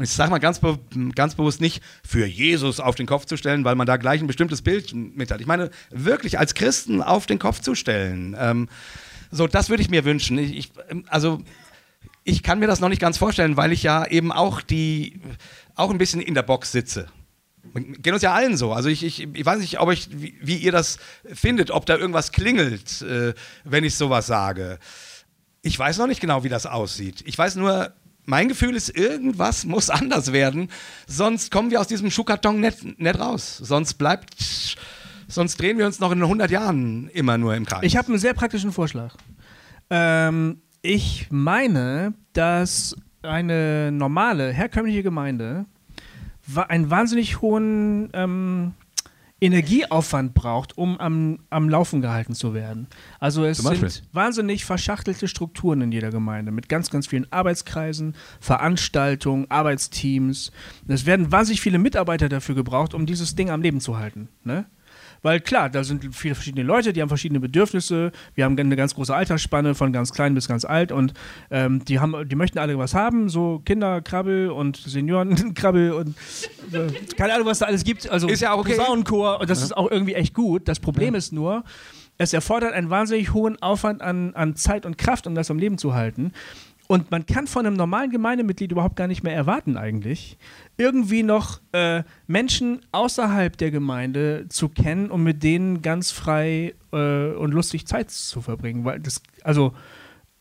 Und 0.00 0.04
ich 0.04 0.12
sage 0.12 0.30
mal 0.30 0.38
ganz, 0.38 0.60
be 0.60 0.78
ganz 1.14 1.34
bewusst 1.34 1.60
nicht, 1.60 1.82
für 2.02 2.24
Jesus 2.24 2.80
auf 2.80 2.94
den 2.94 3.04
Kopf 3.04 3.26
zu 3.26 3.36
stellen, 3.36 3.66
weil 3.66 3.74
man 3.74 3.86
da 3.86 3.98
gleich 3.98 4.22
ein 4.22 4.26
bestimmtes 4.26 4.62
Bild 4.62 4.94
mit 4.94 5.30
hat. 5.30 5.42
Ich 5.42 5.46
meine, 5.46 5.68
wirklich 5.90 6.38
als 6.38 6.54
Christen 6.54 7.02
auf 7.02 7.26
den 7.26 7.38
Kopf 7.38 7.60
zu 7.60 7.74
stellen. 7.74 8.34
Ähm, 8.40 8.70
so, 9.30 9.46
das 9.46 9.68
würde 9.68 9.82
ich 9.82 9.90
mir 9.90 10.06
wünschen. 10.06 10.38
Ich, 10.38 10.56
ich, 10.56 10.72
also, 11.08 11.42
ich 12.24 12.42
kann 12.42 12.60
mir 12.60 12.66
das 12.66 12.80
noch 12.80 12.88
nicht 12.88 13.02
ganz 13.02 13.18
vorstellen, 13.18 13.58
weil 13.58 13.72
ich 13.72 13.82
ja 13.82 14.06
eben 14.06 14.32
auch 14.32 14.62
die, 14.62 15.20
auch 15.74 15.90
ein 15.90 15.98
bisschen 15.98 16.22
in 16.22 16.32
der 16.32 16.44
Box 16.44 16.72
sitze. 16.72 17.06
Geht 17.74 18.14
uns 18.14 18.22
ja 18.22 18.32
allen 18.32 18.56
so. 18.56 18.72
Also 18.72 18.88
ich, 18.88 19.04
ich, 19.04 19.28
ich 19.34 19.44
weiß 19.44 19.60
nicht, 19.60 19.80
ob 19.80 19.92
ich, 19.92 20.08
wie, 20.10 20.34
wie, 20.40 20.56
ihr 20.56 20.72
das 20.72 20.96
findet, 21.30 21.70
ob 21.70 21.84
da 21.84 21.98
irgendwas 21.98 22.32
klingelt, 22.32 23.02
äh, 23.02 23.34
wenn 23.64 23.84
ich 23.84 23.96
sowas 23.96 24.26
sage. 24.26 24.78
Ich 25.60 25.78
weiß 25.78 25.98
noch 25.98 26.06
nicht 26.06 26.22
genau, 26.22 26.42
wie 26.42 26.48
das 26.48 26.64
aussieht. 26.64 27.22
Ich 27.26 27.36
weiß 27.36 27.56
nur, 27.56 27.92
mein 28.24 28.48
Gefühl 28.48 28.76
ist, 28.76 28.96
irgendwas 28.96 29.64
muss 29.64 29.90
anders 29.90 30.32
werden, 30.32 30.68
sonst 31.06 31.50
kommen 31.50 31.70
wir 31.70 31.80
aus 31.80 31.88
diesem 31.88 32.10
Schuhkarton 32.10 32.60
nicht, 32.60 32.98
nicht 32.98 33.18
raus. 33.18 33.58
Sonst 33.58 33.94
bleibt, 33.94 34.34
sonst 35.28 35.60
drehen 35.60 35.78
wir 35.78 35.86
uns 35.86 36.00
noch 36.00 36.12
in 36.12 36.22
100 36.22 36.50
Jahren 36.50 37.08
immer 37.08 37.38
nur 37.38 37.54
im 37.54 37.66
Kreis. 37.66 37.82
Ich 37.82 37.96
habe 37.96 38.08
einen 38.08 38.18
sehr 38.18 38.34
praktischen 38.34 38.72
Vorschlag. 38.72 39.14
Ähm, 39.90 40.62
ich 40.82 41.26
meine, 41.30 42.14
dass 42.32 42.96
eine 43.22 43.90
normale, 43.92 44.52
herkömmliche 44.52 45.02
Gemeinde 45.02 45.66
einen 46.68 46.90
wahnsinnig 46.90 47.40
hohen 47.40 48.10
ähm, 48.12 48.74
Energieaufwand 49.40 50.34
braucht, 50.34 50.76
um 50.76 50.98
am, 50.98 51.38
am 51.48 51.68
Laufen 51.68 52.02
gehalten 52.02 52.34
zu 52.34 52.54
werden. 52.54 52.86
Also 53.18 53.44
es 53.44 53.58
sind 53.58 54.02
wahnsinnig 54.12 54.64
verschachtelte 54.64 55.28
Strukturen 55.28 55.80
in 55.80 55.92
jeder 55.92 56.10
Gemeinde 56.10 56.52
mit 56.52 56.68
ganz, 56.68 56.90
ganz 56.90 57.06
vielen 57.06 57.30
Arbeitskreisen, 57.32 58.14
Veranstaltungen, 58.40 59.50
Arbeitsteams. 59.50 60.52
Es 60.88 61.06
werden 61.06 61.32
wahnsinnig 61.32 61.60
viele 61.60 61.78
Mitarbeiter 61.78 62.28
dafür 62.28 62.54
gebraucht, 62.54 62.94
um 62.94 63.06
dieses 63.06 63.34
Ding 63.34 63.50
am 63.50 63.62
Leben 63.62 63.80
zu 63.80 63.98
halten. 63.98 64.28
Ne? 64.44 64.66
Weil 65.22 65.40
klar, 65.40 65.68
da 65.68 65.84
sind 65.84 66.14
viele 66.14 66.34
verschiedene 66.34 66.64
Leute, 66.64 66.92
die 66.92 67.02
haben 67.02 67.08
verschiedene 67.08 67.40
Bedürfnisse. 67.40 68.12
Wir 68.34 68.44
haben 68.44 68.58
eine 68.58 68.76
ganz 68.76 68.94
große 68.94 69.14
Altersspanne 69.14 69.74
von 69.74 69.92
ganz 69.92 70.12
klein 70.12 70.34
bis 70.34 70.48
ganz 70.48 70.64
alt 70.64 70.92
und 70.92 71.12
ähm, 71.50 71.84
die 71.84 72.00
haben, 72.00 72.28
die 72.28 72.36
möchten 72.36 72.58
alle 72.58 72.78
was 72.78 72.94
haben, 72.94 73.28
so 73.28 73.60
Kinderkrabbel 73.64 74.50
und 74.50 74.76
Seniorenkrabbel 74.76 75.92
und 75.92 76.16
äh, 76.72 76.86
keine 77.16 77.34
Ahnung, 77.34 77.46
was 77.46 77.58
da 77.58 77.66
alles 77.66 77.84
gibt. 77.84 78.08
Also 78.08 78.28
ist 78.28 78.40
ja 78.40 78.52
auch 78.52 78.58
okay. 78.58 78.76
Posaunenchor 78.76 79.40
und 79.40 79.50
das 79.50 79.60
ja. 79.60 79.66
ist 79.66 79.76
auch 79.76 79.90
irgendwie 79.90 80.14
echt 80.14 80.34
gut. 80.34 80.68
Das 80.68 80.80
Problem 80.80 81.14
ja. 81.14 81.18
ist 81.18 81.32
nur, 81.32 81.64
es 82.18 82.34
erfordert 82.34 82.74
einen 82.74 82.90
wahnsinnig 82.90 83.32
hohen 83.32 83.60
Aufwand 83.62 84.02
an, 84.02 84.34
an 84.34 84.54
Zeit 84.54 84.84
und 84.84 84.98
Kraft, 84.98 85.26
um 85.26 85.34
das 85.34 85.50
am 85.50 85.58
Leben 85.58 85.78
zu 85.78 85.94
halten. 85.94 86.32
Und 86.90 87.12
man 87.12 87.24
kann 87.24 87.46
von 87.46 87.64
einem 87.64 87.76
normalen 87.76 88.10
Gemeindemitglied 88.10 88.72
überhaupt 88.72 88.96
gar 88.96 89.06
nicht 89.06 89.22
mehr 89.22 89.32
erwarten, 89.32 89.76
eigentlich, 89.76 90.36
irgendwie 90.76 91.22
noch 91.22 91.60
äh, 91.70 92.02
Menschen 92.26 92.80
außerhalb 92.90 93.56
der 93.56 93.70
Gemeinde 93.70 94.46
zu 94.48 94.68
kennen 94.68 95.08
und 95.08 95.22
mit 95.22 95.44
denen 95.44 95.82
ganz 95.82 96.10
frei 96.10 96.74
äh, 96.92 97.28
und 97.28 97.52
lustig 97.52 97.86
Zeit 97.86 98.10
zu 98.10 98.42
verbringen. 98.42 98.84
Weil 98.84 98.98
das, 98.98 99.22
also, 99.44 99.72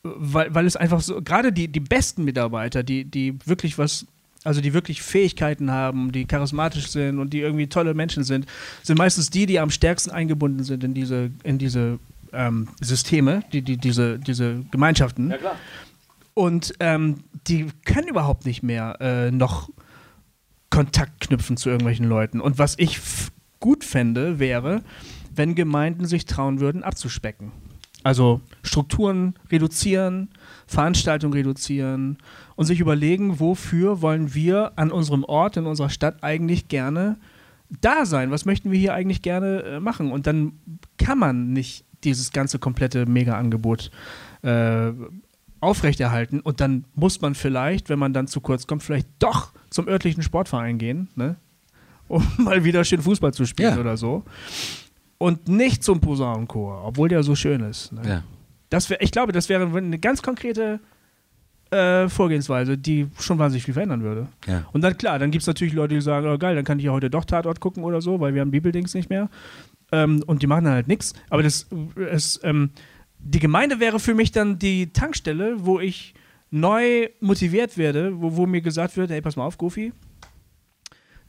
weil, 0.01 0.51
weil 0.55 0.65
es 0.65 0.75
einfach 0.75 1.01
so, 1.01 1.21
gerade 1.21 1.53
die, 1.53 1.67
die 1.67 1.81
besten 1.81 2.23
Mitarbeiter, 2.23 2.81
die, 2.81 3.05
die 3.05 3.37
wirklich 3.45 3.77
was 3.77 4.07
also 4.43 4.59
die 4.59 4.73
wirklich 4.73 5.03
Fähigkeiten 5.03 5.69
haben, 5.69 6.11
die 6.11 6.25
charismatisch 6.25 6.87
sind 6.87 7.19
und 7.19 7.31
die 7.31 7.41
irgendwie 7.41 7.67
tolle 7.67 7.93
Menschen 7.93 8.23
sind, 8.23 8.47
sind 8.81 8.97
meistens 8.97 9.29
die, 9.29 9.45
die 9.45 9.59
am 9.59 9.69
stärksten 9.69 10.09
eingebunden 10.09 10.63
sind 10.63 10.83
in 10.83 10.95
diese, 10.95 11.29
in 11.43 11.59
diese 11.59 11.99
ähm, 12.33 12.69
Systeme, 12.81 13.43
die, 13.53 13.61
die, 13.61 13.77
diese, 13.77 14.17
diese 14.17 14.63
Gemeinschaften. 14.71 15.29
Ja, 15.29 15.37
klar. 15.37 15.55
Und 16.39 16.73
ähm, 16.79 17.25
die 17.47 17.67
können 17.83 18.07
überhaupt 18.07 18.45
nicht 18.45 18.63
mehr 18.63 18.95
äh, 19.01 19.29
noch 19.29 19.69
Kontakt 20.69 21.19
knüpfen 21.19 21.57
zu 21.57 21.67
irgendwelchen 21.67 22.07
Leuten. 22.07 22.39
Und 22.39 22.57
was 22.57 22.75
ich 22.77 22.97
gut 23.59 23.83
fände, 23.83 24.39
wäre, 24.39 24.81
wenn 25.35 25.53
Gemeinden 25.53 26.05
sich 26.05 26.23
trauen 26.23 26.61
würden, 26.61 26.81
abzuspecken. 26.81 27.51
Also 28.03 28.39
Strukturen 28.63 29.33
reduzieren, 29.51 30.29
Veranstaltungen 30.65 31.33
reduzieren 31.33 32.19
und 32.55 32.67
sich 32.67 32.79
überlegen, 32.79 33.41
wofür 33.41 34.01
wollen 34.01 34.33
wir 34.33 34.71
an 34.77 34.93
unserem 34.93 35.25
Ort, 35.25 35.57
in 35.57 35.65
unserer 35.65 35.89
Stadt 35.89 36.23
eigentlich 36.23 36.69
gerne 36.69 37.17
da 37.81 38.05
sein? 38.05 38.31
Was 38.31 38.45
möchten 38.45 38.71
wir 38.71 38.79
hier 38.79 38.93
eigentlich 38.93 39.21
gerne 39.21 39.63
äh, 39.63 39.79
machen? 39.81 40.09
Und 40.09 40.25
dann 40.25 40.53
kann 40.97 41.19
man 41.19 41.51
nicht 41.51 41.83
dieses 42.05 42.31
ganze 42.31 42.59
komplette 42.59 43.05
Mega-Angebot 43.07 43.91
äh, 44.41 44.93
aufrechterhalten 45.61 46.39
und 46.39 46.61
dann 46.61 46.85
muss 46.95 47.21
man 47.21 47.35
vielleicht, 47.35 47.89
wenn 47.89 47.99
man 47.99 48.13
dann 48.13 48.27
zu 48.27 48.41
kurz 48.41 48.67
kommt, 48.67 48.83
vielleicht 48.83 49.07
doch 49.19 49.51
zum 49.69 49.87
örtlichen 49.87 50.23
Sportverein 50.23 50.77
gehen, 50.77 51.09
ne? 51.15 51.35
um 52.09 52.25
mal 52.37 52.63
wieder 52.63 52.83
schön 52.83 53.01
Fußball 53.01 53.33
zu 53.33 53.45
spielen 53.45 53.75
ja. 53.75 53.79
oder 53.79 53.95
so. 53.95 54.23
Und 55.19 55.47
nicht 55.47 55.83
zum 55.83 55.99
Posaunenchor, 55.99 56.83
obwohl 56.83 57.07
der 57.07 57.21
so 57.23 57.35
schön 57.35 57.61
ist. 57.61 57.91
Ne? 57.91 58.01
Ja. 58.07 58.23
Das 58.69 58.89
wär, 58.89 59.01
ich 59.01 59.11
glaube, 59.11 59.31
das 59.31 59.47
wäre 59.47 59.65
eine 59.65 59.99
ganz 59.99 60.23
konkrete 60.23 60.79
äh, 61.71 62.09
Vorgehensweise, 62.09 62.77
die 62.77 63.07
schon 63.19 63.37
wahnsinnig 63.37 63.63
viel 63.63 63.73
verändern 63.73 64.01
würde. 64.01 64.27
Ja. 64.47 64.65
Und 64.71 64.81
dann, 64.81 64.97
klar, 64.97 65.19
dann 65.19 65.29
gibt 65.29 65.43
es 65.43 65.47
natürlich 65.47 65.73
Leute, 65.73 65.93
die 65.93 66.01
sagen, 66.01 66.27
oh 66.27 66.37
geil, 66.37 66.55
dann 66.55 66.65
kann 66.65 66.79
ich 66.79 66.85
ja 66.85 66.91
heute 66.91 67.09
doch 67.09 67.25
Tatort 67.25 67.59
gucken 67.59 67.83
oder 67.83 68.01
so, 68.01 68.19
weil 68.19 68.33
wir 68.33 68.41
haben 68.41 68.51
Bibeldings 68.51 68.93
nicht 68.93 69.09
mehr. 69.09 69.29
Ähm, 69.91 70.23
und 70.25 70.41
die 70.41 70.47
machen 70.47 70.65
dann 70.65 70.73
halt 70.73 70.87
nichts. 70.87 71.13
Aber 71.29 71.43
das, 71.43 71.67
es, 71.95 72.39
ähm, 72.43 72.71
die 73.19 73.39
Gemeinde 73.39 73.79
wäre 73.79 73.99
für 73.99 74.15
mich 74.15 74.31
dann 74.31 74.59
die 74.59 74.91
Tankstelle, 74.91 75.65
wo 75.65 75.79
ich 75.79 76.13
neu 76.51 77.09
motiviert 77.19 77.77
werde, 77.77 78.19
wo, 78.21 78.35
wo 78.35 78.45
mir 78.45 78.61
gesagt 78.61 78.97
wird, 78.97 79.11
hey, 79.11 79.21
pass 79.21 79.35
mal 79.35 79.45
auf, 79.45 79.57
Goofy, 79.57 79.93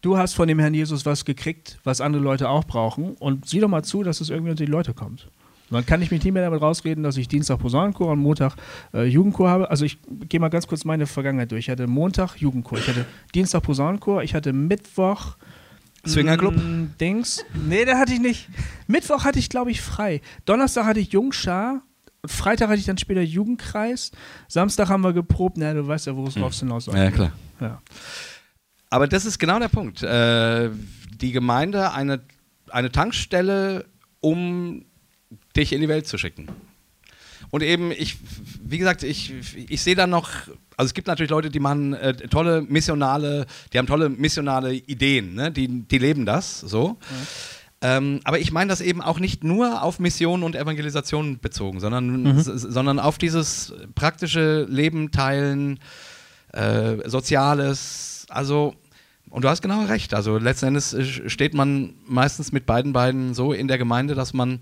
du 0.01 0.16
hast 0.16 0.34
von 0.34 0.49
dem 0.49 0.59
Herrn 0.59 0.74
Jesus 0.74 1.05
was 1.05 1.24
gekriegt, 1.24 1.78
was 1.84 2.01
andere 2.01 2.22
Leute 2.22 2.49
auch 2.49 2.64
brauchen 2.64 3.14
und 3.18 3.47
sieh 3.47 3.61
doch 3.61 3.68
mal 3.68 3.82
zu, 3.82 4.03
dass 4.03 4.20
es 4.20 4.30
irgendwie 4.30 4.53
unter 4.53 4.64
die 4.64 4.70
Leute 4.70 4.95
kommt. 4.95 5.28
Und 5.70 5.76
dann 5.76 5.86
kann 5.86 6.03
ich 6.03 6.11
mich 6.11 6.24
nicht 6.24 6.32
mehr 6.32 6.43
damit 6.43 6.61
rausreden, 6.61 7.05
dass 7.05 7.16
ich 7.16 7.28
Dienstag 7.28 7.61
Posaunenchor 7.61 8.11
und 8.11 8.18
Montag 8.18 8.57
äh, 8.93 9.05
Jugendchor 9.05 9.49
habe. 9.49 9.70
Also 9.70 9.84
ich 9.84 9.99
gehe 10.28 10.41
mal 10.41 10.49
ganz 10.49 10.66
kurz 10.66 10.84
meine 10.84 11.07
Vergangenheit 11.07 11.53
durch. 11.53 11.66
Ich 11.66 11.70
hatte 11.70 11.86
Montag 11.86 12.36
Jugendchor, 12.36 12.78
ich 12.78 12.88
hatte 12.88 13.07
Dienstag 13.36 13.62
Posaunenchor, 13.62 14.24
ich 14.24 14.34
hatte 14.34 14.53
Mittwoch 14.53 15.36
Swingerclub? 16.07 16.55
Mm, 16.55 16.94
Dings. 17.01 17.44
Nee, 17.55 17.84
da 17.84 17.98
hatte 17.98 18.12
ich 18.12 18.20
nicht. 18.20 18.48
Mittwoch 18.86 19.24
hatte 19.24 19.38
ich, 19.38 19.48
glaube 19.48 19.70
ich, 19.70 19.80
frei. 19.80 20.20
Donnerstag 20.44 20.86
hatte 20.86 21.01
ich 21.01 21.12
Jungschar. 21.12 21.82
Freitag 22.26 22.68
hatte 22.68 22.78
ich 22.78 22.86
dann 22.86 22.98
später 22.98 23.22
Jugendkreis. 23.22 24.12
Samstag 24.48 24.88
haben 24.88 25.03
wir 25.03 25.12
geprobt. 25.12 25.57
Na, 25.57 25.72
du 25.72 25.86
weißt 25.86 26.07
ja, 26.07 26.16
wo 26.16 26.26
es 26.26 26.34
hm. 26.34 26.42
drauf 26.42 26.55
hinaus. 26.55 26.86
Ja, 26.86 27.11
klar. 27.11 27.32
Ja. 27.61 27.82
Aber 28.90 29.07
das 29.07 29.24
ist 29.24 29.38
genau 29.38 29.59
der 29.59 29.68
Punkt. 29.68 30.03
Äh, 30.03 30.70
die 31.20 31.32
Gemeinde 31.32 31.92
eine, 31.92 32.20
eine 32.70 32.90
Tankstelle, 32.90 33.86
um 34.20 34.84
dich 35.57 35.72
in 35.72 35.80
die 35.80 35.88
Welt 35.88 36.07
zu 36.07 36.18
schicken. 36.18 36.48
Und 37.51 37.62
eben, 37.62 37.90
ich, 37.90 38.18
wie 38.62 38.78
gesagt, 38.78 39.03
ich, 39.03 39.34
ich 39.68 39.82
sehe 39.82 39.94
da 39.94 40.07
noch, 40.07 40.30
also 40.76 40.86
es 40.86 40.94
gibt 40.94 41.09
natürlich 41.09 41.30
Leute, 41.30 41.51
die 41.51 41.61
machen 41.61 41.94
äh, 41.94 42.14
tolle 42.14 42.62
missionale, 42.62 43.46
die 43.72 43.78
haben 43.78 43.86
tolle 43.86 44.09
missionale 44.09 44.74
Ideen, 44.74 45.34
ne? 45.34 45.51
die, 45.51 45.68
die 45.68 45.98
leben 45.98 46.26
das 46.26 46.61
so. 46.61 46.98
Ja. 47.01 47.96
Ähm, 47.96 48.20
aber 48.24 48.38
ich 48.38 48.53
meine 48.53 48.68
das 48.68 48.82
eben 48.82 49.01
auch 49.01 49.18
nicht 49.18 49.42
nur 49.42 49.82
auf 49.82 49.98
Mission 50.01 50.42
und 50.42 50.55
Evangelisation 50.55 51.40
bezogen, 51.40 51.80
sondern, 51.80 52.22
mhm. 52.22 52.42
sondern 52.42 52.98
auf 52.98 53.16
dieses 53.16 53.72
praktische 53.94 54.66
Leben 54.68 55.11
teilen, 55.12 55.80
äh, 56.53 57.09
Soziales, 57.09 58.26
also 58.28 58.74
und 59.30 59.44
du 59.44 59.48
hast 59.48 59.62
genau 59.62 59.84
recht. 59.84 60.12
Also 60.12 60.38
letzten 60.38 60.66
Endes 60.66 60.96
steht 61.28 61.55
man 61.55 61.94
meistens 62.07 62.51
mit 62.53 62.66
beiden 62.66 62.92
Beinen 62.92 63.32
so 63.32 63.53
in 63.53 63.68
der 63.68 63.78
Gemeinde, 63.78 64.14
dass 64.14 64.34
man 64.34 64.61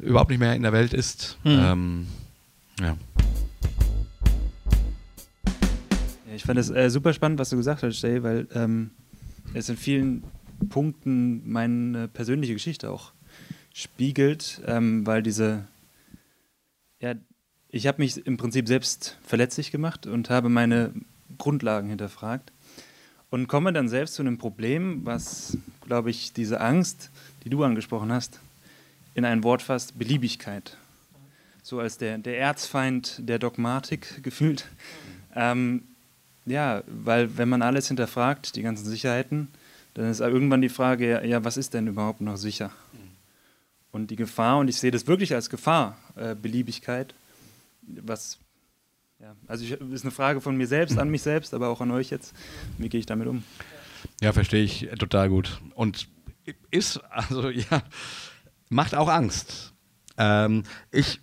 überhaupt 0.00 0.30
nicht 0.30 0.40
mehr 0.40 0.54
in 0.54 0.62
der 0.62 0.72
Welt 0.72 0.92
ist. 0.92 1.38
Mhm. 1.44 1.50
Ähm, 1.50 2.06
ja. 2.80 2.96
Ich 6.34 6.42
fand 6.42 6.58
es 6.58 6.70
äh, 6.70 6.90
super 6.90 7.14
spannend, 7.14 7.38
was 7.38 7.50
du 7.50 7.56
gesagt 7.56 7.82
hast, 7.82 8.02
Jay, 8.02 8.22
weil 8.22 8.46
ähm, 8.54 8.90
es 9.54 9.68
in 9.68 9.76
vielen 9.76 10.22
Punkten 10.68 11.50
meine 11.50 12.08
persönliche 12.08 12.52
Geschichte 12.52 12.90
auch 12.90 13.12
spiegelt, 13.72 14.60
ähm, 14.66 15.06
weil 15.06 15.22
diese, 15.22 15.66
ja, 17.00 17.14
ich 17.68 17.86
habe 17.86 18.02
mich 18.02 18.26
im 18.26 18.36
Prinzip 18.36 18.68
selbst 18.68 19.18
verletzlich 19.22 19.70
gemacht 19.70 20.06
und 20.06 20.30
habe 20.30 20.48
meine 20.48 20.92
Grundlagen 21.38 21.88
hinterfragt 21.88 22.52
und 23.30 23.48
komme 23.48 23.72
dann 23.72 23.88
selbst 23.88 24.14
zu 24.14 24.22
einem 24.22 24.38
Problem, 24.38 25.04
was, 25.04 25.58
glaube 25.82 26.10
ich, 26.10 26.32
diese 26.32 26.60
Angst, 26.60 27.10
die 27.44 27.50
du 27.50 27.64
angesprochen 27.64 28.12
hast, 28.12 28.40
in 29.16 29.24
ein 29.24 29.42
Wort 29.42 29.62
fasst, 29.62 29.98
Beliebigkeit. 29.98 30.76
So 31.62 31.80
als 31.80 31.98
der, 31.98 32.18
der 32.18 32.38
Erzfeind 32.38 33.16
der 33.18 33.38
Dogmatik 33.38 34.22
gefühlt. 34.22 34.66
Ähm, 35.34 35.82
ja, 36.44 36.84
weil 36.86 37.36
wenn 37.38 37.48
man 37.48 37.62
alles 37.62 37.88
hinterfragt, 37.88 38.54
die 38.54 38.62
ganzen 38.62 38.84
Sicherheiten, 38.84 39.48
dann 39.94 40.10
ist 40.10 40.20
irgendwann 40.20 40.60
die 40.60 40.68
Frage, 40.68 41.26
ja, 41.26 41.42
was 41.42 41.56
ist 41.56 41.74
denn 41.74 41.88
überhaupt 41.88 42.20
noch 42.20 42.36
sicher? 42.36 42.70
Und 43.90 44.10
die 44.10 44.16
Gefahr, 44.16 44.58
und 44.58 44.68
ich 44.68 44.76
sehe 44.76 44.90
das 44.90 45.06
wirklich 45.06 45.34
als 45.34 45.48
Gefahr, 45.48 45.96
äh, 46.14 46.34
Beliebigkeit, 46.34 47.14
was 47.82 48.38
Ja, 49.18 49.34
also 49.46 49.64
ich, 49.64 49.72
ist 49.72 50.04
eine 50.04 50.10
Frage 50.10 50.42
von 50.42 50.56
mir 50.58 50.66
selbst 50.66 50.98
an 50.98 51.08
mich 51.08 51.22
selbst, 51.22 51.54
aber 51.54 51.68
auch 51.68 51.80
an 51.80 51.90
euch 51.90 52.10
jetzt. 52.10 52.34
Wie 52.76 52.90
gehe 52.90 53.00
ich 53.00 53.06
damit 53.06 53.26
um? 53.26 53.42
Ja, 54.20 54.34
verstehe 54.34 54.62
ich 54.62 54.88
total 54.98 55.30
gut. 55.30 55.62
Und 55.74 56.06
ist, 56.70 56.98
also 57.10 57.48
ja, 57.70 57.82
macht 58.68 58.94
auch 58.94 59.08
Angst. 59.08 59.72
Ähm, 60.18 60.62
ich 60.90 61.20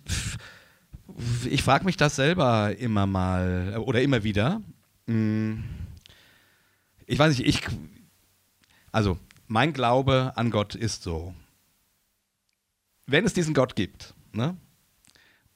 ich 1.44 1.62
frage 1.62 1.84
mich 1.84 1.96
das 1.96 2.16
selber 2.16 2.76
immer 2.76 3.06
mal 3.06 3.76
oder 3.78 4.02
immer 4.02 4.24
wieder. 4.24 4.60
Hm. 5.06 5.64
Ich 7.06 7.18
weiß 7.18 7.36
nicht, 7.36 7.46
ich, 7.46 7.62
also 8.90 9.18
mein 9.46 9.72
Glaube 9.72 10.32
an 10.36 10.50
Gott 10.50 10.74
ist 10.74 11.02
so, 11.02 11.34
wenn 13.06 13.26
es 13.26 13.34
diesen 13.34 13.52
Gott 13.52 13.76
gibt, 13.76 14.14
ne, 14.32 14.56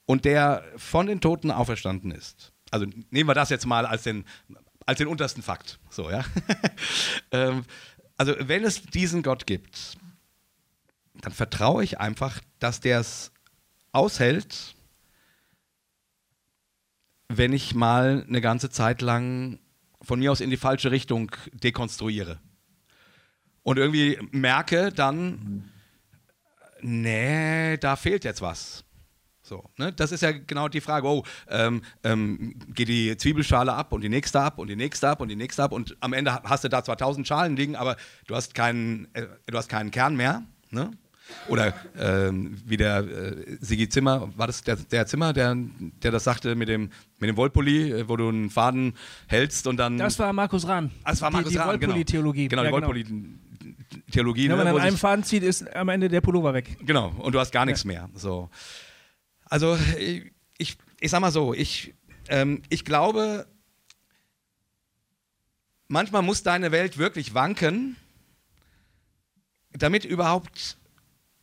und 0.04 0.24
der 0.24 0.62
von 0.76 1.06
den 1.06 1.20
Toten 1.20 1.50
auferstanden 1.50 2.10
ist, 2.10 2.52
also 2.70 2.86
nehmen 3.10 3.28
wir 3.28 3.34
das 3.34 3.48
jetzt 3.48 3.66
mal 3.66 3.86
als 3.86 4.02
den, 4.02 4.26
als 4.84 4.98
den 4.98 5.08
untersten 5.08 5.42
Fakt, 5.42 5.78
so, 5.90 6.10
ja. 6.10 6.24
Ähm, 7.30 7.64
also 8.16 8.34
wenn 8.38 8.64
es 8.64 8.82
diesen 8.82 9.22
Gott 9.22 9.46
gibt, 9.46 9.98
dann 11.20 11.32
vertraue 11.32 11.84
ich 11.84 12.00
einfach, 12.00 12.40
dass 12.58 12.80
der 12.80 13.00
es 13.00 13.32
aushält, 13.92 14.74
wenn 17.28 17.52
ich 17.52 17.74
mal 17.74 18.24
eine 18.26 18.40
ganze 18.40 18.70
Zeit 18.70 19.02
lang 19.02 19.58
von 20.00 20.18
mir 20.18 20.32
aus 20.32 20.40
in 20.40 20.50
die 20.50 20.56
falsche 20.56 20.90
Richtung 20.90 21.30
dekonstruiere. 21.52 22.40
Und 23.62 23.76
irgendwie 23.78 24.18
merke 24.30 24.92
dann, 24.92 25.70
nee, 26.80 27.76
da 27.78 27.96
fehlt 27.96 28.24
jetzt 28.24 28.40
was. 28.40 28.84
So, 29.42 29.64
ne? 29.76 29.92
Das 29.92 30.12
ist 30.12 30.22
ja 30.22 30.32
genau 30.32 30.68
die 30.68 30.80
Frage, 30.80 31.06
oh, 31.06 31.24
ähm, 31.48 31.82
ähm, 32.04 32.58
geht 32.68 32.88
die 32.88 33.16
Zwiebelschale 33.16 33.72
ab 33.72 33.92
und 33.92 34.02
die 34.02 34.08
nächste 34.08 34.40
ab 34.40 34.58
und 34.58 34.68
die 34.68 34.76
nächste 34.76 35.08
ab 35.08 35.20
und 35.20 35.28
die 35.28 35.36
nächste 35.36 35.62
ab 35.62 35.72
und 35.72 35.96
am 36.00 36.12
Ende 36.12 36.42
hast 36.44 36.64
du 36.64 36.68
da 36.68 36.84
zwar 36.84 36.98
tausend 36.98 37.26
Schalen 37.26 37.56
liegen, 37.56 37.74
aber 37.74 37.96
du 38.26 38.36
hast 38.36 38.54
keinen, 38.54 39.08
äh, 39.14 39.26
du 39.46 39.56
hast 39.56 39.68
keinen 39.68 39.90
Kern 39.90 40.16
mehr. 40.16 40.42
Ne? 40.70 40.90
Oder 41.48 41.74
ähm, 41.98 42.60
wie 42.64 42.76
der 42.76 42.98
äh, 42.98 43.56
Sigi 43.60 43.88
Zimmer, 43.88 44.30
war 44.36 44.46
das 44.46 44.62
der, 44.62 44.76
der, 44.76 45.06
Zimmer, 45.06 45.32
der, 45.32 45.56
der 46.02 46.10
das 46.10 46.24
sagte 46.24 46.54
mit 46.54 46.68
dem, 46.68 46.90
mit 47.18 47.28
dem 47.28 47.36
Wollpulli, 47.36 47.92
äh, 47.92 48.08
wo 48.08 48.16
du 48.16 48.28
einen 48.28 48.50
Faden 48.50 48.94
hältst 49.26 49.66
und 49.66 49.76
dann. 49.78 49.98
Das 49.98 50.18
war 50.18 50.32
Markus 50.32 50.66
Rahn. 50.66 50.90
Ah, 51.04 51.10
das 51.10 51.22
war 51.22 51.30
Markus 51.30 51.50
die, 51.50 51.56
die 51.56 51.58
Rahn, 51.58 51.80
genau. 51.80 51.92
Wollpulli-Theologie. 51.92 52.48
Genau, 52.48 52.62
die 52.62 52.66
ja, 52.66 52.72
Wollpulli-Theologie. 52.72 54.48
Wenn 54.48 54.56
man 54.56 54.66
ne, 54.66 54.72
an 54.72 54.80
einem 54.80 54.96
Faden 54.96 55.24
zieht, 55.24 55.42
ist 55.42 55.74
am 55.74 55.88
Ende 55.88 56.08
der 56.08 56.20
Pullover 56.20 56.54
weg. 56.54 56.76
Genau, 56.84 57.08
und 57.18 57.34
du 57.34 57.40
hast 57.40 57.52
gar 57.52 57.64
nichts 57.64 57.84
mehr. 57.84 58.08
So. 58.14 58.50
Also 59.44 59.78
ich, 59.98 60.30
ich, 60.58 60.76
ich 61.00 61.10
sag 61.10 61.20
mal 61.20 61.32
so, 61.32 61.54
ich, 61.54 61.94
ähm, 62.28 62.62
ich 62.68 62.84
glaube, 62.84 63.46
manchmal 65.88 66.22
muss 66.22 66.42
deine 66.42 66.72
Welt 66.72 66.98
wirklich 66.98 67.34
wanken, 67.34 67.96
damit 69.72 70.04
überhaupt 70.04 70.77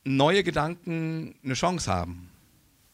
neue 0.05 0.43
Gedanken 0.43 1.35
eine 1.43 1.53
Chance 1.55 1.91
haben. 1.91 2.29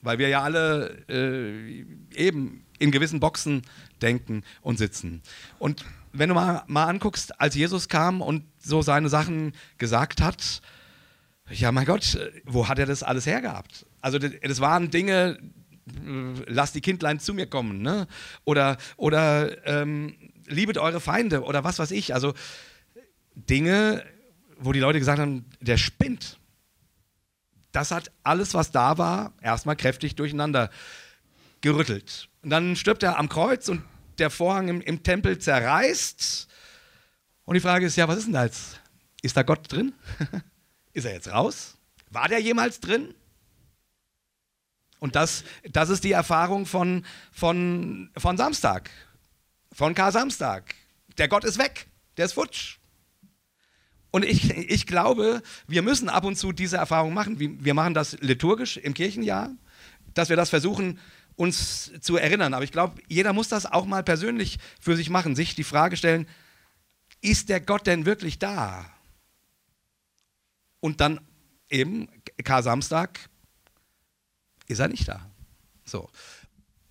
Weil 0.02 0.18
wir 0.18 0.30
ja 0.30 0.42
alle 0.42 1.06
äh, 1.10 1.86
eben 2.16 2.66
in 2.80 2.90
gewissen 2.90 3.20
Boxen 3.20 3.62
denken 4.02 4.44
und 4.62 4.78
sitzen. 4.78 5.22
Und 5.60 5.86
wenn 6.14 6.30
du 6.30 6.36
mal, 6.36 6.64
mal 6.68 6.86
anguckst, 6.86 7.40
als 7.40 7.56
Jesus 7.56 7.88
kam 7.88 8.22
und 8.22 8.44
so 8.58 8.82
seine 8.82 9.10
Sachen 9.10 9.54
gesagt 9.78 10.22
hat, 10.22 10.62
ja, 11.50 11.72
mein 11.72 11.86
Gott, 11.86 12.18
wo 12.46 12.68
hat 12.68 12.80
er 12.80 12.86
das 12.86 13.04
alles 13.04 13.26
hergehabt? 13.26 13.86
Also, 14.02 14.18
das, 14.18 14.60
waren 14.62 14.90
Dinge, 14.90 15.38
äh, 15.88 16.34
lasst 16.48 16.76
die 16.76 16.82
Kindlein 16.82 17.20
zu 17.20 17.34
mir 17.34 17.46
kommen, 17.46 17.82
ne? 17.82 18.08
Oder, 18.46 18.78
oder 18.98 19.66
ähm, 19.68 20.16
liebet 20.48 20.78
eure 20.78 21.02
Feinde 21.02 21.44
oder 21.44 21.64
was 21.64 21.78
weiß 21.78 21.92
ich. 21.92 22.14
Also, 22.14 22.34
Dinge, 23.36 24.04
wo 24.58 24.72
die 24.72 24.80
Leute 24.80 25.00
gesagt 25.00 25.20
haben, 25.20 25.46
der 25.60 25.78
spinnt. 25.78 26.40
Das 27.72 27.92
hat 27.92 28.12
alles, 28.24 28.54
was 28.54 28.72
da 28.72 28.98
war, 28.98 29.34
erstmal 29.42 29.76
kräftig 29.76 30.16
durcheinander 30.16 30.70
gerüttelt. 31.62 32.30
Und 32.42 32.50
dann 32.50 32.76
stirbt 32.76 33.04
er 33.04 33.18
am 33.18 33.30
Kreuz 33.30 33.70
und 33.70 33.84
der 34.18 34.30
Vorhang 34.30 34.68
im, 34.68 34.82
im 34.82 35.04
Tempel 35.04 35.40
zerreißt. 35.40 36.48
Und 37.46 37.54
die 37.56 37.62
Frage 37.62 37.86
ist, 37.86 37.96
ja, 37.96 38.08
was 38.08 38.18
ist 38.18 38.26
denn 38.26 38.34
da 38.34 38.46
jetzt? 38.46 38.80
Ist 39.22 39.38
da 39.38 39.44
Gott 39.44 39.72
drin? 39.72 39.94
Ist 40.94 41.06
er 41.06 41.14
jetzt 41.14 41.32
raus? 41.32 41.78
War 42.10 42.28
der 42.28 42.40
jemals 42.40 42.82
drin? 42.82 43.14
Und 45.00 45.16
das, 45.16 45.46
das 45.72 45.90
ist 45.90 46.04
die 46.04 46.12
Erfahrung 46.12 46.66
von, 46.66 47.06
von, 47.32 48.12
von 48.18 48.36
Samstag, 48.36 48.90
von 49.72 49.96
Kar-Samstag. 49.96 50.76
Der 51.18 51.30
Gott 51.30 51.46
ist 51.46 51.58
weg, 51.58 51.88
der 52.18 52.26
ist 52.26 52.34
futsch. 52.34 52.81
Und 54.12 54.26
ich, 54.26 54.52
ich 54.52 54.86
glaube, 54.86 55.42
wir 55.68 55.82
müssen 55.82 56.10
ab 56.10 56.26
und 56.26 56.36
zu 56.36 56.52
diese 56.52 56.78
Erfahrung 56.78 57.14
machen. 57.14 57.40
Wir 57.40 57.74
machen 57.74 57.94
das 57.94 58.20
liturgisch 58.20 58.78
im 58.78 58.94
Kirchenjahr, 58.94 59.50
dass 60.14 60.30
wir 60.30 60.36
das 60.36 60.50
versuchen, 60.50 61.00
uns 61.38 61.92
zu 62.02 62.18
erinnern. 62.18 62.54
Aber 62.54 62.64
ich 62.64 62.74
glaube, 62.74 63.02
jeder 63.08 63.32
muss 63.32 63.48
das 63.48 63.66
auch 63.66 63.86
mal 63.86 64.04
persönlich 64.04 64.60
für 64.80 64.98
sich 64.98 65.10
machen, 65.10 65.36
sich 65.36 65.56
die 65.56 65.64
Frage 65.64 65.96
stellen, 65.96 66.28
ist 67.22 67.50
der 67.50 67.62
Gott 67.62 67.88
denn 67.88 68.06
wirklich 68.06 68.38
da? 68.38 68.86
Und 70.82 71.00
dann 71.00 71.22
eben, 71.70 72.10
Kar-Samstag, 72.44 73.20
ist 74.68 74.80
er 74.80 74.88
nicht 74.88 75.08
da. 75.08 75.26
So. 75.86 76.10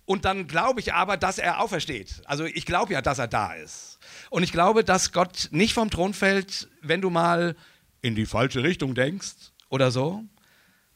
Und 0.05 0.25
dann 0.25 0.47
glaube 0.47 0.79
ich 0.79 0.93
aber, 0.93 1.17
dass 1.17 1.37
er 1.37 1.59
aufersteht. 1.59 2.21
Also 2.25 2.45
ich 2.45 2.65
glaube 2.65 2.93
ja, 2.93 3.01
dass 3.01 3.19
er 3.19 3.27
da 3.27 3.53
ist. 3.53 3.99
Und 4.31 4.43
ich 4.43 4.53
glaube, 4.53 4.85
dass 4.85 5.11
Gott 5.11 5.49
nicht 5.51 5.73
vom 5.73 5.89
Thron 5.89 6.13
fällt, 6.13 6.69
wenn 6.81 7.01
du 7.01 7.09
mal 7.09 7.53
in 8.01 8.15
die 8.15 8.25
falsche 8.25 8.63
Richtung 8.63 8.95
denkst 8.95 9.51
oder 9.67 9.91
so, 9.91 10.23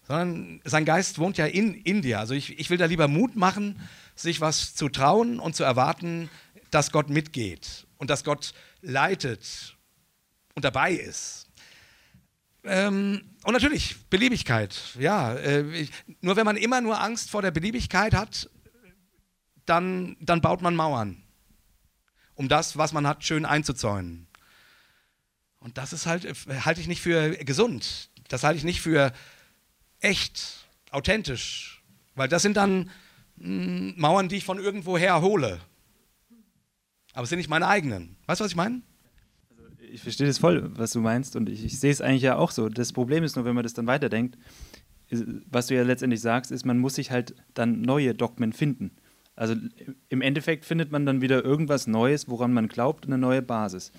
sondern 0.07 0.61
sein 0.63 0.86
Geist 0.86 1.19
wohnt 1.19 1.38
ja 1.38 1.45
in, 1.45 1.73
in 1.73 2.01
dir. 2.01 2.19
Also 2.19 2.33
ich, 2.33 2.57
ich 2.57 2.69
will 2.69 2.77
da 2.77 2.86
lieber 2.86 3.09
Mut 3.09 3.36
machen, 3.36 3.81
sich 4.15 4.39
was 4.39 4.73
zu 4.73 4.88
trauen 4.88 5.41
und 5.41 5.53
zu 5.53 5.65
erwarten, 5.65 6.29
dass 6.71 6.93
Gott 6.93 7.09
mitgeht 7.09 7.86
und 7.97 8.09
dass 8.09 8.23
Gott 8.23 8.53
leitet 8.81 9.75
und 10.53 10.63
dabei 10.63 10.93
ist. 10.93 11.49
Ähm, 12.63 13.36
und 13.43 13.51
natürlich, 13.51 13.97
Beliebigkeit. 14.09 14.79
Ja, 14.97 15.33
äh, 15.33 15.69
ich, 15.73 15.91
nur 16.21 16.38
wenn 16.38 16.45
man 16.45 16.55
immer 16.55 16.79
nur 16.79 17.01
Angst 17.01 17.29
vor 17.29 17.41
der 17.41 17.51
Beliebigkeit 17.51 18.13
hat, 18.13 18.49
dann, 19.65 20.15
dann 20.21 20.39
baut 20.39 20.61
man 20.61 20.73
Mauern, 20.73 21.24
um 22.36 22.47
das, 22.47 22.77
was 22.77 22.93
man 22.93 23.07
hat, 23.07 23.23
schön 23.23 23.45
einzuzäunen. 23.45 24.27
Und 25.59 25.77
das 25.77 25.93
ist 25.93 26.05
halt, 26.05 26.25
äh, 26.25 26.33
halte 26.61 26.81
ich 26.81 26.88
nicht 26.88 27.01
für 27.01 27.31
gesund. 27.38 28.09
Das 28.27 28.43
halte 28.43 28.57
ich 28.57 28.63
nicht 28.63 28.81
für 28.81 29.11
echt, 29.99 30.67
authentisch. 30.91 31.83
Weil 32.13 32.27
das 32.27 32.41
sind 32.41 32.55
dann 32.57 32.89
mh, 33.38 33.93
Mauern, 33.97 34.29
die 34.29 34.38
ich 34.38 34.45
von 34.45 34.59
irgendwoher 34.59 35.21
hole. 35.21 35.59
Aber 37.13 37.23
es 37.23 37.29
sind 37.29 37.38
nicht 37.38 37.49
meine 37.49 37.67
eigenen. 37.67 38.17
Weißt 38.25 38.41
du, 38.41 38.43
was 38.43 38.51
ich 38.51 38.57
meine? 38.57 38.81
Ich 39.91 40.01
verstehe 40.01 40.27
das 40.27 40.38
voll, 40.38 40.71
was 40.77 40.91
du 40.91 40.99
meinst 40.99 41.36
und 41.36 41.47
ich, 41.47 41.63
ich 41.63 41.79
sehe 41.79 41.91
es 41.91 42.01
eigentlich 42.01 42.23
ja 42.23 42.36
auch 42.36 42.51
so. 42.51 42.67
Das 42.67 42.91
Problem 42.91 43.23
ist 43.23 43.36
nur, 43.36 43.45
wenn 43.45 43.55
man 43.55 43.63
das 43.63 43.73
dann 43.73 43.88
weiterdenkt, 43.88 44.38
was 45.49 45.67
du 45.67 45.75
ja 45.75 45.83
letztendlich 45.83 46.21
sagst, 46.21 46.51
ist, 46.51 46.65
man 46.65 46.79
muss 46.79 46.95
sich 46.95 47.11
halt 47.11 47.36
dann 47.53 47.81
neue 47.81 48.13
Dogmen 48.13 48.51
finden. 48.51 48.91
Also 49.36 49.55
im 50.09 50.21
Endeffekt 50.21 50.65
findet 50.65 50.91
man 50.91 51.05
dann 51.05 51.21
wieder 51.21 51.43
irgendwas 51.43 51.88
Neues, 51.88 52.29
woran 52.29 52.53
man 52.53 52.67
glaubt, 52.67 53.05
eine 53.05 53.17
neue 53.17 53.41
Basis. 53.41 53.91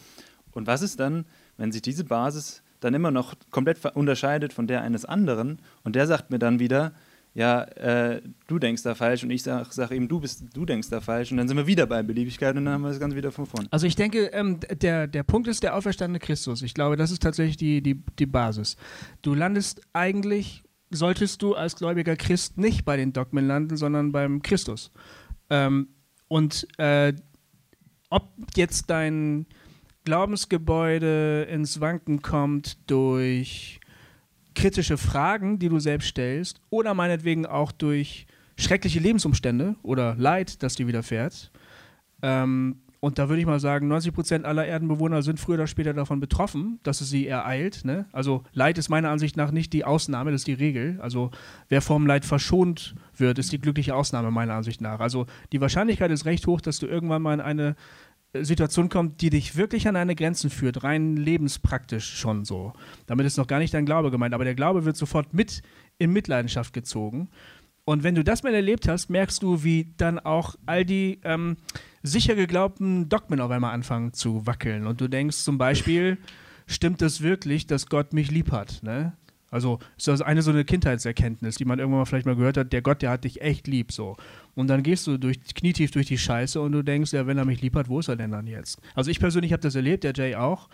Und 0.53 0.66
was 0.66 0.82
ist 0.82 0.99
dann, 0.99 1.26
wenn 1.57 1.72
sich 1.72 1.83
diese 1.83 2.04
Basis 2.04 2.63
dann 2.80 2.95
immer 2.95 3.11
noch 3.11 3.34
komplett 3.50 3.84
unterscheidet 3.95 4.53
von 4.53 4.67
der 4.67 4.83
eines 4.83 5.04
anderen 5.04 5.61
und 5.84 5.96
der 5.96 6.07
sagt 6.07 6.30
mir 6.30 6.38
dann 6.38 6.58
wieder, 6.58 6.92
ja, 7.37 7.64
äh, 7.64 8.22
du 8.46 8.58
denkst 8.58 8.83
da 8.83 8.95
falsch 8.95 9.22
und 9.22 9.30
ich 9.30 9.42
sage 9.42 9.68
sag 9.71 9.91
ihm, 9.91 10.08
du, 10.08 10.21
bist, 10.21 10.45
du 10.54 10.64
denkst 10.64 10.88
da 10.88 11.03
falsch 11.03 11.30
und 11.30 11.37
dann 11.37 11.46
sind 11.46 11.58
wir 11.58 11.67
wieder 11.67 11.87
bei 11.87 12.03
Beliebigkeit 12.03 12.57
und 12.57 12.64
dann 12.64 12.72
haben 12.72 12.83
wir 12.83 12.88
das 12.88 12.99
Ganze 12.99 13.14
wieder 13.14 13.30
von 13.30 13.45
vorn. 13.45 13.68
Also 13.71 13.87
ich 13.87 13.95
denke, 13.95 14.30
ähm, 14.33 14.58
der, 14.80 15.07
der 15.07 15.22
Punkt 15.22 15.46
ist 15.46 15.63
der 15.63 15.76
auferstandene 15.76 16.18
Christus. 16.18 16.63
Ich 16.63 16.72
glaube, 16.72 16.96
das 16.96 17.11
ist 17.11 17.22
tatsächlich 17.22 17.58
die, 17.58 17.83
die, 17.83 18.03
die 18.18 18.25
Basis. 18.25 18.76
Du 19.21 19.34
landest 19.34 19.83
eigentlich, 19.92 20.63
solltest 20.91 21.42
du 21.42 21.54
als 21.54 21.76
gläubiger 21.76 22.17
Christ 22.17 22.57
nicht 22.57 22.87
bei 22.87 22.96
den 22.96 23.13
Dogmen 23.13 23.46
landen, 23.46 23.76
sondern 23.76 24.13
beim 24.13 24.41
Christus. 24.41 24.91
Ähm, 25.51 25.89
und 26.29 26.67
äh, 26.79 27.13
ob 28.11 28.29
jetzt 28.57 28.91
dein 28.91 29.47
Glaubensgebäude 30.05 31.43
ins 31.51 31.81
Wanken 31.81 32.23
kommt 32.23 32.79
durch 32.91 33.81
kritische 34.55 34.97
Fragen, 34.97 35.59
die 35.59 35.68
du 35.68 35.79
selbst 35.79 36.09
stellst, 36.09 36.61
oder 36.71 36.95
meinetwegen 36.95 37.45
auch 37.47 37.73
durch 37.73 38.27
schreckliche 38.57 39.01
Lebensumstände 39.01 39.77
oder 39.83 40.14
Leid, 40.17 40.63
das 40.63 40.77
dir 40.77 40.87
widerfährt, 40.87 41.51
ähm, 42.23 42.81
Und 43.07 43.20
da 43.20 43.28
würde 43.28 43.38
ich 43.38 43.46
mal 43.46 43.61
sagen, 43.61 43.87
90 43.87 44.12
Prozent 44.12 44.45
aller 44.45 44.66
Erdenbewohner 44.66 45.22
sind 45.22 45.38
früher 45.38 45.54
oder 45.54 45.68
später 45.68 45.95
davon 45.95 46.18
betroffen, 46.18 46.80
dass 46.83 47.00
es 47.00 47.08
sie 47.08 47.28
ereilt. 47.28 47.84
Ne? 47.84 48.07
Also 48.11 48.42
Leid 48.53 48.78
ist 48.78 48.88
meiner 48.88 49.11
Ansicht 49.11 49.37
nach 49.37 49.53
nicht 49.53 49.72
die 49.72 49.84
Ausnahme, 49.84 50.33
das 50.33 50.41
ist 50.41 50.49
die 50.49 50.54
Regel. 50.54 50.99
Also 51.00 51.30
wer 51.68 51.83
vom 51.83 52.04
Leid 52.08 52.24
verschont 52.24 52.96
wird, 53.16 53.38
ist 53.38 53.53
die 53.53 53.61
glückliche 53.61 53.95
Ausnahme 53.95 54.33
meiner 54.33 54.54
Ansicht 54.54 54.80
nach. 54.80 54.99
Also 54.99 55.26
die 55.53 55.61
Wahrscheinlichkeit 55.61 56.11
ist 56.11 56.24
recht 56.24 56.49
hoch, 56.49 56.61
dass 56.61 56.80
du 56.80 56.88
irgendwann 56.88 57.22
mal 57.22 57.34
in 57.34 57.41
eine 57.41 57.76
äh, 58.33 58.42
Situation 58.42 58.88
kommst, 58.88 59.20
die 59.20 59.30
dich 59.30 59.54
wirklich 59.54 59.87
an 59.87 59.95
deine 59.95 60.16
Grenzen 60.16 60.50
führt, 60.50 60.83
rein 60.83 61.16
lebenspraktisch 61.16 62.18
schon 62.18 62.45
so. 62.45 62.72
Damit 63.07 63.24
ist 63.24 63.37
noch 63.37 63.46
gar 63.46 63.61
nicht 63.61 63.72
dein 63.72 63.87
Glaube 63.87 64.11
gemeint, 64.11 64.34
aber 64.34 64.42
der 64.42 64.57
Glaube 64.57 64.84
wird 64.84 64.96
sofort 64.96 65.33
mit 65.33 65.62
in 65.99 66.12
Mitleidenschaft 66.12 66.72
gezogen. 66.72 67.28
Und 67.88 68.03
wenn 68.03 68.17
du 68.17 68.25
das 68.25 68.42
mal 68.42 68.53
erlebt 68.53 68.88
hast, 68.88 69.11
merkst 69.11 69.41
du, 69.45 69.63
wie 69.63 69.95
dann 69.96 70.18
auch 70.18 70.57
all 70.67 70.84
die 70.84 71.21
ähm, 71.22 71.57
sicher 72.03 72.34
geglaubten 72.34 73.08
Dogmen 73.08 73.41
auf 73.41 73.53
einmal 73.53 73.72
anfangen 73.72 74.13
zu 74.13 74.45
wackeln. 74.45 74.88
Und 74.88 75.00
du 75.00 75.07
denkst 75.07 75.37
zum 75.37 75.57
Beispiel, 75.57 76.18
stimmt 76.67 77.00
es 77.00 77.22
wirklich, 77.22 77.68
dass 77.68 77.87
Gott 77.87 78.13
mich 78.13 78.29
lieb 78.29 78.50
hat? 78.50 78.83
Ne? 78.83 79.13
Also 79.53 79.79
ist 79.96 80.08
das 80.08 80.21
eine 80.21 80.42
so 80.42 80.50
eine 80.50 80.64
Kindheitserkenntnis, 80.64 81.54
die 81.54 81.64
man 81.64 81.79
irgendwann 81.79 82.00
mal 82.00 82.07
vielleicht 82.07 82.26
mal 82.26 82.34
gehört 82.34 82.57
hat, 82.57 82.72
der 82.72 82.83
Gott, 82.83 83.03
der 83.03 83.11
hat 83.11 83.22
dich 83.22 83.41
echt 83.41 83.68
lieb 83.68 83.92
so. 83.92 84.17
Und 84.57 84.67
dann 84.67 84.83
gehst 84.83 85.07
du 85.07 85.17
durch, 85.17 85.38
knietief 85.54 85.92
durch 85.92 86.07
die 86.07 86.18
Scheiße 86.18 86.61
und 86.61 86.72
du 86.72 86.83
denkst, 86.83 87.13
ja, 87.13 87.29
wenn 87.29 87.38
er 87.38 87.45
mich 87.45 87.63
lieb 87.63 87.76
hat, 87.76 87.88
wo 87.88 88.00
ist 88.00 88.08
er 88.08 88.17
denn 88.17 88.33
dann 88.33 88.49
jetzt? 88.49 88.80
Also 88.96 89.13
ich 89.13 89.21
persönlich 89.21 89.53
habe 89.53 89.63
das 89.63 89.76
erlebt, 89.76 90.03
der 90.03 90.13
Jay 90.13 90.34
auch. 90.34 90.68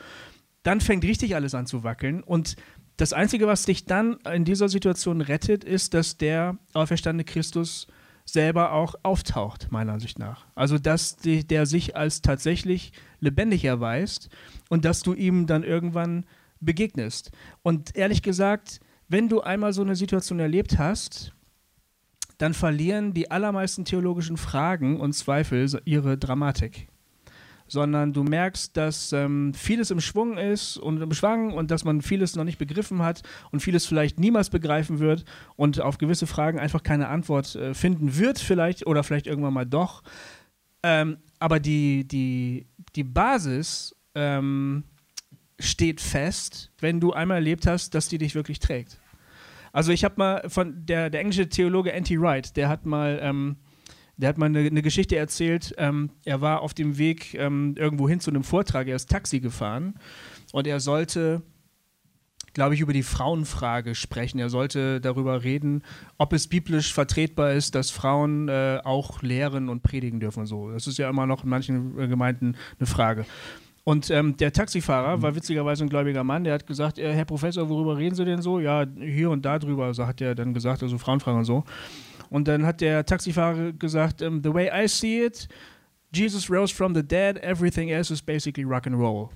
Dann 0.62 0.80
fängt 0.80 1.04
richtig 1.04 1.34
alles 1.34 1.54
an 1.54 1.66
zu 1.66 1.84
wackeln 1.84 2.22
und 2.22 2.56
das 2.96 3.12
Einzige, 3.12 3.46
was 3.46 3.64
dich 3.64 3.84
dann 3.84 4.18
in 4.32 4.44
dieser 4.44 4.68
Situation 4.68 5.20
rettet, 5.20 5.64
ist, 5.64 5.94
dass 5.94 6.18
der 6.18 6.58
auferstandene 6.74 7.24
Christus 7.24 7.86
selber 8.24 8.72
auch 8.72 8.94
auftaucht, 9.02 9.72
meiner 9.72 9.92
Ansicht 9.92 10.18
nach. 10.18 10.46
Also, 10.54 10.78
dass 10.78 11.16
die, 11.16 11.46
der 11.46 11.66
sich 11.66 11.96
als 11.96 12.22
tatsächlich 12.22 12.92
lebendig 13.20 13.64
erweist 13.64 14.28
und 14.68 14.84
dass 14.84 15.02
du 15.02 15.14
ihm 15.14 15.46
dann 15.46 15.64
irgendwann 15.64 16.24
begegnest. 16.60 17.32
Und 17.62 17.96
ehrlich 17.96 18.22
gesagt, 18.22 18.80
wenn 19.08 19.28
du 19.28 19.40
einmal 19.40 19.72
so 19.72 19.82
eine 19.82 19.96
Situation 19.96 20.38
erlebt 20.38 20.78
hast, 20.78 21.32
dann 22.38 22.54
verlieren 22.54 23.14
die 23.14 23.30
allermeisten 23.30 23.84
theologischen 23.84 24.36
Fragen 24.36 25.00
und 25.00 25.12
Zweifel 25.12 25.80
ihre 25.84 26.16
Dramatik 26.18 26.88
sondern 27.66 28.12
du 28.12 28.22
merkst, 28.22 28.76
dass 28.76 29.12
ähm, 29.12 29.54
vieles 29.54 29.90
im 29.90 30.00
Schwung 30.00 30.38
ist 30.38 30.76
und 30.76 31.00
im 31.00 31.12
Schwang 31.12 31.52
und 31.52 31.70
dass 31.70 31.84
man 31.84 32.02
vieles 32.02 32.36
noch 32.36 32.44
nicht 32.44 32.58
begriffen 32.58 33.02
hat 33.02 33.22
und 33.50 33.60
vieles 33.60 33.86
vielleicht 33.86 34.18
niemals 34.18 34.50
begreifen 34.50 34.98
wird 34.98 35.24
und 35.56 35.80
auf 35.80 35.98
gewisse 35.98 36.26
Fragen 36.26 36.58
einfach 36.58 36.82
keine 36.82 37.08
Antwort 37.08 37.54
äh, 37.54 37.74
finden 37.74 38.16
wird, 38.16 38.38
vielleicht 38.38 38.86
oder 38.86 39.02
vielleicht 39.02 39.26
irgendwann 39.26 39.54
mal 39.54 39.66
doch. 39.66 40.02
Ähm, 40.82 41.18
aber 41.38 41.60
die, 41.60 42.06
die, 42.06 42.66
die 42.94 43.04
Basis 43.04 43.94
ähm, 44.14 44.84
steht 45.58 46.00
fest, 46.00 46.70
wenn 46.80 47.00
du 47.00 47.12
einmal 47.12 47.38
erlebt 47.38 47.66
hast, 47.66 47.94
dass 47.94 48.08
die 48.08 48.18
dich 48.18 48.34
wirklich 48.34 48.58
trägt. 48.58 48.98
Also 49.72 49.92
ich 49.92 50.04
habe 50.04 50.14
mal 50.18 50.48
von 50.48 50.84
der, 50.84 51.08
der 51.08 51.20
englische 51.20 51.48
Theologe 51.48 51.94
Anti 51.94 52.20
Wright, 52.20 52.56
der 52.56 52.68
hat 52.68 52.84
mal 52.84 53.18
ähm, 53.22 53.56
der 54.16 54.28
hat 54.28 54.38
mal 54.38 54.46
eine, 54.46 54.60
eine 54.60 54.82
Geschichte 54.82 55.16
erzählt. 55.16 55.74
Ähm, 55.78 56.10
er 56.24 56.40
war 56.40 56.60
auf 56.60 56.74
dem 56.74 56.98
Weg 56.98 57.34
ähm, 57.34 57.74
irgendwo 57.76 58.08
hin 58.08 58.20
zu 58.20 58.30
einem 58.30 58.44
Vortrag. 58.44 58.88
Er 58.88 58.96
ist 58.96 59.10
Taxi 59.10 59.40
gefahren 59.40 59.94
und 60.52 60.66
er 60.66 60.80
sollte, 60.80 61.42
glaube 62.52 62.74
ich, 62.74 62.80
über 62.80 62.92
die 62.92 63.02
Frauenfrage 63.02 63.94
sprechen. 63.94 64.38
Er 64.38 64.50
sollte 64.50 65.00
darüber 65.00 65.42
reden, 65.42 65.82
ob 66.18 66.32
es 66.32 66.46
biblisch 66.46 66.92
vertretbar 66.92 67.52
ist, 67.52 67.74
dass 67.74 67.90
Frauen 67.90 68.48
äh, 68.48 68.80
auch 68.84 69.22
lehren 69.22 69.68
und 69.68 69.82
predigen 69.82 70.20
dürfen 70.20 70.40
und 70.40 70.46
so. 70.46 70.70
Das 70.70 70.86
ist 70.86 70.98
ja 70.98 71.08
immer 71.08 71.26
noch 71.26 71.44
in 71.44 71.50
manchen 71.50 71.98
äh, 71.98 72.08
Gemeinden 72.08 72.56
eine 72.78 72.86
Frage. 72.86 73.24
Und 73.84 74.10
ähm, 74.10 74.36
der 74.36 74.52
Taxifahrer 74.52 75.22
war 75.22 75.34
witzigerweise 75.34 75.84
ein 75.84 75.88
gläubiger 75.88 76.22
Mann, 76.22 76.44
der 76.44 76.54
hat 76.54 76.66
gesagt, 76.68 76.98
äh, 76.98 77.12
Herr 77.12 77.24
Professor, 77.24 77.68
worüber 77.68 77.96
reden 77.96 78.14
Sie 78.14 78.24
denn 78.24 78.40
so? 78.40 78.60
Ja, 78.60 78.86
hier 78.96 79.30
und 79.30 79.44
da 79.44 79.58
drüber, 79.58 79.92
so 79.92 80.06
hat 80.06 80.20
er 80.20 80.36
dann 80.36 80.54
gesagt, 80.54 80.84
also 80.84 80.98
Frauenfragen 80.98 81.40
und 81.40 81.44
so. 81.44 81.64
Und 82.32 82.48
dann 82.48 82.64
hat 82.64 82.80
der 82.80 83.04
Taxifahrer 83.04 83.72
gesagt, 83.72 84.22
um, 84.22 84.42
the 84.42 84.52
way 84.52 84.70
I 84.72 84.88
see 84.88 85.22
it, 85.22 85.48
Jesus 86.14 86.50
rose 86.50 86.74
from 86.74 86.94
the 86.94 87.02
dead, 87.02 87.36
everything 87.42 87.90
else 87.90 88.10
is 88.10 88.22
basically 88.22 88.64
rock 88.64 88.86
and 88.86 88.96
roll. 88.96 89.28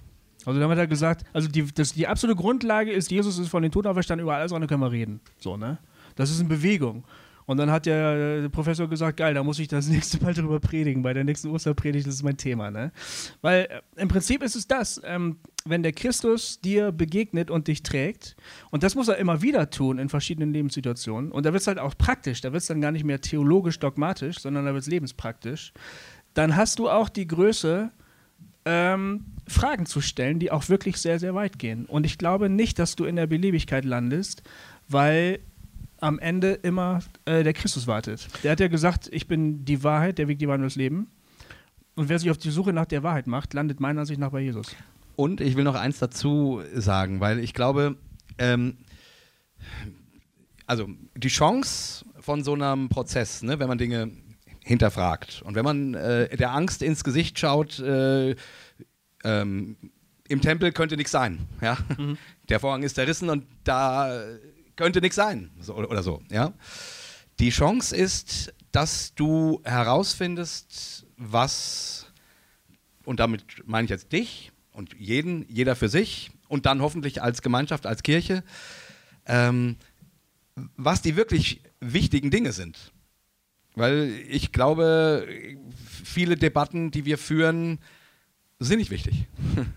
Also 0.47 0.59
dann 0.59 0.70
hat 0.70 0.78
er 0.78 0.86
gesagt, 0.86 1.27
also 1.35 1.47
die, 1.47 1.66
das, 1.74 1.93
die 1.93 2.06
absolute 2.06 2.40
Grundlage 2.40 2.90
ist, 2.90 3.10
Jesus 3.10 3.39
ist 3.39 3.48
von 3.48 3.62
den 3.62 3.70
Toten 3.70 3.89
auferstanden, 3.89 4.23
über 4.23 4.36
alles 4.36 4.51
andere 4.51 4.66
können 4.66 4.81
wir 4.81 4.90
reden. 4.90 5.20
So, 5.39 5.59
ne? 5.59 5.77
Das 6.14 6.31
ist 6.31 6.40
in 6.40 6.48
Bewegung. 6.48 7.05
Und 7.47 7.59
dann 7.59 7.70
hat 7.70 7.86
der, 7.86 8.48
Professor 8.51 8.89
gesagt, 8.89 9.18
geil, 9.18 9.32
da 9.35 9.43
muss 9.43 9.59
ich 9.59 9.68
das 9.68 9.89
nächste 9.89 10.23
Mal 10.23 10.35
drüber 10.35 10.60
predigen. 10.60 11.02
Bei 11.02 11.14
der 11.14 11.24
nächsten 11.24 11.48
Osterpredigt, 11.48 12.06
das 12.06 12.16
ist 12.16 12.23
mein 12.23 12.36
Thema. 12.36 12.70
Ne? 12.70 12.93
Weil 13.40 13.64
äh, 13.64 14.01
im 14.01 14.09
Prinzip 14.09 14.43
ist 14.43 14.56
es 14.56 14.66
das, 14.66 15.01
ähm, 15.05 15.39
wenn 15.64 15.82
der 15.82 15.93
Christus 15.93 16.60
dir 16.60 16.93
begegnet 16.93 17.51
und 17.51 17.68
dich 17.68 17.82
trägt, 17.82 18.36
und 18.70 18.82
das 18.82 18.94
muss 18.94 19.09
er 19.09 19.16
immer 19.16 19.43
wieder 19.43 19.70
tun 19.70 19.98
in 19.98 20.09
verschiedenen 20.09 20.52
Lebenssituationen, 20.52 21.32
und 21.32 21.47
da 21.47 21.52
wird 21.52 21.62
es 21.62 21.66
halt 21.66 21.78
auch 21.78 21.97
praktisch, 21.97 22.40
da 22.40 22.52
wird 22.52 22.62
es 22.62 22.68
dann 22.68 22.81
gar 22.81 22.93
nicht 22.93 23.05
mehr 23.05 23.20
theologisch 23.20 23.78
dogmatisch, 23.78 24.39
sondern 24.39 24.64
da 24.64 24.73
wird 24.73 24.82
es 24.82 24.89
lebenspraktisch, 24.89 25.73
dann 26.35 26.56
hast 26.56 26.78
du 26.78 26.89
auch 26.90 27.09
die 27.09 27.27
Größe, 27.27 27.90
ähm, 28.66 29.24
Fragen 29.48 29.86
zu 29.86 30.01
stellen, 30.01 30.40
die 30.40 30.51
auch 30.51 30.68
wirklich 30.68 30.97
sehr, 30.97 31.20
sehr 31.20 31.35
weit 31.35 31.59
gehen. 31.59 31.86
Und 31.86 32.05
ich 32.05 32.18
glaube 32.18 32.48
nicht, 32.51 32.78
dass 32.81 32.97
du 32.97 33.05
in 33.05 33.14
der 33.14 33.28
Beliebigkeit 33.28 33.85
landest, 33.85 34.43
weil 34.89 35.39
am 36.01 36.18
Ende 36.18 36.52
immer 36.52 37.01
äh, 37.24 37.43
der 37.43 37.52
Christus 37.52 37.86
wartet. 37.86 38.28
Der 38.43 38.52
hat 38.52 38.60
ja 38.60 38.68
gesagt, 38.68 39.09
ich 39.12 39.27
bin 39.27 39.64
die 39.64 39.82
Wahrheit, 39.82 40.18
der 40.18 40.28
Weg, 40.28 40.39
die 40.39 40.47
Wahrheit 40.47 40.60
und 40.60 40.66
das 40.66 40.77
Leben. 40.77 41.09
Und 41.94 42.09
wer 42.09 42.18
sich 42.18 42.31
auf 42.31 42.39
die 42.39 42.51
Suche 42.51 42.73
nach 42.73 42.86
der 42.86 43.02
Wahrheit 43.02 43.27
macht, 43.27 43.55
landet 43.55 43.81
meiner 43.81 44.01
Ansicht 44.01 44.20
nach 44.20 44.31
bei 44.31 44.40
Jesus. 44.40 44.77
Und 45.16 45.40
ich 45.40 45.56
will 45.56 45.64
noch 45.64 45.74
eins 45.74 45.98
dazu 45.98 46.62
sagen, 46.74 47.20
weil 47.20 47.39
ich 47.39 47.55
glaube, 47.55 47.97
ähm, 48.36 48.77
also 50.66 50.89
die 51.14 51.28
Chance 51.28 52.05
von 52.20 52.44
so 52.44 52.52
einem 52.52 52.90
Prozess, 52.90 53.43
ne, 53.43 53.59
wenn 53.59 53.68
man 53.68 53.78
Dinge 53.78 54.12
hinterfragt 54.62 55.43
und 55.47 55.55
wenn 55.55 55.64
man 55.64 55.94
äh, 55.94 56.36
der 56.36 56.52
Angst 56.52 56.82
ins 56.82 57.02
Gesicht 57.02 57.39
schaut, 57.39 57.78
äh, 57.78 58.36
ähm, 59.24 59.77
im 60.28 60.40
Tempel 60.40 60.73
könnte 60.73 60.97
nichts 60.97 61.12
sein. 61.12 61.47
Ja? 61.62 61.78
Mhm. 61.97 62.18
Der 62.48 62.60
Vorhang 62.60 62.82
ist 62.82 62.97
zerrissen 62.97 63.31
und 63.31 63.47
da 63.64 64.23
könnte 64.77 65.01
nichts 65.01 65.16
sein 65.16 65.51
so, 65.61 65.74
oder 65.74 66.03
so. 66.03 66.23
Ja? 66.31 66.53
Die 67.39 67.51
Chance 67.51 67.97
ist, 67.97 68.55
dass 68.73 69.15
du 69.15 69.61
herausfindest, 69.65 71.07
was, 71.16 72.07
und 73.05 73.20
damit 73.20 73.44
meine 73.66 73.85
ich 73.86 73.90
jetzt 73.90 74.12
dich 74.12 74.53
und 74.73 74.94
jeden, 74.98 75.47
jeder 75.48 75.77
für 75.77 75.89
sich 75.89 76.31
und 76.48 76.66
dann 76.66 76.81
hoffentlich 76.81 77.23
als 77.23 77.43
Gemeinschaft, 77.43 77.86
als 77.86 78.03
Kirche, 78.03 78.44
ähm, 79.27 79.77
was 80.77 81.03
die 81.03 81.16
wirklich 81.16 81.62
wichtigen 81.81 82.31
Dinge 82.31 82.53
sind. 82.53 82.93
Weil 83.74 84.11
ich 84.28 84.53
glaube, 84.53 85.27
viele 86.05 86.36
Debatten, 86.36 86.90
die 86.90 87.05
wir 87.05 87.19
führen, 87.19 87.78
sind 88.59 88.78
nicht 88.78 88.90
wichtig. 88.90 89.27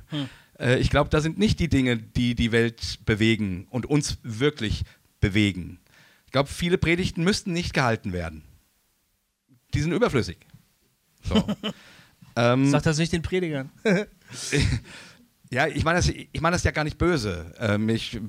Hm. 0.10 0.30
Äh, 0.60 0.80
ich 0.80 0.90
glaube, 0.90 1.10
da 1.10 1.22
sind 1.22 1.38
nicht 1.38 1.60
die 1.60 1.70
Dinge, 1.70 1.98
die 1.98 2.36
die 2.36 2.52
Welt 2.52 3.00
bewegen 3.06 3.68
und 3.70 3.86
uns 3.86 4.18
wirklich 4.24 4.84
bewegen. 5.20 5.80
Ich 6.26 6.32
glaube, 6.32 6.50
viele 6.50 6.78
Predigten 6.78 7.24
müssten 7.24 7.54
nicht 7.54 7.74
gehalten 7.74 8.14
werden. 8.14 8.44
Die 9.74 9.82
sind 9.82 9.92
überflüssig. 9.92 10.38
So. 11.24 11.44
ähm, 12.36 12.70
Sag 12.70 12.84
das 12.84 12.98
nicht 12.98 13.14
den 13.14 13.22
Predigern. 13.22 13.72
ja, 15.50 15.68
ich 15.68 15.84
meine 15.84 16.00
das, 16.00 16.10
ich 16.10 16.42
mein 16.42 16.52
das 16.52 16.64
ja 16.64 16.72
gar 16.72 16.84
nicht 16.84 16.98
böse. 16.98 17.54
Ähm, 17.60 17.90
ich, 17.90 18.20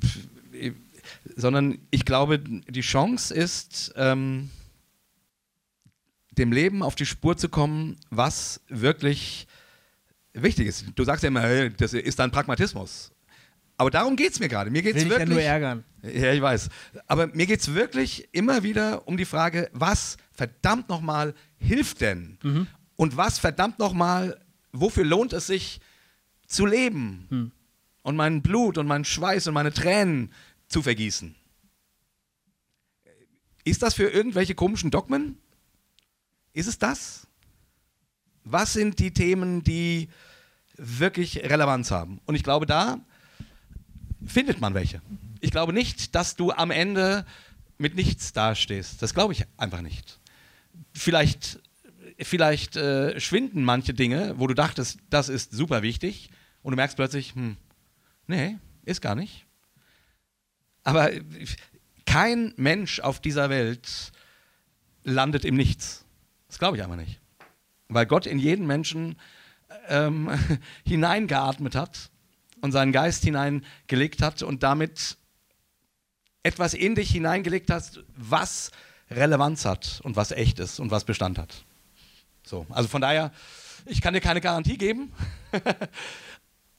sondern 1.36 1.78
ich 1.90 2.04
glaube, 2.04 2.38
die 2.38 2.80
Chance 2.80 3.34
ist, 3.34 3.92
ähm, 3.96 4.50
dem 6.32 6.52
Leben 6.52 6.82
auf 6.82 6.94
die 6.94 7.06
Spur 7.06 7.36
zu 7.36 7.48
kommen, 7.48 7.96
was 8.08 8.60
wirklich 8.68 9.46
wichtig 10.32 10.66
ist. 10.66 10.86
Du 10.94 11.04
sagst 11.04 11.22
ja 11.22 11.28
immer, 11.28 11.70
das 11.70 11.92
ist 11.92 12.18
dann 12.18 12.30
Pragmatismus. 12.30 13.12
Aber 13.76 13.90
darum 13.90 14.14
geht 14.14 14.32
es 14.32 14.40
mir 14.40 14.48
gerade. 14.48 14.70
Mir 14.70 14.82
geht's 14.82 15.02
Will 15.02 15.08
wirklich. 15.08 15.30
Ich 15.30 15.44
ja 15.44 15.58
nur 15.58 15.70
ärgern. 15.70 15.84
Ja, 16.02 16.32
ich 16.32 16.42
weiß. 16.42 16.68
Aber 17.06 17.28
mir 17.28 17.46
geht 17.46 17.60
es 17.60 17.72
wirklich 17.74 18.28
immer 18.32 18.62
wieder 18.62 19.08
um 19.08 19.16
die 19.16 19.24
Frage, 19.24 19.70
was 19.72 20.18
verdammt 20.32 20.90
nochmal 20.90 21.34
hilft 21.56 22.02
denn? 22.02 22.38
Mhm. 22.42 22.66
Und 22.96 23.16
was 23.16 23.38
verdammt 23.38 23.78
nochmal, 23.78 24.38
wofür 24.72 25.04
lohnt 25.04 25.32
es 25.32 25.46
sich 25.46 25.80
zu 26.46 26.66
leben? 26.66 27.26
Mhm. 27.30 27.52
Und 28.02 28.16
mein 28.16 28.42
Blut 28.42 28.76
und 28.76 28.86
mein 28.86 29.06
Schweiß 29.06 29.46
und 29.46 29.54
meine 29.54 29.72
Tränen 29.72 30.32
zu 30.68 30.82
vergießen? 30.82 31.34
Ist 33.64 33.82
das 33.82 33.94
für 33.94 34.08
irgendwelche 34.08 34.54
komischen 34.54 34.90
Dogmen? 34.90 35.38
Ist 36.52 36.66
es 36.66 36.78
das? 36.78 37.26
Was 38.44 38.72
sind 38.72 38.98
die 38.98 39.12
Themen, 39.12 39.62
die 39.62 40.08
wirklich 40.76 41.38
Relevanz 41.38 41.90
haben? 41.90 42.20
Und 42.26 42.34
ich 42.34 42.42
glaube, 42.42 42.66
da 42.66 43.00
findet 44.26 44.60
man 44.60 44.74
welche. 44.74 45.02
Ich 45.40 45.50
glaube 45.50 45.72
nicht, 45.72 46.14
dass 46.14 46.36
du 46.36 46.52
am 46.52 46.70
Ende 46.70 47.24
mit 47.78 47.94
nichts 47.94 48.32
dastehst. 48.32 49.02
Das 49.02 49.14
glaube 49.14 49.32
ich 49.32 49.44
einfach 49.56 49.80
nicht. 49.80 50.18
Vielleicht 50.92 51.60
vielleicht 52.22 52.76
äh, 52.76 53.18
schwinden 53.18 53.64
manche 53.64 53.94
Dinge, 53.94 54.34
wo 54.38 54.46
du 54.46 54.54
dachtest, 54.54 54.98
das 55.08 55.28
ist 55.28 55.52
super 55.52 55.82
wichtig, 55.82 56.30
und 56.62 56.72
du 56.72 56.76
merkst 56.76 56.96
plötzlich, 56.96 57.34
hm, 57.34 57.56
nee, 58.26 58.58
ist 58.84 59.00
gar 59.00 59.14
nicht. 59.14 59.46
Aber 60.84 61.10
kein 62.04 62.52
Mensch 62.56 63.00
auf 63.00 63.20
dieser 63.20 63.50
Welt 63.50 64.12
landet 65.04 65.44
im 65.44 65.56
Nichts. 65.56 66.04
Das 66.48 66.58
glaube 66.58 66.76
ich 66.76 66.82
einfach 66.82 66.96
nicht. 66.96 67.19
Weil 67.90 68.06
Gott 68.06 68.26
in 68.26 68.38
jeden 68.38 68.66
Menschen 68.66 69.16
ähm, 69.88 70.30
hineingeatmet 70.86 71.74
hat 71.74 72.10
und 72.60 72.72
seinen 72.72 72.92
Geist 72.92 73.24
hineingelegt 73.24 74.22
hat 74.22 74.42
und 74.42 74.62
damit 74.62 75.18
etwas 76.42 76.74
in 76.74 76.94
dich 76.94 77.10
hineingelegt 77.10 77.70
hat, 77.70 78.02
was 78.16 78.70
Relevanz 79.10 79.64
hat 79.64 80.00
und 80.04 80.16
was 80.16 80.30
echt 80.30 80.58
ist 80.58 80.78
und 80.78 80.90
was 80.90 81.04
Bestand 81.04 81.38
hat. 81.38 81.64
So, 82.44 82.66
also 82.70 82.88
von 82.88 83.00
daher, 83.00 83.32
ich 83.86 84.00
kann 84.00 84.14
dir 84.14 84.20
keine 84.20 84.40
Garantie 84.40 84.78
geben. 84.78 85.12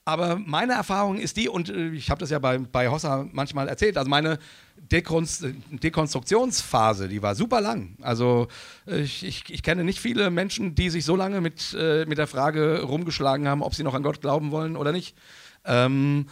Aber 0.04 0.36
meine 0.36 0.72
Erfahrung 0.72 1.18
ist 1.18 1.36
die, 1.36 1.48
und 1.48 1.68
äh, 1.68 1.90
ich 1.90 2.10
habe 2.10 2.18
das 2.18 2.30
ja 2.30 2.40
bei, 2.40 2.58
bei 2.58 2.88
Hossa 2.88 3.28
manchmal 3.30 3.68
erzählt, 3.68 3.96
also 3.96 4.10
meine 4.10 4.40
Dekonstruktionsphase, 4.76 7.08
die 7.08 7.22
war 7.22 7.36
super 7.36 7.60
lang. 7.60 7.96
Also 8.00 8.48
ich, 8.86 9.24
ich, 9.24 9.44
ich, 9.48 9.62
kenne 9.62 9.84
nicht 9.84 10.00
viele 10.00 10.30
Menschen, 10.30 10.74
die 10.74 10.90
sich 10.90 11.04
so 11.04 11.14
lange 11.14 11.40
mit, 11.40 11.76
äh, 11.78 12.04
mit 12.06 12.18
der 12.18 12.26
Frage 12.26 12.82
rumgeschlagen 12.82 13.46
haben, 13.46 13.62
ob 13.62 13.76
sie 13.76 13.84
noch 13.84 13.94
an 13.94 14.02
Gott 14.02 14.20
glauben 14.20 14.50
wollen 14.50 14.76
oder 14.76 14.90
nicht. 14.90 15.16
Ähm, 15.64 16.26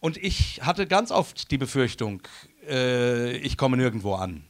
und 0.00 0.18
ich 0.18 0.60
hatte 0.62 0.86
ganz 0.86 1.10
oft 1.10 1.50
die 1.50 1.58
Befürchtung, 1.58 2.20
äh, 2.68 3.38
ich 3.38 3.56
komme 3.56 3.78
nirgendwo 3.78 4.14
an. 4.14 4.44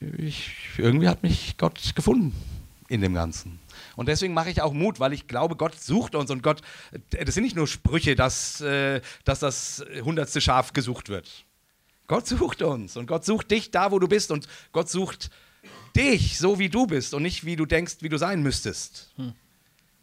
Ich, 0.00 0.50
irgendwie 0.78 1.08
hat 1.08 1.22
mich 1.22 1.56
Gott 1.58 1.94
gefunden 1.94 2.34
in 2.88 3.00
dem 3.00 3.14
Ganzen. 3.14 3.60
Und 3.96 4.08
deswegen 4.08 4.34
mache 4.34 4.50
ich 4.50 4.62
auch 4.62 4.72
Mut, 4.72 5.00
weil 5.00 5.12
ich 5.12 5.26
glaube, 5.26 5.56
Gott 5.56 5.80
sucht 5.80 6.14
uns 6.14 6.30
und 6.30 6.42
Gott, 6.42 6.60
das 7.10 7.34
sind 7.34 7.44
nicht 7.44 7.56
nur 7.56 7.66
Sprüche, 7.66 8.14
dass, 8.14 8.60
äh, 8.60 9.00
dass 9.24 9.40
das 9.40 9.84
hundertste 10.02 10.40
Schaf 10.40 10.72
gesucht 10.72 11.08
wird. 11.08 11.44
Gott 12.06 12.26
sucht 12.26 12.62
uns 12.62 12.96
und 12.96 13.06
Gott 13.06 13.24
sucht 13.24 13.50
dich 13.50 13.70
da, 13.70 13.90
wo 13.90 13.98
du 13.98 14.06
bist 14.06 14.30
und 14.30 14.46
Gott 14.72 14.88
sucht 14.88 15.30
dich 15.96 16.38
so, 16.38 16.58
wie 16.58 16.68
du 16.68 16.86
bist 16.86 17.14
und 17.14 17.22
nicht, 17.22 17.44
wie 17.44 17.56
du 17.56 17.66
denkst, 17.66 17.96
wie 18.00 18.08
du 18.08 18.18
sein 18.18 18.42
müsstest. 18.42 19.12
Hm. 19.16 19.32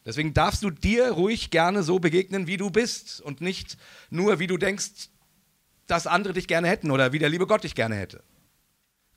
Deswegen 0.05 0.33
darfst 0.33 0.63
du 0.63 0.69
dir 0.69 1.11
ruhig 1.11 1.49
gerne 1.49 1.83
so 1.83 1.99
begegnen, 1.99 2.47
wie 2.47 2.57
du 2.57 2.69
bist 2.69 3.21
und 3.21 3.39
nicht 3.39 3.77
nur, 4.09 4.39
wie 4.39 4.47
du 4.47 4.57
denkst, 4.57 5.09
dass 5.87 6.07
andere 6.07 6.33
dich 6.33 6.47
gerne 6.47 6.67
hätten 6.67 6.91
oder 6.91 7.13
wie 7.13 7.19
der 7.19 7.29
liebe 7.29 7.47
Gott 7.47 7.63
dich 7.63 7.75
gerne 7.75 7.95
hätte. 7.95 8.21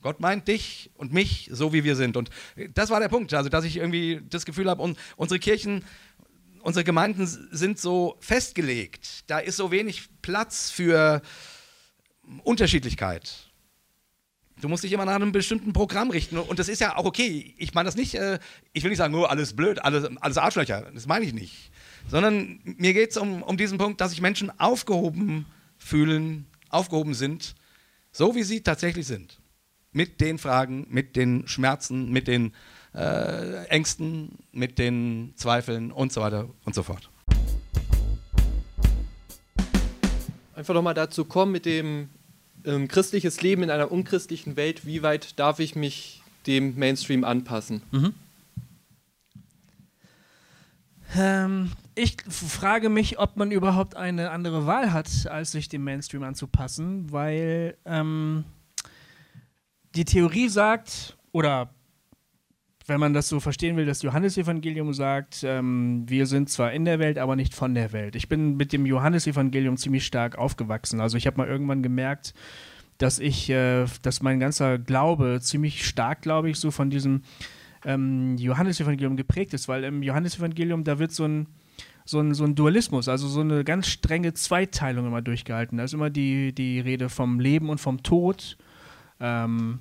Gott 0.07 0.21
meint 0.21 0.47
dich 0.47 0.93
und 0.95 1.13
mich 1.13 1.51
so, 1.53 1.73
wie 1.73 1.83
wir 1.83 1.97
sind. 1.97 2.17
Und 2.17 2.31
das 2.75 2.91
war 2.91 3.01
der 3.01 3.09
Punkt, 3.09 3.35
also 3.35 3.51
dass 3.51 3.65
ich 3.65 3.79
irgendwie 3.79 4.21
das 4.31 4.47
Gefühl 4.47 4.71
habe, 4.71 4.95
unsere 5.17 5.41
Kirchen, 5.41 5.85
unsere 6.61 6.85
Gemeinden 6.85 7.27
sind 7.27 7.81
so 7.81 8.17
festgelegt. 8.21 9.29
Da 9.29 9.41
ist 9.41 9.57
so 9.57 9.73
wenig 9.73 10.05
Platz 10.23 10.71
für 10.71 11.23
Unterschiedlichkeit. 12.45 13.51
Du 14.61 14.69
musst 14.69 14.85
dich 14.85 14.93
immer 14.93 15.07
nach 15.07 15.17
einem 15.17 15.33
bestimmten 15.33 15.73
Programm 15.73 16.11
richten. 16.11 16.39
Und 16.39 16.61
das 16.61 16.69
ist 16.69 16.81
ja 16.81 16.97
auch 16.97 17.05
okay. 17.05 17.57
Ich 17.59 17.75
meine 17.75 17.89
das 17.89 17.97
nicht, 17.97 18.15
äh, 18.15 18.39
ich 18.73 18.85
will 18.85 18.91
nicht 18.91 18.99
sagen, 18.99 19.13
nur 19.13 19.25
oh, 19.25 19.27
alles 19.27 19.57
blöd, 19.57 19.85
alles, 19.85 20.09
alles 20.21 20.39
Arschlöcher. 20.39 20.89
Das 20.95 21.09
meine 21.09 21.25
ich 21.25 21.35
nicht. 21.35 21.73
Sondern 22.09 22.61
mir 22.63 22.95
geht 22.95 23.11
es 23.11 23.17
um, 23.17 23.43
um 23.43 23.57
diesen 23.57 23.77
Punkt, 23.77 24.01
dass 24.01 24.11
sich 24.11 24.21
Menschen 24.21 24.57
aufgehoben 24.61 25.47
fühlen, 25.79 26.47
aufgehoben 26.69 27.15
sind, 27.15 27.57
so 28.13 28.37
wie 28.37 28.45
sie 28.45 28.61
tatsächlich 28.61 29.09
sind 29.09 29.41
mit 29.97 30.21
den 30.21 30.37
Fragen, 30.37 30.87
mit 30.91 31.17
den 31.17 31.49
Schmerzen, 31.49 32.11
mit 32.13 32.29
den 32.29 32.53
äh, 32.95 33.65
Ängsten, 33.69 34.39
mit 34.53 34.79
den 34.79 35.33
Zweifeln 35.37 35.91
und 35.91 36.13
so 36.13 36.21
weiter 36.21 36.51
und 36.67 36.75
so 36.75 36.83
fort. 36.83 37.09
Einfach 40.55 40.75
nochmal 40.75 40.95
dazu 40.95 41.25
kommen 41.25 41.53
mit 41.53 41.65
dem 41.65 42.11
ähm, 42.65 42.89
christliches 42.89 43.41
Leben 43.41 43.63
in 43.63 43.71
einer 43.71 43.91
unchristlichen 43.91 44.57
Welt. 44.57 44.85
Wie 44.85 45.03
weit 45.03 45.39
darf 45.39 45.61
ich 45.61 45.75
mich 45.75 46.23
dem 46.47 46.79
Mainstream 46.79 47.25
anpassen? 47.25 47.81
Mhm. 47.91 48.15
Ähm, 51.17 51.73
ich 51.95 52.17
frage 52.29 52.91
mich, 52.91 53.19
ob 53.19 53.37
man 53.37 53.51
überhaupt 53.51 53.97
eine 53.97 54.31
andere 54.31 54.67
Wahl 54.67 54.93
hat, 54.93 55.27
als 55.29 55.53
sich 55.53 55.71
dem 55.71 55.85
Mainstream 55.85 56.23
anzupassen, 56.23 57.11
weil 57.11 57.77
ähm, 57.87 58.45
die 59.97 60.05
Theorie 60.05 60.49
sagt, 60.49 61.17
oder 61.33 61.71
wenn 62.87 63.01
man 63.01 63.15
das 63.15 63.29
so 63.29 63.41
verstehen 63.41 63.77
will, 63.77 63.87
das 63.87 64.03
Johannesevangelium 64.03 64.93
sagt, 64.93 65.43
ähm, 65.43 66.05
wir 66.07 66.27
sind 66.27 66.49
zwar 66.51 66.73
in 66.73 66.85
der 66.85 66.99
Welt, 66.99 67.19
aber 67.19 67.35
nicht 67.35 67.55
von 67.55 67.75
der 67.75 67.93
Welt. 67.93 68.15
Ich 68.15 68.29
bin 68.29 68.57
mit 68.57 68.73
dem 68.73 68.87
Johannesevangelium 68.87 69.77
ziemlich 69.77 70.07
stark 70.07 70.39
aufgewachsen. 70.39 71.01
Also 71.01 71.17
ich 71.17 71.27
habe 71.27 71.39
mal 71.39 71.49
irgendwann 71.49 71.83
gemerkt, 71.83 72.35
dass 72.99 73.19
ich, 73.19 73.51
äh, 73.51 73.87
dass 74.03 74.23
mein 74.23 74.39
ganzer 74.39 74.79
Glaube 74.79 75.41
ziemlich 75.41 75.87
stark, 75.87 76.23
glaube 76.23 76.51
ich, 76.51 76.61
so 76.61 76.71
von 76.71 76.91
diesem 76.91 77.23
ähm, 77.85 78.37
Johannesevangelium 78.37 79.17
geprägt 79.17 79.55
ist, 79.55 79.67
weil 79.67 79.85
im 79.85 80.03
Johannesevangelium, 80.03 80.85
da 80.85 80.99
wird 80.99 81.13
so 81.13 81.25
ein, 81.25 81.47
so 82.05 82.21
ein, 82.21 82.35
so 82.35 82.45
ein 82.45 82.55
Dualismus, 82.55 83.09
also 83.09 83.27
so 83.27 83.41
eine 83.41 83.65
ganz 83.65 83.89
strenge 83.89 84.33
Zweiteilung 84.35 85.07
immer 85.07 85.23
durchgehalten. 85.23 85.79
Da 85.79 85.85
ist 85.85 85.95
immer 85.95 86.11
die, 86.11 86.55
die 86.55 86.79
Rede 86.81 87.09
vom 87.09 87.41
Leben 87.41 87.69
und 87.69 87.81
vom 87.81 88.03
Tod. 88.03 88.57
Ähm, 89.21 89.81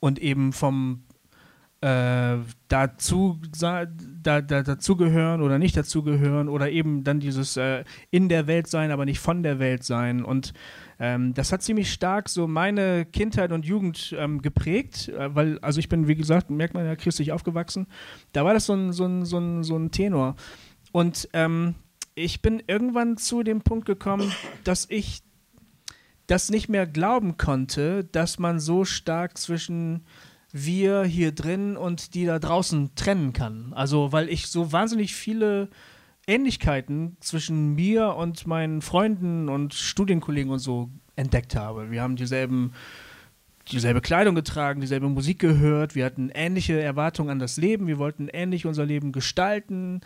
und 0.00 0.18
eben 0.18 0.52
vom 0.52 1.04
äh, 1.80 2.38
dazu, 2.66 3.38
da, 3.56 3.86
da, 3.86 4.40
dazugehören 4.40 5.40
oder 5.42 5.60
nicht 5.60 5.76
dazugehören 5.76 6.48
oder 6.48 6.70
eben 6.70 7.04
dann 7.04 7.20
dieses 7.20 7.56
äh, 7.56 7.84
in 8.10 8.28
der 8.28 8.48
Welt 8.48 8.66
sein, 8.66 8.90
aber 8.90 9.04
nicht 9.04 9.20
von 9.20 9.44
der 9.44 9.60
Welt 9.60 9.84
sein. 9.84 10.24
Und 10.24 10.54
ähm, 10.98 11.34
das 11.34 11.52
hat 11.52 11.62
ziemlich 11.62 11.92
stark 11.92 12.28
so 12.28 12.48
meine 12.48 13.06
Kindheit 13.06 13.52
und 13.52 13.64
Jugend 13.64 14.14
ähm, 14.18 14.42
geprägt, 14.42 15.08
äh, 15.08 15.34
weil, 15.34 15.60
also 15.60 15.78
ich 15.78 15.88
bin, 15.88 16.08
wie 16.08 16.16
gesagt, 16.16 16.50
merkt 16.50 16.74
man 16.74 16.84
ja, 16.84 16.96
christlich 16.96 17.30
aufgewachsen. 17.30 17.86
Da 18.32 18.44
war 18.44 18.54
das 18.54 18.66
so 18.66 18.74
ein, 18.74 18.92
so 18.92 19.04
ein, 19.04 19.24
so 19.24 19.38
ein, 19.38 19.62
so 19.62 19.76
ein 19.76 19.92
Tenor. 19.92 20.34
Und 20.90 21.28
ähm, 21.32 21.76
ich 22.16 22.42
bin 22.42 22.60
irgendwann 22.66 23.16
zu 23.18 23.44
dem 23.44 23.60
Punkt 23.60 23.86
gekommen, 23.86 24.32
dass 24.64 24.90
ich 24.90 25.22
das 26.28 26.50
nicht 26.50 26.68
mehr 26.68 26.86
glauben 26.86 27.36
konnte, 27.36 28.04
dass 28.04 28.38
man 28.38 28.60
so 28.60 28.84
stark 28.84 29.36
zwischen 29.36 30.04
wir 30.52 31.04
hier 31.04 31.32
drin 31.32 31.76
und 31.76 32.14
die 32.14 32.24
da 32.24 32.38
draußen 32.38 32.94
trennen 32.94 33.32
kann. 33.32 33.72
Also, 33.74 34.12
weil 34.12 34.28
ich 34.28 34.46
so 34.46 34.72
wahnsinnig 34.72 35.14
viele 35.14 35.68
Ähnlichkeiten 36.26 37.16
zwischen 37.20 37.74
mir 37.74 38.14
und 38.14 38.46
meinen 38.46 38.82
Freunden 38.82 39.48
und 39.48 39.74
Studienkollegen 39.74 40.52
und 40.52 40.58
so 40.58 40.90
entdeckt 41.16 41.56
habe. 41.56 41.90
Wir 41.90 42.02
haben 42.02 42.16
dieselben 42.16 42.72
dieselbe 43.72 44.00
Kleidung 44.00 44.34
getragen, 44.34 44.80
dieselbe 44.80 45.08
Musik 45.08 45.38
gehört, 45.38 45.94
wir 45.94 46.06
hatten 46.06 46.30
ähnliche 46.32 46.80
Erwartungen 46.80 47.30
an 47.30 47.38
das 47.38 47.58
Leben, 47.58 47.86
wir 47.86 47.98
wollten 47.98 48.28
ähnlich 48.28 48.64
unser 48.64 48.86
Leben 48.86 49.12
gestalten. 49.12 50.00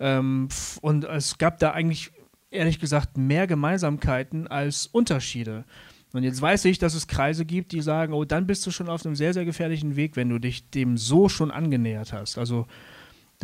Ähm, 0.00 0.48
und 0.80 1.04
es 1.04 1.38
gab 1.38 1.58
da 1.60 1.70
eigentlich 1.70 2.10
ehrlich 2.54 2.78
gesagt 2.78 3.16
mehr 3.18 3.46
Gemeinsamkeiten 3.46 4.46
als 4.46 4.86
Unterschiede. 4.86 5.64
Und 6.12 6.22
jetzt 6.22 6.40
weiß 6.40 6.64
ich, 6.66 6.78
dass 6.78 6.94
es 6.94 7.08
Kreise 7.08 7.44
gibt, 7.44 7.72
die 7.72 7.80
sagen, 7.80 8.12
oh, 8.12 8.24
dann 8.24 8.46
bist 8.46 8.64
du 8.66 8.70
schon 8.70 8.88
auf 8.88 9.04
einem 9.04 9.16
sehr, 9.16 9.34
sehr 9.34 9.44
gefährlichen 9.44 9.96
Weg, 9.96 10.14
wenn 10.14 10.28
du 10.28 10.38
dich 10.38 10.70
dem 10.70 10.96
so 10.96 11.28
schon 11.28 11.50
angenähert 11.50 12.12
hast. 12.12 12.38
Also 12.38 12.66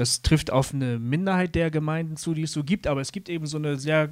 das 0.00 0.22
trifft 0.22 0.50
auf 0.50 0.72
eine 0.72 0.98
Minderheit 0.98 1.54
der 1.54 1.70
Gemeinden 1.70 2.16
zu, 2.16 2.32
die 2.32 2.44
es 2.44 2.52
so 2.52 2.64
gibt, 2.64 2.86
aber 2.86 3.02
es 3.02 3.12
gibt 3.12 3.28
eben 3.28 3.46
so 3.46 3.58
eine 3.58 3.76
sehr, 3.76 4.08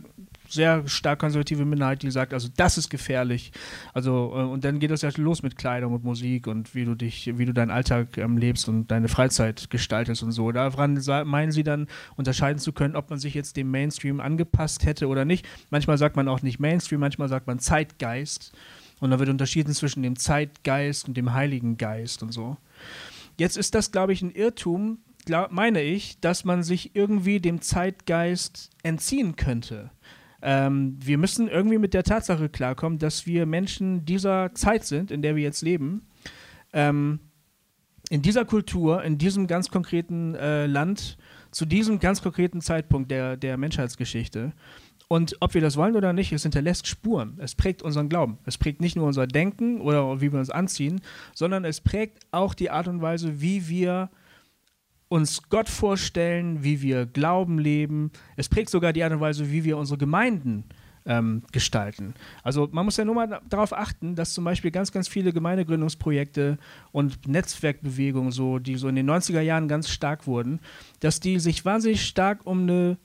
sehr 0.47 0.87
stark 0.87 1.19
konservative 1.19 1.65
Minderheit, 1.65 2.03
die 2.03 2.11
sagt, 2.11 2.35
also 2.35 2.49
das 2.55 2.77
ist 2.77 2.91
gefährlich. 2.91 3.53
Also, 3.95 4.33
äh, 4.37 4.43
und 4.43 4.65
dann 4.65 4.81
geht 4.81 4.91
das 4.91 5.01
ja 5.01 5.11
los 5.17 5.43
mit 5.43 5.57
Kleidung 5.57 5.95
und 5.95 6.05
Musik 6.05 6.47
und 6.47 6.75
wie 6.75 6.85
du 6.85 6.95
dich, 6.95 7.39
wie 7.39 7.47
du 7.47 7.55
deinen 7.55 7.71
Alltag 7.71 8.19
ähm, 8.19 8.37
lebst 8.37 8.69
und 8.69 8.91
deine 8.91 9.09
Freizeit 9.09 9.71
gestaltest 9.71 10.23
und 10.23 10.33
so. 10.33 10.53
Daran 10.53 11.01
meinen 11.25 11.53
sie 11.53 11.63
dann, 11.63 11.87
unterscheiden 12.17 12.59
zu 12.59 12.73
können, 12.73 12.95
ob 12.95 13.09
man 13.09 13.19
sich 13.19 13.33
jetzt 13.33 13.57
dem 13.57 13.71
Mainstream 13.71 14.21
angepasst 14.21 14.85
hätte 14.85 15.09
oder 15.09 15.25
nicht. 15.25 15.49
Manchmal 15.71 15.97
sagt 15.97 16.17
man 16.17 16.29
auch 16.29 16.43
nicht 16.43 16.61
Mainstream, 16.61 17.01
manchmal 17.01 17.29
sagt 17.29 17.47
man 17.47 17.61
Zeitgeist. 17.61 18.53
Und 19.01 19.11
da 19.11 19.19
wird 19.19 19.31
unterschieden 19.31 19.73
zwischen 19.73 20.03
dem 20.03 20.17
Zeitgeist 20.17 21.09
und 21.09 21.17
dem 21.17 21.33
Heiligen 21.33 21.79
Geist 21.79 22.23
und 22.23 22.33
so. 22.33 22.59
Jetzt 23.39 23.57
ist 23.57 23.75
das, 23.75 23.91
glaube 23.91 24.13
ich, 24.13 24.21
ein 24.21 24.33
Irrtum, 24.33 24.99
glaub, 25.29 25.53
meine 25.53 25.83
ich, 25.83 26.21
dass 26.21 26.47
man 26.47 26.63
sich 26.63 26.97
irgendwie 26.97 27.39
dem 27.39 27.61
Zeitgeist 27.61 28.71
entziehen 28.83 29.37
könnte. 29.37 29.91
Ähm, 30.41 30.97
wir 31.05 31.19
müssen 31.19 31.49
irgendwie 31.49 31.77
mit 31.77 31.93
der 31.93 32.03
Tatsache 32.03 32.49
klarkommen, 32.49 32.99
dass 32.99 33.27
wir 33.27 33.45
Menschen 33.45 34.07
dieser 34.07 34.55
Zeit 34.55 34.87
sind, 34.87 35.11
in 35.11 35.21
der 35.21 35.37
wir 35.37 35.43
jetzt 35.43 35.61
leben. 35.61 36.07
Ähm, 36.73 37.21
in 38.09 38.23
dieser 38.23 38.47
Kultur, 38.47 39.05
in 39.05 39.19
diesem 39.19 39.47
ganz 39.47 39.69
konkreten 39.69 40.35
äh, 40.35 40.65
Land, 40.65 41.19
zu 41.51 41.67
diesem 41.67 41.99
ganz 41.99 42.23
konkreten 42.23 42.63
Zeitpunkt 42.63 43.11
der, 43.11 43.37
der 43.37 43.59
Menschheitsgeschichte. 43.59 44.55
Und 45.09 45.37
ob 45.41 45.53
wir 45.53 45.61
das 45.61 45.77
wollen 45.77 45.97
oder 45.97 46.15
nicht, 46.15 46.33
es 46.33 46.43
hinterlässt 46.43 46.87
Spuren. 46.87 47.39
Es 47.39 47.55
prägt 47.55 47.83
unseren 47.83 48.09
Glauben. 48.09 48.39
Es 48.47 48.57
prägt 48.57 48.81
nicht 48.81 48.97
nur 48.97 49.07
unser 49.07 49.27
Denken 49.27 49.83
oder 49.83 50.23
wie 50.23 50.33
wir 50.33 50.39
uns 50.39 50.49
anziehen, 50.49 51.03
sondern 51.35 51.67
es 51.67 51.83
prägt 51.83 52.25
auch 52.31 52.55
die 52.55 52.71
Art 52.71 52.89
und 52.89 53.03
Weise, 53.03 53.43
wie 53.43 53.69
wir 53.69 54.09
uns 55.09 55.49
Gott 55.49 55.69
vorstellen, 55.69 56.63
wie 56.63 56.83
wir 56.83 57.07
Glauben 57.07 57.59
leben. 57.59 58.11
Es 58.37 58.49
prägt 58.49 58.71
sogar 58.71 58.93
die 58.93 59.03
Art 59.03 59.13
und 59.13 59.21
Weise, 59.21 59.51
wie 59.51 59.65
wir 59.65 59.79
unsere 59.79 59.99
Gemeinden 59.99 60.65
ähm, 61.07 61.43
gestalten. 61.51 62.15
Also 62.43 62.69
man 62.71 62.85
muss 62.85 62.99
ja 62.99 63.05
nur 63.05 63.15
mal 63.15 63.41
darauf 63.49 63.73
achten, 63.73 64.15
dass 64.15 64.35
zum 64.35 64.45
Beispiel 64.45 64.71
ganz, 64.71 64.93
ganz 64.93 65.09
viele 65.09 65.33
Gemeindegründungsprojekte 65.33 66.59
und 66.93 67.27
Netzwerkbewegungen, 67.27 68.31
so, 68.31 68.59
die 68.59 68.77
so 68.77 68.89
in 68.89 68.97
den 68.97 69.11
90er 69.11 69.41
Jahren 69.41 69.69
ganz 69.69 69.89
stark 69.89 70.27
wurden, 70.27 70.61
dass 71.01 71.21
die 71.21 71.39
sich 71.41 71.65
wahnsinnig 71.65 72.07
stark 72.07 72.47
um 72.47 72.63
eine 72.63 72.99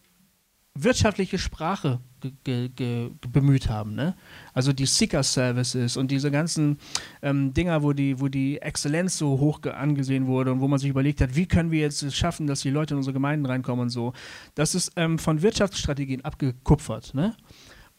wirtschaftliche 0.76 1.38
Sprache 1.38 2.00
ge 2.44 2.70
ge 2.70 3.10
bemüht 3.32 3.70
haben. 3.70 3.96
Ne? 3.96 4.16
Also 4.54 4.74
die 4.74 4.86
Seeker-Services 4.86 5.98
und 5.98 6.12
diese 6.12 6.32
ganzen 6.32 6.78
ähm, 7.22 7.54
Dinger, 7.54 7.84
wo 7.84 7.94
die, 7.94 8.20
wo 8.20 8.28
die 8.28 8.62
Exzellenz 8.62 9.18
so 9.18 9.40
hoch 9.40 9.62
angesehen 9.64 10.28
wurde 10.28 10.52
und 10.52 10.62
wo 10.62 10.68
man 10.68 10.80
sich 10.80 10.90
überlegt 10.90 11.22
hat, 11.22 11.36
wie 11.36 11.46
können 11.46 11.72
wir 11.72 11.82
jetzt 11.82 12.04
es 12.04 12.16
schaffen, 12.16 12.48
dass 12.48 12.62
die 12.62 12.70
Leute 12.70 12.94
in 12.94 12.98
unsere 12.98 13.14
Gemeinden 13.14 13.46
reinkommen 13.46 13.84
und 13.84 13.90
so. 13.90 14.14
Das 14.56 14.76
ist 14.76 14.92
ähm, 14.96 15.20
von 15.20 15.42
Wirtschaftsstrategien 15.42 16.24
abgekupfert. 16.26 17.14
Ne? 17.14 17.36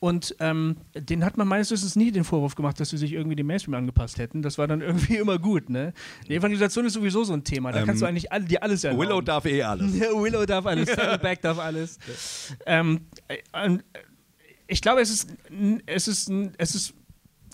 Und 0.05 0.37
ähm, 0.39 0.77
den 0.95 1.25
hat 1.25 1.39
man 1.39 1.49
meines 1.49 1.71
Wissens 1.71 1.97
nie 1.97 2.13
den 2.13 2.25
Vorwurf 2.25 2.55
gemacht, 2.57 2.79
dass 2.79 2.91
sie 2.91 2.99
sich 2.99 3.15
irgendwie 3.15 3.37
dem 3.37 3.47
Mainstream 3.47 3.73
angepasst 3.73 4.19
hätten. 4.19 4.43
Das 4.43 4.59
war 4.59 4.67
dann 4.67 4.83
irgendwie 4.83 5.17
immer 5.19 5.39
gut. 5.39 5.71
Ne? 5.71 5.95
Die 6.29 6.35
Evangelisation 6.35 6.85
ist 6.85 6.93
sowieso 6.93 7.25
so 7.25 7.33
ein 7.33 7.43
Thema. 7.43 7.73
Da 7.73 7.81
ähm, 7.81 7.87
kannst 7.87 8.03
du 8.03 8.07
eigentlich 8.07 8.31
all, 8.31 8.45
dir 8.45 8.63
alles 8.63 8.85
erlauben. 8.85 9.09
Willow 9.09 9.23
darf 9.23 9.47
eh 9.47 9.63
alles. 9.63 9.95
Willow 9.99 10.45
darf 10.45 10.67
alles. 10.67 10.91
Saddleback 10.95 11.41
darf 11.41 11.59
alles. 11.59 11.99
Ähm, 12.67 13.01
äh, 13.29 13.39
ich 14.67 14.81
glaube, 14.81 15.01
es 15.01 15.11
ist, 15.11 15.35
es, 15.87 16.09
ist, 16.09 16.31
es 16.59 16.75
ist 16.75 16.95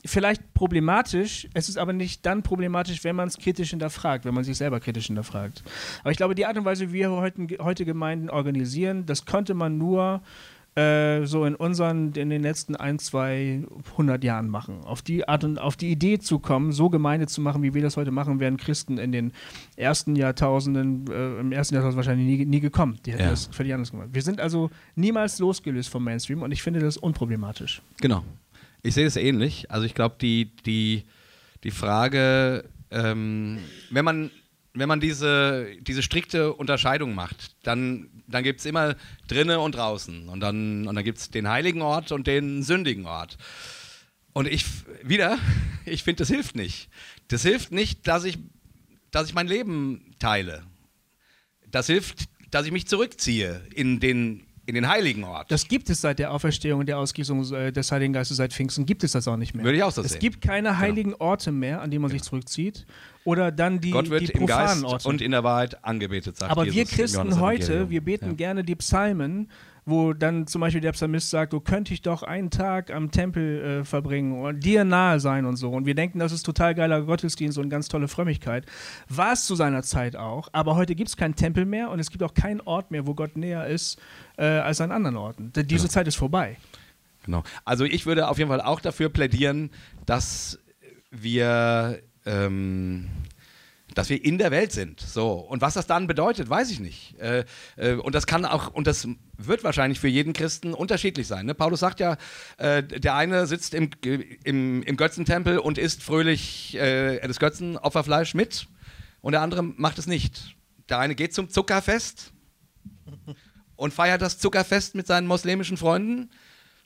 vielleicht 0.05 0.55
problematisch, 0.55 1.49
es 1.55 1.69
ist 1.69 1.77
aber 1.77 1.93
nicht 1.93 2.25
dann 2.25 2.43
problematisch, 2.43 3.05
wenn 3.05 3.17
man 3.17 3.29
es 3.29 3.39
kritisch 3.39 3.71
hinterfragt, 3.71 4.25
wenn 4.25 4.35
man 4.35 4.45
sich 4.45 4.57
selber 4.57 4.81
kritisch 4.81 5.07
hinterfragt. 5.07 5.63
Aber 6.01 6.11
ich 6.11 6.17
glaube, 6.17 6.35
die 6.35 6.47
Art 6.47 6.57
und 6.57 6.65
Weise, 6.65 6.89
wie 6.89 6.95
wir 6.95 7.11
heute, 7.11 7.59
heute 7.61 7.85
Gemeinden 7.85 8.31
organisieren, 8.31 9.07
das 9.07 9.27
konnte 9.27 9.55
man 9.55 9.79
nur 9.79 10.23
äh, 10.77 11.27
so 11.27 11.45
in 11.45 11.55
unseren, 11.57 12.13
in 12.13 12.31
den 12.31 12.43
letzten 12.43 12.77
ein, 12.77 12.99
zwei 12.99 13.65
hundert 13.97 14.23
Jahren 14.23 14.49
machen. 14.49 14.85
Auf 14.85 15.03
die 15.03 15.27
Art 15.27 15.43
und 15.43 15.59
auf 15.59 15.77
die 15.77 15.91
Idee 15.91 16.19
zu 16.19 16.39
kommen, 16.39 16.73
so 16.73 16.91
Gemeinde 16.91 17.27
zu 17.27 17.41
machen, 17.41 17.63
wie 17.63 17.75
wir 17.75 17.83
das 17.83 17.97
heute 17.97 18.13
machen, 18.13 18.39
wären 18.39 18.57
Christen 18.57 18.99
in 18.99 19.11
den 19.11 19.33
ersten 19.77 20.15
Jahrtausenden, 20.15 21.07
äh, 21.11 21.41
im 21.41 21.53
ersten 21.53 21.75
Jahrtausend 21.75 21.97
wahrscheinlich 21.97 22.27
nie, 22.27 22.45
nie 22.47 22.61
gekommen. 22.61 22.99
Die 23.05 23.13
hätten 23.13 23.25
ja. 23.25 23.31
das 23.31 23.47
völlig 23.47 23.75
anders 23.75 23.91
gemacht. 23.91 24.11
Wir 24.13 24.23
sind 24.23 24.41
also 24.41 24.71
niemals 24.95 25.39
losgelöst 25.39 25.89
vom 25.89 26.05
Mainstream 26.05 26.43
und 26.43 26.53
ich 26.53 26.63
finde 26.63 26.81
das 26.81 26.97
unproblematisch. 26.97 27.83
Genau. 28.01 28.25
Ich 28.83 28.95
sehe 28.95 29.07
es 29.07 29.17
ähnlich. 29.17 29.71
Also 29.71 29.87
ich 29.87 29.95
glaube, 29.95 30.17
die, 30.21 30.53
die, 30.65 31.03
die 31.65 31.71
Frage, 31.71 32.65
ähm, 32.91 33.59
wenn 33.91 34.05
man 34.05 34.31
wenn 34.73 34.89
man 34.89 35.01
diese, 35.01 35.77
diese 35.81 36.03
strikte 36.03 36.53
Unterscheidung 36.53 37.15
macht, 37.15 37.57
dann, 37.65 38.09
dann 38.29 38.45
gibt 38.45 38.61
es 38.61 38.67
immer 38.67 38.95
drinnen 39.27 39.59
und 39.59 39.75
draußen. 39.75 40.29
Und 40.29 40.41
dann, 40.41 40.87
und 40.87 40.95
dann 40.95 41.05
gibt 41.05 41.19
es 41.19 41.31
den 41.31 41.49
heiligen 41.49 41.83
Ort 41.83 42.13
und 42.13 42.27
den 42.27 42.63
sündigen 42.63 43.07
Ort. 43.07 43.37
Und 44.33 44.47
ich, 44.47 44.65
wieder, 45.03 45.39
ich 45.85 46.05
finde, 46.05 46.19
das 46.19 46.29
hilft 46.29 46.55
nicht. 46.55 46.89
Das 47.29 47.43
hilft 47.43 47.73
nicht, 47.73 48.07
dass 48.07 48.25
ich, 48.25 48.39
dass 49.11 49.29
ich 49.29 49.35
mein 49.35 49.49
Leben 49.49 50.15
teile. 50.19 50.63
Das 51.67 51.87
hilft, 51.87 52.29
dass 52.51 52.67
ich 52.67 52.73
mich 52.73 52.87
zurückziehe 52.87 53.67
in 53.75 54.01
den, 54.01 54.47
in 54.71 54.75
den 54.75 54.89
heiligen 54.89 55.25
Ort. 55.25 55.51
Das 55.51 55.69
gibt 55.69 55.91
es 55.91 56.01
seit 56.01 56.19
der 56.19 56.33
Auferstehung 56.33 56.81
und 56.81 56.87
der 56.87 56.99
Ausgießung 56.99 57.53
äh, 57.53 57.73
des 57.73 57.93
Heiligen 57.93 58.13
Geistes 58.13 58.39
seit 58.39 58.53
Pfingsten, 58.53 58.87
gibt 58.87 59.05
es 59.05 59.13
das 59.13 59.29
auch 59.29 59.37
nicht 59.37 59.55
mehr. 59.55 59.65
Würde 59.65 59.77
ich 59.77 59.83
auch 59.83 59.93
so 59.93 60.01
es 60.01 60.09
sehen. 60.09 60.17
Es 60.17 60.21
gibt 60.21 60.41
keine 60.41 60.69
genau. 60.69 60.81
heiligen 60.81 61.11
genau. 61.13 61.25
Orte 61.25 61.53
mehr, 61.53 61.83
an 61.83 61.91
die 61.91 61.99
man 61.99 62.11
genau. 62.11 62.19
sich 62.19 62.29
zurückzieht. 62.29 62.87
Oder 63.25 63.53
dann 63.53 63.81
die, 63.81 63.91
Gott 63.91 64.09
wird 64.09 64.29
die 64.29 64.33
im 64.33 64.47
Geist 64.47 64.83
Orte. 64.83 65.09
und 65.09 65.21
in 65.21 65.33
der 65.33 65.45
Wahrheit 65.45 65.85
angebetet, 65.85 66.39
sagt 66.39 66.51
Aber 66.51 66.65
Jesus 66.65 66.77
wir 66.77 66.85
Christen 66.97 67.41
heute, 67.41 67.91
wir 67.91 68.01
beten 68.03 68.29
ja. 68.29 68.33
gerne 68.33 68.65
die 68.65 68.77
Psalmen, 68.77 69.51
wo 69.85 70.13
dann 70.13 70.47
zum 70.47 70.61
Beispiel 70.61 70.81
der 70.81 70.93
Psalmist 70.93 71.31
sagt, 71.31 71.53
du 71.53 71.61
könnte 71.61 71.95
ich 71.95 72.03
doch 72.03 72.23
einen 72.23 72.51
Tag 72.51 72.91
am 72.91 73.11
Tempel 73.11 73.81
äh, 73.81 73.85
verbringen 73.85 74.41
und 74.41 74.65
dir 74.65 74.85
nahe 74.85 75.21
sein 75.21 75.47
und 75.47 75.57
so. 75.57 75.71
Und 75.71 75.87
wir 75.87 75.95
denken, 75.95 76.19
das 76.19 76.33
ist 76.33 76.45
total 76.45 76.75
geiler 76.75 77.03
Gottesdienst 77.03 77.59
und 77.59 77.71
ganz 77.71 77.89
tolle 77.89 78.09
Frömmigkeit. 78.09 78.67
War 79.09 79.33
es 79.33 79.47
zu 79.47 79.55
seiner 79.55 79.83
Zeit 79.83 80.17
auch, 80.17 80.49
aber 80.53 80.77
heute 80.77 80.95
gibt 80.95 81.09
es 81.09 81.17
keinen 81.17 81.35
Tempel 81.35 81.65
mehr 81.65 81.91
und 81.91 82.01
es 82.01 82.11
gibt 82.11 82.23
auch 82.23 82.35
keinen 82.35 82.61
Ort 82.61 82.91
mehr, 82.91 83.07
wo 83.07 83.15
Gott 83.15 83.37
näher 83.37 83.67
ist 83.67 84.01
äh, 84.37 84.45
als 84.45 84.81
an 84.81 84.93
anderen 84.93 85.17
Orten. 85.17 85.53
Diese 85.55 85.65
genau. 85.65 85.89
Zeit 85.89 86.09
ist 86.09 86.17
vorbei. 86.17 86.57
Genau. 87.25 87.43
Also 87.65 87.85
ich 87.85 88.07
würde 88.07 88.29
auf 88.29 88.39
jeden 88.39 88.51
Fall 88.51 88.61
auch 88.61 88.81
dafür 88.81 89.09
plädieren, 89.09 89.71
dass 90.07 90.59
wir 91.11 92.01
ähm, 92.25 93.09
dass 93.95 94.09
wir 94.09 94.25
in 94.25 94.39
der 94.39 94.51
Welt 94.51 94.73
sind. 94.73 95.01
So. 95.01 95.33
Und 95.33 95.61
was 95.61 95.75
das 95.75 95.87
dann 95.87 96.07
bedeutet, 96.07 96.49
weiß 96.49 96.71
ich 96.71 96.81
nicht. 96.81 97.19
Äh, 97.21 97.45
äh, 97.77 97.95
und 97.95 98.15
das 98.15 98.27
kann 98.27 98.45
auch, 98.45 98.73
und 98.73 98.87
das 98.87 99.09
wird 99.37 99.65
wahrscheinlich 99.65 100.01
für 100.01 100.09
jeden 100.09 100.33
Christen 100.33 100.75
unterschiedlich 100.75 101.27
sein. 101.27 101.47
Ne? 101.47 101.55
Paulus 101.55 101.81
sagt 101.81 102.01
ja, 102.01 102.17
äh, 102.59 102.83
der 102.83 103.15
eine 103.15 103.47
sitzt 103.47 103.75
im, 103.75 103.91
im, 104.45 104.83
im 104.83 104.97
Götzentempel 104.97 105.59
und 105.59 105.79
isst 105.79 106.03
fröhlich 106.03 106.77
äh, 106.77 107.21
das 107.27 107.39
Götzenopferfleisch 107.39 108.35
mit 108.35 108.67
und 109.21 109.33
der 109.33 109.43
andere 109.43 109.63
macht 109.63 109.99
es 109.99 110.07
nicht. 110.07 110.57
Der 110.89 110.99
eine 110.99 111.15
geht 111.15 111.35
zum 111.35 111.49
Zuckerfest 111.49 112.33
und 113.77 113.95
feiert 113.95 114.23
das 114.23 114.39
Zuckerfest 114.39 114.95
mit 114.95 115.07
seinen 115.07 115.27
muslimischen 115.27 115.77
Freunden 115.77 116.31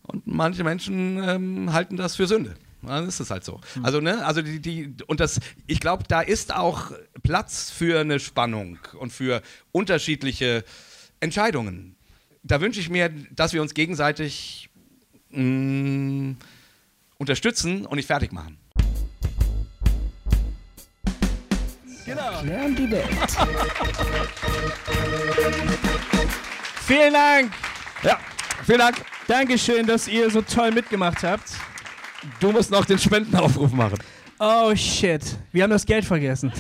und 0.03 0.27
manche 0.27 0.65
Menschen 0.65 1.23
ähm, 1.23 1.73
halten 1.73 1.97
das 1.97 2.17
für 2.17 2.27
Sünde. 2.27 2.55
Dann 2.87 3.09
ist 3.09 3.21
es 3.21 3.31
halt 3.31 3.45
so. 3.45 3.61
Hm. 3.75 3.85
Also, 3.85 4.01
ne, 4.01 4.25
also 4.25 4.43
die, 4.43 4.61
die, 4.61 4.95
und 5.07 5.21
das, 5.21 5.41
ich 5.67 5.81
glaube, 5.81 6.05
da 6.09 6.21
ist 6.21 6.55
auch 6.55 6.93
Platz 7.23 7.71
für 7.71 8.01
eine 8.01 8.21
Spannung 8.21 8.79
und 8.99 9.13
für 9.13 9.43
unterschiedliche 9.73 10.65
Entscheidungen. 11.21 11.97
Da 12.43 12.61
wünsche 12.61 12.81
ich 12.81 12.91
mir, 12.91 13.11
dass 13.31 13.53
wir 13.53 13.63
uns 13.63 13.75
gegenseitig 13.75 14.69
mh, 15.31 15.43
mm, 15.43 16.37
unterstützen 17.19 17.87
und 17.87 17.97
nicht 17.97 18.07
fertig 18.07 18.33
machen. 18.33 18.59
Genau. 22.05 22.43
Lernen 22.43 22.77
die 22.77 22.91
Welt. 22.91 23.09
vielen 26.87 27.13
Dank. 27.15 27.53
Ja, 28.03 28.19
vielen 28.65 28.79
Dank. 28.79 28.97
Dankeschön, 29.27 29.87
dass 29.87 30.07
ihr 30.07 30.31
so 30.31 30.43
toll 30.43 30.71
mitgemacht 30.71 31.23
habt. 31.23 31.55
Du 32.41 32.53
musst 32.53 32.71
noch 32.71 32.85
den 32.85 32.99
Spendenaufruf 32.99 33.73
machen. 33.73 33.99
Oh 34.39 34.75
shit, 34.75 35.23
wir 35.53 35.63
haben 35.63 35.71
das 35.71 35.87
Geld 35.87 36.05
vergessen. 36.05 36.53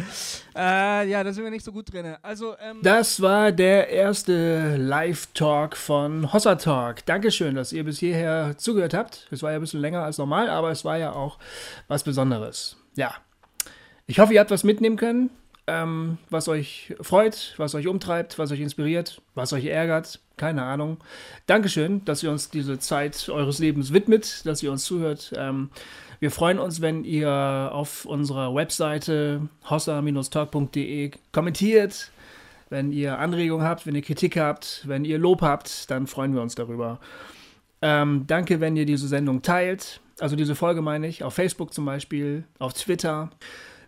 äh, 0.56 1.08
ja, 1.08 1.24
da 1.24 1.32
sind 1.32 1.42
wir 1.42 1.50
nicht 1.50 1.64
so 1.64 1.72
gut 1.72 1.92
drin. 1.92 2.16
Also, 2.22 2.54
ähm 2.60 2.78
das 2.82 3.20
war 3.20 3.50
der 3.50 3.88
erste 3.88 4.76
Live-Talk 4.76 5.76
von 5.76 6.32
Hossa 6.32 6.54
Talk. 6.54 7.04
Dankeschön, 7.04 7.56
dass 7.56 7.72
ihr 7.72 7.82
bis 7.84 7.98
hierher 7.98 8.56
zugehört 8.56 8.94
habt. 8.94 9.26
Es 9.32 9.42
war 9.42 9.50
ja 9.50 9.58
ein 9.58 9.60
bisschen 9.60 9.80
länger 9.80 10.04
als 10.04 10.18
normal, 10.18 10.48
aber 10.48 10.70
es 10.70 10.84
war 10.84 10.98
ja 10.98 11.12
auch 11.12 11.38
was 11.88 12.04
Besonderes. 12.04 12.76
Ja. 12.94 13.12
Ich 14.06 14.20
hoffe, 14.20 14.32
ihr 14.32 14.40
habt 14.40 14.52
was 14.52 14.62
mitnehmen 14.62 14.96
können, 14.96 15.30
ähm, 15.66 16.18
was 16.30 16.48
euch 16.48 16.94
freut, 17.00 17.54
was 17.56 17.74
euch 17.74 17.86
umtreibt, 17.86 18.38
was 18.38 18.52
euch 18.52 18.60
inspiriert, 18.60 19.20
was 19.34 19.52
euch 19.52 19.66
ärgert 19.66 20.20
keine 20.36 20.62
Ahnung. 20.62 20.98
Dankeschön, 21.46 22.04
dass 22.04 22.22
ihr 22.22 22.30
uns 22.30 22.50
diese 22.50 22.78
Zeit 22.78 23.28
eures 23.28 23.58
Lebens 23.58 23.92
widmet, 23.92 24.44
dass 24.44 24.62
ihr 24.62 24.70
uns 24.70 24.84
zuhört. 24.84 25.32
Ähm, 25.36 25.70
wir 26.20 26.30
freuen 26.30 26.58
uns, 26.58 26.80
wenn 26.80 27.04
ihr 27.04 27.30
auf 27.30 28.04
unserer 28.04 28.54
Webseite 28.54 29.48
hossa-talk.de 29.68 31.10
kommentiert. 31.32 32.10
Wenn 32.68 32.90
ihr 32.90 33.18
Anregungen 33.18 33.66
habt, 33.66 33.86
wenn 33.86 33.94
ihr 33.94 34.02
Kritik 34.02 34.36
habt, 34.36 34.82
wenn 34.86 35.04
ihr 35.04 35.18
Lob 35.18 35.40
habt, 35.40 35.90
dann 35.90 36.06
freuen 36.06 36.34
wir 36.34 36.42
uns 36.42 36.54
darüber. 36.54 37.00
Ähm, 37.80 38.24
danke, 38.26 38.60
wenn 38.60 38.76
ihr 38.76 38.86
diese 38.86 39.08
Sendung 39.08 39.42
teilt. 39.42 40.00
Also 40.18 40.34
diese 40.34 40.54
Folge 40.54 40.82
meine 40.82 41.06
ich, 41.06 41.22
auf 41.22 41.34
Facebook 41.34 41.72
zum 41.72 41.84
Beispiel, 41.84 42.44
auf 42.58 42.72
Twitter. 42.72 43.30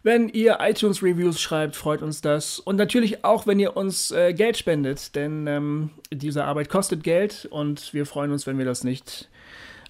Wenn 0.02 0.28
ihr 0.28 0.58
iTunes-Reviews 0.60 1.40
schreibt, 1.40 1.76
freut 1.76 2.02
uns 2.02 2.20
das. 2.20 2.60
Und 2.60 2.76
natürlich 2.76 3.24
auch, 3.24 3.46
wenn 3.46 3.58
ihr 3.58 3.76
uns 3.76 4.10
äh, 4.10 4.32
Geld 4.32 4.56
spendet, 4.56 5.14
denn 5.16 5.46
ähm, 5.46 5.90
diese 6.12 6.44
Arbeit 6.44 6.68
kostet 6.68 7.02
Geld 7.02 7.46
und 7.50 7.92
wir 7.92 8.06
freuen 8.06 8.30
uns, 8.30 8.46
wenn 8.46 8.58
wir 8.58 8.64
das 8.64 8.84
nicht 8.84 9.28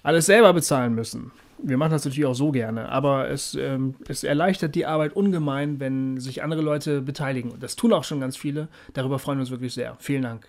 alles 0.03 0.25
selber 0.25 0.53
bezahlen 0.53 0.95
müssen. 0.95 1.31
Wir 1.61 1.77
machen 1.77 1.91
das 1.91 2.05
natürlich 2.05 2.25
auch 2.25 2.35
so 2.35 2.51
gerne, 2.51 2.89
aber 2.89 3.29
es, 3.29 3.53
ähm, 3.53 3.95
es 4.07 4.23
erleichtert 4.23 4.75
die 4.75 4.85
Arbeit 4.85 5.13
ungemein, 5.13 5.79
wenn 5.79 6.17
sich 6.19 6.41
andere 6.41 6.61
Leute 6.61 7.01
beteiligen. 7.01 7.53
Das 7.59 7.75
tun 7.75 7.91
auch 7.91 8.05
schon 8.05 8.21
ganz 8.21 8.37
viele. 8.37 8.69
Darüber 8.93 9.19
freuen 9.19 9.39
wir 9.39 9.41
uns 9.41 9.51
wirklich 9.51 9.73
sehr. 9.73 9.97
Vielen 9.99 10.21
Dank. 10.21 10.47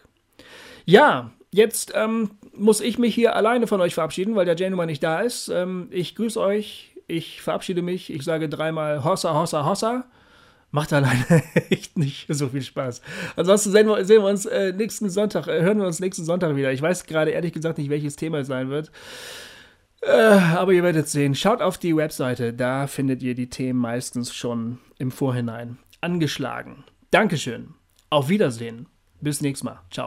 Ja, 0.85 1.33
jetzt 1.51 1.93
ähm, 1.97 2.31
muss 2.55 2.81
ich 2.81 2.99
mich 2.99 3.15
hier 3.15 3.35
alleine 3.35 3.67
von 3.67 3.81
euch 3.81 3.95
verabschieden, 3.95 4.37
weil 4.37 4.47
der 4.47 4.57
Jay 4.57 4.71
Nummer 4.71 4.87
nicht 4.87 5.03
da 5.03 5.21
ist. 5.21 5.49
Ähm, 5.49 5.89
ich 5.91 6.15
grüße 6.15 6.41
euch 6.41 6.90
ich 7.11 7.43
verabschiede 7.43 7.83
mich. 7.83 8.13
Ich 8.13 8.23
sage 8.23 8.49
dreimal 8.49 9.05
Hossa, 9.05 9.35
Hossa, 9.35 9.65
Hossa. 9.65 10.05
macht 10.71 10.93
alleine 10.93 11.43
echt 11.71 11.99
nicht 11.99 12.27
so 12.29 12.49
viel 12.49 12.63
Spaß. 12.63 13.03
Ansonsten 13.37 13.73
sehen 13.73 13.87
wir, 13.87 14.05
sehen 14.05 14.23
wir 14.23 14.29
uns 14.29 14.47
äh, 14.47 14.73
nächsten 14.73 15.11
Sonntag, 15.11 15.49
äh, 15.49 15.63
hören 15.63 15.79
wir 15.79 15.87
uns 15.87 16.01
nächsten 16.01 16.25
Sonntag 16.25 16.57
wieder. 16.57 16.73
Ich 16.73 16.83
weiß 16.83 17.07
gerade 17.07 17.31
ehrlich 17.31 17.53
gesagt 17.53 17.79
nicht, 17.79 17.91
welches 17.91 18.17
Thema 18.17 18.39
es 18.39 18.47
sein 18.47 18.71
wird. 18.71 18.91
Äh, 20.03 20.11
aber 20.11 20.73
ihr 20.73 20.83
werdet 20.83 21.09
sehen. 21.09 21.35
Schaut 21.35 21.61
auf 21.61 21.77
die 21.77 21.95
Webseite, 21.95 22.55
da 22.55 22.87
findet 22.87 23.23
ihr 23.23 23.35
die 23.35 23.51
Themen 23.51 23.79
meistens 23.79 24.35
schon 24.35 24.79
im 24.99 25.11
Vorhinein 25.11 25.79
angeschlagen. 26.01 26.85
Dankeschön. 27.11 27.75
Auf 28.09 28.29
Wiedersehen. 28.29 28.87
Bis 29.21 29.41
nächstes 29.43 29.65
Mal. 29.65 29.81
Ciao. 29.91 30.07